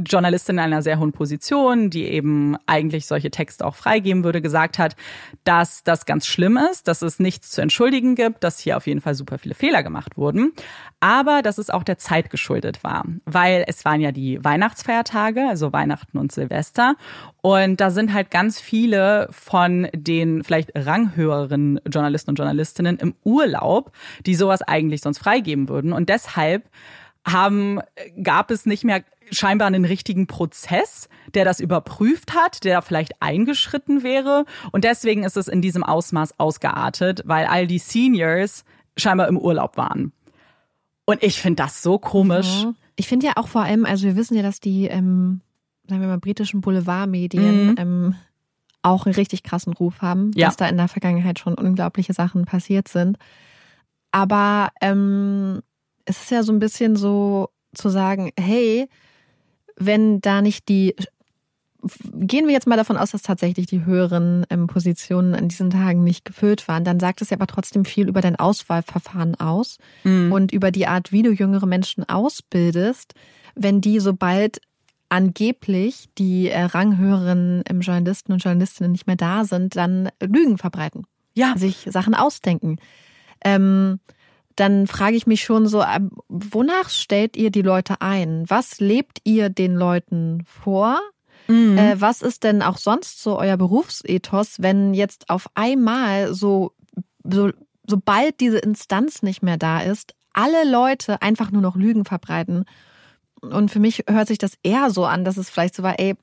Journalistin 0.00 0.56
in 0.56 0.60
einer 0.60 0.82
sehr 0.82 1.00
hohen 1.00 1.10
Position, 1.10 1.90
die 1.90 2.04
eben 2.04 2.56
eigentlich 2.66 3.06
solche 3.06 3.32
Texte 3.32 3.66
auch 3.66 3.74
freigeben 3.74 4.22
würde, 4.22 4.40
gesagt 4.40 4.78
hat, 4.78 4.94
dass 5.42 5.82
das 5.82 6.06
ganz 6.06 6.24
schlimm 6.24 6.56
ist, 6.70 6.86
dass 6.86 7.02
es 7.02 7.18
nichts 7.18 7.50
zu 7.50 7.60
entschuldigen 7.60 8.14
gibt, 8.14 8.44
dass 8.44 8.60
hier 8.60 8.76
auf 8.76 8.86
jeden 8.86 9.00
Fall 9.00 9.16
super 9.16 9.38
viele 9.38 9.56
Fehler 9.56 9.82
gemacht 9.82 10.16
wurden, 10.16 10.52
aber 11.00 11.42
dass 11.42 11.58
es 11.58 11.68
auch 11.68 11.82
der 11.82 11.98
Zeit 11.98 12.30
geschuldet 12.30 12.84
war, 12.84 13.04
weil 13.24 13.64
es 13.66 13.84
waren 13.84 14.00
ja 14.00 14.12
die 14.12 14.42
Weihnachtsfeiertage, 14.44 15.48
also 15.48 15.72
Weihnachten 15.72 16.16
und 16.16 16.30
Silvester 16.30 16.94
und 17.40 17.80
da 17.80 17.90
sind 17.90 18.12
halt 18.12 18.30
ganz 18.30 18.60
viele 18.60 19.26
von 19.32 19.88
den 19.92 20.44
vielleicht 20.44 20.70
ranghöheren 20.76 21.80
Journalisten 21.90 22.30
und 22.30 22.36
Journalistinnen 22.36 22.98
im 22.98 23.16
Urlaub, 23.24 23.90
die 24.26 24.36
sowas 24.36 24.62
eigentlich 24.62 25.00
sonst 25.00 25.18
freigeben 25.18 25.68
würden 25.68 25.92
und 25.92 26.08
deshalb 26.08 26.70
haben, 27.26 27.80
gab 28.22 28.50
es 28.50 28.66
nicht 28.66 28.84
mehr 28.84 29.02
scheinbar 29.30 29.66
einen 29.68 29.84
richtigen 29.84 30.26
Prozess, 30.26 31.08
der 31.34 31.44
das 31.44 31.60
überprüft 31.60 32.34
hat, 32.34 32.64
der 32.64 32.82
vielleicht 32.82 33.20
eingeschritten 33.20 34.02
wäre. 34.02 34.44
Und 34.72 34.84
deswegen 34.84 35.24
ist 35.24 35.36
es 35.36 35.48
in 35.48 35.62
diesem 35.62 35.82
Ausmaß 35.82 36.38
ausgeartet, 36.38 37.22
weil 37.24 37.46
all 37.46 37.66
die 37.66 37.78
Seniors 37.78 38.64
scheinbar 38.96 39.28
im 39.28 39.38
Urlaub 39.38 39.76
waren. 39.76 40.12
Und 41.04 41.22
ich 41.22 41.40
finde 41.40 41.62
das 41.62 41.82
so 41.82 41.98
komisch. 41.98 42.64
Mhm. 42.64 42.74
Ich 42.96 43.08
finde 43.08 43.26
ja 43.26 43.32
auch 43.36 43.48
vor 43.48 43.62
allem, 43.62 43.84
also 43.86 44.04
wir 44.06 44.16
wissen 44.16 44.36
ja, 44.36 44.42
dass 44.42 44.60
die, 44.60 44.86
ähm, 44.86 45.40
sagen 45.88 46.00
wir 46.00 46.08
mal, 46.08 46.18
britischen 46.18 46.60
Boulevardmedien 46.60 47.68
Mhm. 47.68 47.74
ähm, 47.78 48.14
auch 48.82 49.06
einen 49.06 49.14
richtig 49.14 49.42
krassen 49.42 49.72
Ruf 49.72 50.02
haben, 50.02 50.30
Ja. 50.34 50.46
dass 50.46 50.56
da 50.56 50.68
in 50.68 50.76
der 50.76 50.88
Vergangenheit 50.88 51.38
schon 51.38 51.54
unglaubliche 51.54 52.12
Sachen 52.12 52.44
passiert 52.44 52.88
sind. 52.88 53.18
Aber 54.12 54.70
ähm, 54.80 55.60
es 56.04 56.22
ist 56.22 56.30
ja 56.30 56.42
so 56.42 56.52
ein 56.52 56.58
bisschen 56.58 56.96
so 56.96 57.50
zu 57.74 57.88
sagen, 57.88 58.30
hey, 58.38 58.88
wenn 59.78 60.20
da 60.20 60.42
nicht 60.42 60.68
die 60.68 60.94
gehen 62.12 62.46
wir 62.46 62.52
jetzt 62.52 62.66
mal 62.66 62.76
davon 62.76 62.96
aus, 62.96 63.12
dass 63.12 63.22
tatsächlich 63.22 63.66
die 63.66 63.84
höheren 63.84 64.44
ähm, 64.50 64.66
Positionen 64.66 65.36
an 65.36 65.46
diesen 65.48 65.70
Tagen 65.70 66.02
nicht 66.02 66.24
gefüllt 66.24 66.66
waren, 66.66 66.82
dann 66.82 66.98
sagt 66.98 67.22
es 67.22 67.30
ja 67.30 67.36
aber 67.36 67.46
trotzdem 67.46 67.84
viel 67.84 68.08
über 68.08 68.20
dein 68.20 68.34
Auswahlverfahren 68.36 69.36
aus 69.36 69.78
Mhm. 70.02 70.32
und 70.32 70.52
über 70.52 70.72
die 70.72 70.88
Art, 70.88 71.12
wie 71.12 71.22
du 71.22 71.30
jüngere 71.30 71.66
Menschen 71.66 72.08
ausbildest, 72.08 73.14
wenn 73.54 73.80
die 73.80 74.00
sobald 74.00 74.60
angeblich 75.08 76.08
die 76.18 76.48
äh, 76.48 76.62
ranghöheren 76.64 77.62
ähm, 77.68 77.80
Journalisten 77.80 78.32
und 78.32 78.42
Journalistinnen 78.42 78.90
nicht 78.92 79.06
mehr 79.06 79.16
da 79.16 79.44
sind, 79.44 79.76
dann 79.76 80.08
Lügen 80.20 80.58
verbreiten, 80.58 81.04
Ja, 81.34 81.54
sich 81.56 81.86
Sachen 81.90 82.14
ausdenken. 82.14 82.78
Ähm, 83.44 84.00
dann 84.58 84.86
frage 84.86 85.16
ich 85.16 85.26
mich 85.26 85.42
schon 85.42 85.66
so, 85.66 85.82
ähm, 85.82 86.10
wonach 86.28 86.90
stellt 86.90 87.36
ihr 87.36 87.50
die 87.50 87.62
Leute 87.62 88.00
ein? 88.00 88.44
Was 88.48 88.80
lebt 88.80 89.20
ihr 89.24 89.50
den 89.50 89.74
Leuten 89.74 90.42
vor? 90.46 91.00
Mhm. 91.46 91.78
Äh, 91.78 92.00
was 92.00 92.22
ist 92.22 92.44
denn 92.44 92.62
auch 92.62 92.78
sonst 92.78 93.22
so 93.22 93.38
euer 93.38 93.56
Berufsethos, 93.56 94.56
wenn 94.60 94.94
jetzt 94.94 95.30
auf 95.30 95.48
einmal 95.54 96.34
so, 96.34 96.72
so 97.24 97.50
sobald 97.86 98.40
diese 98.40 98.58
Instanz 98.58 99.22
nicht 99.22 99.42
mehr 99.42 99.56
da 99.56 99.80
ist, 99.80 100.14
alle 100.32 100.68
Leute 100.70 101.22
einfach 101.22 101.50
nur 101.50 101.62
noch 101.62 101.76
Lügen 101.76 102.04
verbreiten? 102.04 102.64
Und 103.40 103.70
für 103.70 103.80
mich 103.80 104.04
hört 104.08 104.28
sich 104.28 104.38
das 104.38 104.54
eher 104.62 104.90
so 104.90 105.06
an, 105.06 105.24
dass 105.24 105.36
es 105.36 105.48
vielleicht 105.48 105.76
so 105.76 105.82
war, 105.82 105.98
ey, 105.98 106.16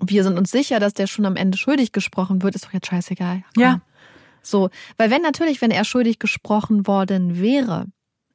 wir 0.00 0.24
sind 0.24 0.36
uns 0.36 0.50
sicher, 0.50 0.80
dass 0.80 0.94
der 0.94 1.06
schon 1.06 1.26
am 1.26 1.36
Ende 1.36 1.56
schuldig 1.56 1.92
gesprochen 1.92 2.42
wird, 2.42 2.56
ist 2.56 2.64
doch 2.64 2.72
jetzt 2.72 2.88
scheißegal. 2.88 3.44
Komm. 3.54 3.62
Ja. 3.62 3.80
So, 4.42 4.70
weil 4.96 5.10
wenn 5.10 5.22
natürlich, 5.22 5.60
wenn 5.62 5.70
er 5.70 5.84
schuldig 5.84 6.18
gesprochen 6.18 6.86
worden 6.86 7.40
wäre, 7.40 7.86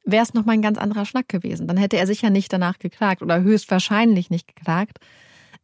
wäre 0.04 0.22
es 0.22 0.34
nochmal 0.34 0.54
ein 0.54 0.62
ganz 0.62 0.78
anderer 0.78 1.04
Schnack 1.04 1.28
gewesen. 1.28 1.66
Dann 1.66 1.76
hätte 1.76 1.98
er 1.98 2.06
sicher 2.06 2.30
nicht 2.30 2.52
danach 2.52 2.78
geklagt 2.78 3.22
oder 3.22 3.42
höchstwahrscheinlich 3.42 4.30
nicht 4.30 4.48
geklagt. 4.54 4.98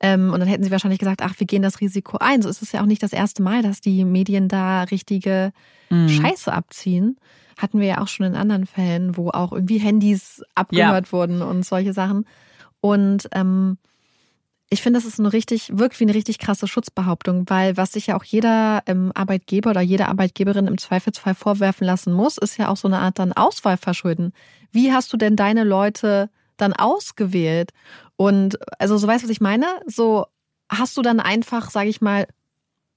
Ähm, 0.01 0.33
und 0.33 0.41
dann 0.41 0.49
hätten 0.49 0.65
sie 0.65 0.71
wahrscheinlich 0.71 0.99
gesagt, 0.99 1.23
ach, 1.23 1.35
wir 1.39 1.47
gehen 1.47 1.63
das 1.63 1.81
Risiko 1.81 2.19
ein. 2.19 2.43
So 2.43 2.49
ist 2.49 2.61
es 2.63 2.73
ja 2.73 2.83
auch 2.83 2.87
nicht 2.87 3.03
das 3.03 3.13
erste 3.13 3.43
Mal, 3.43 3.63
dass 3.63 3.81
die 3.81 4.05
Medien 4.05 4.49
da 4.49 4.83
richtige 4.83 5.53
Mhm. 5.91 6.09
Scheiße 6.09 6.53
abziehen. 6.53 7.19
Hatten 7.59 7.79
wir 7.79 7.87
ja 7.87 8.01
auch 8.01 8.09
schon 8.09 8.27
in 8.27 8.35
anderen 8.35 8.67
Fällen, 8.67 9.17
wo 9.17 9.31
auch 9.31 9.53
irgendwie 9.53 9.79
Handys 9.79 10.43
abgehört 10.55 11.13
wurden 11.13 11.41
und 11.43 11.65
solche 11.65 11.93
Sachen. 11.93 12.27
Und 12.81 13.29
ähm, 13.33 13.79
ich 14.75 14.83
finde, 14.83 14.99
das 14.99 15.07
ist 15.07 15.21
eine 15.21 15.33
richtig, 15.33 15.71
wirkt 15.79 16.01
wie 16.01 16.05
eine 16.05 16.15
richtig 16.15 16.41
krasse 16.41 16.67
Schutzbehauptung, 16.67 17.49
weil 17.49 17.77
was 17.77 17.93
sich 17.93 18.09
ja 18.09 18.17
auch 18.17 18.25
jeder 18.25 18.83
ähm, 18.87 19.13
Arbeitgeber 19.15 19.71
oder 19.71 19.81
jede 19.81 20.09
Arbeitgeberin 20.09 20.67
im 20.67 20.79
Zweifelsfall 20.79 21.37
vorwerfen 21.37 21.87
lassen 21.87 22.13
muss, 22.13 22.39
ist 22.39 22.57
ja 22.57 22.69
auch 22.69 22.77
so 22.77 22.89
eine 22.89 22.99
Art 22.99 23.21
dann 23.21 23.33
Auswahlverschulden. 23.33 24.33
Wie 24.73 24.93
hast 24.93 25.13
du 25.13 25.17
denn 25.17 25.37
deine 25.37 25.63
Leute 25.63 26.29
dann 26.57 26.73
ausgewählt? 26.73 27.71
Und 28.17 28.59
also 28.81 28.99
so 28.99 29.07
weißt 29.07 29.23
du, 29.23 29.29
was 29.29 29.33
ich 29.33 29.41
meine? 29.41 29.67
So 29.87 30.27
hast 30.69 30.97
du 30.97 31.03
dann 31.03 31.21
einfach, 31.21 31.71
sage 31.71 31.89
ich 31.89 32.01
mal, 32.01 32.27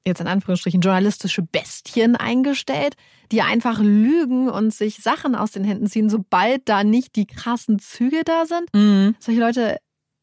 jetzt 0.04 0.20
in 0.20 0.28
Anführungsstrichen 0.28 0.82
journalistische 0.82 1.44
Bestien 1.44 2.16
eingestellt, 2.16 2.96
die 3.32 3.44
einfach 3.44 3.80
lügen 3.80 4.50
und 4.50 4.74
sich 4.74 4.98
Sachen 4.98 5.36
aus 5.36 5.52
den 5.52 5.64
Händen 5.64 5.86
ziehen, 5.86 6.10
sobald 6.10 6.68
da 6.68 6.84
nicht 6.84 7.16
die 7.16 7.28
krassen 7.28 7.78
Züge 7.78 8.24
da 8.26 8.48
sind. 8.48 8.74
Mhm. 8.74 9.16
Solche 9.20 9.42
Leute 9.42 9.78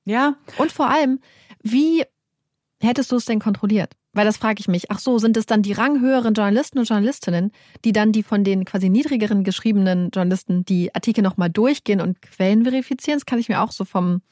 Ja, 0.05 0.35
und 0.59 0.73
vor 0.73 0.91
allem, 0.91 1.21
wie 1.65 2.05
hättest 2.81 3.11
du 3.11 3.17
es 3.17 3.25
denn 3.25 3.41
kontrolliert? 3.41 3.95
Weil 4.13 4.27
das 4.27 4.37
frage 4.37 4.61
ich 4.61 4.69
mich. 4.69 4.93
Ach 4.93 5.01
so, 5.01 5.19
sind 5.19 5.37
es 5.37 5.47
dann 5.47 5.63
die 5.63 5.73
ranghöheren 5.73 6.35
Journalisten 6.35 6.79
und 6.79 6.89
Journalistinnen, 6.89 7.51
die 7.85 7.93
dann 7.93 8.13
die 8.13 8.23
von 8.23 8.45
den 8.45 8.65
quasi 8.65 8.89
niedrigeren 8.89 9.43
geschriebenen 9.43 10.11
Journalisten 10.11 10.65
die 10.65 10.95
Artikel 10.95 11.23
nochmal 11.23 11.51
durchgehen 11.51 12.01
und 12.01 12.23
Quellen 12.23 12.63
verifizieren? 12.63 13.19
Das 13.19 13.27
kann 13.27 13.41
ich 13.41 13.49
mir 13.49 13.61
auch 13.61 13.73
so 13.73 13.85
vom, 13.85 14.23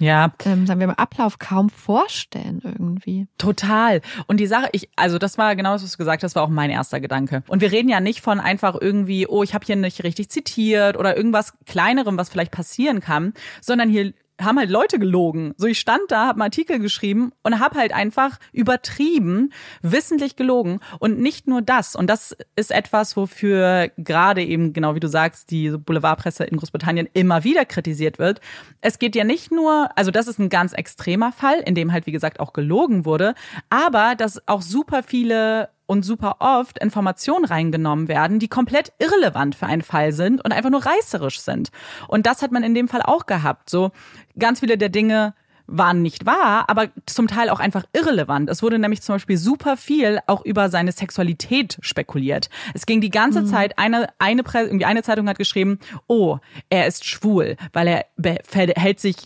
ja. 0.00 0.32
ähm, 0.44 0.66
sagen 0.66 0.80
wir 0.80 0.88
mal, 0.88 0.94
Ablauf 0.94 1.38
kaum 1.38 1.70
vorstellen 1.70 2.60
irgendwie. 2.64 3.28
Total. 3.38 4.00
Und 4.26 4.40
die 4.40 4.48
Sache, 4.48 4.68
ich, 4.72 4.88
also 4.96 5.18
das 5.18 5.38
war 5.38 5.54
genau 5.54 5.74
das, 5.74 5.84
was 5.84 5.92
du 5.92 5.98
gesagt 5.98 6.24
hast, 6.24 6.34
war 6.34 6.42
auch 6.42 6.48
mein 6.48 6.70
erster 6.70 6.98
Gedanke. 6.98 7.44
Und 7.46 7.60
wir 7.60 7.70
reden 7.70 7.88
ja 7.88 8.00
nicht 8.00 8.22
von 8.22 8.40
einfach 8.40 8.76
irgendwie, 8.80 9.28
oh, 9.28 9.44
ich 9.44 9.54
habe 9.54 9.64
hier 9.64 9.76
nicht 9.76 10.02
richtig 10.02 10.30
zitiert 10.30 10.96
oder 10.96 11.16
irgendwas 11.16 11.52
Kleinerem, 11.66 12.16
was 12.16 12.28
vielleicht 12.28 12.50
passieren 12.50 12.98
kann, 12.98 13.34
sondern 13.60 13.88
hier 13.88 14.12
haben 14.44 14.58
halt 14.58 14.70
Leute 14.70 14.98
gelogen. 14.98 15.54
So, 15.56 15.66
ich 15.66 15.78
stand 15.78 16.02
da, 16.08 16.26
habe 16.26 16.36
einen 16.36 16.42
Artikel 16.42 16.78
geschrieben 16.78 17.32
und 17.42 17.58
habe 17.60 17.78
halt 17.78 17.92
einfach 17.92 18.38
übertrieben, 18.52 19.52
wissentlich 19.82 20.36
gelogen. 20.36 20.80
Und 20.98 21.18
nicht 21.18 21.46
nur 21.46 21.62
das. 21.62 21.96
Und 21.96 22.08
das 22.08 22.36
ist 22.56 22.70
etwas, 22.70 23.16
wofür 23.16 23.90
gerade 23.96 24.42
eben, 24.42 24.72
genau 24.72 24.94
wie 24.94 25.00
du 25.00 25.08
sagst, 25.08 25.50
die 25.50 25.70
Boulevardpresse 25.70 26.44
in 26.44 26.56
Großbritannien 26.56 27.08
immer 27.12 27.44
wieder 27.44 27.64
kritisiert 27.64 28.18
wird. 28.18 28.40
Es 28.80 28.98
geht 28.98 29.16
ja 29.16 29.24
nicht 29.24 29.52
nur, 29.52 29.90
also 29.96 30.10
das 30.10 30.28
ist 30.28 30.38
ein 30.38 30.48
ganz 30.48 30.72
extremer 30.72 31.32
Fall, 31.32 31.60
in 31.60 31.74
dem 31.74 31.92
halt, 31.92 32.06
wie 32.06 32.12
gesagt, 32.12 32.40
auch 32.40 32.52
gelogen 32.52 33.04
wurde, 33.04 33.34
aber 33.70 34.14
dass 34.16 34.46
auch 34.46 34.62
super 34.62 35.02
viele 35.02 35.68
und 35.92 36.04
super 36.04 36.36
oft 36.40 36.78
Informationen 36.78 37.44
reingenommen 37.44 38.08
werden, 38.08 38.38
die 38.38 38.48
komplett 38.48 38.92
irrelevant 38.98 39.54
für 39.54 39.66
einen 39.66 39.82
Fall 39.82 40.12
sind 40.12 40.42
und 40.42 40.50
einfach 40.50 40.70
nur 40.70 40.84
reißerisch 40.84 41.40
sind. 41.40 41.70
Und 42.08 42.26
das 42.26 42.40
hat 42.40 42.50
man 42.50 42.62
in 42.62 42.74
dem 42.74 42.88
Fall 42.88 43.02
auch 43.02 43.26
gehabt. 43.26 43.68
So 43.68 43.92
ganz 44.38 44.60
viele 44.60 44.78
der 44.78 44.88
Dinge 44.88 45.34
waren 45.66 46.00
nicht 46.00 46.24
wahr, 46.24 46.64
aber 46.68 46.88
zum 47.06 47.28
Teil 47.28 47.50
auch 47.50 47.60
einfach 47.60 47.84
irrelevant. 47.92 48.48
Es 48.48 48.62
wurde 48.62 48.78
nämlich 48.78 49.02
zum 49.02 49.16
Beispiel 49.16 49.36
super 49.36 49.76
viel 49.76 50.18
auch 50.26 50.44
über 50.46 50.70
seine 50.70 50.92
Sexualität 50.92 51.76
spekuliert. 51.82 52.48
Es 52.72 52.86
ging 52.86 53.02
die 53.02 53.10
ganze 53.10 53.42
mhm. 53.42 53.46
Zeit, 53.46 53.78
eine, 53.78 54.08
eine, 54.18 54.42
irgendwie 54.54 54.86
eine 54.86 55.02
Zeitung 55.02 55.28
hat 55.28 55.36
geschrieben, 55.36 55.78
oh, 56.06 56.38
er 56.70 56.86
ist 56.86 57.04
schwul, 57.04 57.56
weil 57.74 57.86
er 57.86 58.06
verhält 58.44 58.98
sich 58.98 59.16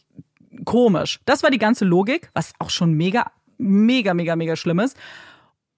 komisch. 0.65 1.21
Das 1.27 1.45
war 1.45 1.51
die 1.51 1.59
ganze 1.59 1.85
Logik, 1.85 2.31
was 2.35 2.53
auch 2.59 2.71
schon 2.71 2.93
mega, 2.93 3.31
mega, 3.57 4.15
mega, 4.15 4.35
mega 4.35 4.57
schlimm 4.57 4.81
ist. 4.81 4.97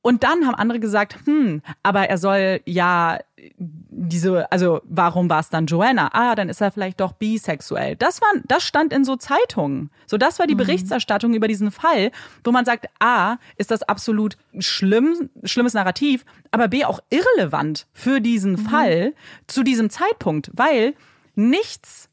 Und 0.00 0.22
dann 0.22 0.46
haben 0.46 0.54
andere 0.54 0.80
gesagt, 0.80 1.18
hm, 1.24 1.60
aber 1.82 2.08
er 2.08 2.18
soll 2.18 2.60
ja 2.64 3.18
diese, 3.58 4.50
also 4.50 4.80
warum 4.84 5.28
war 5.28 5.40
es 5.40 5.50
dann 5.50 5.66
Joanna? 5.66 6.10
Ah, 6.12 6.34
dann 6.34 6.48
ist 6.48 6.60
er 6.60 6.70
vielleicht 6.70 7.00
doch 7.00 7.12
bisexuell. 7.12 7.96
Das 7.96 8.20
war, 8.20 8.28
das 8.46 8.64
stand 8.64 8.92
in 8.92 9.04
so 9.04 9.16
Zeitungen. 9.16 9.90
So, 10.06 10.16
das 10.16 10.38
war 10.38 10.46
die 10.46 10.54
mhm. 10.54 10.58
Berichterstattung 10.58 11.34
über 11.34 11.48
diesen 11.48 11.70
Fall, 11.70 12.10
wo 12.44 12.52
man 12.52 12.64
sagt, 12.64 12.86
A, 13.00 13.36
ist 13.56 13.70
das 13.70 13.82
absolut 13.82 14.36
schlimm, 14.58 15.30
schlimmes 15.44 15.74
Narrativ, 15.74 16.24
aber 16.50 16.68
B, 16.68 16.84
auch 16.84 17.00
irrelevant 17.10 17.86
für 17.92 18.20
diesen 18.20 18.52
mhm. 18.52 18.58
Fall 18.58 19.14
zu 19.46 19.62
diesem 19.62 19.90
Zeitpunkt, 19.90 20.50
weil 20.54 20.94
nichts 21.34 22.08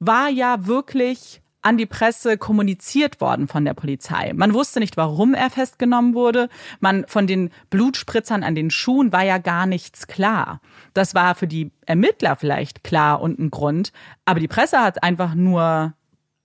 war 0.00 0.28
ja 0.28 0.66
wirklich 0.66 1.42
an 1.68 1.76
die 1.76 1.84
Presse 1.84 2.38
kommuniziert 2.38 3.20
worden 3.20 3.46
von 3.46 3.62
der 3.66 3.74
Polizei. 3.74 4.32
Man 4.34 4.54
wusste 4.54 4.80
nicht, 4.80 4.96
warum 4.96 5.34
er 5.34 5.50
festgenommen 5.50 6.14
wurde. 6.14 6.48
Man 6.80 7.04
von 7.06 7.26
den 7.26 7.50
Blutspritzern 7.68 8.42
an 8.42 8.54
den 8.54 8.70
Schuhen 8.70 9.12
war 9.12 9.22
ja 9.22 9.36
gar 9.36 9.66
nichts 9.66 10.06
klar. 10.06 10.62
Das 10.94 11.14
war 11.14 11.34
für 11.34 11.46
die 11.46 11.70
Ermittler 11.84 12.36
vielleicht 12.36 12.84
klar 12.84 13.20
und 13.20 13.38
ein 13.38 13.50
Grund, 13.50 13.92
aber 14.24 14.40
die 14.40 14.48
Presse 14.48 14.78
hat 14.78 15.02
einfach 15.02 15.34
nur 15.34 15.92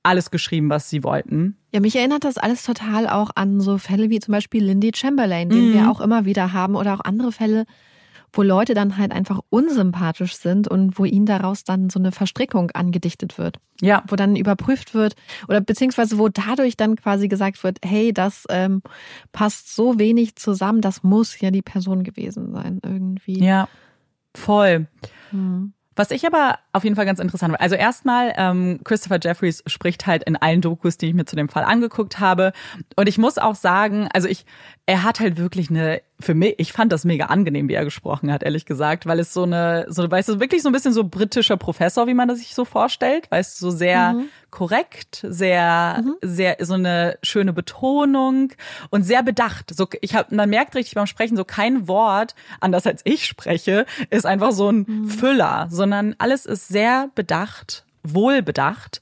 alles 0.03 0.29
geschrieben, 0.29 0.69
was 0.69 0.89
sie 0.89 1.05
wollten. 1.05 1.57
Ja, 1.71 1.79
mich 1.79 1.95
erinnert 1.95 2.25
das 2.25 2.37
alles 2.37 2.63
total 2.63 3.07
auch 3.07 3.31
an 3.35 3.61
so 3.61 3.77
Fälle 3.77 4.09
wie 4.09 4.19
zum 4.19 4.33
Beispiel 4.33 4.65
Lindy 4.65 4.91
Chamberlain, 4.93 5.47
den 5.47 5.69
mhm. 5.69 5.73
wir 5.73 5.89
auch 5.89 6.01
immer 6.01 6.25
wieder 6.25 6.51
haben, 6.51 6.75
oder 6.75 6.95
auch 6.95 7.05
andere 7.05 7.31
Fälle, 7.31 7.65
wo 8.33 8.41
Leute 8.41 8.73
dann 8.73 8.97
halt 8.97 9.11
einfach 9.11 9.39
unsympathisch 9.49 10.35
sind 10.35 10.67
und 10.67 10.97
wo 10.97 11.05
ihnen 11.05 11.27
daraus 11.27 11.63
dann 11.63 11.89
so 11.89 11.99
eine 11.99 12.11
Verstrickung 12.11 12.71
angedichtet 12.71 13.37
wird. 13.37 13.59
Ja. 13.79 14.03
Wo 14.07 14.15
dann 14.15 14.35
überprüft 14.35 14.93
wird 14.93 15.15
oder 15.47 15.61
beziehungsweise 15.61 16.17
wo 16.17 16.27
dadurch 16.29 16.75
dann 16.75 16.95
quasi 16.95 17.27
gesagt 17.27 17.63
wird, 17.63 17.77
hey, 17.85 18.11
das 18.11 18.45
ähm, 18.49 18.81
passt 19.31 19.73
so 19.75 19.99
wenig 19.99 20.35
zusammen, 20.35 20.81
das 20.81 21.03
muss 21.03 21.39
ja 21.39 21.51
die 21.51 21.61
Person 21.61 22.03
gewesen 22.03 22.51
sein 22.51 22.79
irgendwie. 22.83 23.43
Ja, 23.43 23.69
voll. 24.35 24.87
Hm. 25.29 25.73
Was 25.95 26.11
ich 26.11 26.25
aber 26.25 26.57
auf 26.71 26.83
jeden 26.83 26.95
Fall 26.95 27.05
ganz 27.05 27.19
interessant 27.19 27.53
war. 27.53 27.61
Also 27.61 27.75
erstmal, 27.75 28.33
ähm, 28.35 28.79
Christopher 28.83 29.19
Jeffries 29.21 29.63
spricht 29.67 30.07
halt 30.07 30.23
in 30.23 30.35
allen 30.35 30.61
Dokus, 30.61 30.97
die 30.97 31.07
ich 31.07 31.13
mir 31.13 31.25
zu 31.25 31.35
dem 31.35 31.49
Fall 31.49 31.63
angeguckt 31.63 32.19
habe. 32.19 32.51
Und 32.95 33.07
ich 33.07 33.17
muss 33.17 33.37
auch 33.37 33.55
sagen, 33.55 34.09
also 34.11 34.27
ich, 34.27 34.45
er 34.85 35.03
hat 35.03 35.19
halt 35.19 35.37
wirklich 35.37 35.69
eine, 35.69 36.01
für 36.23 36.33
mich, 36.33 36.55
ich 36.57 36.73
fand 36.73 36.91
das 36.91 37.05
mega 37.05 37.25
angenehm, 37.25 37.69
wie 37.69 37.73
er 37.73 37.83
gesprochen 37.83 38.31
hat, 38.31 38.43
ehrlich 38.43 38.65
gesagt, 38.65 39.05
weil 39.05 39.19
es 39.19 39.33
so 39.33 39.43
eine, 39.43 39.85
so, 39.89 40.09
weißt 40.09 40.29
du, 40.29 40.39
wirklich 40.39 40.63
so 40.63 40.69
ein 40.69 40.71
bisschen 40.71 40.93
so 40.93 41.03
britischer 41.03 41.57
Professor, 41.57 42.07
wie 42.07 42.13
man 42.13 42.27
das 42.27 42.39
sich 42.39 42.55
so 42.55 42.65
vorstellt, 42.65 43.29
weißt 43.29 43.61
du, 43.61 43.65
so 43.65 43.75
sehr 43.75 44.13
mhm. 44.13 44.29
korrekt, 44.49 45.25
sehr, 45.27 46.01
mhm. 46.03 46.15
sehr, 46.21 46.57
so 46.61 46.73
eine 46.73 47.17
schöne 47.21 47.53
Betonung 47.53 48.53
und 48.89 49.03
sehr 49.03 49.23
bedacht. 49.23 49.75
So, 49.75 49.87
ich 50.01 50.15
habe, 50.15 50.33
man 50.35 50.49
merkt 50.49 50.75
richtig 50.75 50.95
beim 50.95 51.07
Sprechen, 51.07 51.37
so 51.37 51.45
kein 51.45 51.87
Wort, 51.87 52.35
anders 52.59 52.87
als 52.87 53.01
ich 53.03 53.25
spreche, 53.25 53.85
ist 54.09 54.25
einfach 54.25 54.51
so 54.51 54.69
ein 54.69 54.85
mhm. 54.87 55.07
Füller, 55.07 55.67
sondern 55.69 56.15
alles 56.17 56.45
ist 56.45 56.67
sehr 56.67 57.09
bedacht, 57.15 57.85
wohlbedacht 58.03 59.01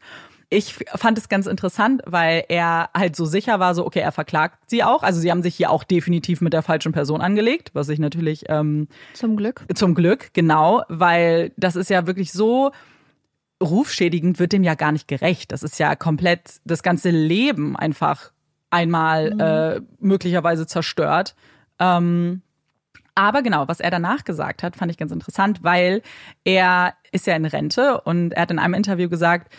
ich 0.54 0.76
fand 0.96 1.18
es 1.18 1.30
ganz 1.30 1.48
interessant, 1.48 2.02
weil 2.06 2.44
er 2.50 2.90
halt 2.94 3.16
so 3.16 3.26
sicher 3.26 3.60
war, 3.62 3.74
so 3.74 3.86
okay, 3.86 4.00
er 4.00 4.12
verklagt 4.12 4.70
sie 4.70 4.84
auch. 4.84 5.02
Also 5.02 5.22
sie 5.22 5.32
haben 5.32 5.42
sich 5.42 5.56
hier 5.56 5.72
auch 5.72 5.86
definitiv 5.86 6.42
mit 6.42 6.52
der 6.52 6.62
falschen 6.62 6.92
Person 6.92 7.22
angelegt, 7.22 7.72
was 7.74 7.88
ich 7.88 8.00
natürlich 8.00 8.44
ähm, 8.50 8.90
zum 9.14 9.38
Glück 9.38 9.66
zum 9.74 9.96
Glück 9.96 10.34
genau, 10.34 10.84
weil 10.90 11.54
das 11.56 11.78
ist 11.78 11.90
ja 11.90 12.06
wirklich 12.06 12.34
so 12.34 12.72
rufschädigend, 13.64 14.40
wird 14.40 14.52
dem 14.52 14.64
ja 14.64 14.76
gar 14.76 14.92
nicht 14.92 15.08
gerecht. 15.08 15.54
Das 15.54 15.64
ist 15.64 15.80
ja 15.80 15.96
komplett 15.96 16.60
das 16.66 16.84
ganze 16.84 17.12
Leben 17.12 17.78
einfach 17.78 18.34
einmal 18.70 19.34
mhm. 19.34 19.40
äh, 19.40 19.82
möglicherweise 20.00 20.68
zerstört. 20.68 21.34
Ähm, 21.80 22.42
aber 23.16 23.42
genau, 23.42 23.68
was 23.68 23.80
er 23.80 23.92
danach 23.92 24.24
gesagt 24.24 24.64
hat, 24.64 24.76
fand 24.76 24.92
ich 24.92 24.98
ganz 24.98 25.12
interessant, 25.12 25.64
weil 25.64 26.02
er 26.44 26.94
ist 27.12 27.28
ja 27.28 27.36
in 27.36 27.46
Rente 27.46 28.02
und 28.02 28.32
er 28.32 28.44
hat 28.44 28.52
in 28.52 28.60
einem 28.60 28.74
Interview 28.74 29.10
gesagt, 29.10 29.54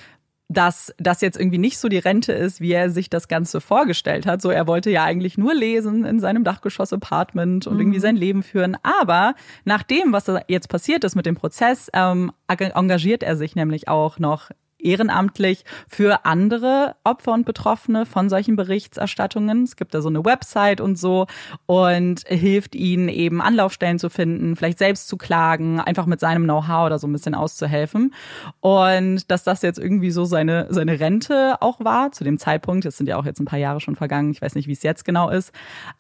dass 0.53 0.95
das 0.99 1.21
jetzt 1.21 1.39
irgendwie 1.39 1.59
nicht 1.59 1.79
so 1.79 1.89
die 1.89 1.99
Rente 1.99 2.33
ist, 2.33 2.61
wie 2.61 2.73
er 2.73 2.91
sich 2.91 3.11
das 3.11 3.29
Ganze 3.29 3.61
vorgestellt 3.61 4.27
hat. 4.27 4.43
So, 4.43 4.51
er 4.51 4.67
wollte 4.67 4.91
ja 4.91 5.05
eigentlich 5.05 5.39
nur 5.39 5.55
lesen 5.55 6.05
in 6.05 6.21
seinem 6.21 6.45
Dachgeschoss-Apartment 6.45 7.67
und 7.67 7.75
mhm. 7.75 7.81
irgendwie 7.81 8.01
sein 8.01 8.17
Leben 8.17 8.43
führen. 8.43 8.77
Aber 8.83 9.35
nach 9.65 9.83
dem, 9.83 10.13
was 10.13 10.25
da 10.25 10.41
jetzt 10.49 10.69
passiert 10.69 11.05
ist 11.05 11.17
mit 11.17 11.27
dem 11.27 11.35
Prozess, 11.35 11.89
ähm, 11.95 12.33
engagiert 12.49 13.23
er 13.23 13.37
sich 13.37 13.55
nämlich 13.55 13.89
auch 13.89 14.19
noch 14.19 14.51
ehrenamtlich 14.83 15.65
für 15.89 16.25
andere 16.25 16.97
Opfer 17.05 17.33
und 17.33 17.47
Betroffene 17.47 18.07
von 18.07 18.29
solchen 18.29 18.57
Berichterstattungen. 18.57 19.65
Es 19.65 19.77
gibt 19.77 19.95
da 19.95 20.03
so 20.03 20.09
eine 20.09 20.25
Website 20.25 20.81
und 20.81 20.99
so 20.99 21.27
und 21.67 22.23
hilft 22.27 22.75
ihnen 22.75 23.09
eben 23.09 23.41
Anlaufstellen 23.41 23.99
zu 23.99 24.11
finden, 24.11 24.57
vielleicht 24.57 24.79
selbst 24.79 25.09
zu 25.09 25.17
klagen, 25.17 25.81
einfach 25.81 26.07
mit 26.07 26.21
seinem 26.21 26.45
Know-how 26.45 26.87
oder 26.87 26.99
so 26.99 27.07
ein 27.07 27.13
bisschen 27.13 27.35
auszuhelfen. 27.35 28.15
Und 28.61 29.31
dass 29.31 29.45
das 29.45 29.63
jetzt 29.63 29.79
irgendwie 29.79 30.11
so 30.11 30.25
seine, 30.25 30.67
seine 30.71 31.01
Rente 31.01 31.57
auch 31.61 31.81
war 31.81 32.13
zu 32.13 32.25
dem 32.25 32.39
Zeitpunkt, 32.39 32.85
das 32.85 32.97
sind 32.97 33.09
ja 33.09 33.17
auch 33.17 33.25
jetzt 33.25 33.41
ein 33.41 33.47
paar 33.47 33.59
Jahre 33.59 33.81
schon 33.81 33.97
vergangen, 33.97 34.31
ich 34.31 34.43
weiß 34.43 34.55
nicht, 34.55 34.67
wie 34.67 34.73
es 34.73 34.83
jetzt 34.83 35.05
genau 35.05 35.31
ist, 35.31 35.53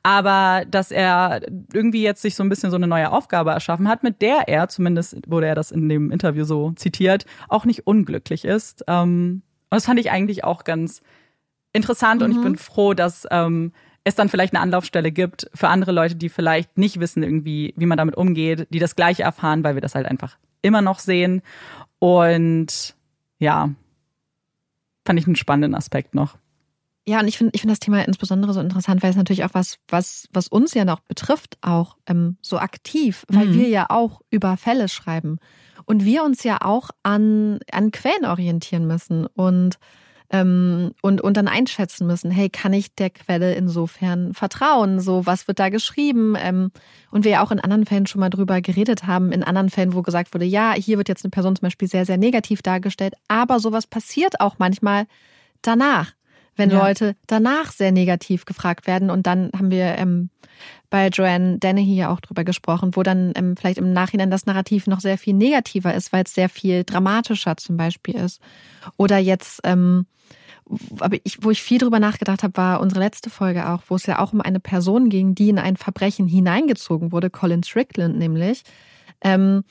aber 0.02 0.64
dass 0.68 0.90
er 0.90 1.40
irgendwie 1.72 2.02
jetzt 2.02 2.22
sich 2.22 2.34
so 2.34 2.42
ein 2.42 2.48
bisschen 2.48 2.70
so 2.70 2.76
eine 2.76 2.86
neue 2.86 3.10
Aufgabe 3.10 3.50
erschaffen 3.50 3.88
hat, 3.88 4.02
mit 4.02 4.22
der 4.22 4.48
er, 4.48 4.68
zumindest 4.68 5.18
wurde 5.26 5.46
er 5.46 5.54
das 5.54 5.70
in 5.70 5.88
dem 5.88 6.10
Interview 6.10 6.44
so 6.44 6.72
zitiert, 6.72 7.26
auch 7.48 7.64
nicht 7.64 7.86
unglücklich 7.86 8.44
ist 8.44 8.71
ist. 8.72 8.84
Ähm, 8.88 9.42
und 9.70 9.76
das 9.76 9.86
fand 9.86 10.00
ich 10.00 10.10
eigentlich 10.10 10.44
auch 10.44 10.64
ganz 10.64 11.02
interessant 11.72 12.20
mhm. 12.20 12.24
und 12.24 12.30
ich 12.32 12.38
mhm. 12.38 12.44
bin 12.44 12.56
froh, 12.56 12.94
dass 12.94 13.26
ähm, 13.30 13.72
es 14.04 14.14
dann 14.14 14.28
vielleicht 14.28 14.54
eine 14.54 14.62
Anlaufstelle 14.62 15.12
gibt 15.12 15.48
für 15.54 15.68
andere 15.68 15.92
Leute, 15.92 16.16
die 16.16 16.28
vielleicht 16.28 16.76
nicht 16.76 17.00
wissen 17.00 17.22
irgendwie, 17.22 17.72
wie 17.76 17.86
man 17.86 17.98
damit 17.98 18.16
umgeht, 18.16 18.66
die 18.70 18.80
das 18.80 18.96
Gleiche 18.96 19.22
erfahren, 19.22 19.62
weil 19.64 19.74
wir 19.74 19.80
das 19.80 19.94
halt 19.94 20.06
einfach 20.06 20.38
immer 20.60 20.82
noch 20.82 20.98
sehen. 20.98 21.42
Und 21.98 22.96
ja, 23.38 23.70
fand 25.06 25.18
ich 25.18 25.26
einen 25.26 25.36
spannenden 25.36 25.74
Aspekt 25.74 26.14
noch. 26.14 26.36
Ja, 27.06 27.18
und 27.18 27.26
ich 27.26 27.36
finde 27.36 27.52
ich 27.54 27.60
finde 27.62 27.72
das 27.72 27.80
Thema 27.80 28.06
insbesondere 28.06 28.52
so 28.52 28.60
interessant, 28.60 29.02
weil 29.02 29.10
es 29.10 29.16
natürlich 29.16 29.44
auch 29.44 29.54
was, 29.54 29.78
was, 29.88 30.28
was 30.32 30.46
uns 30.46 30.72
ja 30.72 30.84
noch 30.84 31.00
betrifft, 31.00 31.58
auch 31.60 31.96
ähm, 32.06 32.36
so 32.42 32.58
aktiv, 32.58 33.24
weil 33.28 33.46
mhm. 33.46 33.54
wir 33.54 33.68
ja 33.68 33.86
auch 33.88 34.20
über 34.30 34.56
Fälle 34.56 34.88
schreiben. 34.88 35.38
Und 35.84 36.04
wir 36.04 36.22
uns 36.22 36.44
ja 36.44 36.58
auch 36.62 36.90
an, 37.02 37.58
an 37.72 37.90
Quellen 37.90 38.24
orientieren 38.24 38.86
müssen 38.86 39.26
und, 39.26 39.78
ähm, 40.30 40.92
und, 41.02 41.20
und 41.20 41.36
dann 41.36 41.48
einschätzen 41.48 42.06
müssen, 42.06 42.30
hey, 42.30 42.48
kann 42.48 42.72
ich 42.72 42.94
der 42.94 43.10
Quelle 43.10 43.56
insofern 43.56 44.32
vertrauen? 44.32 45.00
So, 45.00 45.26
was 45.26 45.48
wird 45.48 45.58
da 45.58 45.70
geschrieben? 45.70 46.36
Ähm, 46.38 46.70
und 47.10 47.24
wir 47.24 47.32
ja 47.32 47.42
auch 47.42 47.50
in 47.50 47.58
anderen 47.58 47.84
Fällen 47.84 48.06
schon 48.06 48.20
mal 48.20 48.30
drüber 48.30 48.60
geredet 48.60 49.08
haben, 49.08 49.32
in 49.32 49.42
anderen 49.42 49.70
Fällen, 49.70 49.94
wo 49.94 50.02
gesagt 50.02 50.32
wurde, 50.34 50.44
ja, 50.44 50.72
hier 50.74 50.98
wird 50.98 51.08
jetzt 51.08 51.24
eine 51.24 51.30
Person 51.30 51.56
zum 51.56 51.66
Beispiel 51.66 51.88
sehr, 51.88 52.06
sehr 52.06 52.16
negativ 52.16 52.62
dargestellt, 52.62 53.14
aber 53.26 53.58
sowas 53.58 53.88
passiert 53.88 54.40
auch 54.40 54.60
manchmal 54.60 55.06
danach 55.62 56.12
wenn 56.56 56.70
ja. 56.70 56.86
Leute 56.86 57.16
danach 57.26 57.72
sehr 57.72 57.92
negativ 57.92 58.44
gefragt 58.44 58.86
werden. 58.86 59.10
Und 59.10 59.26
dann 59.26 59.50
haben 59.56 59.70
wir 59.70 59.96
ähm, 59.98 60.30
bei 60.90 61.08
Joanne 61.08 61.58
Dennehy 61.58 61.96
ja 61.96 62.10
auch 62.10 62.20
drüber 62.20 62.44
gesprochen, 62.44 62.94
wo 62.94 63.02
dann 63.02 63.32
ähm, 63.34 63.56
vielleicht 63.56 63.78
im 63.78 63.92
Nachhinein 63.92 64.30
das 64.30 64.46
Narrativ 64.46 64.86
noch 64.86 65.00
sehr 65.00 65.18
viel 65.18 65.34
negativer 65.34 65.94
ist, 65.94 66.12
weil 66.12 66.24
es 66.24 66.34
sehr 66.34 66.48
viel 66.48 66.84
dramatischer 66.84 67.56
zum 67.56 67.76
Beispiel 67.76 68.16
ist. 68.16 68.40
Oder 68.96 69.18
jetzt, 69.18 69.60
ähm, 69.64 70.06
aber 71.00 71.16
ich, 71.24 71.38
wo 71.42 71.50
ich 71.50 71.62
viel 71.62 71.78
drüber 71.78 71.98
nachgedacht 71.98 72.42
habe, 72.42 72.56
war 72.56 72.80
unsere 72.80 73.00
letzte 73.00 73.30
Folge 73.30 73.68
auch, 73.68 73.82
wo 73.88 73.96
es 73.96 74.06
ja 74.06 74.18
auch 74.18 74.32
um 74.32 74.40
eine 74.40 74.60
Person 74.60 75.08
ging, 75.08 75.34
die 75.34 75.48
in 75.48 75.58
ein 75.58 75.76
Verbrechen 75.76 76.26
hineingezogen 76.26 77.12
wurde, 77.12 77.30
Colin 77.30 77.62
Strickland 77.62 78.18
nämlich. 78.18 78.62
Ähm, 79.22 79.64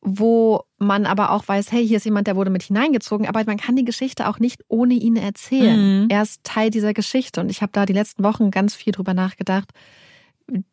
wo 0.00 0.62
man 0.78 1.06
aber 1.06 1.32
auch 1.32 1.46
weiß, 1.46 1.72
hey, 1.72 1.86
hier 1.86 1.96
ist 1.96 2.04
jemand, 2.04 2.26
der 2.26 2.36
wurde 2.36 2.50
mit 2.50 2.62
hineingezogen, 2.62 3.26
aber 3.26 3.42
man 3.44 3.56
kann 3.56 3.76
die 3.76 3.84
Geschichte 3.84 4.28
auch 4.28 4.38
nicht 4.38 4.62
ohne 4.68 4.94
ihn 4.94 5.16
erzählen. 5.16 6.04
Mhm. 6.04 6.08
Er 6.08 6.22
ist 6.22 6.44
Teil 6.44 6.70
dieser 6.70 6.94
Geschichte 6.94 7.40
und 7.40 7.50
ich 7.50 7.62
habe 7.62 7.72
da 7.72 7.84
die 7.84 7.92
letzten 7.92 8.22
Wochen 8.22 8.50
ganz 8.50 8.74
viel 8.74 8.92
drüber 8.92 9.14
nachgedacht. 9.14 9.70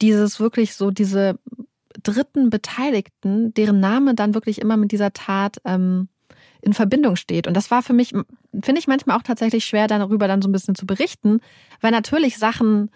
Dieses 0.01 0.39
wirklich 0.39 0.75
so, 0.75 0.91
diese 0.91 1.39
dritten 2.01 2.49
Beteiligten, 2.49 3.53
deren 3.53 3.79
Name 3.79 4.15
dann 4.15 4.33
wirklich 4.33 4.61
immer 4.61 4.77
mit 4.77 4.91
dieser 4.91 5.11
Tat 5.11 5.57
ähm, 5.65 6.07
in 6.61 6.73
Verbindung 6.73 7.15
steht. 7.15 7.47
Und 7.47 7.55
das 7.55 7.71
war 7.71 7.81
für 7.83 7.93
mich, 7.93 8.11
finde 8.11 8.79
ich 8.79 8.87
manchmal 8.87 9.17
auch 9.17 9.23
tatsächlich 9.23 9.65
schwer, 9.65 9.87
darüber 9.87 10.27
dann 10.27 10.41
so 10.41 10.49
ein 10.49 10.51
bisschen 10.51 10.75
zu 10.75 10.85
berichten, 10.85 11.39
weil 11.81 11.91
natürlich 11.91 12.37
Sachen 12.37 12.91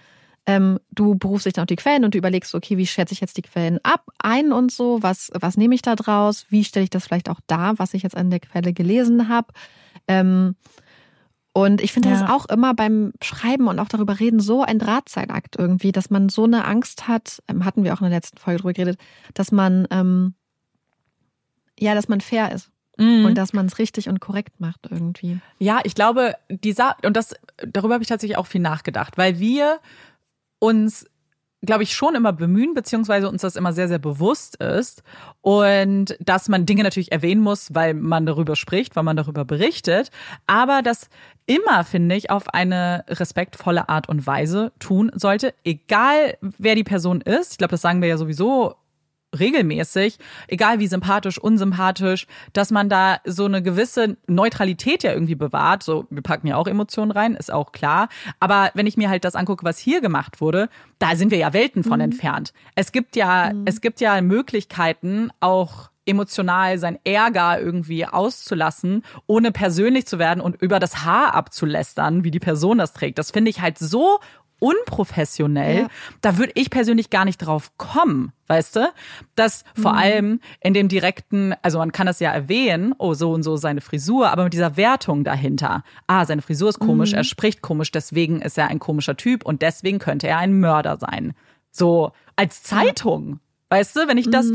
ähm, 0.49 0.79
du 0.91 1.13
berufst 1.15 1.45
dich 1.45 1.53
dann 1.53 1.63
auf 1.63 1.67
die 1.67 1.75
Quellen 1.75 2.03
und 2.03 2.15
du 2.15 2.17
überlegst, 2.17 2.55
okay, 2.55 2.75
wie 2.77 2.87
schätze 2.87 3.13
ich 3.13 3.21
jetzt 3.21 3.37
die 3.37 3.43
Quellen 3.43 3.77
ab, 3.83 4.05
ein 4.17 4.51
und 4.51 4.71
so, 4.71 5.03
was, 5.03 5.29
was 5.39 5.57
nehme 5.57 5.75
ich 5.75 5.83
da 5.83 5.95
draus, 5.95 6.47
wie 6.49 6.63
stelle 6.63 6.85
ich 6.85 6.89
das 6.89 7.05
vielleicht 7.05 7.29
auch 7.29 7.39
dar, 7.45 7.77
was 7.77 7.93
ich 7.93 8.01
jetzt 8.01 8.17
an 8.17 8.31
der 8.31 8.39
Quelle 8.39 8.73
gelesen 8.73 9.29
habe. 9.29 9.53
Ähm, 10.07 10.55
und 11.53 11.81
ich 11.81 11.91
finde, 11.93 12.09
das 12.09 12.19
Ja. 12.21 12.25
ist 12.25 12.31
auch 12.31 12.45
immer 12.47 12.73
beim 12.73 13.11
Schreiben 13.21 13.67
und 13.67 13.79
auch 13.79 13.89
darüber 13.89 14.19
reden 14.19 14.39
so 14.39 14.63
ein 14.63 14.79
Drahtseilakt 14.79 15.55
irgendwie, 15.57 15.91
dass 15.91 16.09
man 16.09 16.29
so 16.29 16.45
eine 16.45 16.65
Angst 16.65 17.07
hat, 17.07 17.43
ähm, 17.47 17.63
hatten 17.65 17.83
wir 17.83 17.93
auch 17.93 18.01
in 18.01 18.05
der 18.09 18.17
letzten 18.17 18.37
Folge 18.39 18.59
drüber 18.61 18.73
geredet, 18.73 18.99
dass 19.35 19.51
man, 19.51 19.87
ähm, 19.91 20.33
ja, 21.79 21.93
dass 21.93 22.07
man 22.07 22.21
fair 22.21 22.51
ist 22.51 22.71
Mhm. 22.97 23.25
und 23.25 23.35
dass 23.35 23.53
man 23.53 23.65
es 23.67 23.77
richtig 23.79 24.09
und 24.09 24.19
korrekt 24.19 24.59
macht 24.59 24.87
irgendwie. 24.89 25.39
Ja, 25.59 25.79
ich 25.83 25.95
glaube, 25.95 26.35
dieser 26.49 26.97
und 27.05 27.15
das 27.15 27.33
darüber 27.65 27.93
habe 27.93 28.03
ich 28.03 28.09
tatsächlich 28.09 28.37
auch 28.37 28.47
viel 28.47 28.61
nachgedacht, 28.61 29.17
weil 29.17 29.39
wir 29.39 29.79
uns 30.59 31.05
glaube 31.61 31.83
ich 31.83 31.93
schon 31.93 32.15
immer 32.15 32.31
bemühen 32.31 32.73
beziehungsweise 32.73 33.27
uns 33.27 33.41
das 33.41 33.57
immer 33.57 33.73
sehr 33.73 33.89
sehr 33.89 33.99
bewusst 33.99 34.55
ist 34.57 35.03
und 35.41 36.15
dass 36.21 36.47
man 36.47 36.65
Dinge 36.65 36.83
natürlich 36.83 37.11
erwähnen 37.11 37.41
muss, 37.41 37.73
weil 37.73 37.93
man 37.93 38.25
darüber 38.25 38.55
spricht, 38.55 38.95
weil 38.95 39.03
man 39.03 39.17
darüber 39.17 39.43
berichtet, 39.43 40.09
aber 40.47 40.81
das 40.81 41.09
immer 41.45 41.83
finde 41.83 42.15
ich 42.15 42.29
auf 42.29 42.53
eine 42.53 43.03
respektvolle 43.09 43.89
Art 43.89 44.07
und 44.07 44.25
Weise 44.25 44.71
tun 44.79 45.11
sollte, 45.15 45.53
egal 45.65 46.37
wer 46.41 46.75
die 46.75 46.83
Person 46.83 47.21
ist. 47.21 47.53
Ich 47.53 47.57
glaube, 47.57 47.71
das 47.71 47.81
sagen 47.81 48.01
wir 48.01 48.07
ja 48.07 48.17
sowieso 48.17 48.75
regelmäßig, 49.37 50.17
egal 50.47 50.79
wie 50.79 50.87
sympathisch, 50.87 51.37
unsympathisch, 51.37 52.27
dass 52.53 52.71
man 52.71 52.89
da 52.89 53.19
so 53.25 53.45
eine 53.45 53.61
gewisse 53.61 54.17
Neutralität 54.27 55.03
ja 55.03 55.13
irgendwie 55.13 55.35
bewahrt. 55.35 55.83
So, 55.83 56.07
wir 56.09 56.21
packen 56.21 56.47
ja 56.47 56.55
auch 56.55 56.67
Emotionen 56.67 57.11
rein, 57.11 57.35
ist 57.35 57.51
auch 57.51 57.71
klar. 57.71 58.09
Aber 58.39 58.71
wenn 58.73 58.87
ich 58.87 58.97
mir 58.97 59.09
halt 59.09 59.25
das 59.25 59.35
angucke, 59.35 59.65
was 59.65 59.77
hier 59.77 60.01
gemacht 60.01 60.41
wurde, 60.41 60.69
da 60.97 61.15
sind 61.15 61.31
wir 61.31 61.37
ja 61.37 61.53
Welten 61.53 61.83
von 61.83 62.01
entfernt. 62.01 62.53
Es 62.75 62.91
gibt 62.91 63.15
ja, 63.15 63.51
es 63.65 63.81
gibt 63.81 64.01
ja 64.01 64.21
Möglichkeiten, 64.21 65.29
auch 65.39 65.89
emotional 66.09 66.77
sein 66.79 66.97
Ärger 67.03 67.61
irgendwie 67.61 68.05
auszulassen, 68.05 69.03
ohne 69.27 69.51
persönlich 69.51 70.07
zu 70.07 70.17
werden 70.17 70.41
und 70.41 70.61
über 70.61 70.79
das 70.79 71.05
Haar 71.05 71.35
abzulästern, 71.35 72.23
wie 72.23 72.31
die 72.31 72.39
Person 72.39 72.79
das 72.79 72.93
trägt. 72.93 73.19
Das 73.19 73.31
finde 73.31 73.51
ich 73.51 73.61
halt 73.61 73.77
so 73.77 74.19
unprofessionell. 74.59 75.81
Ja. 75.81 75.87
Da 76.21 76.37
würde 76.37 76.51
ich 76.55 76.69
persönlich 76.69 77.09
gar 77.09 77.25
nicht 77.25 77.37
drauf 77.37 77.71
kommen, 77.77 78.31
weißt 78.47 78.75
du? 78.77 78.89
Dass 79.35 79.63
vor 79.73 79.95
allem 79.95 80.39
in 80.61 80.73
dem 80.73 80.87
direkten, 80.87 81.53
also 81.61 81.79
man 81.79 81.91
kann 81.91 82.07
das 82.07 82.19
ja 82.19 82.31
erwähnen, 82.31 82.93
oh, 82.97 83.13
so 83.13 83.31
und 83.31 83.43
so 83.43 83.57
seine 83.57 83.81
Frisur, 83.81 84.31
aber 84.31 84.45
mit 84.45 84.53
dieser 84.53 84.77
Wertung 84.77 85.23
dahinter. 85.23 85.83
Ah, 86.07 86.25
seine 86.25 86.41
Frisur 86.41 86.69
ist 86.69 86.79
komisch, 86.79 87.13
er 87.13 87.23
spricht 87.23 87.61
komisch, 87.61 87.91
deswegen 87.91 88.41
ist 88.41 88.57
er 88.57 88.67
ein 88.67 88.79
komischer 88.79 89.17
Typ 89.17 89.45
und 89.45 89.61
deswegen 89.61 89.99
könnte 89.99 90.27
er 90.27 90.37
ein 90.37 90.59
Mörder 90.59 90.97
sein. 90.97 91.33
So 91.71 92.11
als 92.35 92.63
Zeitung. 92.63 93.39
Weißt 93.71 93.95
du, 93.95 94.07
wenn 94.07 94.17
ich 94.17 94.31
das 94.31 94.47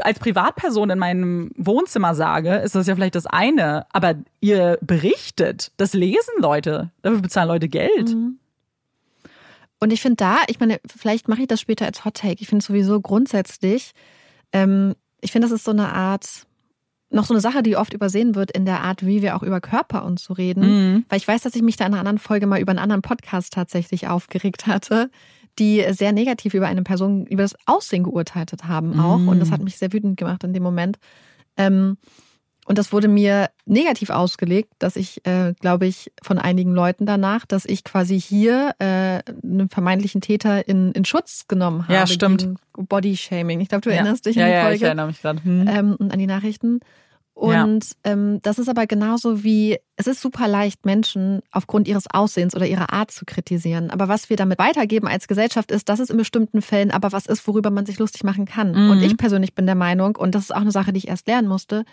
als 0.00 0.18
Privatperson 0.18 0.90
in 0.90 0.98
meinem 0.98 1.52
Wohnzimmer 1.56 2.14
sage, 2.14 2.56
ist 2.56 2.74
das 2.74 2.88
ja 2.88 2.94
vielleicht 2.96 3.14
das 3.14 3.26
eine, 3.26 3.86
aber 3.92 4.16
ihr 4.40 4.78
berichtet, 4.80 5.70
das 5.76 5.94
lesen 5.94 6.34
Leute, 6.40 6.90
dafür 7.02 7.20
bezahlen 7.20 7.48
Leute 7.48 7.68
Geld. 7.68 8.16
Und 9.80 9.92
ich 9.92 10.00
finde 10.00 10.16
da, 10.16 10.38
ich 10.48 10.60
meine, 10.60 10.80
vielleicht 10.86 11.28
mache 11.28 11.42
ich 11.42 11.48
das 11.48 11.60
später 11.60 11.86
als 11.86 12.04
Hot 12.04 12.14
Take. 12.14 12.40
Ich 12.40 12.48
finde 12.48 12.64
sowieso 12.64 13.00
grundsätzlich, 13.00 13.92
ähm, 14.52 14.94
ich 15.20 15.32
finde, 15.32 15.46
das 15.46 15.54
ist 15.54 15.64
so 15.64 15.70
eine 15.70 15.92
Art, 15.92 16.46
noch 17.10 17.24
so 17.24 17.34
eine 17.34 17.40
Sache, 17.40 17.62
die 17.62 17.76
oft 17.76 17.94
übersehen 17.94 18.34
wird 18.34 18.50
in 18.50 18.64
der 18.64 18.82
Art, 18.82 19.04
wie 19.04 19.22
wir 19.22 19.36
auch 19.36 19.42
über 19.42 19.60
Körper 19.60 20.04
und 20.04 20.20
so 20.20 20.34
reden. 20.34 20.62
Mhm. 20.94 21.04
Weil 21.08 21.18
ich 21.18 21.28
weiß, 21.28 21.42
dass 21.42 21.54
ich 21.54 21.62
mich 21.62 21.76
da 21.76 21.86
in 21.86 21.92
einer 21.92 22.00
anderen 22.00 22.18
Folge 22.18 22.46
mal 22.46 22.60
über 22.60 22.70
einen 22.70 22.78
anderen 22.78 23.02
Podcast 23.02 23.52
tatsächlich 23.52 24.08
aufgeregt 24.08 24.66
hatte, 24.66 25.10
die 25.58 25.84
sehr 25.90 26.12
negativ 26.12 26.54
über 26.54 26.66
eine 26.66 26.82
Person, 26.82 27.26
über 27.26 27.42
das 27.42 27.56
Aussehen 27.66 28.04
geurteilt 28.04 28.52
haben 28.64 29.00
auch. 29.00 29.26
Und 29.26 29.40
das 29.40 29.50
hat 29.50 29.62
mich 29.62 29.76
sehr 29.76 29.92
wütend 29.92 30.16
gemacht 30.16 30.44
in 30.44 30.52
dem 30.52 30.62
Moment. 30.62 30.98
Ähm, 31.56 31.96
und 32.68 32.76
das 32.76 32.92
wurde 32.92 33.08
mir 33.08 33.48
negativ 33.64 34.10
ausgelegt, 34.10 34.70
dass 34.78 34.96
ich, 34.96 35.24
äh, 35.26 35.54
glaube 35.58 35.86
ich, 35.86 36.12
von 36.22 36.38
einigen 36.38 36.72
Leuten 36.72 37.06
danach, 37.06 37.46
dass 37.46 37.64
ich 37.64 37.82
quasi 37.82 38.20
hier 38.20 38.74
äh, 38.78 39.22
einen 39.42 39.70
vermeintlichen 39.70 40.20
Täter 40.20 40.68
in, 40.68 40.92
in 40.92 41.06
Schutz 41.06 41.46
genommen 41.48 41.84
habe. 41.84 41.94
Ja, 41.94 42.06
stimmt. 42.06 42.42
gegen 42.42 42.56
Bodyshaming. 42.76 43.60
Ich 43.60 43.70
glaube, 43.70 43.80
du 43.82 43.88
Ja. 43.88 43.96
erinnerst 43.96 44.26
dich 44.26 44.36
ja, 44.36 44.44
an 44.44 44.50
die 44.50 44.54
ja, 44.54 44.62
Folge 44.62 44.76
ich 44.76 44.82
erinnere 44.82 45.06
mich 45.06 45.22
gerade. 45.22 45.42
Hm. 45.42 45.66
ähm, 45.66 45.96
und 45.98 46.12
an 46.12 46.18
die 46.18 46.26
Nachrichten. 46.26 46.80
Und 47.32 47.92
ähm, 48.04 48.40
das 48.42 48.58
ist 48.58 48.68
aber 48.68 48.86
genauso 48.86 49.44
wie, 49.44 49.78
es 49.96 50.06
ist 50.06 50.20
super 50.20 50.46
leicht, 50.46 50.84
Menschen 50.84 51.40
aufgrund 51.52 51.88
ihres 51.88 52.04
Aussehens 52.12 52.54
oder 52.54 52.66
ihrer 52.66 52.92
Art 52.92 53.12
zu 53.12 53.24
kritisieren. 53.24 53.90
Aber 53.90 54.08
was 54.08 54.28
wir 54.28 54.36
damit 54.36 54.58
weitergeben 54.58 55.06
als 55.06 55.26
Gesellschaft 55.26 55.70
ist, 55.70 55.88
dass 55.88 56.00
es 56.00 56.10
in 56.10 56.18
bestimmten 56.18 56.60
Fällen 56.60 56.90
aber 56.90 57.12
was 57.12 57.26
ist, 57.26 57.46
worüber 57.46 57.70
man 57.70 57.86
sich 57.86 57.98
lustig 57.98 58.24
machen 58.24 58.44
kann. 58.44 58.72
Mhm. 58.72 58.90
Und 58.90 59.02
ich 59.02 59.16
persönlich 59.16 59.54
bin 59.54 59.64
der 59.66 59.74
Meinung, 59.76 60.16
und 60.16 60.34
das 60.34 60.42
ist 60.42 60.54
auch 60.54 60.60
eine 60.60 60.72
Sache, 60.72 60.92
die 60.92 60.98
ich 60.98 61.08
erst 61.08 61.28
lernen 61.28 61.48
musste, 61.48 61.84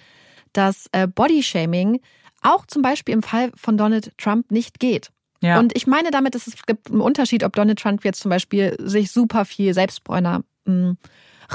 dass 0.57 0.87
äh, 0.91 1.07
Bodyshaming 1.07 1.99
auch 2.41 2.65
zum 2.65 2.81
Beispiel 2.81 3.13
im 3.13 3.23
Fall 3.23 3.51
von 3.55 3.77
Donald 3.77 4.11
Trump 4.17 4.51
nicht 4.51 4.79
geht. 4.79 5.11
ja. 5.41 5.59
Und 5.59 5.75
ich 5.75 5.87
meine 5.87 6.11
damit, 6.11 6.35
dass 6.35 6.47
es 6.47 6.65
gibt 6.65 6.91
einen 6.91 7.01
Unterschied, 7.01 7.43
ob 7.43 7.53
Donald 7.53 7.79
Trump 7.79 8.03
jetzt 8.05 8.19
zum 8.19 8.29
Beispiel 8.29 8.75
sich 8.79 9.11
super 9.11 9.45
viel 9.45 9.73
Selbstbräuner 9.73 10.43
mh, 10.65 10.95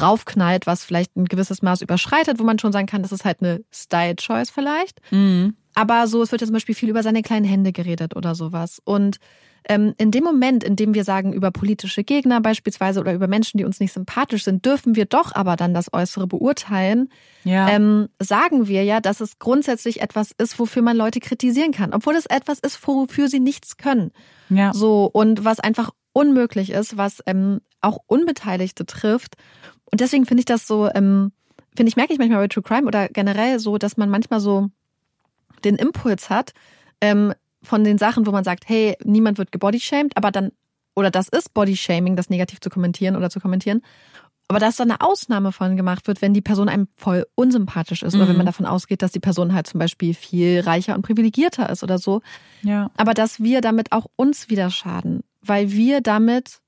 raufknallt, 0.01 0.67
was 0.67 0.85
vielleicht 0.85 1.17
ein 1.17 1.25
gewisses 1.27 1.63
Maß 1.63 1.83
überschreitet, 1.83 2.39
wo 2.39 2.45
man 2.45 2.59
schon 2.59 2.73
sagen 2.73 2.87
kann, 2.87 3.03
das 3.03 3.13
ist 3.13 3.25
halt 3.25 3.41
eine 3.41 3.65
Style-Choice 3.73 4.51
vielleicht. 4.51 5.01
Mhm. 5.11 5.55
Aber 5.75 6.07
so, 6.07 6.23
es 6.23 6.33
wird 6.33 6.41
ja 6.41 6.47
zum 6.47 6.55
Beispiel 6.55 6.75
viel 6.75 6.89
über 6.89 7.03
seine 7.03 7.23
kleinen 7.23 7.47
Hände 7.47 7.73
geredet 7.73 8.17
oder 8.17 8.35
sowas. 8.35 8.81
Und 8.85 9.19
ähm, 9.69 9.95
in 9.99 10.11
dem 10.11 10.25
Moment, 10.25 10.65
in 10.65 10.77
dem 10.77 10.95
wir 10.95 11.05
sagen, 11.05 11.33
über 11.33 11.51
politische 11.51 12.05
Gegner 12.05 12.41
beispielsweise 12.41 13.01
oder 13.01 13.13
über 13.13 13.29
Menschen, 13.29 13.59
die 13.59 13.65
uns 13.65 13.81
nicht 13.81 13.93
sympathisch 13.93 14.45
sind, 14.45 14.65
dürfen 14.65 14.97
wir 14.97 15.05
doch 15.05 15.35
aber 15.35 15.57
dann 15.57 15.75
das 15.75 15.93
Äußere 15.93 16.27
beurteilen, 16.27 17.09
ja. 17.45 17.69
ähm, 17.69 18.09
sagen 18.19 18.69
wir 18.69 18.85
ja, 18.85 19.01
dass 19.01 19.21
es 19.21 19.39
grundsätzlich 19.39 20.01
etwas 20.01 20.33
ist, 20.33 20.59
wofür 20.59 20.83
man 20.83 20.97
Leute 20.97 21.21
kritisieren 21.21 21.73
kann, 21.73 21.93
obwohl 21.93 22.17
es 22.17 22.27
etwas 22.27 22.59
ist, 22.59 22.87
wofür 22.87 23.29
sie 23.29 23.41
nichts 23.41 23.77
können. 23.77 24.13
ja. 24.49 24.73
So, 24.73 25.11
und 25.13 25.45
was 25.45 25.61
einfach 25.61 25.91
unmöglich 26.13 26.71
ist, 26.71 26.97
was 26.97 27.23
ähm, 27.27 27.61
auch 27.81 27.99
Unbeteiligte 28.07 28.87
trifft. 28.87 29.37
Und 29.85 30.01
deswegen 30.01 30.27
finde 30.27 30.41
ich 30.41 30.47
das 30.47 30.67
so, 30.67 30.89
ähm, 30.95 31.33
finde 31.77 31.89
ich, 31.89 31.97
merke 31.97 32.13
ich 32.13 32.19
manchmal 32.19 32.41
bei 32.41 32.49
True 32.49 32.63
Crime 32.63 32.87
oder 32.87 33.09
generell 33.09 33.59
so, 33.59 33.79
dass 33.79 33.97
man 33.97 34.11
manchmal 34.11 34.41
so 34.41 34.69
den 35.65 35.77
Impuls 35.77 36.31
hat, 36.31 36.53
ähm, 37.01 37.35
von 37.63 37.85
den 37.85 37.99
Sachen, 37.99 38.27
wo 38.27 38.31
man 38.31 38.45
sagt, 38.45 38.69
hey, 38.69 38.97
niemand 39.05 39.39
wird 39.39 39.53
gebodyshamed, 39.53 40.17
aber 40.17 40.31
dann, 40.31 40.53
oder 40.95 41.11
das 41.11 41.29
ist 41.29 41.55
Bodyshaming, 41.55 42.17
das 42.17 42.31
negativ 42.31 42.61
zu 42.61 42.71
kommentieren 42.71 43.17
oder 43.17 43.31
zu 43.31 43.41
kommentieren. 43.41 43.83
Aber 44.49 44.59
dass 44.59 44.77
da 44.77 44.83
eine 44.83 45.01
Ausnahme 45.01 45.53
von 45.53 45.77
gemacht 45.77 46.09
wird, 46.09 46.23
wenn 46.23 46.35
die 46.35 46.41
Person 46.41 46.69
einem 46.69 46.89
voll 46.97 47.25
unsympathisch 47.37 48.03
ist 48.03 48.17
oder 48.17 48.27
wenn 48.27 48.37
man 48.37 48.47
davon 48.47 48.67
ausgeht, 48.67 49.01
dass 49.01 49.13
die 49.13 49.21
Person 49.21 49.55
halt 49.55 49.69
zum 49.69 49.79
Beispiel 49.79 50.13
viel 50.13 50.59
reicher 50.59 50.97
und 50.97 51.03
privilegierter 51.03 51.71
ist 51.71 51.85
oder 51.85 51.99
so. 51.99 52.21
ja. 52.63 52.91
Aber 52.97 53.15
dass 53.15 53.39
wir 53.39 53.61
damit 53.61 53.93
auch 53.93 54.07
uns 54.17 54.51
wieder 54.51 54.71
schaden, 54.71 55.23
weil 55.41 55.71
wir 55.71 56.01
damit 56.01 56.59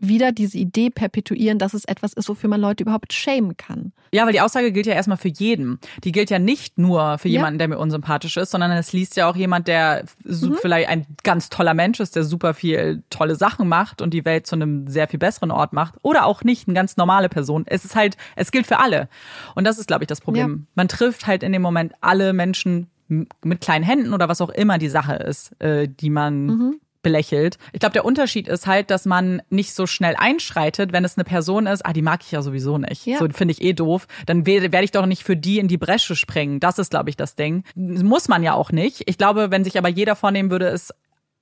wieder 0.00 0.30
diese 0.32 0.58
Idee 0.58 0.90
perpetuieren, 0.90 1.58
dass 1.58 1.74
es 1.74 1.84
etwas 1.84 2.12
ist, 2.12 2.28
wofür 2.28 2.48
man 2.48 2.60
Leute 2.60 2.84
überhaupt 2.84 3.12
schämen 3.12 3.56
kann. 3.56 3.92
Ja, 4.12 4.24
weil 4.24 4.32
die 4.32 4.40
Aussage 4.40 4.70
gilt 4.72 4.86
ja 4.86 4.94
erstmal 4.94 5.16
für 5.18 5.28
jeden. 5.28 5.78
Die 6.04 6.12
gilt 6.12 6.30
ja 6.30 6.38
nicht 6.38 6.78
nur 6.78 7.18
für 7.18 7.28
Ja. 7.28 7.38
jemanden, 7.38 7.58
der 7.58 7.68
mir 7.68 7.78
unsympathisch 7.78 8.36
ist, 8.36 8.50
sondern 8.52 8.70
es 8.72 8.92
liest 8.92 9.16
ja 9.16 9.28
auch 9.28 9.36
jemand, 9.36 9.66
der 9.68 10.04
su- 10.24 10.54
vielleicht 10.54 10.88
ein 10.88 11.06
ganz 11.24 11.48
toller 11.48 11.74
Mensch 11.74 11.98
ist, 12.00 12.14
der 12.16 12.24
super 12.24 12.54
viel 12.54 13.02
tolle 13.10 13.34
Sachen 13.34 13.68
macht 13.68 14.00
und 14.00 14.14
die 14.14 14.24
Welt 14.24 14.46
zu 14.46 14.54
einem 14.56 14.86
sehr 14.86 15.08
viel 15.08 15.18
besseren 15.18 15.50
Ort 15.50 15.72
macht. 15.72 15.94
Oder 16.02 16.26
auch 16.26 16.44
nicht, 16.44 16.68
eine 16.68 16.74
ganz 16.74 16.96
normale 16.96 17.28
Person. 17.28 17.64
Es 17.66 17.84
ist 17.84 17.96
halt, 17.96 18.16
es 18.36 18.50
gilt 18.52 18.66
für 18.66 18.78
alle. 18.78 19.08
Und 19.56 19.64
das 19.64 19.78
ist, 19.78 19.88
glaube 19.88 20.04
ich, 20.04 20.08
das 20.08 20.20
Problem. 20.20 20.48
Ja. 20.66 20.72
Man 20.76 20.88
trifft 20.88 21.26
halt 21.26 21.42
in 21.42 21.52
dem 21.52 21.62
Moment 21.62 21.92
alle 22.00 22.32
Menschen 22.32 22.86
mit 23.08 23.60
kleinen 23.62 23.84
Händen 23.84 24.12
oder 24.14 24.28
was 24.28 24.40
auch 24.42 24.50
immer 24.50 24.78
die 24.78 24.90
Sache 24.90 25.14
ist, 25.14 25.58
äh, 25.62 25.88
die 25.88 26.10
man 26.10 26.76
belächelt. 27.02 27.58
Ich 27.72 27.80
glaube, 27.80 27.92
der 27.92 28.04
Unterschied 28.04 28.48
ist 28.48 28.66
halt, 28.66 28.90
dass 28.90 29.04
man 29.06 29.40
nicht 29.50 29.72
so 29.74 29.86
schnell 29.86 30.16
einschreitet, 30.16 30.92
wenn 30.92 31.04
es 31.04 31.16
eine 31.16 31.24
Person 31.24 31.66
ist, 31.66 31.86
ah, 31.86 31.92
die 31.92 32.02
mag 32.02 32.20
ich 32.22 32.32
ja 32.32 32.42
sowieso 32.42 32.78
nicht. 32.78 33.06
Ja. 33.06 33.18
So 33.18 33.28
finde 33.28 33.52
ich 33.52 33.62
eh 33.62 33.72
doof. 33.72 34.06
Dann 34.26 34.46
werde 34.46 34.72
werd 34.72 34.84
ich 34.84 34.90
doch 34.90 35.06
nicht 35.06 35.22
für 35.24 35.36
die 35.36 35.58
in 35.58 35.68
die 35.68 35.78
Bresche 35.78 36.16
springen. 36.16 36.60
Das 36.60 36.78
ist, 36.78 36.90
glaube 36.90 37.10
ich, 37.10 37.16
das 37.16 37.34
Ding. 37.36 37.64
Muss 37.74 38.28
man 38.28 38.42
ja 38.42 38.54
auch 38.54 38.72
nicht. 38.72 39.02
Ich 39.06 39.16
glaube, 39.18 39.50
wenn 39.50 39.64
sich 39.64 39.78
aber 39.78 39.88
jeder 39.88 40.16
vornehmen 40.16 40.50
würde, 40.50 40.66
es 40.68 40.92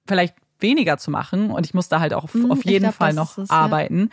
vielleicht 0.07 0.35
weniger 0.61 0.99
zu 0.99 1.11
machen, 1.11 1.51
und 1.51 1.67
ich 1.67 1.75
muss 1.75 1.89
da 1.89 2.01
halt 2.01 2.15
auch 2.15 2.25
auf, 2.25 2.35
Mhm, 2.35 2.51
auf 2.53 2.65
jeden 2.65 2.85
glaub, 2.85 2.95
Fall 2.95 3.13
noch 3.13 3.37
es, 3.39 3.49
ja. 3.51 3.57
arbeiten, 3.57 4.11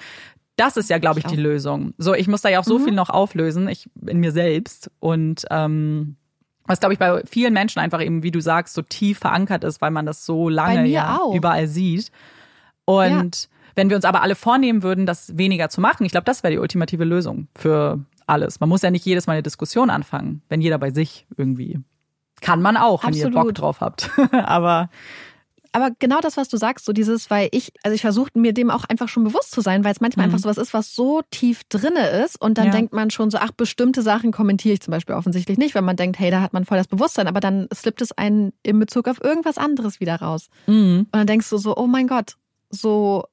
Das 0.55 0.77
ist 0.77 0.89
ja, 0.91 0.99
glaube 0.99 1.19
ich, 1.19 1.25
Ich 1.25 1.31
die. 1.31 1.37
Lösung. 1.37 1.93
So, 1.97 2.13
ich 2.13 2.27
muss 2.27 2.41
da 2.41 2.49
ja 2.49 2.59
auch 2.59 2.63
so 2.63 2.77
Mhm. 2.77 2.83
viel 2.83 2.93
noch 2.93 3.09
auflösen, 3.09 3.67
ich 3.67 3.89
in 4.05 4.19
mir 4.19 4.31
selbst. 4.31 4.91
Und 4.99 5.45
ähm, 5.49 6.15
was, 6.65 6.79
glaube 6.79 6.93
ich, 6.93 6.99
bei 6.99 7.21
vielen 7.25 7.53
Menschen 7.53 7.79
einfach 7.79 8.01
eben, 8.01 8.23
wie 8.23 8.31
du 8.31 8.39
sagst, 8.39 8.73
so 8.73 8.81
tief 8.81 9.19
verankert 9.19 9.63
ist, 9.63 9.81
weil 9.81 9.91
man 9.91 10.05
das 10.05 10.25
so 10.25 10.49
lange 10.49 10.85
ja 10.87 11.17
auch. 11.17 11.35
überall 11.35 11.67
sieht. 11.67 12.11
Und 12.85 13.49
wenn 13.75 13.89
wir 13.89 13.95
uns 13.95 14.05
aber 14.05 14.21
alle 14.21 14.35
vornehmen 14.35 14.83
würden, 14.83 15.05
das 15.05 15.37
weniger 15.37 15.69
zu 15.69 15.81
machen, 15.81 16.05
ich 16.05 16.11
glaube, 16.11 16.25
das 16.25 16.43
wäre 16.43 16.51
die 16.53 16.59
ultimative 16.59 17.03
Lösung 17.03 17.47
für 17.55 17.99
alles. 18.27 18.59
Man 18.59 18.69
muss 18.69 18.81
ja 18.81 18.91
nicht 18.91 19.05
jedes 19.05 19.27
Mal 19.27 19.33
eine 19.33 19.43
Diskussion 19.43 19.89
anfangen, 19.89 20.41
wenn 20.49 20.61
jeder 20.61 20.77
bei 20.77 20.91
sich 20.91 21.25
irgendwie. 21.37 21.79
Kann 22.41 22.61
man 22.61 22.77
auch, 22.77 23.03
wenn 23.03 23.13
ihr 23.13 23.25
Bock 23.25 23.49
Absolut. 23.49 23.59
drauf 23.59 23.81
habt. 23.81 24.09
aber 24.31 24.89
Aber 25.73 25.89
genau 25.99 26.19
das, 26.21 26.37
was 26.37 26.47
du 26.49 26.55
sagst, 26.57 26.85
so 26.85 26.93
dieses, 26.93 27.29
weil 27.29 27.49
ich, 27.51 27.73
also 27.83 27.93
ich 27.95 28.01
versuche 28.01 28.29
mir 28.35 28.53
dem 28.53 28.69
auch 28.71 28.85
einfach 28.85 29.09
schon 29.09 29.23
bewusst 29.23 29.51
zu 29.51 29.59
sein, 29.61 29.83
weil 29.83 29.91
es 29.91 29.99
manchmal 30.01 30.27
Mhm. 30.27 30.33
einfach 30.35 30.43
sowas 30.43 30.57
ist, 30.57 30.73
was 30.73 30.95
so 30.95 31.21
tief 31.31 31.63
drinne 31.67 32.07
ist 32.23 32.39
und 32.41 32.57
dann 32.57 32.67
Ja. 32.67 32.71
denkt 32.71 32.93
man 32.93 33.09
schon 33.09 33.29
so, 33.31 33.39
ach, 33.39 33.51
bestimmte 33.51 34.01
Sachen 34.03 34.31
kommentiere 34.31 34.75
ich 34.75 34.81
zum 34.81 34.91
Beispiel 34.91 35.15
offensichtlich 35.15 35.57
nicht, 35.57 35.75
weil 35.75 35.81
man 35.81 35.95
denkt, 35.95 36.19
hey, 36.19 36.31
da 36.31 36.41
hat 36.41 36.53
man 36.53 36.63
voll 36.65 36.77
das 36.77 36.87
Bewusstsein, 36.87 37.27
aber 37.27 37.39
dann 37.39 37.67
slippt 37.73 38.01
es 38.01 38.11
einen 38.13 38.53
in 38.63 38.79
Bezug 38.79 39.07
auf 39.07 39.21
irgendwas 39.23 39.57
anderes 39.57 39.99
wieder 39.99 40.15
raus. 40.17 40.47
mhm. 40.67 41.07
Und 41.11 41.15
dann 41.15 41.27
denkst 41.27 41.49
du 41.49 41.57
so, 41.57 41.75
oh 41.75 41.87
mein 41.87 42.07
Gott, 42.07 42.35
so, 42.69 43.23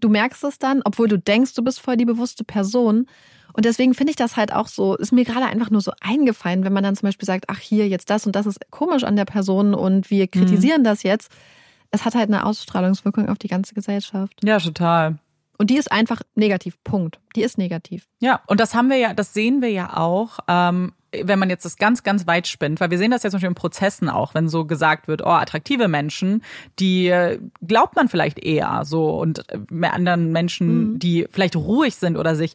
du 0.00 0.08
merkst 0.08 0.42
es 0.44 0.58
dann, 0.58 0.82
obwohl 0.84 1.08
du 1.08 1.18
denkst, 1.18 1.54
du 1.54 1.62
bist 1.62 1.80
voll 1.80 1.96
die 1.96 2.04
bewusste 2.04 2.44
Person. 2.44 3.06
Und 3.52 3.64
deswegen 3.64 3.94
finde 3.94 4.10
ich 4.10 4.16
das 4.16 4.36
halt 4.36 4.52
auch 4.52 4.68
so, 4.68 4.96
ist 4.96 5.12
mir 5.12 5.24
gerade 5.24 5.46
einfach 5.46 5.70
nur 5.70 5.80
so 5.80 5.92
eingefallen, 6.00 6.64
wenn 6.64 6.72
man 6.72 6.84
dann 6.84 6.96
zum 6.96 7.08
Beispiel 7.08 7.26
sagt, 7.26 7.46
ach 7.48 7.58
hier, 7.58 7.88
jetzt 7.88 8.10
das 8.10 8.26
und 8.26 8.36
das 8.36 8.46
ist 8.46 8.60
komisch 8.70 9.04
an 9.04 9.16
der 9.16 9.24
Person 9.24 9.74
und 9.74 10.10
wir 10.10 10.28
kritisieren 10.28 10.84
das 10.84 11.02
jetzt. 11.02 11.32
Es 11.90 12.04
hat 12.04 12.14
halt 12.14 12.28
eine 12.28 12.46
Ausstrahlungswirkung 12.46 13.28
auf 13.28 13.38
die 13.38 13.48
ganze 13.48 13.74
Gesellschaft. 13.74 14.34
ja, 14.44 14.58
total. 14.58 15.18
Und 15.58 15.68
die 15.68 15.76
ist 15.76 15.92
einfach 15.92 16.22
negativ. 16.36 16.82
Punkt. 16.84 17.20
Die 17.36 17.42
ist 17.42 17.58
negativ. 17.58 18.08
Ja, 18.18 18.40
und 18.46 18.60
das 18.60 18.74
haben 18.74 18.88
wir 18.88 18.96
ja, 18.96 19.12
das 19.12 19.34
sehen 19.34 19.60
wir 19.60 19.70
ja 19.70 19.94
auch, 19.94 20.38
ähm, 20.48 20.92
wenn 21.12 21.38
man 21.38 21.50
jetzt 21.50 21.64
das 21.64 21.76
ganz, 21.76 22.02
ganz 22.02 22.26
weit 22.26 22.46
spinnt, 22.46 22.80
weil 22.80 22.90
wir 22.90 22.98
sehen 22.98 23.10
das 23.10 23.22
ja 23.22 23.30
zum 23.30 23.38
Beispiel 23.38 23.48
in 23.48 23.54
Prozessen 23.54 24.08
auch, 24.08 24.34
wenn 24.34 24.48
so 24.48 24.64
gesagt 24.64 25.08
wird, 25.08 25.22
oh, 25.22 25.30
attraktive 25.30 25.88
Menschen, 25.88 26.42
die 26.78 27.08
äh, 27.08 27.38
glaubt 27.66 27.96
man 27.96 28.08
vielleicht 28.08 28.38
eher 28.38 28.84
so 28.84 29.10
und 29.18 29.48
äh, 29.50 29.58
mehr 29.70 29.94
anderen 29.94 30.32
Menschen, 30.32 30.98
die 30.98 31.26
vielleicht 31.30 31.56
ruhig 31.56 31.96
sind 31.96 32.16
oder 32.16 32.36
sich 32.36 32.54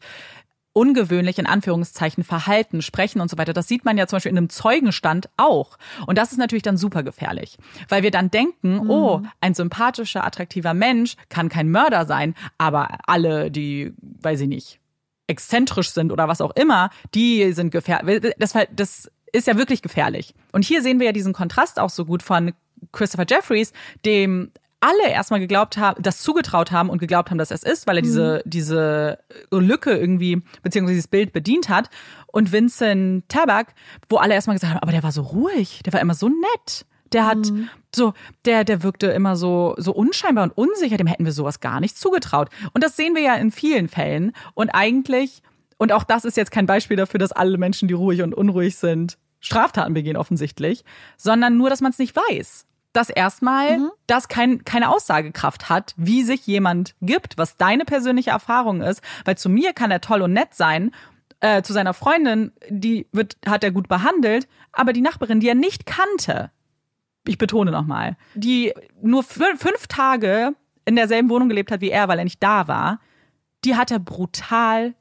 ungewöhnlich 0.76 1.40
in 1.40 1.46
Anführungszeichen 1.46 2.26
verhalten, 2.26 2.82
sprechen 2.82 3.22
und 3.22 3.30
so 3.30 3.38
weiter. 3.38 3.54
Das 3.54 3.68
sieht 3.68 3.86
man 3.86 3.98
ja 3.98 4.08
zum 4.08 4.18
Beispiel 4.18 4.32
in 4.32 4.38
einem 4.38 4.50
Zeugenstand 4.50 5.30
auch. 5.38 5.78
Und 6.06 6.18
das 6.18 6.34
ist 6.34 6.38
natürlich 6.38 6.64
dann 6.64 6.76
super 6.76 7.02
gefährlich, 7.02 7.58
weil 7.88 8.04
wir 8.04 8.12
dann 8.12 8.30
denken, 8.30 8.90
oh, 8.90 9.22
ein 9.40 9.54
sympathischer, 9.54 10.26
attraktiver 10.26 10.74
Mensch 10.74 11.16
kann 11.30 11.48
kein 11.48 11.72
Mörder 11.72 12.06
sein, 12.06 12.36
aber 12.58 12.98
alle, 13.08 13.52
die, 13.52 13.94
weiß 14.02 14.42
ich 14.42 14.50
nicht, 14.50 14.80
exzentrisch 15.28 15.90
sind 15.90 16.12
oder 16.12 16.28
was 16.28 16.42
auch 16.42 16.56
immer, 16.56 16.90
die 17.14 17.52
sind 17.54 17.72
gefährlich. 17.72 18.34
Das, 18.38 18.54
das 18.76 19.12
ist 19.32 19.48
ja 19.48 19.58
wirklich 19.58 19.82
gefährlich. 19.82 20.34
Und 20.52 20.64
hier 20.64 20.82
sehen 20.82 21.00
wir 21.00 21.08
ja 21.08 21.12
diesen 21.12 21.34
Kontrast 21.34 21.80
auch 21.80 21.90
so 21.90 22.06
gut 22.06 22.24
von 22.24 22.54
Christopher 22.92 23.26
Jeffries, 23.28 23.74
dem 24.06 24.52
alle 24.80 25.10
erstmal 25.10 25.40
geglaubt 25.40 25.78
haben, 25.78 26.02
das 26.04 26.22
zugetraut 26.22 26.72
haben 26.72 26.90
und 26.90 27.00
geglaubt 27.00 27.32
haben, 27.32 27.40
dass 27.40 27.50
er 27.50 27.56
es 27.56 27.64
ist, 27.64 27.88
weil 27.88 27.98
er 27.98 28.02
diese, 28.04 28.44
diese 28.46 29.18
Lücke 29.50 29.92
irgendwie, 29.92 30.44
beziehungsweise 30.62 30.96
dieses 30.96 31.08
Bild 31.08 31.34
bedient 31.34 31.70
hat. 31.70 31.90
Und 32.28 32.52
Vincent 32.52 33.28
Tabak, 33.28 33.74
wo 34.10 34.18
alle 34.18 34.36
erstmal 34.36 34.56
gesagt 34.56 34.74
haben, 34.74 34.82
aber 34.82 34.92
der 34.92 35.02
war 35.02 35.12
so 35.12 35.24
ruhig, 35.24 35.82
der 35.84 35.94
war 35.94 36.02
immer 36.02 36.14
so 36.14 36.30
nett. 36.30 36.86
Der 37.16 37.26
hat 37.26 37.38
so, 37.96 38.14
der, 38.44 38.66
der 38.66 38.84
wirkte 38.84 39.08
immer 39.08 39.38
so, 39.38 39.74
so 39.78 39.94
unscheinbar 39.94 40.44
und 40.44 40.58
unsicher, 40.58 40.98
dem 40.98 41.08
hätten 41.08 41.24
wir 41.24 41.32
sowas 41.32 41.62
gar 41.62 41.80
nicht 41.80 41.98
zugetraut. 41.98 42.50
Und 42.74 42.84
das 42.84 42.98
sehen 42.98 43.16
wir 43.16 43.22
ja 43.22 43.36
in 43.36 43.52
vielen 43.52 43.88
Fällen. 43.88 44.34
Und 44.54 44.70
eigentlich, 44.72 45.42
und 45.78 45.94
auch 45.94 46.04
das 46.04 46.26
ist 46.26 46.36
jetzt 46.36 46.52
kein 46.52 46.66
Beispiel 46.66 46.98
dafür, 46.98 47.18
dass 47.18 47.32
alle 47.32 47.58
Menschen, 47.58 47.88
die 47.88 47.94
ruhig 47.94 48.22
und 48.22 48.36
unruhig 48.36 48.76
sind, 48.76 49.18
Straftaten 49.40 49.94
begehen 49.94 50.18
offensichtlich, 50.18 50.84
sondern 51.16 51.56
nur, 51.56 51.70
dass 51.70 51.80
man 51.80 51.92
es 51.92 52.00
nicht 52.00 52.18
weiß. 52.18 52.66
Dass 52.92 53.10
erstmal 53.10 53.92
das 54.08 54.28
kein, 54.28 54.66
keine 54.66 54.90
Aussagekraft 54.90 55.70
hat, 55.70 55.94
wie 55.96 56.24
sich 56.24 56.46
jemand 56.48 56.96
gibt, 57.02 57.38
was 57.38 57.56
deine 57.56 57.86
persönliche 57.86 58.32
Erfahrung 58.32 58.82
ist. 58.82 59.02
Weil 59.24 59.38
zu 59.38 59.48
mir 59.48 59.72
kann 59.72 59.90
er 59.90 60.02
toll 60.02 60.22
und 60.22 60.34
nett 60.34 60.54
sein, 60.54 60.92
äh, 61.40 61.62
zu 61.62 61.74
seiner 61.74 61.94
Freundin, 61.94 62.52
die 62.70 63.08
wird, 63.12 63.38
hat 63.46 63.64
er 63.64 63.72
gut 63.72 63.88
behandelt, 63.88 64.48
aber 64.72 64.94
die 64.94 65.02
Nachbarin, 65.02 65.40
die 65.40 65.48
er 65.48 65.56
nicht 65.56 65.86
kannte, 65.86 66.52
ich 67.30 67.38
betone 67.38 67.72
nochmal, 67.72 68.18
die 68.34 68.74
nur 69.02 69.24
fün- 69.24 69.58
fünf 69.58 69.88
Tage 69.88 70.54
in 70.86 70.96
derselben 70.96 71.30
Wohnung 71.30 71.50
gelebt 71.50 71.72
hat 71.72 71.82
wie 71.82 71.90
er, 71.90 72.08
weil 72.08 72.20
er 72.20 72.26
nicht 72.26 72.42
da 72.44 72.68
war, 72.68 73.00
die 73.64 73.76
hat 73.76 73.92
er 73.92 74.00
brutal 74.00 74.94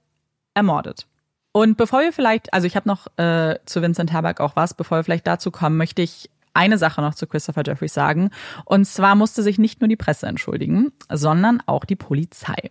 ermordet. 0.55 1.07
Und 1.53 1.77
bevor 1.77 2.01
wir 2.01 2.13
vielleicht, 2.13 2.53
also 2.53 2.67
ich 2.67 2.75
habe 2.75 2.89
noch 2.89 3.07
äh, 3.17 3.59
zu 3.65 3.83
Vincent 3.83 4.13
Herbert 4.13 4.41
auch 4.41 4.57
was, 4.57 4.75
bevor 4.75 4.99
wir 4.99 5.05
vielleicht 5.05 5.27
dazu 5.27 5.51
kommen, 5.51 5.77
möchte 5.77 6.03
ich 6.03 6.31
eine 6.55 6.79
Sache 6.79 7.01
noch 7.01 7.15
zu 7.15 7.27
Christopher 7.27 7.63
Jeffries 7.67 7.95
sagen. 7.95 8.31
Und 8.65 8.87
zwar 8.87 9.15
musste 9.15 9.43
sich 9.43 9.59
nicht 9.59 9.81
nur 9.81 9.89
die 9.89 9.97
Presse 9.97 10.27
entschuldigen, 10.27 10.93
sondern 11.13 11.63
auch 11.67 11.85
die 11.85 11.97
Polizei. 11.97 12.71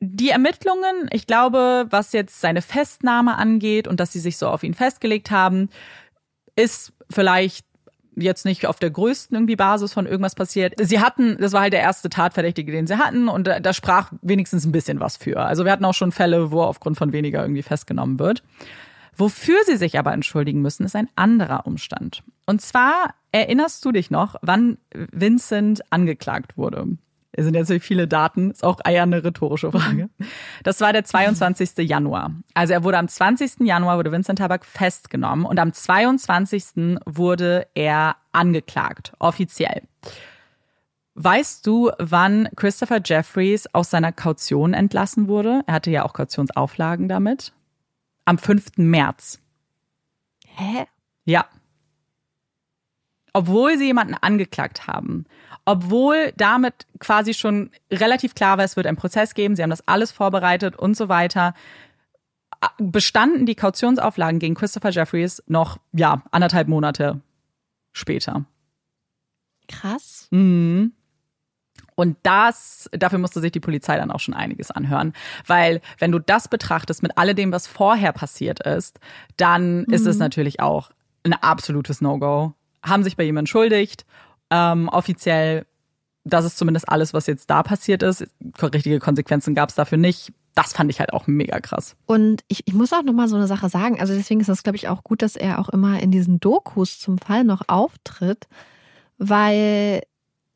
Die 0.00 0.28
Ermittlungen, 0.28 1.08
ich 1.10 1.26
glaube, 1.26 1.86
was 1.90 2.12
jetzt 2.12 2.40
seine 2.40 2.60
Festnahme 2.60 3.36
angeht 3.36 3.88
und 3.88 4.00
dass 4.00 4.12
sie 4.12 4.20
sich 4.20 4.36
so 4.36 4.48
auf 4.48 4.62
ihn 4.62 4.74
festgelegt 4.74 5.30
haben, 5.30 5.70
ist 6.56 6.92
vielleicht 7.10 7.66
jetzt 8.16 8.44
nicht 8.44 8.66
auf 8.66 8.78
der 8.78 8.90
größten 8.90 9.36
irgendwie 9.36 9.56
Basis 9.56 9.92
von 9.92 10.06
irgendwas 10.06 10.34
passiert. 10.34 10.74
Sie 10.80 11.00
hatten, 11.00 11.36
das 11.38 11.52
war 11.52 11.62
halt 11.62 11.72
der 11.72 11.80
erste 11.80 12.08
Tatverdächtige, 12.08 12.72
den 12.72 12.86
sie 12.86 12.98
hatten 12.98 13.28
und 13.28 13.46
da, 13.46 13.60
da 13.60 13.72
sprach 13.72 14.12
wenigstens 14.22 14.64
ein 14.64 14.72
bisschen 14.72 15.00
was 15.00 15.16
für. 15.16 15.40
Also 15.40 15.64
wir 15.64 15.72
hatten 15.72 15.84
auch 15.84 15.94
schon 15.94 16.12
Fälle, 16.12 16.50
wo 16.50 16.62
aufgrund 16.62 16.96
von 16.96 17.12
weniger 17.12 17.42
irgendwie 17.42 17.62
festgenommen 17.62 18.18
wird. 18.18 18.42
Wofür 19.16 19.58
sie 19.64 19.76
sich 19.76 19.98
aber 19.98 20.12
entschuldigen 20.12 20.60
müssen, 20.60 20.84
ist 20.84 20.96
ein 20.96 21.08
anderer 21.14 21.66
Umstand. 21.66 22.22
Und 22.46 22.60
zwar 22.60 23.14
erinnerst 23.32 23.84
du 23.84 23.92
dich 23.92 24.10
noch, 24.10 24.36
wann 24.42 24.78
Vincent 24.92 25.82
angeklagt 25.90 26.56
wurde? 26.56 26.86
Es 27.36 27.44
sind 27.44 27.54
jetzt 27.54 27.68
natürlich 27.68 27.82
viele 27.82 28.06
Daten, 28.06 28.50
ist 28.50 28.64
auch 28.64 28.78
eher 28.84 29.02
eine 29.02 29.24
rhetorische 29.24 29.72
Frage. 29.72 30.08
Das 30.62 30.80
war 30.80 30.92
der 30.92 31.04
22. 31.04 31.78
Januar. 31.78 32.32
Also 32.54 32.72
er 32.72 32.84
wurde 32.84 32.98
am 32.98 33.08
20. 33.08 33.60
Januar 33.60 33.98
wurde 33.98 34.12
Vincent 34.12 34.38
Tabak 34.38 34.64
festgenommen 34.64 35.44
und 35.44 35.58
am 35.58 35.72
22. 35.72 36.98
wurde 37.06 37.66
er 37.74 38.16
angeklagt, 38.32 39.12
offiziell. 39.18 39.82
Weißt 41.14 41.66
du, 41.66 41.90
wann 41.98 42.48
Christopher 42.56 43.00
Jeffries 43.04 43.66
aus 43.72 43.90
seiner 43.90 44.12
Kaution 44.12 44.74
entlassen 44.74 45.28
wurde? 45.28 45.62
Er 45.66 45.74
hatte 45.74 45.90
ja 45.90 46.04
auch 46.04 46.12
Kautionsauflagen 46.12 47.08
damit. 47.08 47.52
Am 48.24 48.38
5. 48.38 48.78
März. 48.78 49.40
Hä? 50.46 50.86
Ja. 51.24 51.46
Obwohl 53.32 53.76
sie 53.78 53.86
jemanden 53.86 54.14
angeklagt 54.14 54.86
haben, 54.86 55.26
obwohl 55.64 56.32
damit 56.36 56.86
quasi 56.98 57.34
schon 57.34 57.70
relativ 57.90 58.34
klar 58.34 58.58
war, 58.58 58.64
es 58.64 58.76
wird 58.76 58.86
einen 58.86 58.96
Prozess 58.96 59.34
geben, 59.34 59.56
sie 59.56 59.62
haben 59.62 59.70
das 59.70 59.86
alles 59.88 60.12
vorbereitet 60.12 60.76
und 60.76 60.96
so 60.96 61.08
weiter, 61.08 61.54
bestanden 62.78 63.46
die 63.46 63.54
Kautionsauflagen 63.54 64.38
gegen 64.38 64.54
Christopher 64.54 64.90
Jeffries 64.90 65.42
noch, 65.46 65.78
ja, 65.92 66.22
anderthalb 66.30 66.68
Monate 66.68 67.20
später. 67.92 68.44
Krass. 69.68 70.28
Mhm. 70.30 70.92
Und 71.96 72.16
das, 72.24 72.90
dafür 72.92 73.18
musste 73.18 73.40
sich 73.40 73.52
die 73.52 73.60
Polizei 73.60 73.96
dann 73.96 74.10
auch 74.10 74.20
schon 74.20 74.34
einiges 74.34 74.70
anhören. 74.70 75.12
Weil, 75.46 75.80
wenn 75.98 76.10
du 76.10 76.18
das 76.18 76.48
betrachtest 76.48 77.02
mit 77.02 77.16
alledem, 77.16 77.52
was 77.52 77.66
vorher 77.66 78.12
passiert 78.12 78.60
ist, 78.66 78.98
dann 79.36 79.84
ist 79.84 80.06
es 80.06 80.18
natürlich 80.18 80.60
auch 80.60 80.90
ein 81.22 81.34
absolutes 81.34 82.00
No-Go. 82.00 82.54
Haben 82.82 83.04
sich 83.04 83.16
bei 83.16 83.24
ihm 83.24 83.36
entschuldigt, 83.36 84.04
ähm, 84.50 84.88
offiziell. 84.88 85.66
Das 86.24 86.44
ist 86.44 86.56
zumindest 86.56 86.88
alles, 86.88 87.12
was 87.12 87.26
jetzt 87.26 87.50
da 87.50 87.62
passiert 87.62 88.02
ist. 88.02 88.26
Richtige 88.62 88.98
Konsequenzen 88.98 89.54
gab 89.54 89.68
es 89.68 89.74
dafür 89.74 89.98
nicht. 89.98 90.32
Das 90.54 90.72
fand 90.72 90.90
ich 90.90 91.00
halt 91.00 91.12
auch 91.12 91.26
mega 91.26 91.60
krass. 91.60 91.96
Und 92.06 92.42
ich, 92.48 92.62
ich 92.66 92.74
muss 92.74 92.92
auch 92.92 93.02
noch 93.02 93.12
mal 93.12 93.28
so 93.28 93.36
eine 93.36 93.46
Sache 93.46 93.68
sagen. 93.68 94.00
Also 94.00 94.14
deswegen 94.14 94.40
ist 94.40 94.48
das, 94.48 94.62
glaube 94.62 94.76
ich, 94.76 94.88
auch 94.88 95.02
gut, 95.02 95.20
dass 95.20 95.36
er 95.36 95.58
auch 95.58 95.68
immer 95.68 96.00
in 96.00 96.10
diesen 96.10 96.40
Dokus 96.40 96.98
zum 96.98 97.18
Fall 97.18 97.44
noch 97.44 97.62
auftritt, 97.66 98.46
weil 99.18 100.02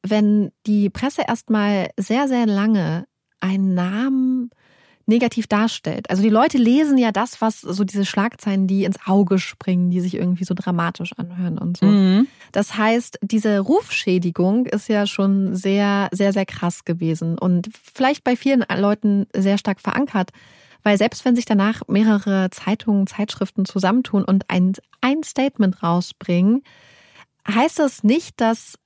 wenn 0.03 0.53
die 0.67 0.89
Presse 0.89 1.23
erstmal 1.27 1.91
sehr, 1.99 2.29
sehr 2.29 2.47
lange 2.47 3.07
einen 3.41 3.75
Namen 3.75 4.51
negativ 5.09 5.47
darstellt. 5.47 6.11
Also 6.11 6.23
die 6.23 6.29
Leute 6.29 6.59
lesen 6.59 6.99
ja 6.99 7.11
das, 7.11 7.41
was 7.41 7.63
so 7.63 7.83
diese 7.83 8.05
Schlagzeilen, 8.05 8.67
die 8.67 8.85
ins 8.85 8.99
Auge 9.07 9.39
springen, 9.39 9.91
die 9.91 10.01
sich 10.01 10.15
irgendwie 10.15 10.45
so 10.45 10.55
dramatisch 10.55 11.13
anhören 11.17 11.59
und 11.59 11.79
so. 11.79 11.87
Mhm. 11.87 12.29
Das 12.53 12.77
heißt, 12.77 13.19
diese 13.23 13.59
Rufschädigung 13.61 14.67
ist 14.67 14.89
ja 14.89 15.07
schon 15.07 15.57
sehr, 15.57 16.09
sehr, 16.13 16.33
sehr 16.33 16.47
krass 16.47 16.85
gewesen 16.85 17.39
und 17.39 17.69
vielleicht 17.73 18.23
bei 18.23 18.37
vielen 18.37 18.65
Leuten 18.77 19.27
sehr 19.35 19.59
stark 19.59 19.81
verankert, 19.81 20.31
weil 20.83 20.99
selbst 20.99 21.25
wenn 21.25 21.35
sich 21.35 21.47
danach 21.47 21.83
mehrere 21.89 22.51
Zeitungen, 22.51 23.07
Zeitschriften 23.07 23.65
zusammentun 23.65 24.25
und 24.25 24.45
ein, 24.49 24.75
ein 25.01 25.23
Statement 25.23 25.83
rausbringen, 25.83 26.63
heißt 27.49 27.79
das 27.79 28.05
nicht, 28.05 28.41
dass 28.41 28.79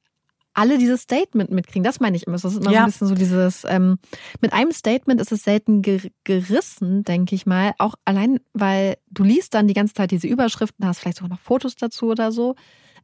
alle 0.55 0.79
dieses 0.79 1.03
Statement 1.03 1.51
mitkriegen. 1.51 1.83
Das 1.83 2.01
meine 2.01 2.17
ich 2.17 2.27
immer. 2.27 2.37
Das 2.37 2.45
ist 2.45 2.59
immer 2.59 2.71
Ja. 2.71 2.81
so 2.81 2.83
ein 2.85 2.87
bisschen 2.87 3.09
so 3.09 3.15
dieses, 3.15 3.65
ähm, 3.69 3.99
mit 4.41 4.53
einem 4.53 4.73
Statement 4.73 5.21
ist 5.21 5.33
es 5.33 5.43
selten 5.45 5.83
ger 5.83 5.99
gerissen, 6.25 7.05
denke 7.05 7.35
ich 7.35 7.47
mal. 7.47 7.73
Auch 7.79 7.95
allein, 8.05 8.39
weil 8.53 8.97
du 9.11 9.25
liest 9.25 9.55
dann 9.55 9.67
die 9.69 9.75
ganze 9.75 9.95
Zeit 9.95 10.11
diese 10.11 10.27
Überschriften, 10.27 10.87
hast 10.87 11.01
vielleicht 11.01 11.19
sogar 11.19 11.31
noch 11.31 11.41
Fotos 11.41 11.75
dazu 11.77 12.07
oder 12.07 12.33
so. 12.33 12.55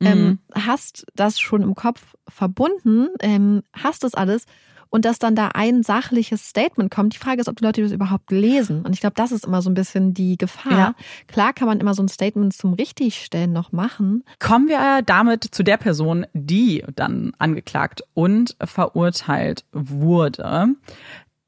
Ähm, 0.01 0.25
Mhm. 0.27 0.39
hast 0.55 1.07
das 1.16 1.41
schon 1.41 1.62
im 1.62 1.75
Kopf 1.75 2.15
verbunden, 2.29 3.09
ähm, 3.20 3.62
hast 3.73 4.05
das 4.05 4.15
alles 4.15 4.45
und 4.90 5.05
dass 5.05 5.19
dann 5.19 5.35
da 5.35 5.48
ein 5.55 5.82
sachliches 5.82 6.48
Statement 6.48 6.90
kommt. 6.90 7.15
Die 7.15 7.19
Frage 7.19 7.40
ist, 7.40 7.48
ob 7.48 7.56
die 7.56 7.65
Leute 7.65 7.82
das 7.82 7.93
überhaupt 7.93 8.31
lesen. 8.31 8.82
Und 8.82 8.93
ich 8.94 9.01
glaube, 9.01 9.15
das 9.15 9.32
ist 9.32 9.44
immer 9.44 9.62
so 9.62 9.70
ein 9.70 9.74
bisschen 9.74 10.15
die 10.15 10.36
Gefahr. 10.36 10.73
Ja. 10.73 10.94
Klar 11.27 11.52
kann 11.52 11.69
man 11.69 11.81
immer 11.81 11.94
so 11.94 12.02
ein 12.02 12.09
Statement 12.09 12.52
zum 12.55 12.74
Richtigstellen 12.74 13.52
noch 13.52 13.73
machen. 13.73 14.24
Kommen 14.39 14.69
wir 14.69 15.02
damit 15.02 15.44
zu 15.44 15.62
der 15.62 15.77
Person, 15.77 16.27
die 16.32 16.85
dann 16.94 17.32
angeklagt 17.39 18.02
und 18.15 18.56
verurteilt 18.62 19.65
wurde. 19.73 20.69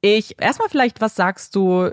Ich 0.01 0.41
erstmal 0.41 0.69
vielleicht, 0.69 1.01
was 1.01 1.15
sagst 1.15 1.55
du 1.55 1.91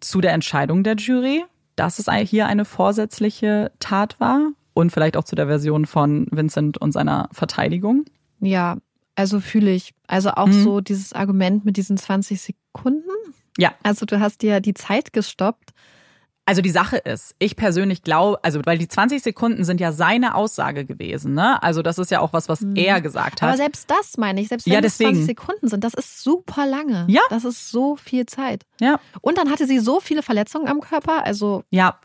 zu 0.00 0.20
der 0.20 0.32
Entscheidung 0.32 0.82
der 0.84 0.96
Jury, 0.96 1.44
dass 1.76 1.98
es 1.98 2.06
hier 2.28 2.46
eine 2.46 2.64
vorsätzliche 2.64 3.70
Tat 3.80 4.18
war 4.20 4.50
und 4.74 4.90
vielleicht 4.90 5.16
auch 5.16 5.24
zu 5.24 5.36
der 5.36 5.46
Version 5.46 5.86
von 5.86 6.26
Vincent 6.30 6.78
und 6.78 6.92
seiner 6.92 7.28
Verteidigung? 7.32 8.04
Ja, 8.40 8.78
also 9.18 9.40
fühle 9.40 9.72
ich. 9.72 9.92
Also 10.06 10.30
auch 10.30 10.46
Mhm. 10.46 10.62
so 10.64 10.80
dieses 10.80 11.12
Argument 11.12 11.64
mit 11.64 11.76
diesen 11.76 11.96
20 11.96 12.40
Sekunden. 12.40 13.02
Ja. 13.58 13.72
Also 13.82 14.06
du 14.06 14.20
hast 14.20 14.42
dir 14.42 14.60
die 14.60 14.74
Zeit 14.74 15.12
gestoppt. 15.12 15.70
Also 16.46 16.62
die 16.62 16.70
Sache 16.70 16.96
ist, 16.96 17.34
ich 17.38 17.56
persönlich 17.56 18.02
glaube, 18.02 18.38
also 18.42 18.60
weil 18.64 18.78
die 18.78 18.88
20 18.88 19.22
Sekunden 19.22 19.64
sind 19.64 19.80
ja 19.82 19.92
seine 19.92 20.34
Aussage 20.34 20.86
gewesen, 20.86 21.34
ne? 21.34 21.62
Also 21.62 21.82
das 21.82 21.98
ist 21.98 22.10
ja 22.10 22.20
auch 22.20 22.32
was, 22.32 22.48
was 22.48 22.64
er 22.74 23.02
gesagt 23.02 23.42
hat. 23.42 23.42
Mhm. 23.42 23.48
Aber 23.48 23.56
selbst 23.58 23.90
das 23.90 24.16
meine 24.16 24.40
ich, 24.40 24.48
selbst 24.48 24.64
wenn 24.66 24.72
Ja, 24.72 24.78
es 24.78 24.84
deswegen. 24.96 25.10
20 25.16 25.26
Sekunden 25.26 25.68
sind, 25.68 25.84
das 25.84 25.92
ist 25.92 26.22
super 26.22 26.64
lange. 26.64 27.04
Ja. 27.08 27.20
Das 27.28 27.44
ist 27.44 27.70
so 27.70 27.96
viel 27.96 28.24
Zeit. 28.24 28.64
ja. 28.80 28.98
Und 29.20 29.36
dann 29.36 29.50
hatte 29.50 29.66
sie 29.66 29.78
so 29.78 30.00
viele 30.00 30.22
Verletzungen 30.22 30.68
am 30.68 30.80
Körper. 30.80 31.22
Also 31.24 31.64
Ja, 31.70 31.98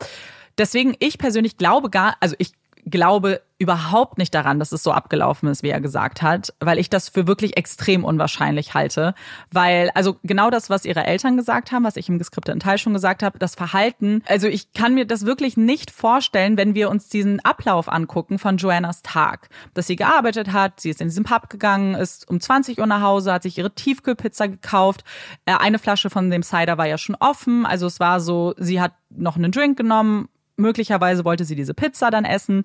deswegen 0.58 0.94
ich 0.98 1.16
persönlich 1.16 1.56
glaube 1.56 1.88
gar, 1.88 2.16
also 2.20 2.34
ich 2.38 2.52
glaube 2.84 3.40
überhaupt 3.56 4.18
nicht 4.18 4.34
daran, 4.34 4.58
dass 4.58 4.72
es 4.72 4.82
so 4.82 4.92
abgelaufen 4.92 5.48
ist, 5.48 5.62
wie 5.62 5.70
er 5.70 5.80
gesagt 5.80 6.22
hat, 6.22 6.52
weil 6.60 6.78
ich 6.78 6.90
das 6.90 7.08
für 7.08 7.26
wirklich 7.26 7.56
extrem 7.56 8.04
unwahrscheinlich 8.04 8.74
halte, 8.74 9.14
weil 9.52 9.90
also 9.94 10.16
genau 10.24 10.50
das, 10.50 10.70
was 10.70 10.84
ihre 10.84 11.06
Eltern 11.06 11.36
gesagt 11.36 11.70
haben, 11.70 11.84
was 11.84 11.96
ich 11.96 12.08
im 12.08 12.18
geskripteten 12.18 12.60
Teil 12.60 12.78
schon 12.78 12.92
gesagt 12.92 13.22
habe, 13.22 13.38
das 13.38 13.54
Verhalten, 13.54 14.22
also 14.26 14.48
ich 14.48 14.72
kann 14.72 14.94
mir 14.94 15.06
das 15.06 15.24
wirklich 15.24 15.56
nicht 15.56 15.92
vorstellen, 15.92 16.56
wenn 16.56 16.74
wir 16.74 16.90
uns 16.90 17.08
diesen 17.08 17.40
Ablauf 17.40 17.88
angucken 17.88 18.38
von 18.38 18.56
Joannas 18.56 19.02
Tag, 19.02 19.48
dass 19.72 19.86
sie 19.86 19.96
gearbeitet 19.96 20.52
hat, 20.52 20.80
sie 20.80 20.90
ist 20.90 21.00
in 21.00 21.08
diesen 21.08 21.24
Pub 21.24 21.48
gegangen, 21.48 21.94
ist 21.94 22.28
um 22.28 22.40
20 22.40 22.80
Uhr 22.80 22.86
nach 22.86 23.02
Hause, 23.02 23.32
hat 23.32 23.44
sich 23.44 23.56
ihre 23.56 23.74
Tiefkühlpizza 23.74 24.46
gekauft, 24.46 25.04
Äh, 25.46 25.54
eine 25.58 25.78
Flasche 25.78 26.10
von 26.10 26.30
dem 26.30 26.42
Cider 26.42 26.78
war 26.78 26.86
ja 26.86 26.98
schon 26.98 27.16
offen, 27.20 27.66
also 27.66 27.86
es 27.86 28.00
war 28.00 28.20
so, 28.20 28.54
sie 28.56 28.80
hat 28.80 28.92
noch 29.10 29.36
einen 29.36 29.52
Drink 29.52 29.76
genommen, 29.76 30.28
möglicherweise 30.56 31.24
wollte 31.24 31.44
sie 31.44 31.56
diese 31.56 31.74
Pizza 31.74 32.10
dann 32.10 32.24
essen. 32.24 32.64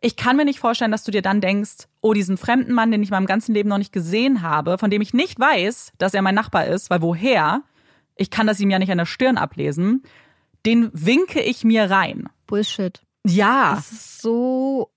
Ich 0.00 0.16
kann 0.16 0.36
mir 0.36 0.44
nicht 0.44 0.60
vorstellen, 0.60 0.90
dass 0.92 1.04
du 1.04 1.10
dir 1.10 1.22
dann 1.22 1.40
denkst, 1.40 1.88
oh, 2.00 2.12
diesen 2.12 2.36
fremden 2.36 2.72
Mann, 2.72 2.90
den 2.90 3.02
ich 3.02 3.08
in 3.08 3.14
meinem 3.14 3.26
ganzen 3.26 3.54
Leben 3.54 3.68
noch 3.68 3.78
nicht 3.78 3.92
gesehen 3.92 4.42
habe, 4.42 4.78
von 4.78 4.90
dem 4.90 5.02
ich 5.02 5.14
nicht 5.14 5.38
weiß, 5.38 5.92
dass 5.98 6.14
er 6.14 6.22
mein 6.22 6.34
Nachbar 6.34 6.66
ist, 6.66 6.90
weil 6.90 7.02
woher? 7.02 7.62
Ich 8.16 8.30
kann 8.30 8.46
das 8.46 8.60
ihm 8.60 8.70
ja 8.70 8.78
nicht 8.78 8.92
an 8.92 8.98
der 8.98 9.06
Stirn 9.06 9.38
ablesen. 9.38 10.02
Den 10.66 10.90
winke 10.92 11.40
ich 11.40 11.64
mir 11.64 11.90
rein. 11.90 12.28
Bullshit. 12.46 13.00
Ja, 13.26 13.74
Das 13.76 13.92
ist 13.92 14.22
so. 14.22 14.90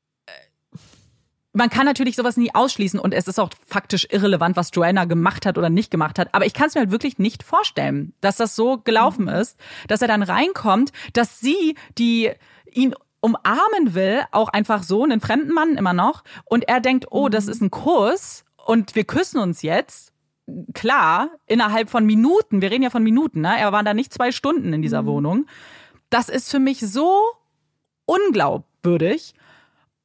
Man 1.53 1.69
kann 1.69 1.85
natürlich 1.85 2.15
sowas 2.15 2.35
nie 2.35 2.53
ausschließen 2.53 2.99
und 2.99 3.13
es 3.13 3.27
ist 3.27 3.39
auch 3.39 3.51
faktisch 3.67 4.07
irrelevant, 4.09 4.55
was 4.55 4.71
Joanna 4.73 5.05
gemacht 5.05 5.45
hat 5.45 5.57
oder 5.57 5.69
nicht 5.69 5.91
gemacht 5.91 6.17
hat. 6.17 6.33
Aber 6.33 6.45
ich 6.45 6.53
kann 6.53 6.67
es 6.67 6.75
mir 6.75 6.81
halt 6.81 6.91
wirklich 6.91 7.19
nicht 7.19 7.43
vorstellen, 7.43 8.13
dass 8.21 8.37
das 8.37 8.55
so 8.55 8.79
gelaufen 8.79 9.27
ist, 9.27 9.57
dass 9.87 10.01
er 10.01 10.07
dann 10.07 10.23
reinkommt, 10.23 10.91
dass 11.13 11.39
sie, 11.39 11.75
die 11.97 12.31
ihn 12.71 12.95
umarmen 13.21 13.93
will, 13.93 14.23
auch 14.31 14.49
einfach 14.49 14.83
so, 14.83 15.03
einen 15.03 15.21
fremden 15.21 15.53
Mann 15.53 15.77
immer 15.77 15.93
noch, 15.93 16.23
und 16.45 16.67
er 16.67 16.81
denkt, 16.81 17.05
oh, 17.11 17.29
das 17.29 17.47
ist 17.47 17.61
ein 17.61 17.71
Kuss 17.71 18.43
und 18.65 18.95
wir 18.95 19.03
küssen 19.03 19.39
uns 19.39 19.61
jetzt. 19.61 20.11
Klar, 20.73 21.29
innerhalb 21.45 21.89
von 21.89 22.05
Minuten, 22.05 22.61
wir 22.61 22.71
reden 22.71 22.83
ja 22.83 22.89
von 22.89 23.03
Minuten, 23.03 23.41
ne? 23.41 23.57
Er 23.57 23.71
war 23.71 23.83
da 23.83 23.93
nicht 23.93 24.13
zwei 24.13 24.33
Stunden 24.33 24.73
in 24.73 24.81
dieser 24.81 25.05
Wohnung. 25.05 25.45
Das 26.09 26.27
ist 26.27 26.51
für 26.51 26.59
mich 26.59 26.81
so 26.81 27.21
unglaubwürdig. 28.05 29.35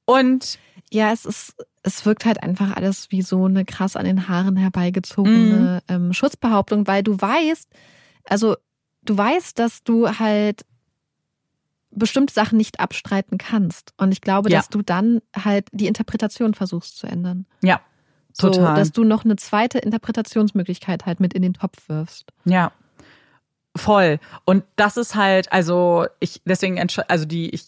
Und 0.08 0.58
Ja, 0.90 1.12
es 1.12 1.26
ist. 1.26 1.54
Es 1.82 2.04
wirkt 2.06 2.24
halt 2.24 2.42
einfach 2.42 2.74
alles 2.76 3.10
wie 3.10 3.22
so 3.22 3.44
eine 3.44 3.64
krass 3.64 3.94
an 3.94 4.04
den 4.04 4.26
Haaren 4.28 4.56
herbeigezogene 4.56 5.82
Mhm. 5.88 5.94
ähm, 5.94 6.12
Schutzbehauptung, 6.12 6.86
weil 6.86 7.02
du 7.02 7.18
weißt, 7.20 7.68
also 8.24 8.56
du 9.02 9.16
weißt, 9.16 9.58
dass 9.58 9.84
du 9.84 10.18
halt 10.18 10.64
bestimmte 11.90 12.34
Sachen 12.34 12.56
nicht 12.58 12.80
abstreiten 12.80 13.38
kannst. 13.38 13.92
Und 13.96 14.12
ich 14.12 14.20
glaube, 14.20 14.50
Ja. 14.50 14.58
dass 14.58 14.68
du 14.68 14.82
dann 14.82 15.20
halt 15.36 15.68
die 15.72 15.86
Interpretation 15.86 16.52
versuchst 16.54 16.98
zu 16.98 17.06
ändern. 17.06 17.46
ja, 17.62 17.80
So, 18.32 18.50
total. 18.50 18.74
dass 18.76 18.92
du 18.92 19.04
noch 19.04 19.24
eine 19.24 19.36
zweite 19.36 19.78
Interpretationsmöglichkeit 19.78 21.06
halt 21.06 21.20
mit 21.20 21.32
in 21.34 21.42
den 21.42 21.54
Topf 21.54 21.88
wirfst. 21.88 22.30
Ja. 22.44 22.72
Voll. 23.76 24.18
Und 24.44 24.64
das 24.76 24.96
ist 24.96 25.14
halt, 25.14 25.50
also 25.52 26.06
ich, 26.20 26.42
deswegen, 26.44 26.78
also 27.08 27.24
die, 27.24 27.48
ich 27.50 27.64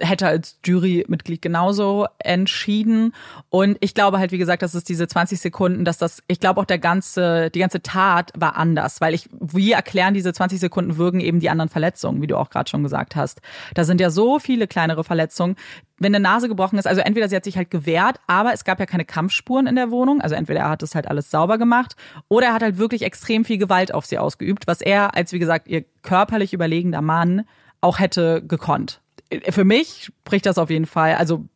hätte 0.00 0.26
als 0.26 0.58
Jurymitglied 0.64 1.42
genauso 1.42 2.06
entschieden. 2.18 3.14
Und 3.50 3.76
ich 3.80 3.94
glaube 3.94 4.18
halt, 4.18 4.32
wie 4.32 4.38
gesagt, 4.38 4.62
dass 4.62 4.74
es 4.74 4.84
diese 4.84 5.06
20 5.06 5.40
Sekunden, 5.40 5.84
dass 5.84 5.98
das, 5.98 6.22
ich 6.28 6.40
glaube 6.40 6.60
auch 6.60 6.64
der 6.64 6.78
ganze, 6.78 7.50
die 7.50 7.60
ganze 7.60 7.82
Tat 7.82 8.32
war 8.34 8.56
anders, 8.56 9.00
weil 9.00 9.14
ich, 9.14 9.28
wie 9.38 9.72
erklären 9.72 10.14
diese 10.14 10.32
20 10.32 10.60
Sekunden 10.60 10.96
wirken 10.96 11.20
eben 11.20 11.40
die 11.40 11.50
anderen 11.50 11.68
Verletzungen, 11.68 12.22
wie 12.22 12.26
du 12.26 12.36
auch 12.36 12.50
gerade 12.50 12.70
schon 12.70 12.82
gesagt 12.82 13.16
hast. 13.16 13.40
Da 13.74 13.84
sind 13.84 14.00
ja 14.00 14.10
so 14.10 14.38
viele 14.38 14.66
kleinere 14.66 15.04
Verletzungen. 15.04 15.56
Wenn 15.98 16.14
eine 16.14 16.22
Nase 16.22 16.48
gebrochen 16.48 16.78
ist, 16.78 16.86
also 16.86 17.00
entweder 17.00 17.28
sie 17.28 17.36
hat 17.36 17.44
sich 17.44 17.56
halt 17.56 17.70
gewehrt, 17.70 18.18
aber 18.26 18.52
es 18.52 18.64
gab 18.64 18.80
ja 18.80 18.86
keine 18.86 19.04
Kampfspuren 19.04 19.66
in 19.66 19.76
der 19.76 19.90
Wohnung. 19.90 20.20
Also 20.20 20.34
entweder 20.34 20.60
er 20.60 20.70
hat 20.70 20.82
es 20.82 20.94
halt 20.94 21.06
alles 21.06 21.30
sauber 21.30 21.58
gemacht 21.58 21.96
oder 22.28 22.48
er 22.48 22.54
hat 22.54 22.62
halt 22.62 22.78
wirklich 22.78 23.02
extrem 23.02 23.44
viel 23.44 23.58
Gewalt 23.58 23.92
auf 23.92 24.06
sie 24.06 24.18
ausgeübt, 24.18 24.66
was 24.66 24.80
er 24.80 25.14
als, 25.14 25.32
wie 25.32 25.38
gesagt, 25.38 25.68
ihr 25.68 25.84
körperlich 26.02 26.52
überlegender 26.54 27.02
Mann 27.02 27.42
auch 27.80 27.98
hätte 27.98 28.42
gekonnt. 28.42 29.02
Für 29.50 29.64
mich 29.64 30.04
spricht 30.04 30.46
das 30.46 30.58
auf 30.58 30.70
jeden 30.70 30.86
Fall, 30.86 31.14
also 31.14 31.46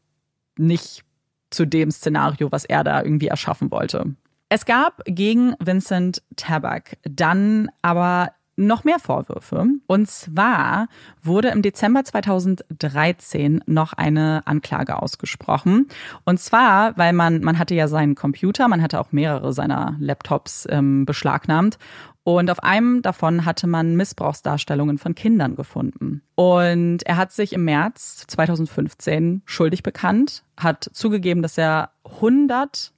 nicht 0.56 1.04
zu 1.50 1.66
dem 1.66 1.90
Szenario, 1.90 2.50
was 2.50 2.64
er 2.64 2.84
da 2.84 3.02
irgendwie 3.02 3.28
erschaffen 3.28 3.70
wollte. 3.70 4.14
Es 4.48 4.64
gab 4.64 5.02
gegen 5.06 5.54
Vincent 5.58 6.22
Tabak 6.36 6.98
dann 7.02 7.68
aber 7.82 8.32
noch 8.56 8.84
mehr 8.84 8.98
Vorwürfe. 8.98 9.66
Und 9.86 10.10
zwar 10.10 10.88
wurde 11.22 11.48
im 11.48 11.62
Dezember 11.62 12.04
2013 12.04 13.62
noch 13.66 13.92
eine 13.92 14.42
Anklage 14.46 15.00
ausgesprochen. 15.00 15.88
Und 16.24 16.40
zwar, 16.40 16.96
weil 16.96 17.12
man, 17.12 17.42
man 17.42 17.58
hatte 17.58 17.74
ja 17.74 17.86
seinen 17.86 18.14
Computer, 18.14 18.68
man 18.68 18.82
hatte 18.82 18.98
auch 18.98 19.12
mehrere 19.12 19.52
seiner 19.52 19.96
Laptops 20.00 20.66
ähm, 20.70 21.04
beschlagnahmt. 21.04 21.78
Und 22.24 22.50
auf 22.50 22.64
einem 22.64 23.02
davon 23.02 23.44
hatte 23.44 23.68
man 23.68 23.94
Missbrauchsdarstellungen 23.94 24.98
von 24.98 25.14
Kindern 25.14 25.54
gefunden. 25.54 26.22
Und 26.34 27.04
er 27.04 27.18
hat 27.18 27.30
sich 27.30 27.52
im 27.52 27.64
März 27.64 28.24
2015 28.26 29.42
schuldig 29.44 29.84
bekannt, 29.84 30.42
hat 30.56 30.90
zugegeben, 30.92 31.40
dass 31.40 31.56
er 31.56 31.90
100 32.04 32.92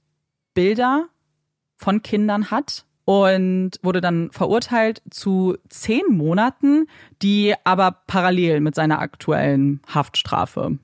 Bilder 0.55 1.09
von 1.77 2.03
Kindern 2.03 2.51
hat 2.51 2.87
und 3.09 3.71
wurde 3.81 4.03
dann 4.03 4.31
verurteilt 4.33 5.01
zu 5.09 5.57
zehn 5.71 6.03
Monaten, 6.11 6.87
die 7.23 7.55
aber 7.65 8.03
parallel 8.07 8.61
mit 8.61 8.75
seiner 8.75 8.99
aktuellen 8.99 9.81
Haftstrafe 9.89 10.77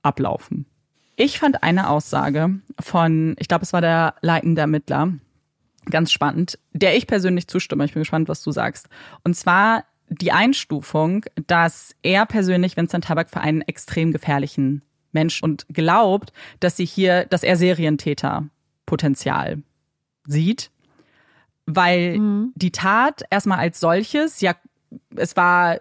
ablaufen. 0.00 0.64
Ich 1.16 1.38
fand 1.38 1.62
eine 1.62 1.90
Aussage 1.90 2.60
von, 2.80 3.36
ich 3.38 3.48
glaube, 3.48 3.62
es 3.62 3.74
war 3.74 3.82
der 3.82 4.14
leitende 4.22 4.62
Ermittler, 4.62 5.12
ganz 5.90 6.12
spannend, 6.12 6.58
der 6.72 6.96
ich 6.96 7.06
persönlich 7.06 7.46
zustimme. 7.46 7.84
Ich 7.84 7.92
bin 7.92 8.00
gespannt, 8.00 8.30
was 8.30 8.42
du 8.42 8.50
sagst. 8.50 8.88
Und 9.22 9.36
zwar 9.36 9.84
die 10.08 10.32
Einstufung, 10.32 11.26
dass 11.46 11.94
er 12.00 12.24
persönlich 12.24 12.78
Vincent 12.78 13.04
Tabak 13.04 13.28
für 13.28 13.42
einen 13.42 13.60
extrem 13.60 14.12
gefährlichen 14.12 14.80
Mensch 15.12 15.42
und 15.42 15.66
glaubt, 15.68 16.32
dass 16.60 16.78
sie 16.78 16.86
hier, 16.86 17.26
dass 17.26 17.42
er 17.42 17.58
Serientäterpotenzial 17.58 19.62
sieht, 20.26 20.70
weil 21.66 22.18
Mhm. 22.18 22.52
die 22.54 22.72
Tat 22.72 23.22
erstmal 23.30 23.58
als 23.58 23.80
solches, 23.80 24.40
ja, 24.40 24.54
es 25.16 25.36
war 25.36 25.78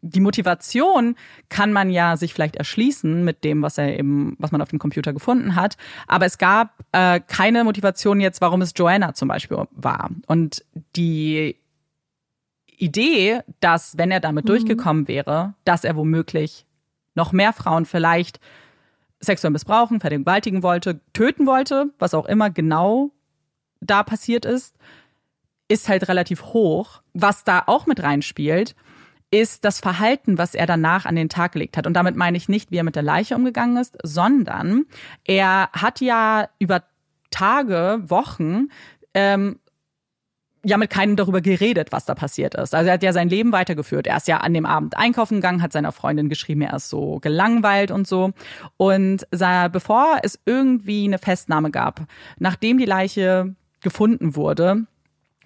die 0.00 0.20
Motivation 0.20 1.16
kann 1.48 1.72
man 1.72 1.90
ja 1.90 2.16
sich 2.16 2.32
vielleicht 2.32 2.54
erschließen 2.56 3.24
mit 3.24 3.42
dem, 3.42 3.62
was 3.62 3.78
er 3.78 3.98
eben, 3.98 4.36
was 4.38 4.52
man 4.52 4.62
auf 4.62 4.68
dem 4.70 4.78
Computer 4.78 5.12
gefunden 5.12 5.56
hat. 5.56 5.76
Aber 6.06 6.24
es 6.24 6.38
gab 6.38 6.72
äh, 6.92 7.18
keine 7.20 7.64
Motivation 7.64 8.20
jetzt, 8.20 8.40
warum 8.40 8.62
es 8.62 8.72
Joanna 8.76 9.12
zum 9.14 9.26
Beispiel 9.28 9.58
war. 9.72 10.10
Und 10.26 10.64
die 10.94 11.56
Idee, 12.76 13.40
dass 13.60 13.98
wenn 13.98 14.10
er 14.10 14.20
damit 14.20 14.44
Mhm. 14.44 14.48
durchgekommen 14.48 15.08
wäre, 15.08 15.54
dass 15.64 15.84
er 15.84 15.96
womöglich 15.96 16.64
noch 17.14 17.32
mehr 17.32 17.52
Frauen 17.52 17.84
vielleicht 17.84 18.38
sexuell 19.20 19.50
missbrauchen, 19.50 19.98
vergewaltigen 20.00 20.62
wollte, 20.62 21.00
töten 21.12 21.46
wollte, 21.46 21.92
was 21.98 22.14
auch 22.14 22.26
immer 22.26 22.50
genau 22.50 23.10
da 23.80 24.04
passiert 24.04 24.44
ist, 24.44 24.76
ist 25.68 25.88
halt 25.88 26.08
relativ 26.08 26.44
hoch. 26.46 27.02
Was 27.14 27.44
da 27.44 27.62
auch 27.66 27.86
mit 27.86 28.02
reinspielt, 28.02 28.74
ist 29.30 29.64
das 29.64 29.80
Verhalten, 29.80 30.38
was 30.38 30.54
er 30.54 30.66
danach 30.66 31.04
an 31.04 31.16
den 31.16 31.28
Tag 31.28 31.52
gelegt 31.52 31.76
hat. 31.76 31.86
Und 31.86 31.94
damit 31.94 32.16
meine 32.16 32.36
ich 32.36 32.48
nicht, 32.48 32.70
wie 32.70 32.78
er 32.78 32.84
mit 32.84 32.96
der 32.96 33.02
Leiche 33.02 33.36
umgegangen 33.36 33.76
ist, 33.76 33.96
sondern 34.02 34.86
er 35.24 35.68
hat 35.72 36.00
ja 36.00 36.48
über 36.58 36.84
Tage, 37.30 38.00
Wochen 38.06 38.68
ähm, 39.12 39.58
ja 40.64 40.76
mit 40.76 40.90
keinem 40.90 41.16
darüber 41.16 41.40
geredet, 41.40 41.92
was 41.92 42.04
da 42.04 42.14
passiert 42.14 42.54
ist. 42.54 42.74
Also 42.74 42.88
er 42.88 42.94
hat 42.94 43.02
ja 43.02 43.12
sein 43.12 43.28
Leben 43.28 43.52
weitergeführt. 43.52 44.06
Er 44.06 44.16
ist 44.16 44.28
ja 44.28 44.38
an 44.38 44.54
dem 44.54 44.66
Abend 44.66 44.96
einkaufen 44.96 45.36
gegangen, 45.36 45.62
hat 45.62 45.72
seiner 45.72 45.92
Freundin 45.92 46.28
geschrieben, 46.28 46.62
er 46.62 46.74
ist 46.74 46.88
so 46.88 47.18
gelangweilt 47.20 47.90
und 47.90 48.06
so. 48.06 48.32
Und 48.76 49.26
bevor 49.30 50.18
es 50.22 50.38
irgendwie 50.46 51.04
eine 51.04 51.18
Festnahme 51.18 51.70
gab, 51.70 52.06
nachdem 52.38 52.78
die 52.78 52.86
Leiche 52.86 53.54
gefunden 53.80 54.34
wurde, 54.34 54.86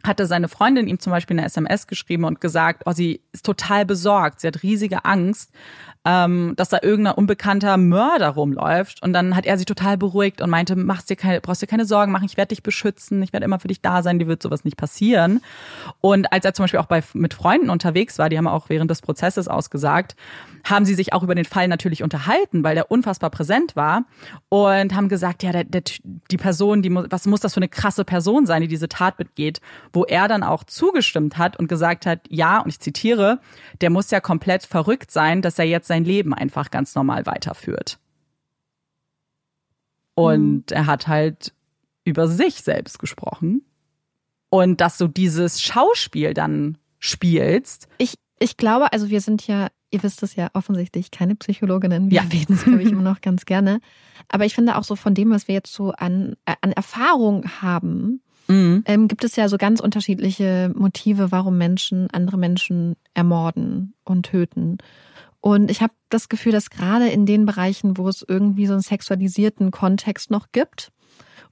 hatte 0.05 0.27
seine 0.27 0.49
Freundin 0.49 0.89
ihm 0.89 0.99
zum 0.99 1.13
Beispiel 1.13 1.39
eine 1.39 1.47
SMS 1.47 1.87
geschrieben 1.87 2.25
und 2.25 2.41
gesagt, 2.41 2.83
oh, 2.87 2.93
sie 2.93 3.21
ist 3.33 3.47
total 3.47 3.87
besorgt, 3.87 4.41
sie 4.41 4.49
hat 4.49 4.63
riesige 4.63 5.05
Angst, 5.05 5.53
ähm, 6.05 6.55
dass 6.57 6.69
da 6.69 6.79
irgendein 6.83 7.15
unbekannter 7.15 7.77
Mörder 7.77 8.31
rumläuft. 8.31 9.03
Und 9.03 9.13
dann 9.13 9.37
hat 9.37 9.47
er 9.47 9.57
sich 9.57 9.67
total 9.67 9.97
beruhigt 9.97 10.41
und 10.41 10.51
meinte, 10.51 10.75
machst 10.75 11.11
dir 11.11 11.17
keine, 11.17 11.41
brauchst 11.41 11.63
dir 11.63 11.69
keine 11.69 11.85
Sorgen 11.85 12.11
machen, 12.11 12.25
ich 12.25 12.37
werde 12.37 12.49
dich 12.49 12.63
beschützen, 12.63 13.23
ich 13.23 13.33
werde 13.33 13.45
immer 13.45 13.61
für 13.61 13.69
dich 13.69 13.81
da 13.81 14.03
sein, 14.03 14.19
dir 14.19 14.27
wird 14.27 14.43
sowas 14.43 14.65
nicht 14.65 14.77
passieren. 14.77 15.41
Und 16.01 16.33
als 16.33 16.45
er 16.45 16.55
zum 16.55 16.65
Beispiel 16.65 16.81
auch 16.81 16.87
bei, 16.87 17.03
mit 17.15 17.35
Freunden 17.35 17.71
unterwegs 17.71 18.19
war, 18.19 18.29
die 18.29 18.39
haben 18.39 18.49
auch 18.49 18.69
während 18.69 18.91
des 18.91 19.03
Prozesses 19.03 19.47
ausgesagt, 19.47 20.17
haben 20.65 20.85
sie 20.85 20.95
sich 20.95 21.13
auch 21.13 21.23
über 21.23 21.35
den 21.35 21.45
Fall 21.45 21.69
natürlich 21.69 22.03
unterhalten, 22.03 22.65
weil 22.65 22.75
der 22.75 22.91
unfassbar 22.91 23.31
präsent 23.31 23.77
war 23.77 24.05
und 24.49 24.95
haben 24.95 25.09
gesagt, 25.09 25.43
ja, 25.43 25.53
der, 25.53 25.65
der, 25.65 25.83
die 26.31 26.37
Person, 26.37 26.83
die 26.83 26.93
was 26.93 27.27
muss 27.27 27.41
das 27.41 27.55
für 27.55 27.61
eine 27.61 27.69
krasse 27.69 28.05
Person 28.05 28.47
sein, 28.47 28.63
die 28.63 28.69
diese 28.69 28.89
Tat 28.89 29.17
begeht, 29.17 29.61
wo 29.93 30.05
er 30.05 30.29
dann 30.29 30.43
auch 30.43 30.65
zugestimmt 30.65 31.39
hat 31.39 31.59
und 31.59 31.69
gesagt 31.69 32.07
hat, 32.07 32.21
ja, 32.29 32.61
und 32.61 32.69
ich 32.69 32.81
zitiere, 32.81 33.41
der 33.81 33.91
muss 33.91 34.11
ja 34.11 34.21
komplett 34.21 34.65
verrückt 34.65 35.11
sein, 35.11 35.43
dass 35.43 35.59
er 35.59 35.67
jetzt 35.67 35.89
sein 35.89 36.05
Leben 36.05 36.35
einfach 36.35 36.71
ganz 36.71 36.95
normal 36.95 37.27
weiterführt. 37.27 37.99
Und 40.15 40.71
mhm. 40.71 40.77
er 40.77 40.87
hat 40.87 41.09
halt 41.09 41.53
über 42.05 42.29
sich 42.29 42.63
selbst 42.63 42.99
gesprochen. 42.99 43.63
Und 44.51 44.81
dass 44.81 44.99
du 44.99 45.09
dieses 45.09 45.63
Schauspiel 45.63 46.35
dann 46.35 46.77
spielst. 46.99 47.89
Ich, 47.99 48.19
ich 48.39 48.57
glaube, 48.59 48.93
also 48.93 49.09
wir 49.09 49.21
sind 49.23 49.47
ja, 49.47 49.69
ihr 49.91 50.03
wisst 50.03 50.23
es 50.23 50.37
ja 50.37 50.51
offensichtlich, 50.53 51.11
keine 51.11 51.37
Psychologinnen. 51.37 52.11
Wir 52.11 52.23
ja. 52.23 52.29
reden 52.31 52.55
es, 52.55 52.65
glaube 52.65 52.83
ich, 52.83 52.91
immer 52.91 53.03
noch 53.11 53.23
ganz 53.23 53.47
gerne. 53.47 53.81
Aber 54.29 54.45
ich 54.45 54.55
finde 54.55 54.77
auch 54.77 54.85
so 54.85 54.95
von 54.95 55.15
dem, 55.15 55.31
was 55.31 55.49
wir 55.49 55.55
jetzt 55.55 55.73
so 55.73 55.93
an, 55.93 56.37
an 56.45 56.73
Erfahrung 56.73 57.47
haben, 57.63 58.21
mhm. 58.53 58.85
ähm, 58.87 59.09
gibt 59.09 59.25
es 59.25 59.37
ja 59.37 59.49
so 59.49 59.57
ganz 59.57 59.81
unterschiedliche 59.81 60.73
Motive, 60.75 61.33
warum 61.33 61.59
Menschen 61.59 62.09
andere 62.11 62.37
Menschen 62.37 62.97
ermorden 63.15 63.95
und 64.05 64.25
töten. 64.25 64.79
Und 65.41 65.71
ich 65.71 65.83
habe 65.83 65.93
das 66.09 66.29
Gefühl, 66.29 66.53
dass 66.53 66.71
gerade 66.71 67.09
in 67.09 67.27
den 67.27 67.47
Bereichen, 67.47 67.99
wo 67.99 68.09
es 68.09 68.25
irgendwie 68.27 68.67
so 68.67 68.75
einen 68.75 68.83
sexualisierten 68.83 69.73
Kontext 69.73 70.31
noch 70.31 70.53
gibt 70.53 70.93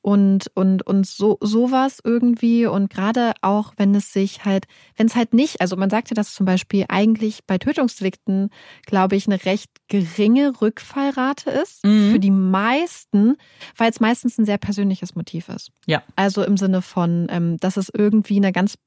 und 0.02 0.50
und 0.54 0.86
und 0.86 1.06
so 1.06 1.36
sowas 1.40 1.98
irgendwie 2.02 2.66
und 2.66 2.90
gerade 2.90 3.32
auch 3.42 3.74
wenn 3.76 3.94
es 3.94 4.12
sich 4.12 4.44
halt, 4.44 4.66
wenn 4.96 5.06
es 5.06 5.16
halt 5.16 5.34
nicht, 5.34 5.60
also 5.60 5.76
man 5.76 5.90
sagt 5.90 6.10
ja, 6.10 6.14
dass 6.14 6.34
zum 6.34 6.46
Beispiel 6.46 6.86
eigentlich 6.88 7.40
bei 7.46 7.58
Tötungsdelikten, 7.58 8.50
glaube 8.86 9.16
ich, 9.16 9.26
eine 9.26 9.44
recht 9.44 9.70
geringe 9.90 10.62
Rückfallrate 10.62 11.50
ist 11.50 11.84
mhm. 11.84 12.12
für 12.12 12.20
die 12.20 12.30
meisten, 12.30 13.36
weil 13.76 13.90
es 13.90 14.00
meistens 14.00 14.38
ein 14.38 14.46
sehr 14.46 14.56
persönliches 14.56 15.14
Motiv 15.14 15.50
ist. 15.50 15.70
Ja. 15.86 16.02
Also 16.16 16.42
im 16.42 16.56
Sinne 16.56 16.80
von, 16.80 17.26
ähm, 17.28 17.58
dass 17.58 17.76
es 17.76 17.90
irgendwie 17.92 18.36
eine 18.36 18.52
ganz 18.52 18.78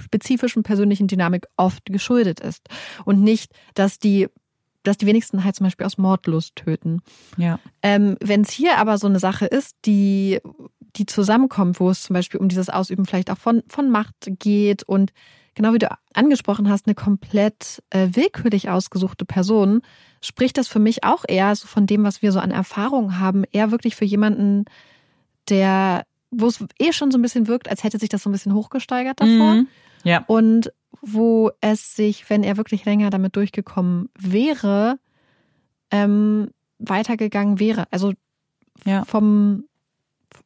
spezifischen 0.00 0.62
persönlichen 0.62 1.08
Dynamik 1.08 1.46
oft 1.56 1.84
geschuldet 1.86 2.38
ist. 2.38 2.68
Und 3.04 3.22
nicht, 3.22 3.50
dass 3.74 3.98
die 3.98 4.28
dass 4.84 4.96
die 4.96 5.06
wenigsten 5.06 5.44
halt 5.44 5.56
zum 5.56 5.64
Beispiel 5.64 5.84
aus 5.84 5.98
Mordlust 5.98 6.56
töten. 6.56 7.02
Ja. 7.36 7.58
Ähm, 7.82 8.16
Wenn 8.20 8.42
es 8.42 8.50
hier 8.50 8.78
aber 8.78 8.96
so 8.96 9.06
eine 9.06 9.18
Sache 9.18 9.44
ist, 9.44 9.76
die, 9.84 10.40
die 10.96 11.04
zusammenkommt, 11.04 11.80
wo 11.80 11.90
es 11.90 12.04
zum 12.04 12.14
Beispiel 12.14 12.40
um 12.40 12.48
dieses 12.48 12.70
Ausüben 12.70 13.04
vielleicht 13.04 13.30
auch 13.30 13.36
von, 13.36 13.64
von 13.68 13.90
Macht 13.90 14.14
geht 14.38 14.84
und 14.84 15.12
genau 15.54 15.72
wie 15.72 15.78
du 15.78 15.90
angesprochen 16.14 16.68
hast, 16.68 16.86
eine 16.86 16.94
komplett 16.94 17.82
äh, 17.90 18.08
willkürlich 18.12 18.68
ausgesuchte 18.68 19.24
Person, 19.24 19.82
spricht 20.20 20.58
das 20.58 20.68
für 20.68 20.78
mich 20.78 21.04
auch 21.04 21.24
eher 21.26 21.54
so 21.54 21.66
von 21.66 21.86
dem, 21.86 22.04
was 22.04 22.22
wir 22.22 22.32
so 22.32 22.40
an 22.40 22.50
Erfahrung 22.50 23.18
haben, 23.18 23.44
eher 23.50 23.70
wirklich 23.70 23.96
für 23.96 24.04
jemanden, 24.04 24.64
der, 25.48 26.04
wo 26.30 26.46
es 26.46 26.64
eh 26.78 26.92
schon 26.92 27.10
so 27.10 27.18
ein 27.18 27.22
bisschen 27.22 27.46
wirkt, 27.46 27.68
als 27.68 27.84
hätte 27.84 27.98
sich 27.98 28.08
das 28.08 28.22
so 28.22 28.30
ein 28.30 28.32
bisschen 28.32 28.54
hochgesteigert 28.54 29.20
davor. 29.20 29.54
Mhm. 29.54 29.68
Ja. 30.04 30.24
Und 30.26 30.72
wo 31.00 31.50
es 31.60 31.94
sich, 31.94 32.28
wenn 32.30 32.42
er 32.42 32.56
wirklich 32.56 32.84
länger 32.84 33.10
damit 33.10 33.36
durchgekommen 33.36 34.08
wäre, 34.18 34.98
ähm, 35.90 36.50
weitergegangen 36.78 37.58
wäre. 37.58 37.86
Also 37.90 38.12
ja. 38.84 39.04
vom, 39.04 39.64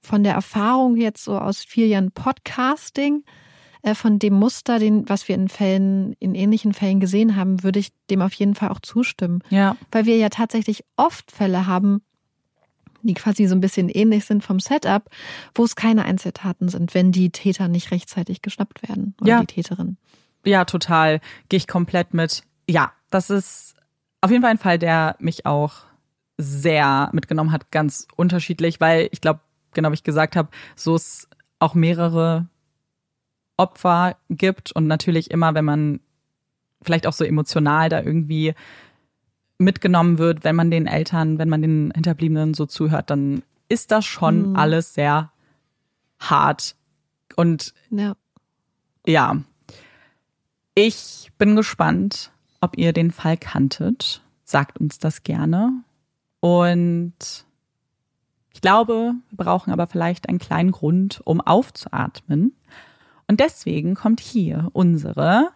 von 0.01 0.23
der 0.25 0.35
Erfahrung 0.35 0.97
jetzt 0.97 1.25
so 1.25 1.39
aus 1.39 1.63
vier 1.65 1.87
Jahren 1.89 2.13
Podcasting, 2.13 3.25
von 3.95 4.19
dem 4.19 4.35
Muster, 4.35 4.79
den, 4.79 5.09
was 5.09 5.27
wir 5.29 5.35
in 5.35 5.49
Fällen, 5.49 6.15
in 6.21 6.35
ähnlichen 6.35 6.73
Fällen 6.73 7.01
gesehen 7.01 7.37
haben, 7.37 7.63
würde 7.63 7.81
ich 7.81 7.93
dem 8.11 8.23
auf 8.23 8.33
jeden 8.35 8.55
Fall 8.55 8.71
auch 8.71 8.81
zustimmen. 8.81 9.43
Ja. 9.51 9.77
Weil 9.91 10.07
wir 10.07 10.17
ja 10.17 10.29
tatsächlich 10.29 10.85
oft 10.97 11.33
Fälle 11.33 11.67
haben, 11.67 12.03
die 13.03 13.15
quasi 13.15 13.47
so 13.47 13.55
ein 13.55 13.61
bisschen 13.61 13.89
ähnlich 13.89 14.25
sind 14.25 14.45
vom 14.45 14.61
Setup, 14.61 15.11
wo 15.55 15.65
es 15.65 15.75
keine 15.75 16.05
Einzeltaten 16.05 16.69
sind, 16.69 16.95
wenn 16.95 17.11
die 17.11 17.31
Täter 17.31 17.67
nicht 17.67 17.91
rechtzeitig 17.91 18.43
geschnappt 18.43 18.89
werden 18.89 19.15
oder 19.21 19.31
ja. 19.31 19.41
die 19.41 19.47
Täterin. 19.47 19.97
Ja, 20.45 20.65
total. 20.65 21.21
Gehe 21.49 21.57
ich 21.57 21.67
komplett 21.67 22.15
mit. 22.15 22.45
Ja, 22.69 22.93
das 23.11 23.31
ist 23.31 23.75
auf 24.21 24.31
jeden 24.31 24.43
Fall 24.43 24.53
ein 24.53 24.59
Fall, 24.59 24.79
der 24.79 25.17
mich 25.19 25.47
auch 25.47 25.73
sehr 26.39 27.11
mitgenommen 27.13 27.53
hat, 27.53 27.71
ganz 27.71 28.07
unterschiedlich, 28.17 28.81
weil 28.81 29.09
ich 29.11 29.21
glaube, 29.21 29.41
genau 29.73 29.91
wie 29.91 29.95
ich 29.95 30.05
gesagt 30.05 30.37
habe, 30.37 30.49
so 30.77 30.95
es 30.95 31.29
auch 31.59 31.75
mehrere 31.75 32.49
Opfer 33.57 34.17
gibt 34.29 34.73
und 34.73 34.87
natürlich 34.87 35.31
immer, 35.31 35.55
wenn 35.55 35.65
man 35.65 36.01
vielleicht 36.83 37.07
auch 37.07 37.13
so 37.13 37.25
emotional 37.25 37.89
da 37.89 38.01
irgendwie 38.01 38.55
mitgenommen 39.59 40.19
wird, 40.19 40.45
wenn 40.45 40.57
man 40.57 40.71
den 40.71 40.87
Eltern, 40.87 41.39
wenn 41.39 41.49
man 41.49 41.63
den 41.63 41.93
Hinterbliebenen 41.95 42.55
so 42.55 42.67
zuhört, 42.67 43.11
dann 43.11 43.43
ist 43.69 43.91
das 43.91 44.05
schon 44.05 44.51
mhm. 44.51 44.57
alles 44.57 44.95
sehr 44.95 45.31
hart. 46.19 46.77
Und 47.37 47.73
ja. 47.91 48.15
ja, 49.07 49.37
ich 50.75 51.31
bin 51.39 51.57
gespannt, 51.57 52.31
ob 52.61 52.77
ihr 52.77 52.93
den 52.93 53.11
Fall 53.11 53.37
kanntet. 53.37 54.23
Sagt 54.45 54.79
uns 54.79 54.99
das 54.99 55.23
gerne. 55.23 55.73
Und 56.41 57.47
ich 58.53 58.61
glaube, 58.61 59.15
wir 59.31 59.37
brauchen 59.37 59.73
aber 59.73 59.87
vielleicht 59.87 60.29
einen 60.29 60.39
kleinen 60.39 60.73
Grund, 60.73 61.21
um 61.25 61.41
aufzuatmen. 61.41 62.55
Und 63.29 63.41
deswegen 63.41 63.95
kommt 63.95 64.21
hier 64.21 64.69
unsere 64.73 65.49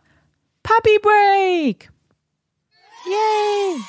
Puppy 0.62 0.98
Break. 1.02 1.90
Yay! 3.06 3.80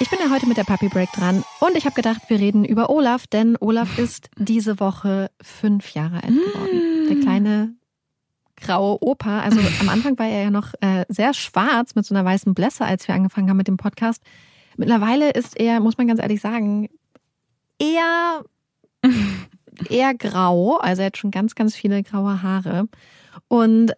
Ich 0.00 0.10
bin 0.10 0.18
ja 0.20 0.30
heute 0.30 0.46
mit 0.46 0.56
der 0.56 0.64
Puppy 0.64 0.88
Break 0.88 1.10
dran 1.12 1.44
und 1.60 1.76
ich 1.76 1.84
habe 1.84 1.94
gedacht, 1.94 2.22
wir 2.28 2.38
reden 2.38 2.64
über 2.64 2.90
Olaf, 2.90 3.26
denn 3.26 3.56
Olaf 3.58 3.98
ist 3.98 4.30
diese 4.36 4.78
Woche 4.78 5.30
fünf 5.40 5.94
Jahre 5.94 6.22
alt 6.22 6.34
geworden. 6.34 7.08
Der 7.08 7.20
kleine 7.20 7.74
graue 8.56 8.98
Opa. 9.02 9.40
Also 9.40 9.60
am 9.80 9.88
Anfang 9.88 10.18
war 10.18 10.26
er 10.26 10.44
ja 10.44 10.50
noch 10.50 10.74
äh, 10.80 11.04
sehr 11.08 11.34
schwarz 11.34 11.94
mit 11.94 12.06
so 12.06 12.14
einer 12.14 12.24
weißen 12.24 12.54
Blässe, 12.54 12.84
als 12.84 13.06
wir 13.08 13.14
angefangen 13.14 13.48
haben 13.50 13.56
mit 13.56 13.68
dem 13.68 13.76
Podcast. 13.76 14.22
Mittlerweile 14.76 15.30
ist 15.30 15.58
er, 15.58 15.80
muss 15.80 15.98
man 15.98 16.08
ganz 16.08 16.20
ehrlich 16.20 16.40
sagen, 16.40 16.88
eher, 17.78 18.44
eher 19.88 20.14
grau. 20.14 20.76
Also 20.78 21.02
er 21.02 21.06
hat 21.06 21.16
schon 21.16 21.30
ganz, 21.30 21.54
ganz 21.54 21.74
viele 21.74 22.02
graue 22.02 22.42
Haare. 22.42 22.88
Und 23.48 23.92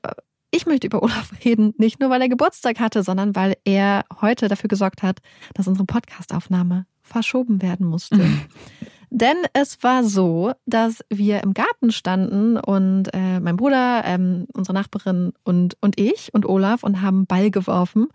ich 0.51 0.67
möchte 0.67 0.87
über 0.87 1.03
Olaf 1.03 1.33
reden, 1.45 1.75
nicht 1.79 2.01
nur 2.01 2.11
weil 2.11 2.23
er 2.23 2.29
Geburtstag 2.29 2.81
hatte, 2.81 3.03
sondern 3.03 3.35
weil 3.37 3.57
er 3.65 4.05
heute 4.21 4.49
dafür 4.49 4.69
gesorgt 4.69 5.03
hat, 5.03 5.21
dass 5.55 5.69
unsere 5.69 5.87
Podcastaufnahme 5.87 6.87
verschoben 7.03 7.63
werden 7.63 7.87
musste. 7.87 8.21
Denn 9.11 9.37
es 9.53 9.83
war 9.83 10.05
so, 10.05 10.53
dass 10.67 11.05
wir 11.09 11.43
im 11.43 11.55
Garten 11.55 11.93
standen 11.93 12.57
und 12.57 13.09
äh, 13.15 13.41
mein 13.41 13.57
Bruder, 13.57 14.03
ähm, 14.05 14.47
unsere 14.53 14.75
Nachbarin 14.75 15.33
und, 15.45 15.77
und 15.81 15.99
ich 15.99 16.35
und 16.35 16.47
Olaf 16.47 16.83
und 16.83 17.03
haben 17.03 17.27
Ball 17.27 17.51
geworfen. 17.51 18.09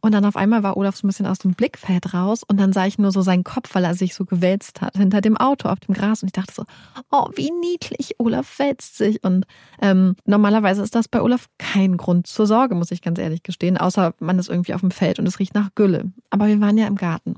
Und 0.00 0.12
dann 0.12 0.24
auf 0.24 0.36
einmal 0.36 0.62
war 0.62 0.76
Olaf 0.76 0.96
so 0.96 1.06
ein 1.06 1.08
bisschen 1.08 1.26
aus 1.26 1.38
dem 1.38 1.52
Blickfeld 1.52 2.14
raus 2.14 2.42
und 2.42 2.58
dann 2.58 2.72
sah 2.72 2.86
ich 2.86 2.98
nur 2.98 3.12
so 3.12 3.22
seinen 3.22 3.44
Kopf, 3.44 3.74
weil 3.74 3.84
er 3.84 3.94
sich 3.94 4.14
so 4.14 4.24
gewälzt 4.24 4.80
hat 4.80 4.96
hinter 4.96 5.20
dem 5.20 5.36
Auto 5.36 5.68
auf 5.68 5.80
dem 5.80 5.94
Gras 5.94 6.22
und 6.22 6.28
ich 6.28 6.32
dachte 6.32 6.54
so, 6.54 6.64
oh, 7.10 7.28
wie 7.34 7.50
niedlich, 7.50 8.14
Olaf 8.18 8.58
wälzt 8.58 8.96
sich. 8.96 9.22
Und 9.22 9.46
ähm, 9.80 10.16
normalerweise 10.24 10.82
ist 10.82 10.94
das 10.94 11.08
bei 11.08 11.20
Olaf 11.20 11.46
kein 11.58 11.96
Grund 11.96 12.26
zur 12.26 12.46
Sorge, 12.46 12.74
muss 12.74 12.90
ich 12.90 13.02
ganz 13.02 13.18
ehrlich 13.18 13.42
gestehen, 13.42 13.78
außer 13.78 14.14
man 14.20 14.38
ist 14.38 14.48
irgendwie 14.48 14.74
auf 14.74 14.80
dem 14.80 14.90
Feld 14.90 15.18
und 15.18 15.26
es 15.26 15.38
riecht 15.38 15.54
nach 15.54 15.74
Gülle. 15.74 16.12
Aber 16.30 16.46
wir 16.46 16.60
waren 16.60 16.78
ja 16.78 16.86
im 16.86 16.96
Garten. 16.96 17.36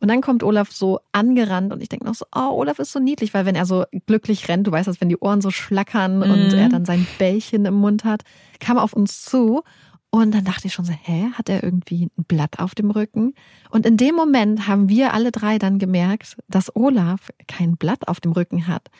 Und 0.00 0.08
dann 0.08 0.20
kommt 0.20 0.42
Olaf 0.42 0.70
so 0.70 1.00
angerannt 1.12 1.72
und 1.72 1.82
ich 1.82 1.88
denke 1.88 2.06
noch 2.06 2.14
so, 2.14 2.24
oh, 2.34 2.50
Olaf 2.52 2.78
ist 2.78 2.92
so 2.92 3.00
niedlich, 3.00 3.34
weil 3.34 3.46
wenn 3.46 3.54
er 3.54 3.66
so 3.66 3.84
glücklich 4.06 4.48
rennt, 4.48 4.66
du 4.66 4.72
weißt 4.72 4.88
das, 4.88 5.00
wenn 5.00 5.08
die 5.08 5.18
Ohren 5.18 5.40
so 5.40 5.50
schlackern 5.50 6.16
mhm. 6.16 6.22
und 6.30 6.52
er 6.52 6.68
dann 6.68 6.84
sein 6.84 7.06
Bällchen 7.18 7.64
im 7.64 7.74
Mund 7.74 8.04
hat, 8.04 8.22
kam 8.60 8.76
er 8.76 8.82
auf 8.82 8.92
uns 8.92 9.24
zu 9.24 9.62
und 10.10 10.34
dann 10.34 10.44
dachte 10.44 10.66
ich 10.66 10.72
schon 10.72 10.86
so, 10.86 10.92
hä, 10.92 11.30
hat 11.34 11.48
er 11.48 11.62
irgendwie 11.62 12.10
ein 12.16 12.24
Blatt 12.24 12.58
auf 12.60 12.74
dem 12.74 12.90
Rücken? 12.90 13.34
Und 13.70 13.84
in 13.84 13.96
dem 13.98 14.14
Moment 14.14 14.66
haben 14.66 14.88
wir 14.88 15.12
alle 15.12 15.32
drei 15.32 15.58
dann 15.58 15.78
gemerkt, 15.78 16.36
dass 16.48 16.74
Olaf 16.74 17.30
kein 17.46 17.76
Blatt 17.76 18.08
auf 18.08 18.20
dem 18.20 18.32
Rücken 18.32 18.66
hat, 18.66 18.90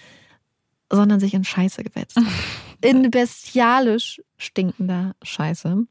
sondern 0.91 1.19
sich 1.19 1.33
in 1.33 1.45
Scheiße 1.45 1.83
gewetzt 1.83 2.17
hat. 2.17 2.25
In 2.81 3.11
bestialisch 3.11 4.23
stinkender 4.37 5.17
Scheiße. 5.23 5.85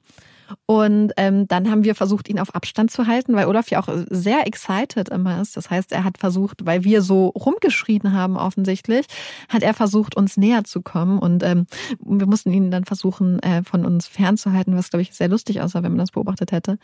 Und 0.65 1.11
ähm, 1.17 1.47
dann 1.47 1.69
haben 1.69 1.83
wir 1.83 1.95
versucht, 1.95 2.29
ihn 2.29 2.39
auf 2.39 2.55
Abstand 2.55 2.91
zu 2.91 3.07
halten, 3.07 3.35
weil 3.35 3.47
Olaf 3.47 3.69
ja 3.69 3.79
auch 3.79 3.89
sehr 4.09 4.47
excited 4.47 5.09
immer 5.09 5.41
ist. 5.41 5.57
Das 5.57 5.69
heißt, 5.69 5.91
er 5.91 6.03
hat 6.03 6.17
versucht, 6.17 6.65
weil 6.65 6.83
wir 6.83 7.01
so 7.01 7.27
rumgeschrien 7.27 8.13
haben 8.13 8.37
offensichtlich, 8.37 9.05
hat 9.49 9.63
er 9.63 9.73
versucht, 9.73 10.15
uns 10.15 10.37
näher 10.37 10.63
zu 10.63 10.81
kommen. 10.81 11.19
Und 11.19 11.43
ähm, 11.43 11.67
wir 11.99 12.27
mussten 12.27 12.51
ihn 12.51 12.71
dann 12.71 12.85
versuchen, 12.85 13.39
äh, 13.39 13.63
von 13.63 13.85
uns 13.85 14.07
fernzuhalten, 14.07 14.75
was, 14.75 14.89
glaube 14.89 15.01
ich, 15.01 15.13
sehr 15.13 15.29
lustig 15.29 15.61
aussah, 15.61 15.83
wenn 15.83 15.91
man 15.91 15.99
das 15.99 16.11
beobachtet 16.11 16.51
hätte. 16.51 16.77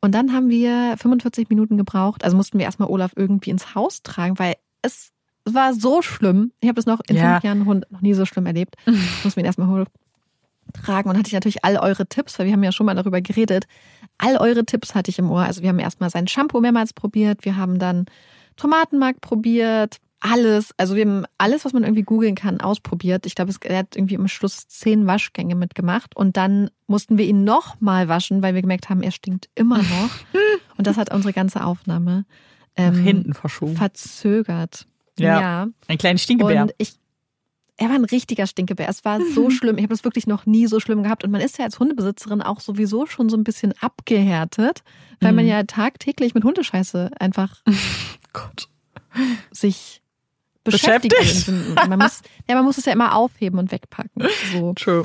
Und 0.00 0.14
dann 0.14 0.32
haben 0.32 0.48
wir 0.50 0.96
45 0.98 1.48
Minuten 1.48 1.76
gebraucht. 1.76 2.24
Also 2.24 2.36
mussten 2.36 2.58
wir 2.58 2.66
erstmal 2.66 2.88
Olaf 2.88 3.12
irgendwie 3.16 3.50
ins 3.50 3.74
Haus 3.74 4.02
tragen, 4.02 4.38
weil 4.38 4.54
es 4.82 5.10
war 5.44 5.74
so 5.74 6.02
schlimm. 6.02 6.52
Ich 6.60 6.68
habe 6.68 6.80
es 6.80 6.86
noch 6.86 7.00
in 7.08 7.16
ja. 7.16 7.32
fünf 7.32 7.44
Jahren 7.44 7.66
Hund 7.66 7.86
noch 7.90 8.00
nie 8.00 8.14
so 8.14 8.24
schlimm 8.24 8.46
erlebt. 8.46 8.76
Ich 8.86 9.24
muss 9.24 9.36
ihn 9.36 9.44
erstmal 9.44 9.68
tragen 10.74 11.08
und 11.08 11.16
hatte 11.16 11.28
ich 11.28 11.34
natürlich 11.34 11.64
all 11.64 11.76
eure 11.78 12.06
Tipps, 12.06 12.38
weil 12.38 12.46
wir 12.46 12.52
haben 12.52 12.62
ja 12.62 12.72
schon 12.72 12.86
mal 12.86 12.94
darüber 12.94 13.20
geredet. 13.20 13.66
All 14.18 14.36
eure 14.36 14.64
Tipps 14.64 14.94
hatte 14.94 15.10
ich 15.10 15.18
im 15.18 15.30
Ohr. 15.30 15.42
Also 15.42 15.62
wir 15.62 15.68
haben 15.68 15.78
erstmal 15.78 16.10
sein 16.10 16.28
Shampoo 16.28 16.60
mehrmals 16.60 16.92
probiert, 16.92 17.44
wir 17.44 17.56
haben 17.56 17.78
dann 17.78 18.06
Tomatenmark 18.56 19.20
probiert, 19.20 19.98
alles, 20.20 20.72
also 20.78 20.96
wir 20.96 21.04
haben 21.04 21.26
alles, 21.36 21.66
was 21.66 21.74
man 21.74 21.82
irgendwie 21.82 22.02
googeln 22.02 22.34
kann, 22.34 22.60
ausprobiert. 22.60 23.26
Ich 23.26 23.34
glaube, 23.34 23.52
er 23.62 23.78
hat 23.78 23.94
irgendwie 23.94 24.16
am 24.16 24.26
Schluss 24.26 24.66
zehn 24.68 25.06
Waschgänge 25.06 25.54
mitgemacht 25.54 26.16
und 26.16 26.38
dann 26.38 26.70
mussten 26.86 27.18
wir 27.18 27.26
ihn 27.26 27.44
nochmal 27.44 28.08
waschen, 28.08 28.42
weil 28.42 28.54
wir 28.54 28.62
gemerkt 28.62 28.88
haben, 28.88 29.02
er 29.02 29.10
stinkt 29.10 29.50
immer 29.54 29.78
noch. 29.78 30.10
und 30.78 30.86
das 30.86 30.96
hat 30.96 31.12
unsere 31.12 31.34
ganze 31.34 31.62
Aufnahme 31.64 32.24
ähm, 32.76 32.94
nach 32.94 33.00
hinten 33.02 33.34
verschoben. 33.34 33.76
Verzögert. 33.76 34.86
Ja. 35.18 35.40
ja. 35.40 35.66
Ein 35.88 35.98
kleiner 35.98 36.18
Stinkebär. 36.18 36.62
Und 36.62 36.74
ich, 36.78 36.94
er 37.76 37.88
war 37.88 37.96
ein 37.96 38.04
richtiger 38.04 38.46
Stinkebär. 38.46 38.88
Es 38.88 39.04
war 39.04 39.20
so 39.20 39.50
schlimm. 39.50 39.76
Ich 39.76 39.82
habe 39.82 39.94
das 39.94 40.04
wirklich 40.04 40.26
noch 40.26 40.46
nie 40.46 40.66
so 40.66 40.80
schlimm 40.80 41.02
gehabt. 41.02 41.24
Und 41.24 41.30
man 41.30 41.40
ist 41.40 41.58
ja 41.58 41.64
als 41.64 41.78
Hundebesitzerin 41.78 42.42
auch 42.42 42.60
sowieso 42.60 43.06
schon 43.06 43.28
so 43.28 43.36
ein 43.36 43.44
bisschen 43.44 43.74
abgehärtet, 43.80 44.82
weil 45.20 45.32
mhm. 45.32 45.36
man 45.36 45.46
ja 45.46 45.62
tagtäglich 45.64 46.34
mit 46.34 46.44
Hundescheiße 46.44 47.10
einfach 47.18 47.62
Gott. 48.32 48.68
sich 49.50 50.02
beschäftigt. 50.64 51.48
Man 51.88 51.98
muss, 51.98 52.22
ja, 52.48 52.54
man 52.54 52.64
muss 52.64 52.78
es 52.78 52.86
ja 52.86 52.92
immer 52.92 53.14
aufheben 53.14 53.58
und 53.58 53.70
wegpacken. 53.70 54.26
So. 54.52 54.72
True. 54.76 55.02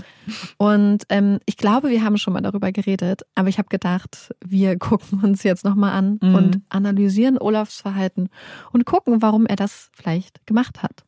Und 0.58 1.04
ähm, 1.10 1.40
ich 1.46 1.58
glaube, 1.58 1.90
wir 1.90 2.04
haben 2.04 2.18
schon 2.18 2.34
mal 2.34 2.42
darüber 2.42 2.72
geredet, 2.72 3.24
aber 3.36 3.50
ich 3.50 3.58
habe 3.58 3.68
gedacht, 3.68 4.34
wir 4.44 4.78
gucken 4.78 5.22
uns 5.24 5.44
jetzt 5.44 5.66
nochmal 5.66 5.92
an 5.94 6.20
mhm. 6.22 6.36
und 6.36 6.62
analysieren 6.70 7.38
Olafs 7.38 7.82
Verhalten 7.82 8.30
und 8.72 8.86
gucken, 8.86 9.22
warum 9.22 9.46
er 9.46 9.58
das 9.58 9.90
vielleicht 9.94 10.46
gemacht 10.46 10.82
hat. 10.82 11.04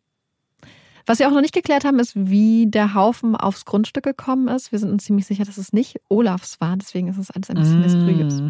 Was 1.05 1.19
wir 1.19 1.27
auch 1.27 1.33
noch 1.33 1.41
nicht 1.41 1.53
geklärt 1.53 1.85
haben, 1.85 1.99
ist, 1.99 2.13
wie 2.15 2.67
der 2.67 2.93
Haufen 2.93 3.35
aufs 3.35 3.65
Grundstück 3.65 4.03
gekommen 4.03 4.47
ist. 4.47 4.71
Wir 4.71 4.79
sind 4.79 4.91
uns 4.91 5.05
ziemlich 5.05 5.25
sicher, 5.25 5.45
dass 5.45 5.57
es 5.57 5.73
nicht 5.73 5.99
Olafs 6.09 6.59
war. 6.61 6.77
Deswegen 6.77 7.07
ist 7.07 7.17
es 7.17 7.31
alles 7.31 7.49
ein 7.49 7.57
bisschen 7.57 7.79
mm. 7.79 7.83
mysteriös. 7.83 8.41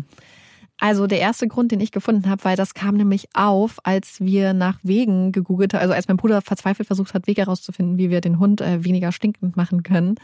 Also 0.81 1.05
der 1.05 1.19
erste 1.19 1.47
Grund, 1.47 1.71
den 1.71 1.79
ich 1.79 1.91
gefunden 1.91 2.27
habe, 2.27 2.43
weil 2.43 2.55
das 2.57 2.73
kam 2.73 2.95
nämlich 2.95 3.29
auf, 3.35 3.77
als 3.83 4.19
wir 4.19 4.53
nach 4.53 4.79
Wegen 4.81 5.31
gegoogelt 5.31 5.75
haben, 5.75 5.81
also 5.81 5.93
als 5.93 6.07
mein 6.07 6.17
Bruder 6.17 6.41
verzweifelt 6.41 6.87
versucht 6.87 7.13
hat, 7.13 7.27
Wege 7.27 7.43
herauszufinden, 7.43 7.99
wie 7.99 8.09
wir 8.09 8.19
den 8.19 8.39
Hund 8.39 8.61
äh, 8.61 8.83
weniger 8.83 9.11
stinkend 9.11 9.55
machen 9.55 9.83
können. 9.83 10.15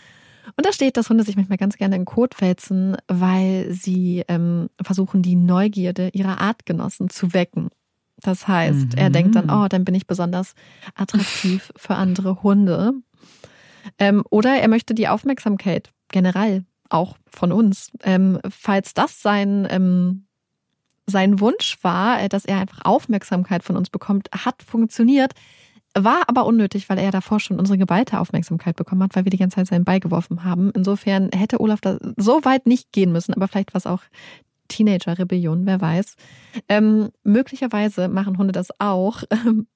Und 0.56 0.66
da 0.66 0.72
steht, 0.74 0.98
dass 0.98 1.10
Hunde 1.10 1.24
sich 1.24 1.36
manchmal 1.36 1.60
ganz 1.60 1.78
gerne 1.78 1.95
in 1.95 2.06
Kot 2.06 2.41
wälzen, 2.41 2.98
weil 3.08 3.68
sie 3.72 4.24
ähm, 4.28 4.70
versuchen, 4.82 5.22
die 5.22 5.36
Neugierde 5.36 6.10
ihrer 6.14 6.41
Artgenossen 6.41 7.10
zu 7.10 7.34
wecken. 7.34 7.70
Das 8.22 8.48
heißt, 8.48 8.94
mhm. 8.94 8.98
er 8.98 9.10
denkt 9.10 9.35
dann, 9.35 9.49
oh, 9.49 9.68
dann 9.68 9.85
bin 9.85 9.95
ich 9.95 10.07
besonders 10.07 10.56
attraktiv 10.95 11.72
für 11.76 11.95
andere 11.95 12.44
Hunde. 12.44 12.94
Ähm, 13.99 14.23
oder 14.30 14.60
er 14.60 14.68
möchte 14.68 14.94
die 14.94 15.07
Aufmerksamkeit 15.07 15.91
generell 16.10 16.65
auch 16.89 17.18
von 17.30 17.52
uns. 17.52 17.91
Ähm, 18.03 18.39
falls 18.49 18.94
das 18.94 19.22
sein, 19.22 19.68
ähm, 19.69 20.27
sein 21.06 21.39
Wunsch 21.39 21.77
war, 21.81 22.22
äh, 22.22 22.30
dass 22.30 22.45
er 22.45 22.60
einfach 22.60 22.84
Aufmerksamkeit 22.84 23.64
von 23.64 23.77
uns 23.77 23.89
bekommt, 23.89 24.30
hat 24.31 24.64
funktioniert. 24.64 25.34
War 25.94 26.23
aber 26.27 26.45
unnötig, 26.45 26.89
weil 26.89 26.99
er 26.99 27.11
davor 27.11 27.39
schon 27.39 27.60
unsere 27.60 27.77
geballte 27.77 28.19
Aufmerksamkeit 28.19 28.76
bekommen 28.76 29.02
hat, 29.03 29.15
weil 29.15 29.26
wir 29.26 29.31
die 29.31 29.38
ganze 29.38 29.56
Zeit 29.56 29.68
seinen 29.68 29.85
Ball 29.85 29.99
geworfen 29.99 30.44
haben. 30.44 30.72
Insofern 30.76 31.31
hätte 31.31 31.60
Olaf 31.60 31.81
da 31.81 31.98
so 32.18 32.45
weit 32.45 32.68
nicht 32.68 32.91
gehen 32.91 33.11
müssen, 33.11 33.34
aber 33.34 33.48
vielleicht 33.48 33.73
war 33.73 33.80
es 33.80 33.88
auch 33.88 34.02
Teenager-Rebellion, 34.68 35.65
wer 35.65 35.81
weiß. 35.81 36.15
Ähm, 36.69 37.10
möglicherweise 37.23 38.07
machen 38.07 38.38
Hunde 38.38 38.52
das 38.52 38.69
auch, 38.80 39.23
ähm, 39.30 39.68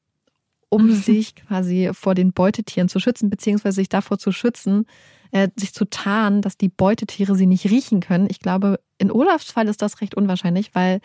um 0.69 0.91
sich 0.93 1.35
quasi 1.35 1.91
vor 1.93 2.15
den 2.15 2.33
Beutetieren 2.33 2.89
zu 2.89 2.99
schützen, 2.99 3.29
beziehungsweise 3.29 3.75
sich 3.75 3.89
davor 3.89 4.17
zu 4.17 4.31
schützen, 4.31 4.85
äh, 5.31 5.49
sich 5.55 5.73
zu 5.73 5.85
tarnen, 5.85 6.41
dass 6.41 6.57
die 6.57 6.69
Beutetiere 6.69 7.35
sie 7.35 7.47
nicht 7.47 7.65
riechen 7.65 7.99
können. 7.99 8.27
Ich 8.29 8.39
glaube, 8.39 8.79
in 8.97 9.11
Olafs 9.11 9.51
Fall 9.51 9.67
ist 9.67 9.81
das 9.81 10.01
recht 10.01 10.15
unwahrscheinlich, 10.15 10.73
weil 10.73 11.01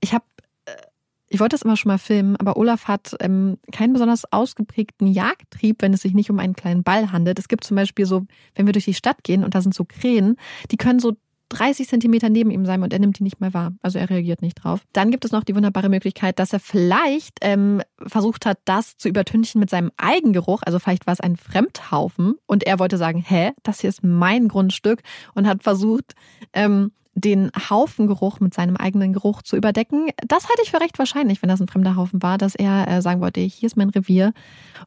ich 0.00 0.12
habe 0.12 0.24
äh, 0.66 0.72
ich 1.28 1.40
wollte 1.40 1.54
das 1.54 1.62
immer 1.62 1.78
schon 1.78 1.88
mal 1.88 1.98
filmen, 1.98 2.36
aber 2.36 2.58
Olaf 2.58 2.88
hat 2.88 3.16
ähm, 3.20 3.56
keinen 3.72 3.94
besonders 3.94 4.30
ausgeprägten 4.30 5.06
Jagdtrieb, 5.06 5.80
wenn 5.80 5.94
es 5.94 6.02
sich 6.02 6.12
nicht 6.12 6.28
um 6.28 6.38
einen 6.38 6.54
kleinen 6.54 6.82
Ball 6.82 7.10
handelt. 7.10 7.38
Es 7.38 7.48
gibt 7.48 7.64
zum 7.64 7.74
Beispiel 7.74 8.04
so, 8.04 8.26
wenn 8.54 8.66
wir 8.66 8.74
durch 8.74 8.84
die 8.84 8.92
Stadt 8.92 9.24
gehen 9.24 9.42
und 9.42 9.54
da 9.54 9.62
sind 9.62 9.74
so 9.74 9.86
Krähen, 9.86 10.36
die 10.70 10.76
können 10.76 11.00
so 11.00 11.16
30 11.52 11.88
Zentimeter 11.88 12.28
neben 12.28 12.50
ihm 12.50 12.66
sein 12.66 12.82
und 12.82 12.92
er 12.92 12.98
nimmt 12.98 13.18
die 13.18 13.22
nicht 13.22 13.40
mehr 13.40 13.54
wahr. 13.54 13.72
Also 13.82 13.98
er 13.98 14.08
reagiert 14.08 14.42
nicht 14.42 14.54
drauf. 14.54 14.80
Dann 14.92 15.10
gibt 15.10 15.24
es 15.24 15.32
noch 15.32 15.44
die 15.44 15.54
wunderbare 15.54 15.88
Möglichkeit, 15.88 16.38
dass 16.38 16.52
er 16.52 16.60
vielleicht 16.60 17.38
ähm, 17.42 17.82
versucht 18.06 18.46
hat, 18.46 18.58
das 18.64 18.96
zu 18.96 19.08
übertünchen 19.08 19.60
mit 19.60 19.70
seinem 19.70 19.92
Eigengeruch. 19.96 20.62
Also 20.64 20.78
vielleicht 20.78 21.06
war 21.06 21.12
es 21.12 21.20
ein 21.20 21.36
Fremdhaufen 21.36 22.34
und 22.46 22.64
er 22.64 22.78
wollte 22.78 22.96
sagen, 22.96 23.22
hä, 23.26 23.52
das 23.62 23.80
hier 23.80 23.90
ist 23.90 24.02
mein 24.02 24.48
Grundstück 24.48 25.02
und 25.34 25.46
hat 25.46 25.62
versucht, 25.62 26.14
ähm, 26.52 26.92
den 27.14 27.50
Haufengeruch 27.68 28.40
mit 28.40 28.54
seinem 28.54 28.76
eigenen 28.76 29.12
Geruch 29.12 29.42
zu 29.42 29.56
überdecken. 29.56 30.08
Das 30.26 30.48
halte 30.48 30.62
ich 30.62 30.70
für 30.70 30.80
recht 30.80 30.98
wahrscheinlich, 30.98 31.42
wenn 31.42 31.48
das 31.48 31.60
ein 31.60 31.68
fremder 31.68 31.96
Haufen 31.96 32.22
war, 32.22 32.38
dass 32.38 32.54
er 32.54 32.88
äh, 32.88 33.02
sagen 33.02 33.20
wollte, 33.20 33.40
hier 33.40 33.66
ist 33.66 33.76
mein 33.76 33.90
Revier. 33.90 34.32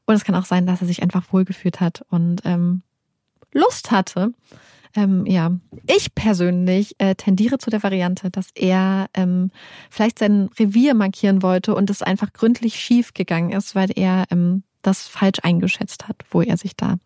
Und 0.05 0.15
es 0.15 0.23
kann 0.23 0.35
auch 0.35 0.45
sein, 0.45 0.65
dass 0.65 0.81
er 0.81 0.87
sich 0.87 1.03
einfach 1.03 1.31
wohlgefühlt 1.31 1.79
hat 1.79 2.03
und 2.09 2.41
ähm, 2.45 2.81
Lust 3.53 3.91
hatte, 3.91 4.33
ähm, 4.95 5.25
ja, 5.25 5.51
ich 5.87 6.15
persönlich 6.15 6.95
äh, 6.99 7.15
tendiere 7.15 7.57
zu 7.57 7.69
der 7.69 7.83
Variante, 7.83 8.29
dass 8.29 8.49
er 8.55 9.07
ähm, 9.13 9.51
vielleicht 9.89 10.19
sein 10.19 10.49
Revier 10.59 10.93
markieren 10.93 11.41
wollte 11.41 11.75
und 11.75 11.89
es 11.89 12.01
einfach 12.01 12.33
gründlich 12.33 12.79
schief 12.79 13.13
gegangen 13.13 13.51
ist, 13.51 13.75
weil 13.75 13.89
er 13.95 14.25
ähm, 14.31 14.63
das 14.81 15.07
falsch 15.07 15.39
eingeschätzt 15.43 16.07
hat, 16.07 16.17
wo 16.29 16.41
er 16.41 16.57
sich 16.57 16.75
da 16.75 16.97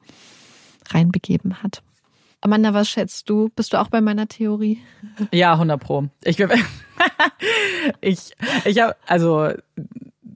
reinbegeben 0.89 1.63
hat. 1.63 1.81
Amanda, 2.41 2.73
was 2.73 2.89
schätzt 2.89 3.29
du? 3.29 3.49
Bist 3.55 3.73
du 3.73 3.77
auch 3.77 3.89
bei 3.89 3.99
meiner 3.99 4.27
Theorie? 4.27 4.79
Ja, 5.31 5.53
100 5.53 5.81
Pro. 5.81 6.05
Ich, 6.23 6.37
ich, 8.01 8.33
ich 8.65 8.79
habe, 8.79 8.95
also 9.07 9.49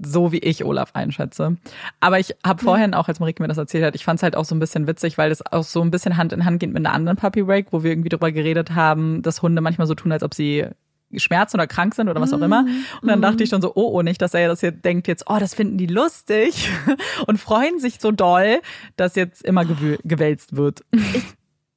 so 0.06 0.32
wie 0.32 0.40
ich 0.40 0.64
Olaf 0.64 0.92
einschätze. 0.94 1.58
Aber 2.00 2.20
ich 2.20 2.36
habe 2.46 2.64
vorhin 2.64 2.94
auch, 2.94 3.08
als 3.08 3.20
Marike 3.20 3.42
mir 3.42 3.48
das 3.48 3.58
erzählt 3.58 3.84
hat, 3.84 3.96
ich 3.96 4.06
fand 4.06 4.20
es 4.20 4.24
halt 4.24 4.36
auch 4.36 4.46
so 4.46 4.56
ein 4.56 4.60
bisschen 4.60 4.88
witzig, 4.88 5.18
weil 5.18 5.32
es 5.32 5.46
auch 5.46 5.64
so 5.64 5.82
ein 5.82 5.92
bisschen 5.92 6.18
Hand 6.18 6.34
in 6.34 6.46
Hand 6.46 6.60
geht 6.60 6.74
mit 6.74 6.86
einer 6.86 6.94
anderen 6.94 7.18
Puppy 7.18 7.44
Break, 7.44 7.68
wo 7.72 7.84
wir 7.84 7.92
irgendwie 7.92 8.10
drüber 8.10 8.32
geredet 8.32 8.72
haben, 8.72 9.22
dass 9.22 9.42
Hunde 9.42 9.62
manchmal 9.62 9.88
so 9.88 9.96
tun, 9.96 10.12
als 10.12 10.24
ob 10.24 10.34
sie 10.34 10.68
Schmerzen 11.16 11.58
oder 11.58 11.68
krank 11.68 11.96
sind 11.96 12.10
oder 12.10 12.20
was 12.22 12.34
auch 12.34 12.42
immer. 12.42 12.64
Mhm. 12.64 12.86
Und 13.02 13.08
dann 13.08 13.22
dachte 13.22 13.44
ich 13.44 13.50
schon 13.50 13.62
so, 13.62 13.74
oh, 13.76 13.92
oh, 13.94 14.02
nicht, 14.02 14.22
dass 14.22 14.34
er 14.34 14.48
das 14.48 14.62
hier 14.62 14.72
denkt 14.72 15.08
jetzt, 15.08 15.26
oh, 15.28 15.38
das 15.40 15.54
finden 15.54 15.78
die 15.78 15.88
lustig 15.88 16.70
und 17.28 17.38
freuen 17.38 17.80
sich 17.80 18.00
so 18.00 18.12
doll, 18.12 18.62
dass 18.96 19.16
jetzt 19.16 19.44
immer 19.44 19.66
gewälzt 19.66 20.56
wird. 20.56 20.84
Ich 20.92 21.24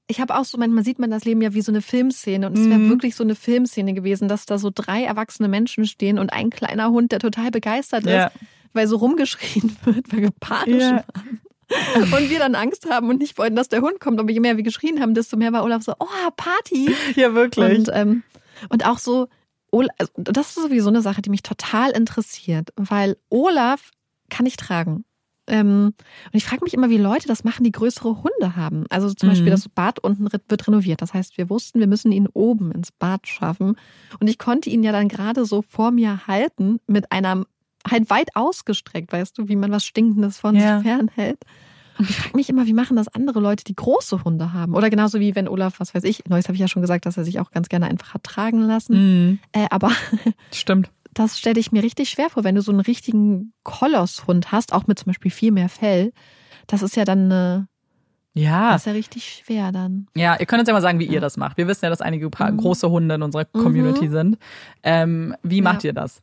ich 0.08 0.20
habe 0.20 0.36
auch 0.36 0.44
so, 0.44 0.58
manchmal 0.58 0.84
sieht 0.84 0.98
man 0.98 1.10
das 1.10 1.24
Leben 1.24 1.42
ja 1.42 1.52
wie 1.54 1.62
so 1.62 1.72
eine 1.72 1.82
Filmszene 1.82 2.46
und 2.46 2.56
es 2.56 2.68
wäre 2.68 2.78
mhm. 2.78 2.90
wirklich 2.90 3.16
so 3.16 3.24
eine 3.24 3.34
Filmszene 3.34 3.92
gewesen, 3.92 4.28
dass 4.28 4.46
da 4.46 4.58
so 4.58 4.70
drei 4.72 5.02
erwachsene 5.02 5.48
Menschen 5.48 5.84
stehen 5.84 6.18
und 6.18 6.32
ein 6.32 6.50
kleiner 6.50 6.90
Hund, 6.90 7.12
der 7.12 7.18
total 7.18 7.50
begeistert 7.50 8.06
ja. 8.06 8.26
ist, 8.26 8.36
weil 8.72 8.86
so 8.86 8.96
rumgeschrien 8.96 9.76
wird, 9.84 10.12
weil 10.12 10.22
wir 10.22 10.32
panisch 10.38 10.82
ja. 10.82 11.04
waren. 11.14 11.40
Und 12.12 12.30
wir 12.30 12.38
dann 12.38 12.54
Angst 12.54 12.88
haben 12.88 13.08
und 13.08 13.18
nicht 13.18 13.38
wollten, 13.38 13.56
dass 13.56 13.68
der 13.68 13.80
Hund 13.80 13.98
kommt. 13.98 14.20
Aber 14.20 14.30
je 14.30 14.38
mehr 14.38 14.56
wir 14.56 14.62
geschrien 14.62 15.00
haben, 15.00 15.14
desto 15.14 15.36
mehr 15.36 15.52
war 15.52 15.64
Olaf 15.64 15.82
so, 15.82 15.94
oh, 15.98 16.30
Party. 16.36 16.94
Ja, 17.16 17.34
wirklich. 17.34 17.78
Und, 17.78 17.90
ähm, 17.92 18.22
und 18.68 18.86
auch 18.86 18.98
so, 18.98 19.26
also 19.72 20.12
das 20.14 20.48
ist 20.50 20.62
sowieso 20.62 20.90
eine 20.90 21.02
Sache, 21.02 21.22
die 21.22 21.30
mich 21.30 21.42
total 21.42 21.90
interessiert, 21.90 22.70
weil 22.76 23.16
Olaf 23.30 23.90
kann 24.30 24.46
ich 24.46 24.56
tragen. 24.56 25.04
Ähm, 25.46 25.94
und 26.24 26.34
ich 26.34 26.44
frage 26.44 26.64
mich 26.64 26.74
immer, 26.74 26.90
wie 26.90 26.98
Leute 26.98 27.28
das 27.28 27.44
machen, 27.44 27.64
die 27.64 27.72
größere 27.72 28.22
Hunde 28.22 28.56
haben. 28.56 28.84
Also 28.90 29.12
zum 29.12 29.28
mhm. 29.28 29.32
Beispiel 29.32 29.50
das 29.50 29.68
Bad 29.68 29.98
unten 29.98 30.28
wird 30.30 30.66
renoviert. 30.66 31.02
Das 31.02 31.14
heißt, 31.14 31.38
wir 31.38 31.50
wussten, 31.50 31.80
wir 31.80 31.86
müssen 31.86 32.12
ihn 32.12 32.28
oben 32.32 32.72
ins 32.72 32.92
Bad 32.92 33.26
schaffen. 33.26 33.76
Und 34.20 34.28
ich 34.28 34.38
konnte 34.38 34.70
ihn 34.70 34.82
ja 34.82 34.92
dann 34.92 35.08
gerade 35.08 35.44
so 35.44 35.62
vor 35.62 35.90
mir 35.90 36.26
halten 36.26 36.78
mit 36.86 37.12
einer 37.12 37.44
halt 37.88 38.10
weit 38.10 38.34
ausgestreckt, 38.34 39.12
weißt 39.12 39.38
du, 39.38 39.48
wie 39.48 39.56
man 39.56 39.70
was 39.70 39.84
Stinkendes 39.84 40.38
von 40.38 40.56
ja. 40.56 40.78
sich 40.78 40.88
fernhält. 40.88 41.38
Und 41.98 42.10
ich 42.10 42.16
frage 42.16 42.36
mich 42.36 42.48
immer, 42.50 42.66
wie 42.66 42.74
machen 42.74 42.96
das 42.96 43.08
andere 43.08 43.40
Leute, 43.40 43.64
die 43.64 43.74
große 43.74 44.24
Hunde 44.24 44.52
haben? 44.52 44.74
Oder 44.74 44.90
genauso 44.90 45.18
wie 45.18 45.34
wenn 45.34 45.48
Olaf, 45.48 45.80
was 45.80 45.94
weiß 45.94 46.04
ich, 46.04 46.24
neues 46.26 46.46
habe 46.46 46.54
ich 46.54 46.60
ja 46.60 46.68
schon 46.68 46.82
gesagt, 46.82 47.06
dass 47.06 47.16
er 47.16 47.24
sich 47.24 47.40
auch 47.40 47.50
ganz 47.50 47.68
gerne 47.68 47.86
einfach 47.86 48.14
hat 48.14 48.24
tragen 48.24 48.60
lassen. 48.60 49.28
Mhm. 49.28 49.38
Äh, 49.52 49.66
aber 49.70 49.90
stimmt. 50.52 50.90
Das 51.16 51.38
stelle 51.38 51.58
ich 51.58 51.72
mir 51.72 51.82
richtig 51.82 52.10
schwer 52.10 52.28
vor, 52.28 52.44
wenn 52.44 52.54
du 52.54 52.60
so 52.60 52.70
einen 52.70 52.80
richtigen 52.80 53.54
Kolosshund 53.62 54.52
hast, 54.52 54.74
auch 54.74 54.86
mit 54.86 54.98
zum 54.98 55.06
Beispiel 55.06 55.30
viel 55.30 55.50
mehr 55.50 55.70
Fell. 55.70 56.12
Das 56.66 56.82
ist 56.82 56.94
ja 56.94 57.06
dann 57.06 57.32
eine 57.32 57.68
ja. 58.34 58.72
Das 58.72 58.82
ist 58.82 58.86
ja 58.86 58.92
richtig 58.92 59.42
schwer 59.42 59.72
dann. 59.72 60.08
Ja, 60.14 60.36
ihr 60.38 60.44
könnt 60.44 60.60
uns 60.60 60.68
ja 60.68 60.74
mal 60.74 60.82
sagen, 60.82 60.98
wie 60.98 61.06
ihr 61.06 61.22
das 61.22 61.38
macht. 61.38 61.56
Wir 61.56 61.68
wissen 61.68 61.86
ja, 61.86 61.90
dass 61.90 62.02
einige 62.02 62.26
mhm. 62.26 62.58
große 62.58 62.90
Hunde 62.90 63.14
in 63.14 63.22
unserer 63.22 63.46
Community 63.46 64.08
mhm. 64.08 64.12
sind. 64.12 64.38
Ähm, 64.82 65.34
wie 65.42 65.62
macht 65.62 65.84
ja. 65.84 65.88
ihr 65.88 65.94
das? 65.94 66.20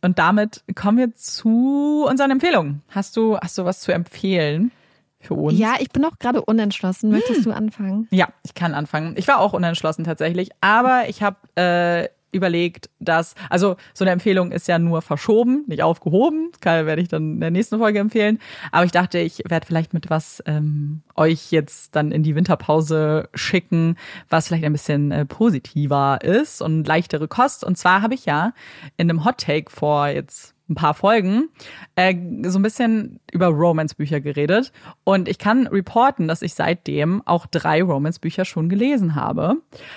Und 0.00 0.18
damit 0.18 0.64
kommen 0.74 0.96
wir 0.96 1.14
zu 1.14 2.06
unseren 2.08 2.30
Empfehlungen. 2.30 2.80
Hast 2.88 3.18
du, 3.18 3.36
hast 3.36 3.58
du 3.58 3.66
was 3.66 3.80
zu 3.80 3.92
empfehlen? 3.92 4.72
Für 5.18 5.34
uns? 5.34 5.58
Ja, 5.58 5.74
ich 5.80 5.90
bin 5.90 6.02
auch 6.06 6.18
gerade 6.18 6.42
unentschlossen. 6.42 7.10
Möchtest 7.10 7.44
hm. 7.44 7.44
du 7.44 7.54
anfangen? 7.54 8.08
Ja, 8.10 8.28
ich 8.42 8.54
kann 8.54 8.72
anfangen. 8.72 9.14
Ich 9.18 9.28
war 9.28 9.40
auch 9.40 9.52
unentschlossen 9.52 10.04
tatsächlich, 10.04 10.50
aber 10.62 11.08
ich 11.08 11.22
habe 11.22 11.36
äh, 11.56 12.08
überlegt, 12.36 12.90
dass, 13.00 13.34
also 13.50 13.76
so 13.94 14.04
eine 14.04 14.12
Empfehlung 14.12 14.52
ist 14.52 14.68
ja 14.68 14.78
nur 14.78 15.02
verschoben, 15.02 15.64
nicht 15.66 15.82
aufgehoben. 15.82 16.50
Das 16.60 16.86
werde 16.86 17.02
ich 17.02 17.08
dann 17.08 17.34
in 17.34 17.40
der 17.40 17.50
nächsten 17.50 17.78
Folge 17.78 17.98
empfehlen. 17.98 18.38
Aber 18.72 18.84
ich 18.84 18.92
dachte, 18.92 19.18
ich 19.18 19.42
werde 19.48 19.66
vielleicht 19.66 19.94
mit 19.94 20.10
was 20.10 20.42
ähm, 20.46 21.02
euch 21.14 21.50
jetzt 21.50 21.96
dann 21.96 22.12
in 22.12 22.22
die 22.22 22.34
Winterpause 22.34 23.28
schicken, 23.34 23.96
was 24.28 24.48
vielleicht 24.48 24.64
ein 24.64 24.72
bisschen 24.72 25.10
äh, 25.10 25.24
positiver 25.24 26.18
ist 26.22 26.62
und 26.62 26.86
leichtere 26.86 27.28
Kost. 27.28 27.64
Und 27.64 27.76
zwar 27.76 28.02
habe 28.02 28.14
ich 28.14 28.26
ja 28.26 28.52
in 28.96 29.10
einem 29.10 29.24
Hot 29.24 29.38
Take 29.38 29.70
vor 29.70 30.08
jetzt 30.08 30.56
ein 30.68 30.74
paar 30.74 30.94
Folgen 30.94 31.48
äh, 31.94 32.14
so 32.42 32.58
ein 32.58 32.62
bisschen 32.62 33.20
über 33.32 33.46
Romance-Bücher 33.46 34.20
geredet. 34.20 34.72
Und 35.04 35.28
ich 35.28 35.38
kann 35.38 35.66
reporten, 35.66 36.28
dass 36.28 36.42
ich 36.42 36.54
seitdem 36.54 37.22
auch 37.24 37.46
drei 37.46 37.82
Romance-Bücher 37.82 38.44
schon 38.44 38.68
gelesen 38.68 39.14
habe, 39.14 39.56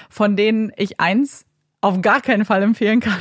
von 0.10 0.36
denen 0.36 0.72
ich 0.78 1.00
eins 1.00 1.46
auf 1.82 2.02
gar 2.02 2.22
keinen 2.22 2.46
Fall 2.46 2.64
empfehlen 2.64 3.00
kann 3.00 3.20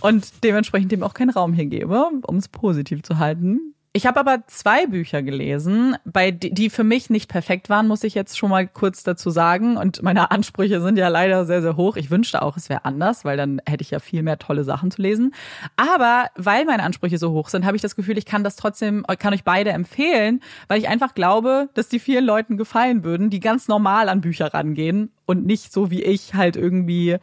und 0.00 0.44
dementsprechend 0.44 0.92
dem 0.92 1.02
auch 1.02 1.14
keinen 1.14 1.30
Raum 1.30 1.52
hier 1.52 1.66
gebe, 1.66 2.10
um 2.26 2.36
es 2.36 2.48
positiv 2.48 3.02
zu 3.02 3.18
halten. 3.18 3.74
Ich 3.94 4.06
habe 4.06 4.18
aber 4.20 4.44
zwei 4.46 4.86
Bücher 4.86 5.22
gelesen, 5.22 5.96
bei 6.06 6.30
die 6.30 6.70
für 6.70 6.82
mich 6.82 7.10
nicht 7.10 7.28
perfekt 7.28 7.68
waren, 7.68 7.86
muss 7.86 8.04
ich 8.04 8.14
jetzt 8.14 8.38
schon 8.38 8.48
mal 8.48 8.66
kurz 8.66 9.02
dazu 9.02 9.28
sagen. 9.28 9.76
Und 9.76 10.02
meine 10.02 10.30
Ansprüche 10.30 10.80
sind 10.80 10.96
ja 10.96 11.08
leider 11.08 11.44
sehr, 11.44 11.60
sehr 11.60 11.76
hoch. 11.76 11.96
Ich 11.96 12.10
wünschte 12.10 12.40
auch, 12.40 12.56
es 12.56 12.70
wäre 12.70 12.86
anders, 12.86 13.26
weil 13.26 13.36
dann 13.36 13.60
hätte 13.66 13.82
ich 13.82 13.90
ja 13.90 13.98
viel 13.98 14.22
mehr 14.22 14.38
tolle 14.38 14.64
Sachen 14.64 14.90
zu 14.90 15.02
lesen. 15.02 15.34
Aber 15.76 16.28
weil 16.36 16.64
meine 16.64 16.84
Ansprüche 16.84 17.18
so 17.18 17.32
hoch 17.32 17.50
sind, 17.50 17.66
habe 17.66 17.76
ich 17.76 17.82
das 17.82 17.94
Gefühl, 17.94 18.16
ich 18.16 18.24
kann 18.24 18.42
das 18.42 18.56
trotzdem, 18.56 19.04
kann 19.18 19.34
euch 19.34 19.44
beide 19.44 19.72
empfehlen, 19.72 20.40
weil 20.68 20.80
ich 20.80 20.88
einfach 20.88 21.14
glaube, 21.14 21.68
dass 21.74 21.90
die 21.90 21.98
vielen 21.98 22.24
Leuten 22.24 22.56
gefallen 22.56 23.04
würden, 23.04 23.28
die 23.28 23.40
ganz 23.40 23.68
normal 23.68 24.08
an 24.08 24.22
Bücher 24.22 24.54
rangehen 24.54 25.12
und 25.26 25.44
nicht 25.44 25.70
so 25.70 25.90
wie 25.90 26.02
ich 26.02 26.32
halt 26.32 26.56
irgendwie 26.56 27.18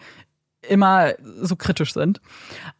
immer 0.67 1.13
so 1.41 1.55
kritisch 1.55 1.93
sind. 1.93 2.21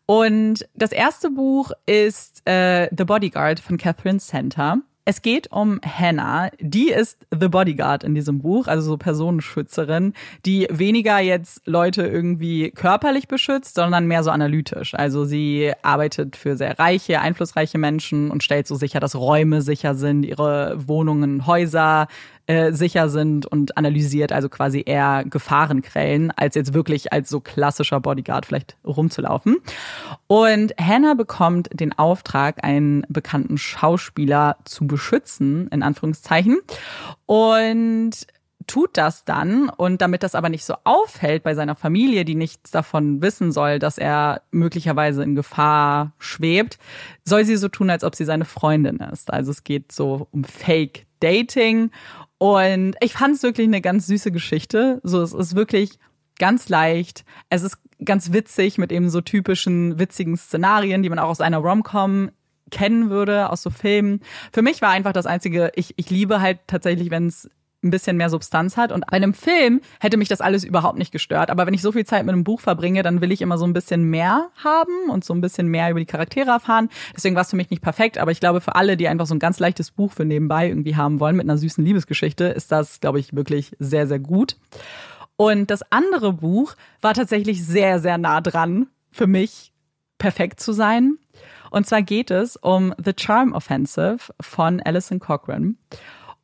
Und 0.05 0.67
das 0.73 0.91
erste 0.91 1.29
Buch 1.29 1.71
ist 1.85 2.41
äh, 2.47 2.89
The 2.95 3.05
Bodyguard 3.05 3.59
von 3.59 3.77
Catherine 3.77 4.19
Center. 4.19 4.79
Es 5.09 5.23
geht 5.23 5.51
um 5.51 5.79
Hannah. 5.83 6.51
Die 6.59 6.89
ist 6.91 7.25
The 7.31 7.47
Bodyguard 7.47 8.03
in 8.03 8.13
diesem 8.13 8.37
Buch, 8.43 8.67
also 8.67 8.89
so 8.89 8.97
Personenschützerin, 8.97 10.13
die 10.45 10.67
weniger 10.69 11.17
jetzt 11.17 11.65
Leute 11.65 12.05
irgendwie 12.05 12.69
körperlich 12.69 13.27
beschützt, 13.27 13.73
sondern 13.73 14.05
mehr 14.05 14.23
so 14.23 14.29
analytisch. 14.29 14.93
Also 14.93 15.25
sie 15.25 15.73
arbeitet 15.81 16.35
für 16.35 16.55
sehr 16.57 16.77
reiche, 16.77 17.21
einflussreiche 17.21 17.79
Menschen 17.79 18.29
und 18.29 18.43
stellt 18.43 18.67
so 18.67 18.75
sicher, 18.75 18.99
dass 18.99 19.15
Räume 19.15 19.63
sicher 19.63 19.95
sind, 19.95 20.25
ihre 20.25 20.75
Wohnungen, 20.87 21.47
Häuser 21.47 22.07
äh, 22.49 22.73
sicher 22.73 23.09
sind 23.09 23.45
und 23.45 23.77
analysiert 23.77 24.31
also 24.31 24.49
quasi 24.49 24.83
eher 24.83 25.23
Gefahrenquellen, 25.23 26.31
als 26.31 26.55
jetzt 26.55 26.73
wirklich 26.73 27.13
als 27.13 27.29
so 27.29 27.41
klassischer 27.41 27.99
Bodyguard 27.99 28.47
vielleicht 28.47 28.75
rumzulaufen. 28.83 29.57
Und 30.25 30.73
Hannah 30.79 31.13
bekommt 31.13 31.69
den 31.71 31.95
Auftrag, 31.95 32.63
einen 32.63 33.05
bekannten 33.07 33.59
Schauspieler 33.59 34.57
zu 34.65 34.87
beschützen, 34.87 35.67
in 35.67 35.83
Anführungszeichen. 35.83 36.57
Und 37.27 38.25
tut 38.65 38.97
das 38.97 39.25
dann 39.25 39.69
und 39.69 40.01
damit 40.01 40.23
das 40.23 40.33
aber 40.33 40.49
nicht 40.49 40.65
so 40.65 40.75
auffällt 40.85 41.43
bei 41.43 41.53
seiner 41.53 41.75
Familie, 41.75 42.25
die 42.25 42.35
nichts 42.35 42.71
davon 42.71 43.21
wissen 43.21 43.51
soll, 43.51 43.77
dass 43.77 43.99
er 43.99 44.41
möglicherweise 44.49 45.21
in 45.21 45.35
Gefahr 45.35 46.13
schwebt, 46.17 46.79
soll 47.23 47.45
sie 47.45 47.57
so 47.57 47.67
tun, 47.67 47.91
als 47.91 48.03
ob 48.03 48.15
sie 48.15 48.25
seine 48.25 48.45
Freundin 48.45 48.97
ist. 48.97 49.31
Also 49.31 49.51
es 49.51 49.63
geht 49.63 49.91
so 49.91 50.27
um 50.31 50.43
Fake 50.43 51.05
Dating 51.19 51.91
und 52.39 52.95
ich 53.01 53.13
fand 53.13 53.35
es 53.35 53.43
wirklich 53.43 53.67
eine 53.67 53.81
ganz 53.81 54.07
süße 54.07 54.31
Geschichte. 54.31 54.99
So, 55.03 55.21
es 55.21 55.33
ist 55.33 55.55
wirklich 55.55 55.99
ganz 56.39 56.69
leicht. 56.69 57.25
Es 57.49 57.63
ist 57.63 57.77
ganz 58.03 58.31
witzig 58.31 58.77
mit 58.77 58.91
eben 58.91 59.09
so 59.09 59.19
typischen 59.19 59.99
witzigen 59.99 60.37
Szenarien, 60.37 61.03
die 61.03 61.09
man 61.09 61.19
auch 61.19 61.27
aus 61.27 61.41
einer 61.41 61.57
Rom-Com 61.57 62.31
kennen 62.71 63.09
würde, 63.09 63.49
aus 63.49 63.61
so 63.61 63.69
Filmen. 63.69 64.21
Für 64.53 64.61
mich 64.61 64.81
war 64.81 64.89
einfach 64.89 65.11
das 65.11 65.25
Einzige, 65.25 65.71
ich, 65.75 65.93
ich 65.97 66.09
liebe 66.09 66.39
halt 66.39 66.59
tatsächlich, 66.65 67.11
wenn 67.11 67.27
es 67.27 67.49
ein 67.83 67.91
bisschen 67.91 68.17
mehr 68.17 68.29
Substanz 68.29 68.77
hat. 68.77 68.91
Und 68.91 69.05
bei 69.07 69.13
einem 69.13 69.33
Film 69.33 69.81
hätte 69.99 70.17
mich 70.17 70.27
das 70.27 70.41
alles 70.41 70.63
überhaupt 70.63 70.97
nicht 70.97 71.11
gestört. 71.11 71.49
Aber 71.49 71.65
wenn 71.65 71.73
ich 71.73 71.81
so 71.81 71.91
viel 71.91 72.05
Zeit 72.05 72.25
mit 72.25 72.33
einem 72.33 72.43
Buch 72.43 72.59
verbringe, 72.59 73.03
dann 73.03 73.21
will 73.21 73.31
ich 73.31 73.41
immer 73.41 73.57
so 73.57 73.65
ein 73.65 73.73
bisschen 73.73 74.03
mehr 74.03 74.49
haben 74.63 75.09
und 75.09 75.23
so 75.23 75.33
ein 75.33 75.41
bisschen 75.41 75.67
mehr 75.67 75.89
über 75.89 75.99
die 75.99 76.05
Charaktere 76.05 76.51
erfahren. 76.51 76.89
Deswegen 77.15 77.35
war 77.35 77.43
es 77.43 77.49
für 77.49 77.55
mich 77.55 77.69
nicht 77.69 77.81
perfekt. 77.81 78.17
Aber 78.17 78.31
ich 78.31 78.39
glaube, 78.39 78.61
für 78.61 78.75
alle, 78.75 78.97
die 78.97 79.07
einfach 79.07 79.25
so 79.25 79.35
ein 79.35 79.39
ganz 79.39 79.59
leichtes 79.59 79.91
Buch 79.91 80.11
für 80.11 80.25
nebenbei 80.25 80.67
irgendwie 80.67 80.95
haben 80.95 81.19
wollen 81.19 81.35
mit 81.35 81.45
einer 81.45 81.57
süßen 81.57 81.83
Liebesgeschichte, 81.83 82.45
ist 82.45 82.71
das, 82.71 82.99
glaube 82.99 83.19
ich, 83.19 83.33
wirklich 83.33 83.75
sehr, 83.79 84.07
sehr 84.07 84.19
gut. 84.19 84.57
Und 85.37 85.71
das 85.71 85.89
andere 85.89 86.33
Buch 86.33 86.75
war 87.01 87.13
tatsächlich 87.13 87.65
sehr, 87.65 87.99
sehr 87.99 88.17
nah 88.17 88.41
dran, 88.41 88.87
für 89.09 89.25
mich 89.27 89.71
perfekt 90.17 90.59
zu 90.59 90.73
sein. 90.73 91.17
Und 91.71 91.85
zwar 91.87 92.01
geht 92.01 92.31
es 92.31 92.55
um 92.57 92.93
The 93.03 93.13
Charm 93.17 93.53
Offensive 93.53 94.33
von 94.41 94.81
Alison 94.81 95.19
Cochran. 95.19 95.77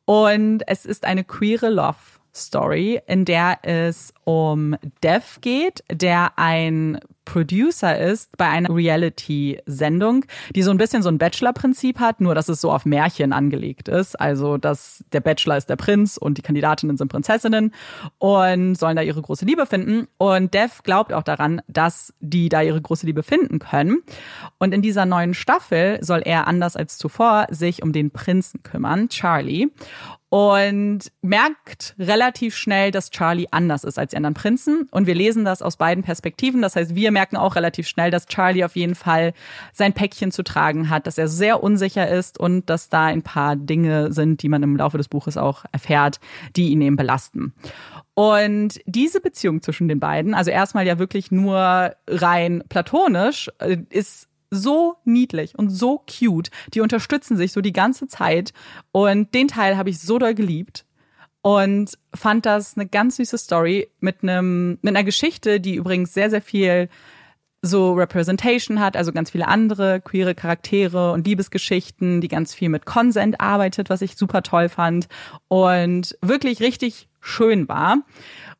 Und 0.06 0.62
es 0.66 0.86
ist 0.86 1.04
eine 1.04 1.24
queere 1.24 1.68
Love 1.68 1.96
Story, 2.34 3.02
in 3.06 3.24
der 3.24 3.58
es 3.62 4.14
um 4.26 4.74
Dev 5.04 5.40
geht, 5.40 5.84
der 5.90 6.32
ein 6.36 6.98
Producer 7.24 7.98
ist 7.98 8.36
bei 8.36 8.48
einer 8.48 8.74
Reality-Sendung, 8.74 10.24
die 10.54 10.62
so 10.62 10.70
ein 10.70 10.78
bisschen 10.78 11.02
so 11.02 11.08
ein 11.08 11.18
Bachelor-Prinzip 11.18 12.00
hat, 12.00 12.20
nur 12.20 12.34
dass 12.34 12.48
es 12.48 12.60
so 12.60 12.72
auf 12.72 12.84
Märchen 12.86 13.32
angelegt 13.32 13.88
ist. 13.88 14.18
Also, 14.18 14.56
dass 14.56 15.04
der 15.12 15.20
Bachelor 15.20 15.56
ist 15.56 15.68
der 15.68 15.76
Prinz 15.76 16.16
und 16.16 16.38
die 16.38 16.42
Kandidatinnen 16.42 16.96
sind 16.96 17.08
Prinzessinnen 17.08 17.72
und 18.18 18.76
sollen 18.76 18.96
da 18.96 19.02
ihre 19.02 19.22
große 19.22 19.44
Liebe 19.44 19.66
finden. 19.66 20.08
Und 20.18 20.54
Dev 20.54 20.82
glaubt 20.82 21.12
auch 21.12 21.24
daran, 21.24 21.62
dass 21.68 22.12
die 22.20 22.48
da 22.48 22.62
ihre 22.62 22.80
große 22.80 23.06
Liebe 23.06 23.22
finden 23.22 23.60
können. 23.60 24.02
Und 24.58 24.72
in 24.72 24.82
dieser 24.82 25.06
neuen 25.06 25.34
Staffel 25.34 25.98
soll 26.00 26.22
er 26.24 26.46
anders 26.48 26.76
als 26.76 26.98
zuvor 26.98 27.46
sich 27.50 27.82
um 27.82 27.92
den 27.92 28.10
Prinzen 28.10 28.62
kümmern, 28.62 29.08
Charlie 29.08 29.68
und 30.28 31.12
merkt 31.22 31.94
relativ 31.98 32.56
schnell, 32.56 32.90
dass 32.90 33.10
Charlie 33.10 33.46
anders 33.50 33.84
ist 33.84 33.98
als 33.98 34.12
die 34.16 34.18
anderen 34.18 34.34
Prinzen. 34.34 34.88
Und 34.90 35.06
wir 35.06 35.14
lesen 35.14 35.44
das 35.44 35.62
aus 35.62 35.76
beiden 35.76 36.02
Perspektiven. 36.02 36.62
Das 36.62 36.74
heißt, 36.74 36.94
wir 36.94 37.10
merken 37.12 37.36
auch 37.36 37.54
relativ 37.54 37.86
schnell, 37.86 38.10
dass 38.10 38.26
Charlie 38.26 38.64
auf 38.64 38.74
jeden 38.74 38.94
Fall 38.94 39.34
sein 39.72 39.92
Päckchen 39.92 40.32
zu 40.32 40.42
tragen 40.42 40.90
hat, 40.90 41.06
dass 41.06 41.18
er 41.18 41.28
sehr 41.28 41.62
unsicher 41.62 42.08
ist 42.08 42.38
und 42.38 42.68
dass 42.70 42.88
da 42.88 43.04
ein 43.04 43.22
paar 43.22 43.56
Dinge 43.56 44.12
sind, 44.12 44.42
die 44.42 44.48
man 44.48 44.62
im 44.62 44.76
Laufe 44.76 44.98
des 44.98 45.08
Buches 45.08 45.36
auch 45.36 45.64
erfährt, 45.72 46.18
die 46.56 46.70
ihn 46.70 46.80
eben 46.80 46.96
belasten. 46.96 47.52
Und 48.14 48.80
diese 48.86 49.20
Beziehung 49.20 49.60
zwischen 49.60 49.88
den 49.88 50.00
beiden, 50.00 50.34
also 50.34 50.50
erstmal 50.50 50.86
ja 50.86 50.98
wirklich 50.98 51.30
nur 51.30 51.94
rein 52.08 52.64
platonisch, 52.68 53.50
äh, 53.58 53.76
ist 53.90 54.28
so 54.50 54.96
niedlich 55.04 55.58
und 55.58 55.68
so 55.68 56.02
cute. 56.08 56.50
Die 56.72 56.80
unterstützen 56.80 57.36
sich 57.36 57.52
so 57.52 57.60
die 57.60 57.72
ganze 57.72 58.06
Zeit. 58.06 58.52
Und 58.92 59.34
den 59.34 59.48
Teil 59.48 59.76
habe 59.76 59.90
ich 59.90 60.00
so 60.00 60.18
doll 60.18 60.34
geliebt 60.34 60.86
und 61.46 61.96
fand 62.12 62.44
das 62.44 62.76
eine 62.76 62.88
ganz 62.88 63.18
süße 63.18 63.38
Story 63.38 63.88
mit 64.00 64.24
einem 64.24 64.80
mit 64.82 64.96
einer 64.96 65.04
Geschichte, 65.04 65.60
die 65.60 65.76
übrigens 65.76 66.12
sehr 66.12 66.28
sehr 66.28 66.42
viel 66.42 66.88
so 67.62 67.92
Representation 67.92 68.80
hat, 68.80 68.96
also 68.96 69.12
ganz 69.12 69.30
viele 69.30 69.46
andere 69.46 70.00
queere 70.00 70.34
Charaktere 70.34 71.12
und 71.12 71.24
Liebesgeschichten, 71.24 72.20
die 72.20 72.26
ganz 72.26 72.52
viel 72.52 72.68
mit 72.68 72.84
Consent 72.84 73.40
arbeitet, 73.40 73.90
was 73.90 74.02
ich 74.02 74.16
super 74.16 74.42
toll 74.42 74.68
fand 74.68 75.06
und 75.46 76.18
wirklich 76.20 76.60
richtig 76.60 77.08
schön 77.20 77.68
war. 77.68 77.98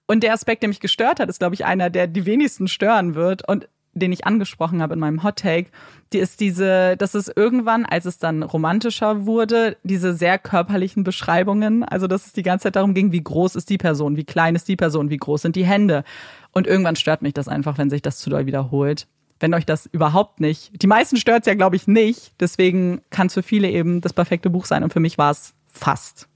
Und 0.06 0.22
der 0.22 0.32
Aspekt, 0.32 0.62
der 0.62 0.68
mich 0.68 0.78
gestört 0.78 1.18
hat, 1.18 1.28
ist 1.28 1.40
glaube 1.40 1.56
ich 1.56 1.64
einer, 1.64 1.90
der 1.90 2.06
die 2.06 2.24
wenigsten 2.24 2.68
stören 2.68 3.16
wird 3.16 3.48
und 3.48 3.68
den 4.00 4.12
ich 4.12 4.26
angesprochen 4.26 4.82
habe 4.82 4.94
in 4.94 5.00
meinem 5.00 5.22
Hot 5.22 5.36
Take, 5.36 5.70
die 6.12 6.18
ist 6.18 6.40
diese, 6.40 6.96
dass 6.96 7.14
es 7.14 7.28
irgendwann, 7.28 7.84
als 7.84 8.04
es 8.04 8.18
dann 8.18 8.42
romantischer 8.42 9.26
wurde, 9.26 9.76
diese 9.82 10.14
sehr 10.14 10.38
körperlichen 10.38 11.02
Beschreibungen, 11.02 11.82
also 11.82 12.06
dass 12.06 12.26
es 12.26 12.32
die 12.32 12.42
ganze 12.42 12.64
Zeit 12.64 12.76
darum 12.76 12.94
ging, 12.94 13.10
wie 13.12 13.22
groß 13.22 13.56
ist 13.56 13.70
die 13.70 13.78
Person, 13.78 14.16
wie 14.16 14.24
klein 14.24 14.54
ist 14.54 14.68
die 14.68 14.76
Person, 14.76 15.10
wie 15.10 15.16
groß 15.16 15.42
sind 15.42 15.56
die 15.56 15.64
Hände. 15.64 16.04
Und 16.52 16.66
irgendwann 16.66 16.96
stört 16.96 17.22
mich 17.22 17.34
das 17.34 17.48
einfach, 17.48 17.78
wenn 17.78 17.90
sich 17.90 18.02
das 18.02 18.18
zu 18.18 18.30
doll 18.30 18.46
wiederholt. 18.46 19.06
Wenn 19.40 19.52
euch 19.52 19.66
das 19.66 19.86
überhaupt 19.86 20.40
nicht, 20.40 20.82
die 20.82 20.86
meisten 20.86 21.16
stört 21.16 21.42
es 21.42 21.46
ja, 21.46 21.54
glaube 21.54 21.76
ich, 21.76 21.86
nicht. 21.86 22.32
Deswegen 22.40 23.02
kann 23.10 23.26
es 23.26 23.34
für 23.34 23.42
viele 23.42 23.68
eben 23.68 24.00
das 24.00 24.14
perfekte 24.14 24.48
Buch 24.48 24.64
sein. 24.64 24.82
Und 24.82 24.92
für 24.92 25.00
mich 25.00 25.18
war 25.18 25.30
es 25.30 25.52
fast 25.68 26.28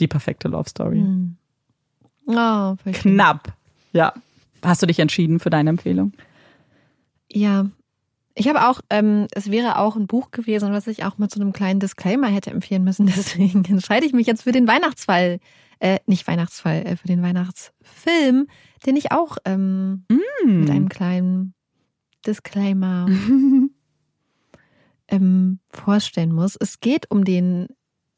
die 0.00 0.08
perfekte 0.08 0.48
Love 0.48 0.68
Story. 0.68 0.98
Hm. 0.98 1.36
Oh, 2.26 2.74
Knapp. 2.92 3.52
Ja. 3.92 4.12
Hast 4.62 4.82
du 4.82 4.86
dich 4.86 4.98
entschieden 4.98 5.38
für 5.38 5.50
deine 5.50 5.70
Empfehlung? 5.70 6.12
Ja. 7.36 7.66
Ich 8.34 8.48
habe 8.48 8.68
auch, 8.68 8.80
ähm, 8.90 9.26
es 9.32 9.50
wäre 9.50 9.78
auch 9.78 9.96
ein 9.96 10.06
Buch 10.06 10.30
gewesen, 10.30 10.72
was 10.72 10.86
ich 10.86 11.04
auch 11.04 11.18
mit 11.18 11.30
so 11.30 11.40
einem 11.40 11.52
kleinen 11.52 11.80
Disclaimer 11.80 12.28
hätte 12.28 12.50
empfehlen 12.50 12.84
müssen. 12.84 13.06
Deswegen 13.16 13.64
entscheide 13.64 14.06
ich 14.06 14.12
mich 14.12 14.26
jetzt 14.26 14.42
für 14.42 14.52
den 14.52 14.66
Weihnachtsfall, 14.66 15.38
äh, 15.78 15.98
nicht 16.06 16.26
Weihnachtsfall, 16.26 16.86
äh, 16.86 16.96
für 16.96 17.08
den 17.08 17.22
Weihnachtsfilm, 17.22 18.46
den 18.86 18.96
ich 18.96 19.12
auch 19.12 19.36
ähm, 19.44 20.04
mm. 20.08 20.60
mit 20.60 20.70
einem 20.70 20.88
kleinen 20.88 21.54
Disclaimer 22.26 23.06
ähm, 25.08 25.58
vorstellen 25.70 26.32
muss. 26.32 26.56
Es 26.56 26.80
geht 26.80 27.10
um 27.10 27.24
den 27.24 27.68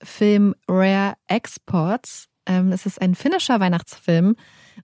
Film 0.02 0.54
Rare 0.68 1.14
Exports. 1.26 2.28
Ähm, 2.46 2.70
es 2.70 2.86
ist 2.86 3.02
ein 3.02 3.16
finnischer 3.16 3.60
Weihnachtsfilm 3.60 4.36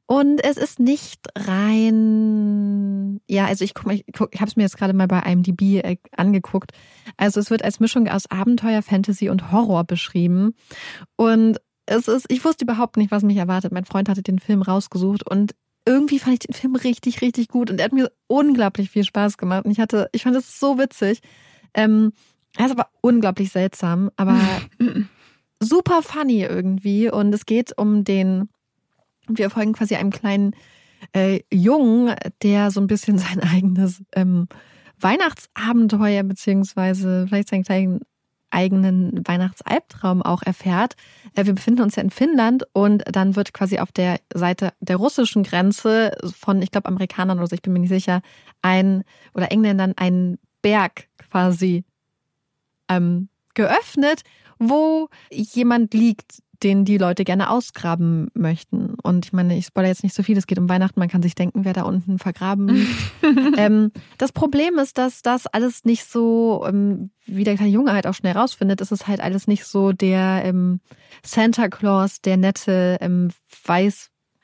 und 0.07 0.45
es 0.45 0.57
ist 0.57 0.81
nicht 0.81 1.21
rein. 1.37 2.84
Ja, 3.29 3.47
also 3.47 3.65
ich 3.65 3.75
guck 3.75 3.87
mal, 3.87 3.95
ich, 3.95 4.05
guck, 4.17 4.35
ich 4.35 4.41
habe 4.41 4.49
es 4.49 4.57
mir 4.57 4.63
jetzt 4.63 4.77
gerade 4.77 4.93
mal 4.93 5.09
bei 5.09 5.21
IMDb 5.21 5.85
äh, 5.85 5.97
angeguckt. 6.17 6.73
Also 7.17 7.41
es 7.41 7.51
wird 7.51 7.65
als 7.65 7.81
Mischung 7.81 8.09
aus 8.09 8.31
Abenteuer, 8.31 8.83
Fantasy 8.83 9.29
und 9.29 9.53
Horror 9.53 9.85
beschrieben 9.85 10.55
und 11.17 11.59
es 11.87 12.09
ist, 12.09 12.27
ich 12.31 12.45
wusste 12.45 12.65
überhaupt 12.65 12.97
nicht, 12.97 13.11
was 13.11 13.23
mich 13.23 13.37
erwartet. 13.37 13.73
Mein 13.73 13.85
Freund 13.85 14.09
hatte 14.09 14.23
den 14.23 14.39
Film 14.39 14.63
rausgesucht 14.63 15.29
und 15.29 15.55
irgendwie 15.87 16.19
fand 16.19 16.35
ich 16.35 16.39
den 16.41 16.55
Film 16.55 16.77
richtig, 16.77 17.21
richtig 17.21 17.49
gut 17.49 17.71
und 17.71 17.79
er 17.79 17.87
hat 17.87 17.93
mir 17.93 18.11
unglaublich 18.27 18.91
viel 18.91 19.05
Spaß 19.05 19.37
gemacht 19.37 19.65
und 19.65 19.71
ich 19.71 19.81
hatte, 19.81 20.09
ich 20.13 20.23
fand 20.23 20.37
es 20.37 20.59
so 20.59 20.79
witzig. 20.79 21.21
Ähm, 21.75 22.13
er 22.57 22.67
ist 22.67 22.73
aber 22.73 22.89
unglaublich 23.01 23.51
seltsam, 23.51 24.11
aber 24.17 24.39
super 25.61 26.03
funny 26.03 26.43
irgendwie 26.43 27.11
und 27.11 27.35
es 27.35 27.45
geht 27.45 27.77
um 27.77 28.05
den, 28.05 28.49
wir 29.29 29.51
folgen 29.51 29.73
quasi 29.73 29.97
einem 29.97 30.11
kleinen 30.11 30.55
äh, 31.13 31.41
Jungen, 31.53 32.15
der 32.43 32.71
so 32.71 32.81
ein 32.81 32.87
bisschen 32.87 33.19
sein 33.19 33.41
eigenes 33.41 34.03
ähm, 34.15 34.49
Weihnachtsabenteuer 35.01 36.23
beziehungsweise 36.23 37.27
vielleicht 37.29 37.49
seinen 37.49 37.65
kleinen 37.65 38.01
eigenen 38.55 39.27
Weihnachtsalbtraum 39.27 40.23
auch 40.23 40.43
erfährt. 40.43 40.95
Äh, 41.35 41.47
wir 41.47 41.55
befinden 41.55 41.83
uns 41.83 41.97
ja 41.97 42.03
in 42.03 42.11
Finnland 42.11 42.65
und 42.73 43.03
dann 43.11 43.37
wird 43.37 43.53
quasi 43.53 43.79
auf 43.79 43.93
der 43.93 44.21
Seite 44.33 44.73
der 44.81 44.97
russischen 44.97 45.43
Grenze 45.43 46.13
von, 46.39 46.63
ich 46.63 46.71
glaube, 46.71 46.89
Amerikanern 46.89 47.39
oder 47.39 47.49
so, 47.49 47.55
ich 47.55 47.63
bin 47.63 47.73
mir 47.73 47.81
nicht 47.81 47.89
sicher, 47.89 48.23
ein 48.63 49.03
oder 49.35 49.51
Engländern 49.51 49.95
ein 49.97 50.39
Berg 50.63 51.09
quasi 51.31 51.85
ähm, 52.89 53.29
geöffnet, 53.55 54.23
wo 54.71 55.09
jemand 55.31 55.95
liegt, 55.95 56.43
den 56.63 56.85
die 56.85 56.99
Leute 56.99 57.25
gerne 57.25 57.51
ausgraben 57.51 58.29
möchten. 58.35 58.95
Und 59.03 59.27
ich 59.27 59.33
meine, 59.33 59.57
ich 59.57 59.67
spoilere 59.67 59.91
jetzt 59.91 60.03
nicht 60.03 60.15
so 60.15 60.23
viel, 60.23 60.37
es 60.39 60.47
geht 60.47 60.59
um 60.59 60.69
Weihnachten, 60.69 60.99
man 60.99 61.09
kann 61.09 61.23
sich 61.23 61.35
denken, 61.35 61.65
wer 61.65 61.75
da 61.75 61.83
unten 61.83 62.19
vergraben 62.19 62.69
liegt. 62.69 62.91
ähm, 63.59 63.93
das 64.19 64.33
Problem 64.33 64.79
ist, 64.79 64.97
dass 64.97 65.23
das 65.23 65.47
alles 65.47 65.85
nicht 65.85 66.05
so, 66.07 66.65
ähm, 66.67 67.11
wie 67.27 67.45
der 67.45 67.57
kleine 67.57 67.71
Junge 67.71 67.93
halt 67.93 68.07
auch 68.07 68.15
schnell 68.15 68.33
rausfindet, 68.33 68.81
ist 68.81 68.93
es 68.93 69.07
halt 69.07 69.21
alles 69.21 69.47
nicht 69.47 69.65
so 69.67 69.93
der 69.93 70.43
ähm, 70.45 70.81
Santa 71.23 71.69
Claus, 71.69 72.21
der 72.23 72.39
nette, 72.39 72.97
ähm, 73.01 73.31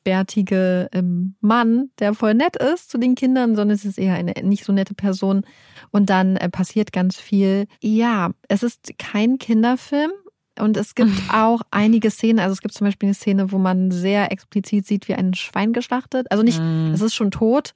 weißbärtige 0.00 0.88
ähm, 0.92 1.34
Mann, 1.40 1.90
der 1.98 2.14
voll 2.14 2.34
nett 2.34 2.56
ist 2.56 2.90
zu 2.90 2.98
den 2.98 3.14
Kindern, 3.14 3.56
sondern 3.56 3.74
es 3.74 3.84
ist 3.84 3.98
eher 3.98 4.14
eine 4.14 4.32
nicht 4.42 4.64
so 4.64 4.72
nette 4.72 4.94
Person. 4.94 5.44
Und 5.90 6.10
dann 6.10 6.36
äh, 6.36 6.48
passiert 6.48 6.92
ganz 6.92 7.18
viel. 7.18 7.66
Ja, 7.80 8.30
es 8.48 8.62
ist 8.62 8.92
kein 8.98 9.38
Kinderfilm. 9.38 10.10
Und 10.58 10.76
es 10.76 10.94
gibt 10.94 11.12
auch 11.32 11.62
einige 11.70 12.10
Szenen, 12.10 12.38
also 12.38 12.52
es 12.52 12.60
gibt 12.60 12.74
zum 12.74 12.86
Beispiel 12.86 13.06
eine 13.06 13.14
Szene, 13.14 13.50
wo 13.50 13.56
man 13.56 13.90
sehr 13.90 14.30
explizit 14.30 14.86
sieht, 14.86 15.08
wie 15.08 15.14
ein 15.14 15.32
Schwein 15.32 15.72
geschlachtet. 15.72 16.30
Also 16.30 16.42
nicht, 16.42 16.60
mm. 16.60 16.92
es 16.92 17.00
ist 17.00 17.14
schon 17.14 17.30
tot, 17.30 17.72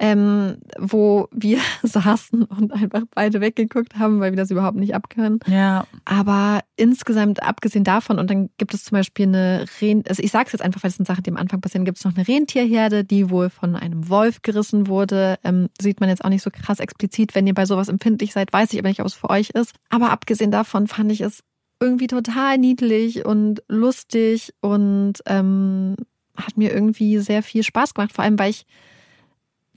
ähm, 0.00 0.56
wo 0.78 1.28
wir 1.30 1.58
saßen 1.82 2.42
und 2.44 2.72
einfach 2.72 3.02
beide 3.14 3.40
weggeguckt 3.40 3.98
haben, 3.98 4.18
weil 4.18 4.32
wir 4.32 4.36
das 4.36 4.50
überhaupt 4.50 4.78
nicht 4.78 4.94
abkönnen. 4.94 5.40
Ja. 5.46 5.86
Aber 6.06 6.60
insgesamt, 6.76 7.42
abgesehen 7.42 7.84
davon, 7.84 8.18
und 8.18 8.30
dann 8.30 8.48
gibt 8.56 8.72
es 8.72 8.84
zum 8.84 8.96
Beispiel 8.96 9.26
eine 9.26 9.66
Rentier, 9.80 10.08
also 10.08 10.22
ich 10.22 10.30
sage 10.32 10.46
es 10.46 10.52
jetzt 10.52 10.62
einfach, 10.62 10.82
weil 10.82 10.88
es 10.88 10.96
sind 10.96 11.06
Sachen, 11.06 11.22
die 11.22 11.30
am 11.30 11.36
Anfang 11.36 11.60
passieren, 11.60 11.84
gibt 11.84 11.98
es 11.98 12.04
noch 12.04 12.16
eine 12.16 12.26
Rentierherde, 12.26 13.04
die 13.04 13.28
wohl 13.28 13.50
von 13.50 13.76
einem 13.76 14.08
Wolf 14.08 14.40
gerissen 14.40 14.88
wurde. 14.88 15.36
Ähm, 15.44 15.68
sieht 15.80 16.00
man 16.00 16.08
jetzt 16.08 16.24
auch 16.24 16.30
nicht 16.30 16.42
so 16.42 16.50
krass 16.50 16.80
explizit. 16.80 17.34
Wenn 17.34 17.46
ihr 17.46 17.54
bei 17.54 17.66
sowas 17.66 17.88
empfindlich 17.88 18.32
seid, 18.32 18.52
weiß 18.52 18.72
ich 18.72 18.78
aber 18.78 18.88
nicht, 18.88 19.00
ob 19.00 19.06
es 19.06 19.14
für 19.14 19.28
euch 19.28 19.50
ist. 19.50 19.74
Aber 19.90 20.10
abgesehen 20.10 20.50
davon 20.50 20.86
fand 20.86 21.12
ich 21.12 21.20
es 21.20 21.40
irgendwie 21.78 22.06
total 22.06 22.56
niedlich 22.56 23.26
und 23.26 23.62
lustig 23.68 24.54
und 24.60 25.14
ähm, 25.26 25.96
hat 26.36 26.56
mir 26.56 26.72
irgendwie 26.72 27.18
sehr 27.18 27.42
viel 27.42 27.62
Spaß 27.62 27.92
gemacht, 27.92 28.12
vor 28.12 28.24
allem 28.24 28.38
weil 28.38 28.50
ich 28.50 28.66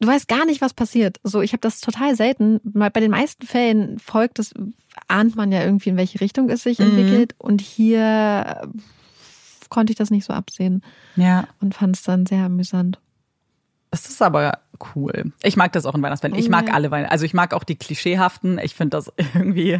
du 0.03 0.07
weißt 0.07 0.27
gar 0.27 0.45
nicht, 0.45 0.61
was 0.61 0.73
passiert. 0.73 1.19
So, 1.23 1.41
ich 1.41 1.53
habe 1.53 1.61
das 1.61 1.79
total 1.79 2.15
selten. 2.15 2.59
Bei 2.63 2.89
den 2.89 3.11
meisten 3.11 3.47
Fällen 3.47 3.99
folgt 3.99 4.39
es, 4.39 4.53
ahnt 5.07 5.35
man 5.35 5.51
ja 5.51 5.63
irgendwie, 5.63 5.89
in 5.89 5.97
welche 5.97 6.21
Richtung 6.21 6.49
es 6.49 6.63
sich 6.63 6.79
mhm. 6.79 6.87
entwickelt. 6.87 7.35
Und 7.37 7.61
hier 7.61 8.69
konnte 9.69 9.91
ich 9.91 9.97
das 9.97 10.11
nicht 10.11 10.25
so 10.25 10.33
absehen. 10.33 10.83
Ja. 11.15 11.47
Und 11.61 11.73
fand 11.73 11.95
es 11.95 12.03
dann 12.03 12.25
sehr 12.25 12.45
amüsant. 12.45 12.99
Es 13.91 14.09
ist 14.09 14.21
aber 14.21 14.59
cool. 14.95 15.31
Ich 15.43 15.55
mag 15.55 15.71
das 15.71 15.85
auch 15.85 15.95
in 15.95 16.01
Weihnachtsfilmen. 16.01 16.39
Ich 16.39 16.49
mag 16.49 16.73
alle 16.73 16.91
Weihnachten. 16.91 17.11
Also 17.11 17.25
ich 17.25 17.33
mag 17.33 17.53
auch 17.53 17.63
die 17.63 17.75
klischeehaften. 17.75 18.59
Ich 18.59 18.75
finde 18.75 18.97
das 18.97 19.11
irgendwie, 19.35 19.79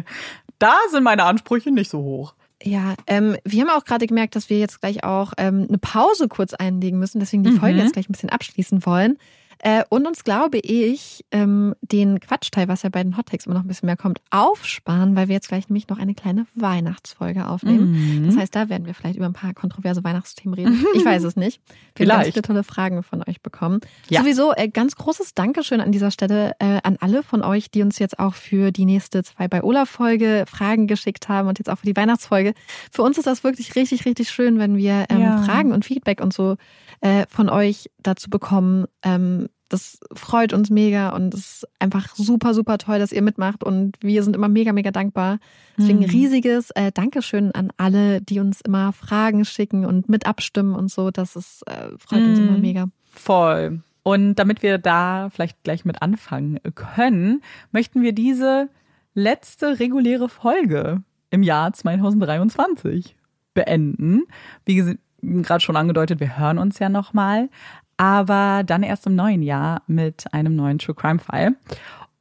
da 0.58 0.74
sind 0.90 1.02
meine 1.02 1.24
Ansprüche 1.24 1.70
nicht 1.70 1.90
so 1.90 1.98
hoch. 1.98 2.34
Ja, 2.62 2.94
ähm, 3.06 3.36
wir 3.44 3.62
haben 3.62 3.70
auch 3.70 3.84
gerade 3.84 4.06
gemerkt, 4.06 4.36
dass 4.36 4.48
wir 4.48 4.58
jetzt 4.58 4.80
gleich 4.80 5.04
auch 5.04 5.32
ähm, 5.36 5.66
eine 5.68 5.78
Pause 5.78 6.28
kurz 6.28 6.54
einlegen 6.54 6.98
müssen, 6.98 7.18
deswegen 7.18 7.42
die 7.42 7.50
mhm. 7.50 7.58
Folge 7.58 7.78
jetzt 7.78 7.92
gleich 7.92 8.08
ein 8.08 8.12
bisschen 8.12 8.30
abschließen 8.30 8.86
wollen. 8.86 9.18
Äh, 9.66 9.82
und 9.88 10.06
uns, 10.06 10.24
glaube 10.24 10.58
ich, 10.58 11.24
ähm, 11.30 11.74
den 11.80 12.20
Quatschteil, 12.20 12.68
was 12.68 12.82
ja 12.82 12.90
bei 12.90 13.02
den 13.02 13.16
Hottakes 13.16 13.46
immer 13.46 13.54
noch 13.54 13.62
ein 13.62 13.66
bisschen 13.66 13.86
mehr 13.86 13.96
kommt, 13.96 14.20
aufsparen, 14.28 15.16
weil 15.16 15.28
wir 15.28 15.34
jetzt 15.34 15.48
gleich 15.48 15.70
nämlich 15.70 15.88
noch 15.88 15.98
eine 15.98 16.14
kleine 16.14 16.46
Weihnachtsfolge 16.54 17.48
aufnehmen. 17.48 17.92
Mhm. 17.92 18.26
Das 18.26 18.36
heißt, 18.36 18.54
da 18.54 18.68
werden 18.68 18.84
wir 18.84 18.92
vielleicht 18.92 19.16
über 19.16 19.24
ein 19.24 19.32
paar 19.32 19.54
kontroverse 19.54 20.04
Weihnachtsthemen 20.04 20.52
reden. 20.52 20.84
Ich 20.94 21.02
weiß 21.06 21.24
es 21.24 21.36
nicht. 21.36 21.62
Wir 21.96 22.06
haben 22.06 22.18
ganz 22.18 22.34
viele 22.34 22.42
tolle 22.42 22.62
Fragen 22.62 23.02
von 23.02 23.24
euch 23.26 23.40
bekommen. 23.40 23.80
Ja. 24.10 24.20
Sowieso 24.20 24.52
äh, 24.52 24.68
ganz 24.68 24.96
großes 24.96 25.32
Dankeschön 25.32 25.80
an 25.80 25.92
dieser 25.92 26.10
Stelle 26.10 26.52
äh, 26.58 26.80
an 26.82 26.98
alle 27.00 27.22
von 27.22 27.42
euch, 27.42 27.70
die 27.70 27.80
uns 27.80 27.98
jetzt 27.98 28.18
auch 28.18 28.34
für 28.34 28.70
die 28.70 28.84
nächste 28.84 29.22
zwei 29.22 29.48
bei 29.48 29.62
Ola 29.62 29.86
Folge 29.86 30.44
Fragen 30.46 30.86
geschickt 30.86 31.30
haben 31.30 31.48
und 31.48 31.58
jetzt 31.58 31.70
auch 31.70 31.78
für 31.78 31.86
die 31.86 31.96
Weihnachtsfolge. 31.96 32.52
Für 32.92 33.00
uns 33.00 33.16
ist 33.16 33.26
das 33.26 33.42
wirklich 33.44 33.74
richtig, 33.76 34.04
richtig 34.04 34.28
schön, 34.28 34.58
wenn 34.58 34.76
wir 34.76 35.06
ähm, 35.08 35.22
ja. 35.22 35.42
Fragen 35.42 35.72
und 35.72 35.86
Feedback 35.86 36.20
und 36.20 36.34
so 36.34 36.56
äh, 37.00 37.24
von 37.30 37.48
euch 37.48 37.90
dazu 38.02 38.28
bekommen. 38.28 38.84
Ähm, 39.02 39.48
das 39.68 39.98
freut 40.12 40.52
uns 40.52 40.70
mega 40.70 41.10
und 41.10 41.34
es 41.34 41.62
ist 41.62 41.68
einfach 41.78 42.14
super, 42.14 42.54
super 42.54 42.78
toll, 42.78 42.98
dass 42.98 43.12
ihr 43.12 43.22
mitmacht 43.22 43.64
und 43.64 43.96
wir 44.00 44.22
sind 44.22 44.36
immer 44.36 44.48
mega, 44.48 44.72
mega 44.72 44.90
dankbar. 44.90 45.38
Deswegen 45.78 46.00
mhm. 46.00 46.04
riesiges 46.04 46.70
äh, 46.72 46.92
Dankeschön 46.92 47.52
an 47.52 47.72
alle, 47.76 48.20
die 48.20 48.40
uns 48.40 48.60
immer 48.60 48.92
Fragen 48.92 49.44
schicken 49.44 49.86
und 49.86 50.08
mit 50.08 50.26
abstimmen 50.26 50.74
und 50.74 50.90
so. 50.90 51.10
Das 51.10 51.34
ist, 51.34 51.62
äh, 51.66 51.90
freut 51.98 52.20
mhm. 52.20 52.28
uns 52.28 52.38
immer 52.38 52.52
mhm. 52.52 52.60
mega. 52.60 52.86
Voll. 53.10 53.80
Und 54.02 54.34
damit 54.34 54.62
wir 54.62 54.78
da 54.78 55.30
vielleicht 55.30 55.62
gleich 55.64 55.84
mit 55.84 56.02
anfangen 56.02 56.58
können, 56.74 57.42
möchten 57.72 58.02
wir 58.02 58.12
diese 58.12 58.68
letzte 59.14 59.78
reguläre 59.78 60.28
Folge 60.28 61.02
im 61.30 61.42
Jahr 61.42 61.72
2023 61.72 63.16
beenden. 63.54 64.24
Wie 64.66 64.98
gerade 65.22 65.60
schon 65.60 65.76
angedeutet, 65.76 66.20
wir 66.20 66.36
hören 66.36 66.58
uns 66.58 66.78
ja 66.78 66.88
nochmal 66.88 67.48
aber 67.96 68.62
dann 68.64 68.82
erst 68.82 69.06
im 69.06 69.14
neuen 69.14 69.42
Jahr 69.42 69.82
mit 69.86 70.32
einem 70.32 70.56
neuen 70.56 70.78
True 70.78 70.94
Crime 70.94 71.18
Fall. 71.18 71.54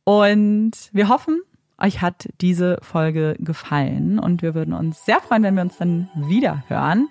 Und 0.04 0.72
wir 0.92 1.10
hoffen, 1.10 1.42
euch 1.78 2.02
hat 2.02 2.28
diese 2.42 2.78
Folge 2.82 3.36
gefallen 3.40 4.20
und 4.20 4.42
wir 4.42 4.56
würden 4.56 4.74
uns 4.74 5.06
sehr 5.06 5.20
freuen, 5.20 5.44
wenn 5.44 5.56
wir 5.56 5.64
uns 5.64 5.78
dann 5.78 6.10
wieder 6.16 6.64
hören. 6.68 7.08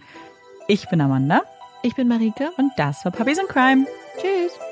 Ich 0.68 0.88
bin 0.88 1.00
Amanda. 1.00 1.42
Ich 1.82 1.96
bin 1.96 2.08
Marike. 2.08 2.50
Und 2.56 2.70
das 2.76 3.04
war 3.04 3.12
Puppies 3.12 3.38
in 3.38 3.48
Crime. 3.48 3.86
Tschüss. 4.20 4.71